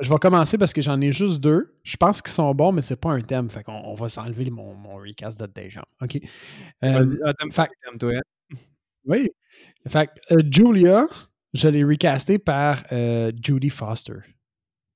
Je 0.00 0.08
vais 0.08 0.18
commencer 0.18 0.56
parce 0.56 0.72
que 0.72 0.80
j'en 0.80 0.98
ai 1.00 1.12
juste 1.12 1.40
deux. 1.40 1.78
Je 1.82 1.96
pense 1.96 2.22
qu'ils 2.22 2.32
sont 2.32 2.54
bons, 2.54 2.72
mais 2.72 2.80
c'est 2.80 2.96
pas 2.96 3.10
un 3.10 3.20
thème. 3.20 3.50
Fait 3.50 3.62
qu'on 3.62 3.82
on 3.84 3.94
va 3.94 4.08
s'enlever 4.08 4.48
mon, 4.48 4.74
mon 4.74 4.96
recast 4.96 5.38
de 5.38 5.46
déjà. 5.46 5.82
OK. 6.00 6.18
Euh, 6.84 7.32
thème, 7.38 7.52
fait, 7.52 7.70
thème, 7.84 7.98
toi. 7.98 8.12
Oui. 9.04 9.30
Fait 9.86 10.10
euh, 10.30 10.38
Julia, 10.50 11.06
je 11.52 11.68
l'ai 11.68 11.84
recasté 11.84 12.38
par 12.38 12.82
euh, 12.92 13.32
Judy 13.42 13.68
Foster. 13.68 14.20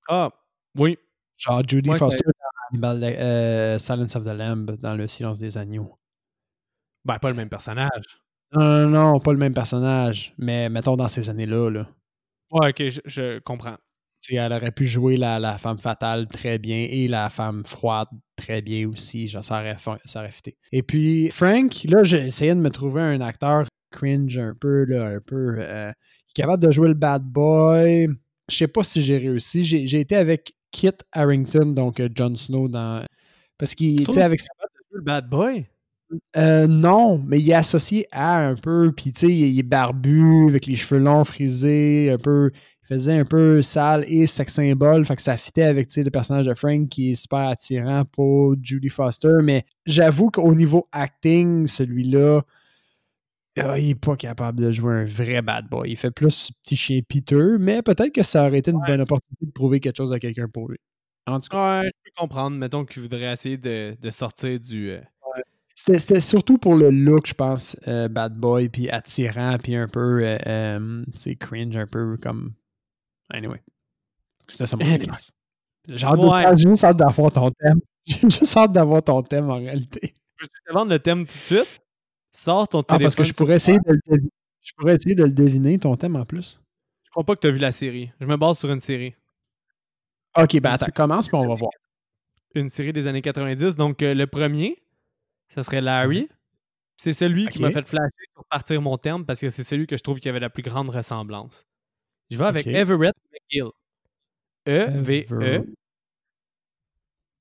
Ah, 0.09 0.30
oui. 0.78 0.97
Genre 1.37 1.62
Judy 1.66 1.93
Foster 1.95 2.24
dans 2.72 2.99
euh, 3.03 3.78
Silence 3.78 4.16
of 4.16 4.24
the 4.24 4.28
Lamb, 4.28 4.76
dans 4.80 4.95
Le 4.95 5.07
Silence 5.07 5.39
des 5.39 5.59
Agneaux. 5.59 5.99
Ben, 7.05 7.18
pas 7.18 7.30
le 7.30 7.36
même 7.36 7.48
personnage. 7.48 8.18
Non, 8.52 8.88
non, 8.88 9.12
non, 9.12 9.20
pas 9.20 9.32
le 9.32 9.38
même 9.38 9.55
personnage. 9.55 10.32
Mais 10.38 10.68
mettons 10.68 10.96
dans 10.96 11.09
ces 11.09 11.28
années-là. 11.28 11.70
Là. 11.70 11.88
Ouais, 12.50 12.68
ok, 12.70 12.88
je, 12.88 13.00
je 13.07 13.38
comprends. 13.40 13.76
T'sais, 14.20 14.36
elle 14.36 14.52
aurait 14.52 14.70
pu 14.70 14.86
jouer 14.86 15.16
la, 15.16 15.38
la, 15.38 15.59
femme 15.59 15.78
fatale 15.78 16.28
très 16.28 16.59
bien 16.59 16.86
et 16.88 17.09
la 17.09 17.28
femme 17.28 17.64
froide 17.66 18.09
très 18.36 18.62
bien 18.62 18.88
aussi. 18.88 19.28
Genre, 19.28 19.44
ça 19.44 19.61
aurait, 19.61 19.76
ça 20.05 20.20
aurait 20.20 20.30
fité. 20.30 20.57
Et 20.72 20.82
puis, 20.82 21.30
Frank, 21.30 21.84
là, 21.84 22.05
j'ai 22.05 22.24
essayé 22.24 22.55
de 22.55 22.61
me 22.61 22.70
trouver 22.70 23.02
un 23.02 23.20
acteur 23.20 23.66
cringe 23.90 24.38
un 24.38 24.55
peu, 24.59 24.84
là, 24.84 25.07
un 25.07 25.20
peu. 25.20 25.57
Euh, 25.59 25.92
capable 26.34 26.62
de 26.62 26.70
jouer 26.70 26.88
le 26.88 26.94
bad 26.94 27.22
boy. 27.22 28.09
Je 28.48 28.57
sais 28.57 28.68
pas 28.68 28.84
si 28.84 29.02
j'ai 29.02 29.18
réussi. 29.18 29.64
J'ai 29.64 30.00
été 30.00 30.16
avec 30.16 30.55
Kit 30.70 30.90
Harrington, 31.12 31.66
donc 31.66 32.00
euh, 32.00 32.09
Jon 32.14 32.34
Snow 32.34 32.68
dans. 32.68 33.05
Parce 33.57 33.74
qu'il, 33.74 34.05
sais, 34.12 34.22
avec 34.22 34.40
le 34.90 35.00
bad 35.00 35.28
boy? 35.28 35.66
Euh, 36.36 36.66
non, 36.66 37.18
mais 37.26 37.40
il 37.40 37.50
est 37.50 37.54
associé 37.54 38.06
à 38.10 38.46
un 38.46 38.54
peu, 38.54 38.92
puis 38.94 39.12
tu 39.12 39.26
sais, 39.26 39.32
il 39.32 39.58
est 39.58 39.62
barbu, 39.62 40.48
avec 40.48 40.66
les 40.66 40.74
cheveux 40.74 41.00
longs, 41.00 41.24
frisés, 41.24 42.10
un 42.12 42.18
peu, 42.18 42.50
il 42.82 42.86
faisait 42.86 43.18
un 43.18 43.24
peu 43.24 43.62
sale 43.62 44.04
et 44.08 44.26
sex 44.26 44.52
symbole, 44.52 45.04
fait 45.04 45.16
que 45.16 45.22
ça 45.22 45.36
fitait 45.36 45.62
avec 45.62 45.94
le 45.96 46.10
personnage 46.10 46.46
de 46.46 46.54
Frank 46.54 46.88
qui 46.88 47.12
est 47.12 47.14
super 47.14 47.48
attirant 47.48 48.04
pour 48.04 48.54
Judy 48.62 48.88
Foster, 48.88 49.36
mais 49.42 49.64
j'avoue 49.86 50.30
qu'au 50.30 50.54
niveau 50.54 50.88
acting, 50.92 51.66
celui-là, 51.66 52.42
ah, 53.56 53.78
il 53.78 53.90
est 53.90 53.94
pas 53.94 54.16
capable 54.16 54.60
de 54.60 54.72
jouer 54.72 54.94
un 54.94 55.04
vrai 55.04 55.40
bad 55.40 55.68
boy. 55.68 55.88
Il 55.88 55.96
fait 55.96 56.10
plus 56.10 56.50
petit 56.62 56.74
chien 56.74 57.00
piteux, 57.06 57.56
mais 57.58 57.82
peut-être 57.82 58.12
que 58.12 58.24
ça 58.24 58.46
aurait 58.46 58.58
été 58.58 58.72
une 58.72 58.80
bonne 58.84 59.00
opportunité 59.00 59.46
de 59.46 59.52
prouver 59.52 59.78
quelque 59.78 59.96
chose 59.96 60.12
à 60.12 60.18
quelqu'un 60.18 60.48
pour 60.48 60.68
lui. 60.68 60.78
En 61.26 61.40
tout 61.40 61.48
cas. 61.48 61.82
Ouais, 61.82 61.86
je 61.86 62.10
peux 62.10 62.10
comprendre. 62.16 62.56
Mettons 62.56 62.84
qu'il 62.84 63.02
voudrait 63.02 63.32
essayer 63.32 63.56
de, 63.56 63.96
sortir 64.10 64.58
du. 64.58 64.90
Euh, 64.90 65.00
c'était 65.87 66.20
surtout 66.20 66.59
pour 66.59 66.74
le 66.76 66.89
look, 66.89 67.26
je 67.26 67.35
pense, 67.35 67.76
euh, 67.89 68.09
bad 68.09 68.35
boy, 68.35 68.68
puis 68.68 68.89
attirant, 68.89 69.59
puis 69.59 69.76
un 69.76 69.89
peu, 69.89 70.24
euh, 70.24 70.39
euh 70.47 71.05
cringe, 71.39 71.76
un 71.76 71.87
peu 71.87 72.16
comme. 72.16 72.55
Anyway. 73.30 73.62
C'était 74.49 74.66
ça 74.66 74.76
mon 74.76 74.99
classe. 74.99 75.32
J'ai 75.87 76.07
juste 76.57 76.85
hâte 76.85 76.97
d'avoir 76.97 77.32
ton 77.32 77.51
thème. 77.51 77.80
J'ai 78.07 78.20
juste 78.20 78.57
hâte 78.57 78.72
d'avoir 78.72 79.03
ton 79.03 79.22
thème 79.22 79.51
en 79.51 79.57
réalité. 79.57 80.14
Je 80.37 80.47
te 80.47 80.72
vendre 80.72 80.91
le 80.91 80.99
thème 80.99 81.26
tout 81.26 81.39
de 81.39 81.45
suite? 81.45 81.80
Sors 82.32 82.68
ton 82.68 82.82
téléphone. 82.82 83.03
Ah, 83.03 83.05
parce 83.05 83.14
que 83.14 83.24
je 83.24 83.32
pourrais, 83.32 83.57
essayer 83.57 83.78
de 83.78 83.93
le 83.93 84.01
deviner. 84.07 84.30
je 84.61 84.72
pourrais 84.76 84.97
essayer 84.97 85.14
de 85.14 85.24
le 85.24 85.32
deviner, 85.32 85.78
ton 85.78 85.97
thème 85.97 86.16
en 86.16 86.24
plus. 86.24 86.61
Je 87.05 87.11
crois 87.11 87.24
pas 87.24 87.37
que 87.37 87.41
tu 87.41 87.47
as 87.47 87.51
vu 87.51 87.59
la 87.59 87.72
série. 87.72 88.11
Je 88.20 88.26
me 88.26 88.37
base 88.37 88.59
sur 88.59 88.70
une 88.70 88.80
série. 88.80 89.14
Ok, 90.37 90.59
ben 90.61 90.72
attends, 90.72 90.87
commence 90.95 91.28
puis 91.28 91.37
on 91.37 91.47
va 91.47 91.55
voir. 91.55 91.70
Une 92.55 92.68
série 92.68 92.93
des 92.93 93.07
années 93.07 93.22
90. 93.22 93.76
Donc, 93.76 93.99
le 94.01 94.24
premier, 94.26 94.84
ce 95.55 95.62
serait 95.62 95.80
Larry. 95.80 96.28
C'est 96.96 97.12
celui 97.12 97.48
qui 97.48 97.61
m'a 97.61 97.70
fait 97.70 97.86
flasher 97.86 98.11
pour 98.34 98.44
partir 98.44 98.80
mon 98.80 98.96
terme 98.98 99.24
parce 99.24 99.40
que 99.40 99.48
c'est 99.48 99.64
celui 99.64 99.86
que 99.86 99.96
je 99.96 100.02
trouve 100.02 100.20
qui 100.20 100.28
avait 100.28 100.40
la 100.40 100.50
plus 100.50 100.62
grande 100.62 100.90
ressemblance. 100.90 101.66
Je 102.30 102.36
vais 102.38 102.44
avec 102.44 102.66
Everett 102.66 103.14
McGill. 103.32 103.70
E-V-E. 104.66 105.64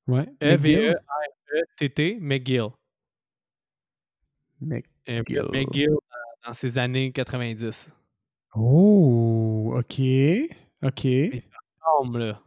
Ouais. 0.08 0.26
E-V-E-R-E-T-T 0.42 2.18
McGill. 2.20 2.70
McGill. 4.62 5.50
McGill 5.52 5.96
dans 6.46 6.54
ses 6.54 6.78
années 6.78 7.12
90. 7.12 7.90
Oh, 8.56 9.74
ok. 9.78 10.00
Ok. 10.84 11.04
Il 11.06 11.42
ressemble, 11.80 12.26
là. 12.26 12.42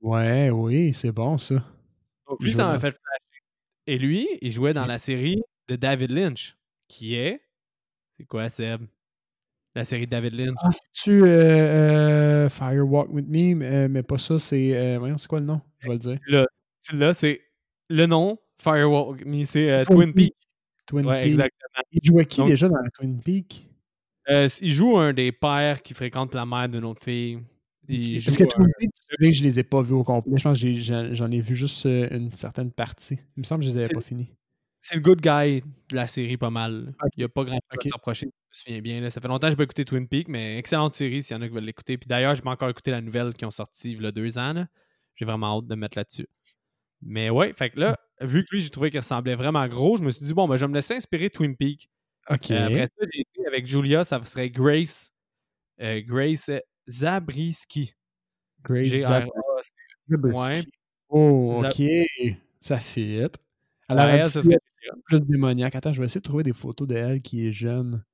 Ouais, 0.00 0.50
oui, 0.50 0.92
c'est 0.92 1.12
bon 1.12 1.38
ça. 1.38 1.62
Donc 2.28 2.42
lui, 2.42 2.52
ça 2.52 2.66
m'a 2.68 2.78
fait 2.78 2.90
flasher. 2.90 3.25
Et 3.86 3.98
lui, 3.98 4.28
il 4.42 4.50
jouait 4.50 4.74
dans 4.74 4.86
la 4.86 4.98
série 4.98 5.42
de 5.68 5.76
David 5.76 6.10
Lynch, 6.10 6.56
qui 6.88 7.14
est. 7.14 7.40
C'est 8.16 8.24
quoi, 8.24 8.48
Seb? 8.48 8.82
La 9.74 9.84
série 9.84 10.06
de 10.06 10.10
David 10.10 10.34
Lynch. 10.34 10.56
Ah, 10.62 10.72
c'est-tu 10.72 11.22
euh, 11.22 11.26
euh, 11.26 12.48
Fire 12.48 12.84
Walk 12.84 13.08
With 13.10 13.28
Me, 13.28 13.62
euh, 13.62 13.88
mais, 13.88 14.02
pas 14.02 14.18
ça, 14.18 14.38
c'est. 14.38 14.96
voyons, 14.98 15.18
c'est 15.18 15.28
quoi 15.28 15.40
le 15.40 15.46
nom? 15.46 15.60
Je 15.78 15.88
vais 15.88 15.94
le 15.94 15.98
dire. 15.98 16.18
Là, 16.26 16.46
là 16.92 17.12
c'est. 17.12 17.42
Le 17.88 18.06
nom, 18.06 18.38
Fire 18.58 18.90
Walk 18.90 19.18
With 19.18 19.26
Me, 19.26 19.44
c'est 19.44 19.84
Twin 19.84 20.12
Peaks. 20.12 20.34
Twin 20.86 21.06
ouais, 21.06 21.26
exactement. 21.26 21.84
Il 21.92 22.00
jouait 22.04 22.26
qui 22.26 22.42
déjà 22.44 22.68
dans 22.68 22.76
Twin 22.94 23.20
Peaks? 23.20 23.68
il 24.28 24.72
joue 24.72 24.98
un 24.98 25.12
des 25.12 25.30
pères 25.30 25.82
qui 25.82 25.94
fréquente 25.94 26.34
la 26.34 26.46
mère 26.46 26.68
d'une 26.68 26.84
autre 26.84 27.02
fille. 27.02 27.38
Parce 27.86 28.36
que 28.36 28.44
Twin 28.44 28.68
Peaks, 28.78 29.34
je 29.34 29.42
les 29.42 29.58
ai 29.58 29.64
pas 29.64 29.82
vus 29.82 29.94
au 29.94 30.04
complet. 30.04 30.36
Je 30.36 30.42
pense 30.42 30.60
que 30.60 31.14
j'en 31.14 31.30
ai, 31.30 31.40
vu 31.40 31.54
juste 31.54 31.86
euh, 31.86 32.08
une 32.10 32.32
certaine 32.32 32.72
partie. 32.72 33.18
Il 33.36 33.40
me 33.40 33.44
semble 33.44 33.64
que 33.64 33.70
je 33.70 33.74
les 33.74 33.84
avais 33.84 33.94
pas 33.94 34.00
finis. 34.00 34.32
C'est 34.80 34.94
le 34.94 35.00
good 35.00 35.20
guy 35.20 35.62
de 35.90 35.96
la 35.96 36.06
série, 36.06 36.36
pas 36.36 36.50
mal. 36.50 36.94
Il 37.16 37.20
n'y 37.20 37.24
a 37.24 37.28
pas 37.28 37.44
grand 37.44 37.56
chose 37.56 37.86
à 37.86 37.88
s'approcher. 37.88 38.26
Je 38.26 38.70
me 38.70 38.78
souviens 38.78 38.80
bien. 38.80 39.10
Ça 39.10 39.20
fait 39.20 39.28
longtemps 39.28 39.48
que 39.48 39.52
je 39.52 39.56
pas 39.56 39.64
écouté 39.64 39.84
Twin 39.84 40.06
Peaks, 40.06 40.28
mais 40.28 40.58
excellente 40.58 40.94
série 40.94 41.22
s'il 41.22 41.36
y 41.36 41.38
en 41.38 41.42
a 41.42 41.48
qui 41.48 41.54
veulent 41.54 41.64
l'écouter. 41.64 41.98
Puis 41.98 42.06
d'ailleurs, 42.08 42.34
je 42.34 42.42
vais 42.42 42.50
encore 42.50 42.68
écouter 42.68 42.90
la 42.90 43.00
nouvelle 43.00 43.34
qui 43.34 43.44
ont 43.44 43.50
sorti 43.50 43.92
il 43.92 44.02
y 44.02 44.06
a 44.06 44.12
deux 44.12 44.38
ans. 44.38 44.66
J'ai 45.16 45.24
vraiment 45.24 45.58
hâte 45.58 45.66
de 45.66 45.74
mettre 45.74 45.96
là-dessus. 45.96 46.28
Mais 47.02 47.30
ouais, 47.30 47.52
fait 47.52 47.70
que 47.70 47.80
là, 47.80 47.98
vu 48.20 48.44
que 48.44 48.48
lui, 48.52 48.60
j'ai 48.60 48.70
trouvé 48.70 48.90
qu'il 48.90 49.00
ressemblait 49.00 49.34
vraiment 49.34 49.66
gros, 49.68 49.96
je 49.96 50.02
me 50.02 50.10
suis 50.10 50.24
dit, 50.24 50.34
bon, 50.34 50.48
ben, 50.48 50.56
je 50.56 50.64
vais 50.64 50.68
me 50.68 50.74
laisser 50.74 50.94
inspirer 50.94 51.30
Twin 51.30 51.56
Peaks. 51.56 51.88
OK. 52.30 52.50
Euh, 52.50 52.66
après 52.66 52.86
ça, 52.86 53.06
j'ai 53.12 53.20
été 53.20 53.46
avec 53.46 53.66
Julia, 53.66 54.04
ça 54.04 54.24
serait 54.24 54.50
Grace. 54.50 55.12
Euh, 55.80 56.00
Grace 56.04 56.50
Zabriskie. 56.88 57.92
Grace 58.62 58.88
Zabriskie. 60.04 60.68
Oh, 61.08 61.62
ok. 61.64 61.82
Ça 62.60 62.80
fit. 62.80 63.28
Alors, 63.88 64.06
elle, 64.06 64.28
ça 64.28 64.42
serait 64.42 64.58
plus 65.04 65.20
démoniaque. 65.22 65.76
Attends, 65.76 65.92
je 65.92 66.00
vais 66.00 66.06
essayer 66.06 66.20
de 66.20 66.24
trouver 66.24 66.42
des 66.42 66.52
photos 66.52 66.88
d'elle 66.88 67.22
qui 67.22 67.46
est 67.46 67.52
jeune. 67.52 68.04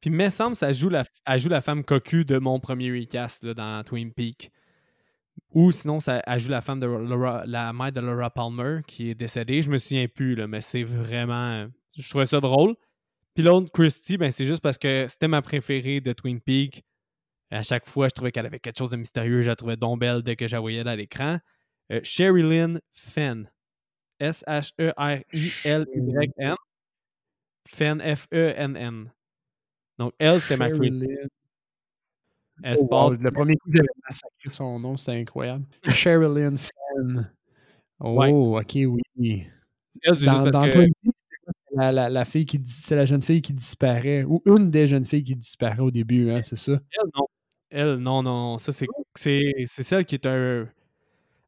Puis, 0.00 0.10
me 0.10 0.28
semble 0.28 0.56
ça 0.56 0.72
joue 0.72 0.88
la, 0.88 1.04
elle 1.26 1.38
joue 1.38 1.48
la 1.48 1.60
femme 1.60 1.84
cocu 1.84 2.24
de 2.24 2.38
mon 2.38 2.60
premier 2.60 2.90
recast 2.90 3.44
là, 3.44 3.54
dans 3.54 3.84
Twin 3.84 4.12
Peaks. 4.12 4.50
Ou 5.52 5.70
sinon, 5.70 6.00
ça, 6.00 6.22
elle 6.26 6.40
joue 6.40 6.50
la 6.50 6.60
femme 6.60 6.80
de 6.80 6.86
la 7.46 7.72
mère 7.72 7.92
de 7.92 8.00
Laura 8.00 8.30
Palmer 8.30 8.80
qui 8.86 9.10
est 9.10 9.14
décédée. 9.14 9.62
Je 9.62 9.70
me 9.70 9.78
souviens 9.78 10.06
plus, 10.08 10.34
là, 10.34 10.46
mais 10.46 10.60
c'est 10.60 10.84
vraiment. 10.84 11.66
Je 11.96 12.08
trouvais 12.08 12.26
ça 12.26 12.40
drôle. 12.40 12.74
Puis 13.34 13.44
l'autre, 13.44 13.70
Christy, 13.72 14.16
ben, 14.16 14.30
c'est 14.30 14.46
juste 14.46 14.62
parce 14.62 14.78
que 14.78 15.06
c'était 15.08 15.28
ma 15.28 15.42
préférée 15.42 16.00
de 16.00 16.12
Twin 16.12 16.40
Peaks 16.40 16.82
à 17.50 17.62
chaque 17.62 17.86
fois, 17.86 18.08
je 18.08 18.14
trouvais 18.14 18.32
qu'elle 18.32 18.46
avait 18.46 18.58
quelque 18.58 18.78
chose 18.78 18.90
de 18.90 18.96
mystérieux. 18.96 19.40
Je 19.40 19.48
la 19.48 19.56
trouvais 19.56 19.76
donc 19.76 20.00
belle 20.00 20.22
dès 20.22 20.36
que 20.36 20.48
je 20.48 20.56
la 20.56 20.60
voyais 20.60 20.86
à 20.86 20.96
l'écran. 20.96 21.38
Euh, 21.92 22.00
Fenn. 22.92 23.50
S-H-E-R-I-L-Y-N. 24.18 24.94
Fenn, 27.68 28.00
F-E-N-N. 28.00 29.12
Donc, 29.98 30.12
elle, 30.18 30.40
c'était 30.40 30.56
ma 30.56 30.70
queen. 30.70 31.06
Elle 32.62 32.78
oh, 32.90 33.12
Le 33.18 33.30
premier 33.30 33.56
coup, 33.56 33.70
j'avais 33.72 33.88
massacré 34.08 34.50
son 34.50 34.78
nom, 34.78 34.96
c'était 34.96 35.18
incroyable. 35.20 35.66
Sherilyn 35.88 36.56
Fenn. 36.56 37.30
Oh, 38.00 38.58
ok, 38.58 38.72
oui. 38.74 39.46
Elle, 40.02 40.16
c'est 40.16 40.28
juste 40.28 40.50
parce 40.50 40.72
que... 40.72 40.86
La, 41.72 41.92
la, 41.92 42.08
la, 42.08 42.24
fille 42.24 42.46
qui 42.46 42.58
c'est 42.64 42.96
la 42.96 43.04
jeune 43.04 43.20
fille 43.20 43.42
qui 43.42 43.52
disparaît 43.52 44.24
ou 44.24 44.40
une 44.46 44.70
des 44.70 44.86
jeunes 44.86 45.04
filles 45.04 45.24
qui 45.24 45.36
disparaît 45.36 45.80
au 45.80 45.90
début, 45.90 46.30
hein, 46.30 46.40
c'est 46.42 46.56
ça? 46.56 46.72
Elle, 46.72 47.10
non. 47.14 47.26
Elle, 47.70 47.96
non, 47.96 48.22
non. 48.22 48.58
Ça, 48.58 48.72
c'est, 48.72 48.86
c'est, 49.14 49.82
celle 49.82 50.04
qui 50.04 50.14
est 50.14 50.26
un. 50.26 50.68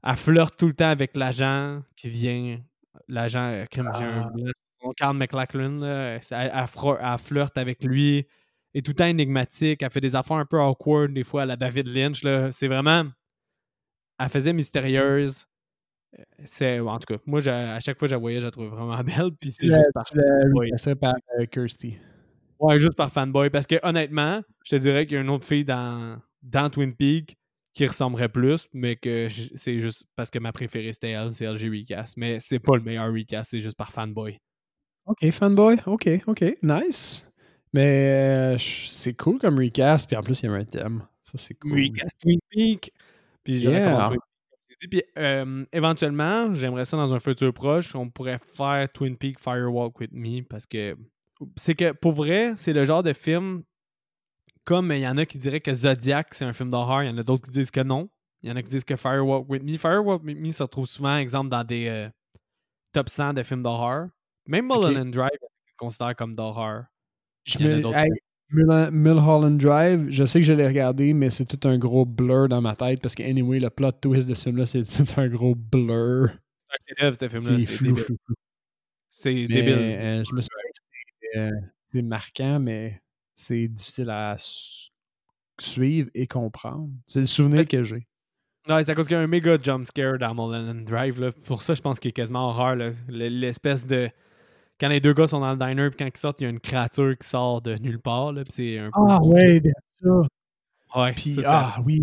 Elle 0.04 0.16
flirte 0.16 0.56
tout 0.56 0.66
le 0.66 0.74
temps 0.74 0.90
avec 0.90 1.16
l'agent 1.16 1.82
qui 1.96 2.08
vient. 2.08 2.60
L'agent, 3.08 3.50
euh, 3.52 3.64
comme 3.72 3.90
j'ai 3.96 4.04
un. 4.04 4.30
Ah. 4.46 4.92
Carl 4.96 5.16
McLachlan, 5.16 5.82
elle, 5.82 6.20
elle, 6.30 7.18
flirte 7.18 7.58
avec 7.58 7.82
lui. 7.82 8.26
Et 8.74 8.82
tout 8.82 8.92
le 8.92 8.96
temps 8.96 9.06
énigmatique. 9.06 9.82
Elle 9.82 9.90
fait 9.90 10.00
des 10.00 10.14
affaires 10.14 10.36
un 10.36 10.44
peu 10.44 10.60
awkward, 10.60 11.12
des 11.12 11.24
fois, 11.24 11.42
à 11.42 11.46
la 11.46 11.56
David 11.56 11.88
Lynch. 11.88 12.22
Là. 12.22 12.52
C'est 12.52 12.68
vraiment. 12.68 13.04
Elle 14.18 14.28
faisait 14.28 14.52
mystérieuse. 14.52 15.46
Euh, 16.18 16.22
c'est, 16.44 16.80
en 16.80 16.98
tout 16.98 17.14
cas, 17.14 17.20
moi, 17.26 17.46
à 17.46 17.80
chaque 17.80 17.98
fois 17.98 18.06
que 18.06 18.10
je 18.10 18.14
la 18.14 18.20
voyais, 18.20 18.40
je 18.40 18.46
la 18.46 18.50
trouvais 18.50 18.68
vraiment 18.68 18.98
belle. 19.04 19.32
Puis 19.40 19.52
c'est 19.52 19.66
juste 19.66 19.92
par. 19.94 20.04
par 21.00 21.14
euh, 21.38 21.46
Kirsty. 21.46 21.98
Ouais, 22.58 22.80
juste 22.80 22.96
par 22.96 23.10
fanboy. 23.12 23.50
Parce 23.50 23.66
que 23.66 23.76
honnêtement, 23.82 24.42
je 24.64 24.76
te 24.76 24.80
dirais 24.80 25.06
qu'il 25.06 25.16
y 25.16 25.18
a 25.18 25.22
une 25.22 25.30
autre 25.30 25.44
fille 25.44 25.64
dans, 25.64 26.20
dans 26.42 26.70
Twin 26.70 26.94
Peaks 26.94 27.36
qui 27.74 27.86
ressemblerait 27.86 28.28
plus, 28.28 28.68
mais 28.72 28.96
que 28.96 29.28
c'est 29.54 29.78
juste 29.78 30.06
parce 30.16 30.30
que 30.30 30.40
ma 30.40 30.50
préférée 30.50 30.92
c'était 30.92 31.10
elle, 31.10 31.32
c'est 31.32 31.46
LG 31.46 31.70
Recast. 31.70 32.16
Mais 32.16 32.40
c'est 32.40 32.58
pas 32.58 32.76
le 32.76 32.82
meilleur 32.82 33.12
recast, 33.12 33.50
c'est 33.50 33.60
juste 33.60 33.76
par 33.76 33.92
fanboy. 33.92 34.36
Ok, 35.06 35.30
fanboy, 35.30 35.76
ok, 35.86 36.08
ok, 36.26 36.44
nice. 36.62 37.30
Mais 37.72 38.54
euh, 38.54 38.58
c'est 38.58 39.14
cool 39.14 39.38
comme 39.38 39.58
recast, 39.58 40.08
puis 40.08 40.16
en 40.16 40.22
plus 40.22 40.42
il 40.42 40.46
y 40.46 40.48
a 40.48 40.52
un 40.54 40.64
thème. 40.64 41.04
Ça 41.22 41.38
c'est 41.38 41.54
cool. 41.54 41.72
Recast 41.72 42.16
Twin 42.20 42.40
Peaks. 42.50 42.90
Puis 43.44 43.60
yeah. 43.60 44.10
Puis 44.90 45.02
euh, 45.16 45.64
éventuellement, 45.72 46.54
j'aimerais 46.54 46.84
ça 46.84 46.96
dans 46.96 47.12
un 47.14 47.18
futur 47.18 47.52
proche, 47.52 47.94
on 47.94 48.10
pourrait 48.10 48.40
faire 48.54 48.88
Twin 48.92 49.16
Peaks 49.16 49.40
Firewalk 49.40 49.98
with 50.00 50.12
Me 50.12 50.42
parce 50.42 50.66
que 50.66 50.96
c'est 51.56 51.74
que 51.74 51.92
pour 51.92 52.12
vrai, 52.12 52.52
c'est 52.56 52.72
le 52.72 52.84
genre 52.84 53.02
de 53.02 53.12
film 53.12 53.62
comme 54.64 54.92
il 54.92 55.00
y 55.00 55.08
en 55.08 55.16
a 55.16 55.24
qui 55.24 55.38
diraient 55.38 55.62
que 55.62 55.72
Zodiac, 55.72 56.34
c'est 56.34 56.44
un 56.44 56.52
film 56.52 56.68
d'horreur, 56.68 57.02
il 57.02 57.06
y 57.06 57.10
en 57.10 57.16
a 57.16 57.22
d'autres 57.22 57.44
qui 57.44 57.50
disent 57.50 57.70
que 57.70 57.80
non. 57.80 58.10
Il 58.42 58.50
y 58.50 58.52
en 58.52 58.56
a 58.56 58.62
qui 58.62 58.68
disent 58.68 58.84
que 58.84 58.96
Firewalk 58.96 59.48
With 59.48 59.62
Me. 59.62 59.78
Firewalk 59.78 60.22
With 60.22 60.38
Me 60.38 60.50
se 60.50 60.62
retrouve 60.62 60.86
souvent, 60.86 61.16
exemple, 61.16 61.48
dans 61.48 61.64
des 61.64 61.88
euh, 61.88 62.08
top 62.92 63.08
100 63.08 63.32
de 63.32 63.42
films 63.42 63.62
d'horreur. 63.62 64.08
Même 64.46 64.66
Mulholland 64.66 65.10
Drive 65.10 65.30
est 65.32 65.76
considéré 65.76 66.14
comme 66.14 66.34
d'horreur. 66.34 66.84
Mulholland 68.50 69.58
Drive, 69.58 70.06
je 70.10 70.24
sais 70.24 70.40
que 70.40 70.46
je 70.46 70.52
l'ai 70.52 70.66
regardé, 70.66 71.14
mais 71.14 71.30
c'est 71.30 71.46
tout 71.46 71.66
un 71.66 71.78
gros 71.78 72.04
blur 72.04 72.48
dans 72.48 72.60
ma 72.60 72.76
tête 72.76 73.00
parce 73.00 73.14
que, 73.14 73.22
anyway, 73.22 73.60
le 73.60 73.70
plot 73.70 73.92
twist 73.92 74.28
de 74.28 74.34
ce 74.34 74.44
film-là, 74.44 74.66
c'est 74.66 74.82
tout 74.82 75.06
un 75.16 75.28
gros 75.28 75.54
blur. 75.54 76.28
C'est 76.98 77.14
ce 77.14 77.28
film-là. 77.28 77.58
C'est 77.58 77.82
débile. 77.82 78.04
C'est 79.10 79.46
débile. 79.46 79.72
Euh, 79.72 80.24
je 80.24 80.34
me 80.34 80.40
suis 80.42 80.50
euh, 81.36 81.50
c'est 81.92 82.02
marquant, 82.02 82.58
mais 82.58 83.00
c'est 83.34 83.68
difficile 83.68 84.10
à 84.10 84.36
suivre 85.58 86.10
et 86.14 86.26
comprendre. 86.26 86.88
C'est 87.06 87.20
le 87.20 87.26
souvenir 87.26 87.66
que 87.66 87.84
j'ai. 87.84 88.06
Ouais, 88.68 88.82
c'est 88.84 88.90
à 88.90 88.94
cause 88.94 89.06
qu'il 89.06 89.16
y 89.16 89.20
a 89.20 89.22
un 89.22 89.26
méga 89.26 89.56
jump 89.62 89.86
scare 89.86 90.18
dans 90.18 90.34
Mulholland 90.34 90.84
Drive. 90.84 91.20
Là. 91.20 91.30
Pour 91.46 91.62
ça, 91.62 91.74
je 91.74 91.80
pense 91.80 91.98
qu'il 91.98 92.10
est 92.10 92.12
quasiment 92.12 92.48
horreur. 92.50 92.76
L'espèce 93.08 93.86
de. 93.86 94.10
Quand 94.78 94.88
les 94.88 95.00
deux 95.00 95.12
gars 95.14 95.26
sont 95.26 95.40
dans 95.40 95.52
le 95.52 95.58
diner, 95.58 95.88
puis 95.90 95.96
quand 95.98 96.06
ils 96.06 96.18
sortent, 96.18 96.40
il 96.40 96.44
y 96.44 96.46
a 96.46 96.50
une 96.50 96.60
créature 96.60 97.16
qui 97.18 97.28
sort 97.28 97.62
de 97.62 97.74
nulle 97.76 97.98
part. 97.98 98.32
Là, 98.32 98.44
puis 98.44 98.52
c'est 98.52 98.78
un 98.78 98.90
peu. 98.90 99.00
Ah 99.08 99.22
ouais, 99.22 99.60
bien 99.60 99.72
ça. 100.02 100.22
Ouais, 100.96 101.12
Puis, 101.12 101.34
ça, 101.34 101.42
ça- 101.42 101.72
ah 101.76 101.82
oui, 101.84 102.02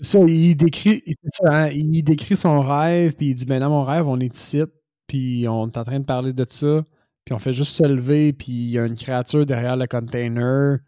ça, 0.00 0.18
il 0.26 0.54
décrit, 0.56 1.02
ça, 1.28 1.64
hein, 1.64 1.68
il 1.68 2.02
décrit 2.02 2.36
son 2.36 2.60
rêve, 2.60 3.14
puis 3.14 3.28
il 3.30 3.34
dit, 3.34 3.44
ben 3.44 3.60
dans 3.60 3.68
mon 3.68 3.82
rêve, 3.82 4.06
on 4.06 4.18
est 4.20 4.34
ici, 4.34 4.62
puis 5.06 5.46
on 5.48 5.66
est 5.68 5.76
en 5.76 5.84
train 5.84 6.00
de 6.00 6.04
parler 6.04 6.32
de 6.32 6.46
ça, 6.48 6.82
puis 7.26 7.34
on 7.34 7.38
fait 7.38 7.52
juste 7.52 7.76
se 7.76 7.82
lever, 7.82 8.32
puis 8.32 8.46
il 8.52 8.70
y 8.70 8.78
a 8.78 8.86
une 8.86 8.94
créature 8.96 9.44
derrière 9.44 9.76
le 9.76 9.86
container, 9.86 10.78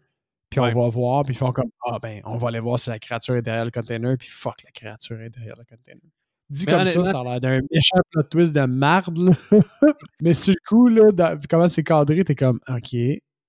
puis 0.49 0.59
Ouais. 0.59 0.73
on 0.73 0.83
va 0.83 0.89
voir, 0.89 1.23
puis 1.25 1.35
ils 1.35 1.37
font 1.37 1.51
comme, 1.51 1.69
ah 1.85 1.99
ben, 2.01 2.21
on 2.25 2.37
va 2.37 2.47
aller 2.47 2.59
voir 2.59 2.79
si 2.79 2.89
la 2.89 2.97
créature 2.97 3.35
est 3.35 3.43
derrière 3.43 3.65
le 3.65 3.71
container, 3.71 4.15
puis 4.17 4.29
fuck, 4.29 4.63
la 4.63 4.71
créature 4.71 5.21
est 5.21 5.29
derrière 5.29 5.55
le 5.57 5.65
container. 5.65 6.01
Dit 6.49 6.63
Mais 6.65 6.71
comme 6.73 6.85
ça, 6.85 7.03
ça 7.03 7.19
a 7.19 7.23
l'air 7.25 7.39
d'un 7.41 7.59
méchant 7.71 7.99
plot 8.09 8.23
twist 8.23 8.55
de 8.55 8.61
marde, 8.65 9.17
là. 9.19 9.31
Mais 10.21 10.33
sur 10.33 10.51
le 10.53 10.59
coup, 10.67 10.87
là, 10.87 11.11
dans- 11.11 11.39
comment 11.47 11.69
c'est 11.69 11.83
cadré, 11.83 12.23
t'es 12.23 12.33
comme, 12.33 12.59
ok, 12.67 12.95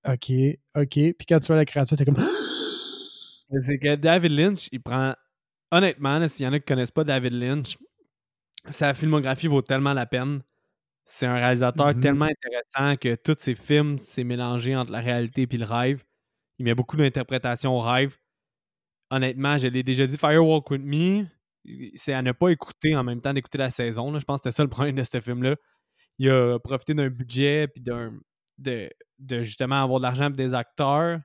ok, 0.07 0.31
ok, 0.77 0.89
puis 0.93 1.25
quand 1.27 1.39
tu 1.39 1.47
vois 1.47 1.55
la 1.55 1.65
créature, 1.65 1.97
t'es 1.97 2.05
comme, 2.05 2.17
C'est 3.61 3.77
que 3.79 3.95
David 3.95 4.31
Lynch, 4.33 4.67
il 4.71 4.81
prend. 4.81 5.13
Honnêtement, 5.71 6.27
s'il 6.27 6.45
y 6.45 6.49
en 6.49 6.53
a 6.53 6.59
qui 6.59 6.65
connaissent 6.65 6.91
pas 6.91 7.03
David 7.03 7.33
Lynch, 7.33 7.77
sa 8.69 8.93
filmographie 8.93 9.47
vaut 9.47 9.61
tellement 9.61 9.93
la 9.93 10.05
peine. 10.05 10.41
C'est 11.13 11.25
un 11.25 11.35
réalisateur 11.35 11.87
Mhm. 11.93 11.99
tellement 11.99 12.25
intéressant 12.25 12.95
que 12.95 13.15
tous 13.15 13.35
ses 13.37 13.53
films, 13.55 13.97
c'est 13.97 14.23
mélangé 14.23 14.75
entre 14.75 14.91
la 14.93 15.01
réalité 15.01 15.41
et 15.49 15.57
le 15.57 15.65
rêve. 15.65 16.03
Il 16.57 16.63
met 16.65 16.73
beaucoup 16.73 16.95
d'interprétation 16.95 17.75
au 17.75 17.81
rêve. 17.81 18.15
Honnêtement, 19.09 19.57
je 19.57 19.67
l'ai 19.67 19.83
déjà 19.83 20.07
dit, 20.07 20.17
Firewalk 20.17 20.69
With 20.71 20.81
Me, 20.83 21.25
c'est 21.95 22.13
à 22.13 22.21
ne 22.21 22.31
pas 22.31 22.49
écouter 22.49 22.95
en 22.95 23.03
même 23.03 23.19
temps 23.19 23.33
d'écouter 23.33 23.57
la 23.57 23.69
saison. 23.69 24.11
là. 24.11 24.19
Je 24.19 24.23
pense 24.25 24.39
que 24.39 24.43
c'était 24.49 24.55
ça 24.55 24.63
le 24.63 24.69
problème 24.69 24.95
de 24.95 25.03
ce 25.03 25.19
film-là. 25.19 25.55
Il 26.17 26.29
a 26.29 26.57
profité 26.59 26.93
d'un 26.93 27.09
budget 27.09 27.67
puis 27.67 27.81
d'un 27.83 28.13
de, 28.57 28.89
de 29.19 29.41
justement 29.43 29.83
avoir 29.83 29.99
de 29.99 30.03
l'argent 30.03 30.29
et 30.29 30.33
des 30.33 30.53
acteurs 30.53 31.19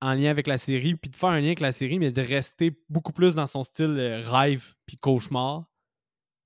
en 0.00 0.14
lien 0.14 0.30
avec 0.30 0.46
la 0.46 0.56
série, 0.58 0.94
puis 0.94 1.10
de 1.10 1.16
faire 1.16 1.30
un 1.30 1.40
lien 1.40 1.48
avec 1.48 1.60
la 1.60 1.72
série, 1.72 1.98
mais 1.98 2.10
de 2.12 2.22
rester 2.22 2.72
beaucoup 2.88 3.12
plus 3.12 3.34
dans 3.34 3.46
son 3.46 3.64
style 3.64 3.96
euh, 3.98 4.22
rêve 4.24 4.72
puis 4.86 4.96
cauchemar. 4.96 5.66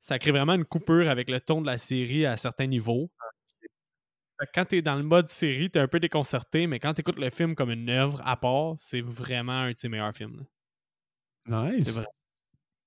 Ça 0.03 0.18
crée 0.18 0.32
vraiment 0.32 0.55
une 0.55 0.64
coupure 0.64 1.09
avec 1.09 1.30
le 1.30 1.40
ton 1.40 1.61
de 1.61 1.66
la 1.66 1.78
série 1.78 2.26
à 2.26 2.36
certains 2.36 2.66
niveaux. 2.66 3.09
Quand 4.53 4.64
t'es 4.64 4.82
dans 4.82 4.96
le 4.96 5.05
mode 5.05 5.28
série, 5.28 5.70
t'es 5.70 5.78
un 5.78 5.86
peu 5.86 6.00
déconcerté, 6.00 6.66
mais 6.66 6.80
quand 6.80 6.92
t'écoutes 6.92 7.20
le 7.20 7.30
film 7.30 7.55
comme 7.55 7.70
une 7.70 7.88
œuvre 7.88 8.20
à 8.24 8.36
part, 8.36 8.74
c'est 8.78 9.00
vraiment 9.00 9.61
un 9.61 9.70
de 9.70 9.78
ses 9.78 9.88
meilleurs 9.88 10.12
films. 10.12 10.44
là. 11.46 11.70
nice. 11.70 11.84
C'est 11.84 12.00
vrai. 12.00 12.07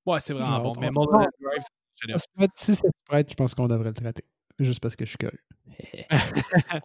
Ouais, 0.06 0.20
c'est 0.20 0.34
vraiment 0.34 0.60
bon. 0.60 0.74
Mais. 0.78 0.90
Mulholland 0.90 1.30
Drive, 1.40 1.64
c'est 1.96 2.50
si 2.56 2.76
ça 2.76 2.88
se 2.88 3.06
prête, 3.06 3.30
je 3.30 3.36
pense 3.36 3.56
qu'on 3.56 3.68
devrait 3.68 3.88
le 3.88 3.94
traiter. 3.94 4.26
Juste 4.60 4.82
parce 4.82 4.98
que 4.98 5.06
je 5.06 5.12
suis 5.12 5.18
curieux. 5.18 5.40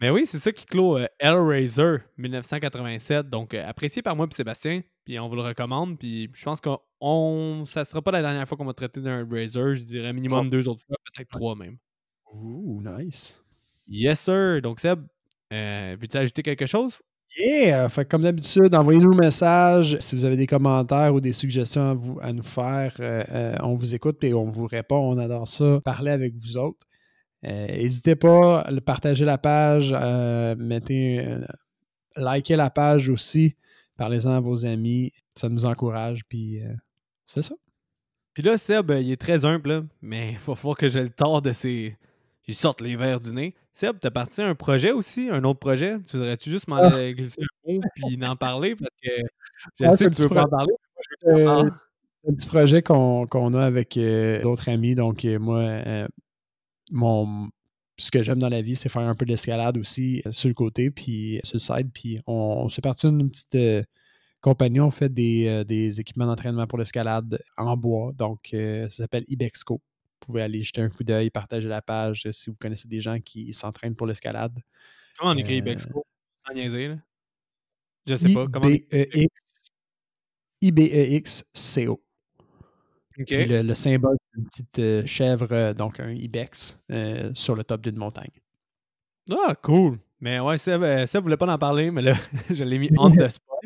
Mais 0.00 0.10
oui, 0.10 0.24
c'est 0.24 0.38
ça 0.38 0.52
qui 0.52 0.66
clôt 0.66 0.98
euh, 0.98 1.06
Hellraiser 1.18 1.96
1987. 2.16 3.28
Donc, 3.28 3.54
euh, 3.54 3.68
apprécié 3.68 4.02
par 4.02 4.14
moi 4.14 4.28
et 4.30 4.34
Sébastien. 4.34 4.82
Puis 5.04 5.18
on 5.18 5.28
vous 5.28 5.34
le 5.34 5.42
recommande. 5.42 5.98
Puis 5.98 6.30
je 6.32 6.44
pense 6.44 6.60
que 6.60 6.70
on... 7.04 7.64
ça 7.64 7.84
sera 7.84 8.02
pas 8.02 8.10
la 8.10 8.22
dernière 8.22 8.46
fois 8.48 8.56
qu'on 8.56 8.64
va 8.64 8.72
traiter 8.72 9.00
d'un 9.00 9.20
Hellraiser. 9.20 9.74
Je 9.74 9.84
dirais 9.84 10.12
minimum 10.12 10.48
deux 10.48 10.68
autres 10.68 10.82
fois, 10.86 10.96
peut-être 11.04 11.28
trois 11.28 11.54
même. 11.54 11.76
Ouh, 12.32 12.82
nice. 12.82 13.40
Yes, 13.86 14.20
sir. 14.20 14.60
Donc, 14.62 14.80
Seb, 14.80 15.00
euh, 15.52 15.96
veux-tu 16.00 16.16
ajouter 16.16 16.42
quelque 16.42 16.66
chose? 16.66 17.02
Yeah! 17.38 17.88
Fait 17.88 18.04
que 18.04 18.10
comme 18.10 18.22
d'habitude, 18.22 18.74
envoyez-nous 18.74 19.12
un 19.12 19.16
message. 19.16 19.96
Si 20.00 20.14
vous 20.16 20.24
avez 20.24 20.36
des 20.36 20.46
commentaires 20.46 21.14
ou 21.14 21.20
des 21.20 21.32
suggestions 21.32 21.90
à, 21.90 21.94
vous, 21.94 22.18
à 22.22 22.32
nous 22.32 22.42
faire, 22.42 22.96
euh, 23.00 23.24
euh, 23.30 23.56
on 23.62 23.74
vous 23.74 23.94
écoute 23.94 24.22
et 24.24 24.34
on 24.34 24.50
vous 24.50 24.66
répond. 24.66 24.96
On 24.96 25.18
adore 25.18 25.48
ça. 25.48 25.80
Parler 25.84 26.10
avec 26.10 26.34
vous 26.36 26.56
autres. 26.56 26.86
Euh, 27.46 27.66
N'hésitez 27.66 28.16
pas 28.16 28.62
à 28.62 28.80
partager 28.80 29.26
la 29.26 29.36
page, 29.36 29.94
euh, 29.94 30.56
mettez, 30.56 31.20
euh, 31.20 31.44
likez 32.16 32.56
la 32.56 32.70
page 32.70 33.10
aussi, 33.10 33.54
parlez-en 33.98 34.30
à 34.30 34.40
vos 34.40 34.64
amis, 34.64 35.12
ça 35.34 35.50
nous 35.50 35.66
encourage, 35.66 36.22
puis 36.26 36.62
euh, 36.62 36.72
c'est 37.26 37.42
ça. 37.42 37.54
Puis 38.34 38.42
là, 38.42 38.56
Seb, 38.56 38.90
euh, 38.90 39.00
il 39.00 39.10
est 39.12 39.20
très 39.20 39.44
humble, 39.44 39.68
là, 39.68 39.82
mais 40.02 40.32
il 40.32 40.38
va 40.38 40.54
falloir 40.54 40.76
que 40.76 40.88
j'ai 40.88 41.02
le 41.02 41.10
tort 41.10 41.40
de 41.42 41.52
ses. 41.52 41.96
J'y 42.46 42.54
sorte 42.54 42.80
les 42.80 42.96
verres 42.96 43.20
du 43.20 43.32
nez. 43.32 43.54
Seb, 43.72 43.96
t'as 44.00 44.10
parti 44.10 44.42
à 44.42 44.46
un 44.48 44.54
projet 44.54 44.90
aussi, 44.92 45.30
un 45.30 45.44
autre 45.44 45.60
projet? 45.60 45.96
Tu 46.04 46.16
voudrais-tu 46.18 46.50
juste 46.50 46.68
m'en 46.68 46.76
Ah. 46.76 47.12
glisser 47.12 47.40
un 47.42 47.72
mot 47.72 47.80
puis 47.94 48.04
en 48.26 48.36
parler? 48.36 48.74
Parce 48.76 48.90
que 49.02 49.10
je 49.80 49.84
Ah, 49.86 49.90
sais 49.90 49.96
c'est 49.96 50.04
que 50.04 50.08
un 50.10 50.12
tu 50.14 50.22
veux 50.22 50.28
petit 50.28 50.34
pas 50.34 50.42
en 50.44 50.48
parler. 50.48 50.72
Euh, 51.26 51.46
Ah. 51.70 52.28
un 52.28 52.34
petit 52.34 52.46
projet 52.46 52.82
qu'on 52.82 53.26
qu'on 53.26 53.54
a 53.54 53.64
avec 53.64 53.96
euh, 53.96 54.42
d'autres 54.42 54.68
amis. 54.68 54.94
Donc, 54.94 55.24
euh, 55.24 55.38
moi, 55.38 55.60
euh, 55.60 56.06
mon, 56.90 57.48
ce 57.96 58.10
que 58.10 58.22
j'aime 58.22 58.38
dans 58.40 58.48
la 58.50 58.62
vie, 58.62 58.74
c'est 58.74 58.88
faire 58.90 59.02
un 59.02 59.14
peu 59.14 59.24
d'escalade 59.26 59.78
aussi 59.78 60.22
euh, 60.26 60.32
sur 60.32 60.48
le 60.48 60.54
côté, 60.54 60.90
puis 60.90 61.38
euh, 61.38 61.40
sur 61.44 61.54
le 61.54 61.60
side. 61.60 61.90
Puis, 61.94 62.20
on, 62.26 62.32
on 62.64 62.68
s'est 62.68 62.82
parti 62.82 63.06
d'une 63.08 63.30
petite 63.30 63.86
euh, 64.46 64.50
compagnie. 64.50 64.80
On 64.80 64.90
fait 64.90 65.08
des, 65.08 65.46
euh, 65.46 65.64
des 65.64 66.00
équipements 66.00 66.26
d'entraînement 66.26 66.66
pour 66.66 66.78
l'escalade 66.78 67.42
en 67.56 67.76
bois. 67.76 68.12
Donc, 68.12 68.50
euh, 68.54 68.88
ça 68.88 68.98
s'appelle 68.98 69.24
Ibexco. 69.28 69.74
Vous 69.74 70.26
pouvez 70.26 70.42
aller 70.42 70.62
jeter 70.62 70.80
un 70.80 70.88
coup 70.88 71.04
d'œil, 71.04 71.30
partager 71.30 71.68
la 71.68 71.82
page 71.82 72.26
euh, 72.26 72.32
si 72.32 72.50
vous 72.50 72.56
connaissez 72.56 72.88
des 72.88 73.00
gens 73.00 73.18
qui 73.20 73.52
s'entraînent 73.52 73.96
pour 73.96 74.06
l'escalade. 74.06 74.58
Comment 75.18 75.32
on 75.32 75.36
écrit 75.36 75.56
Ibexco? 75.56 76.04
Sans 76.46 76.54
niaiser, 76.54 76.88
là? 76.88 76.96
Je 78.06 78.16
sais 78.16 78.32
pas. 78.32 78.46
Comment 78.46 78.70
IBEX-CO? 80.60 82.00
Le, 83.16 83.62
le 83.62 83.74
symbole, 83.74 84.16
c'est 84.20 84.38
une 84.38 84.46
petite 84.46 84.78
euh, 84.78 85.06
chèvre, 85.06 85.48
euh, 85.52 85.74
donc 85.74 86.00
un 86.00 86.10
ibex, 86.10 86.80
euh, 86.90 87.30
sur 87.34 87.54
le 87.54 87.62
top 87.62 87.80
d'une 87.82 87.96
montagne. 87.96 88.30
Ah, 89.30 89.54
cool. 89.62 89.98
Mais 90.20 90.40
ouais, 90.40 90.56
Seb, 90.56 90.82
Seb 91.06 91.22
voulait 91.22 91.36
pas 91.36 91.46
en 91.52 91.58
parler, 91.58 91.90
mais 91.90 92.02
là, 92.02 92.14
je 92.50 92.64
l'ai 92.64 92.78
mis 92.78 92.90
on 92.98 93.10
the 93.10 93.28
spot. 93.28 93.60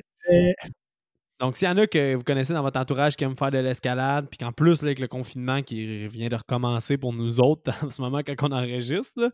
Donc, 1.40 1.56
s'il 1.56 1.68
y 1.68 1.70
en 1.70 1.76
a 1.78 1.86
que 1.86 2.16
vous 2.16 2.24
connaissez 2.24 2.52
dans 2.52 2.62
votre 2.62 2.80
entourage 2.80 3.16
qui 3.16 3.22
aiment 3.22 3.36
faire 3.36 3.52
de 3.52 3.58
l'escalade, 3.58 4.26
puis 4.28 4.38
qu'en 4.38 4.50
plus, 4.50 4.82
là, 4.82 4.88
avec 4.88 4.98
le 4.98 5.06
confinement 5.06 5.62
qui 5.62 6.08
vient 6.08 6.28
de 6.28 6.34
recommencer 6.34 6.98
pour 6.98 7.12
nous 7.12 7.38
autres 7.40 7.70
en 7.86 7.90
ce 7.90 8.02
moment 8.02 8.18
quand 8.26 8.34
on 8.42 8.50
enregistre, 8.52 9.12
là, 9.20 9.30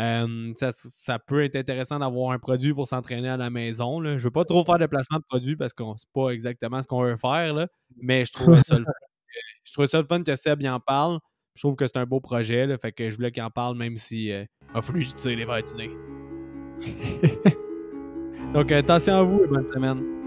euh, 0.00 0.52
ça, 0.56 0.70
ça 0.72 1.20
peut 1.20 1.44
être 1.44 1.54
intéressant 1.54 2.00
d'avoir 2.00 2.32
un 2.32 2.40
produit 2.40 2.74
pour 2.74 2.88
s'entraîner 2.88 3.28
à 3.28 3.36
la 3.36 3.50
maison. 3.50 4.00
Là. 4.00 4.18
Je 4.18 4.24
veux 4.24 4.32
pas 4.32 4.44
trop 4.44 4.64
faire 4.64 4.78
de 4.80 4.86
placement 4.86 5.18
de 5.18 5.24
produits 5.28 5.54
parce 5.54 5.72
que 5.72 5.84
c'est 5.96 6.08
pas 6.12 6.30
exactement 6.30 6.82
ce 6.82 6.88
qu'on 6.88 7.04
veut 7.04 7.16
faire, 7.16 7.54
là, 7.54 7.68
mais 8.02 8.24
je 8.24 8.32
trouvais 8.32 8.60
ça 8.62 8.76
le 8.76 8.84
fun. 8.84 8.90
que- 8.92 9.38
Je 9.62 9.72
trouvais 9.72 9.86
ça 9.86 10.00
le 10.00 10.06
fun 10.08 10.22
que 10.24 10.34
Seb 10.34 10.60
y 10.62 10.68
en 10.68 10.80
parle. 10.80 11.20
Je 11.54 11.60
trouve 11.62 11.76
que 11.76 11.86
c'est 11.86 11.98
un 11.98 12.06
beau 12.06 12.18
projet, 12.18 12.66
là, 12.66 12.78
fait 12.78 12.90
que 12.90 13.10
je 13.10 13.16
voulais 13.16 13.30
qu'il 13.30 13.44
en 13.44 13.50
parle 13.50 13.76
même 13.76 13.96
si 13.96 14.32
euh, 14.32 14.44
a 14.74 14.82
fallu 14.82 15.00
que 15.02 15.06
je 15.06 15.12
tire 15.14 15.38
les 15.38 15.44
verres 15.44 15.62
du 15.62 15.74
nez. 15.74 15.90
Donc, 18.54 18.72
euh, 18.72 18.78
attention 18.80 19.14
à 19.14 19.22
vous 19.22 19.44
et 19.44 19.46
bonne 19.46 19.66
semaine. 19.68 20.17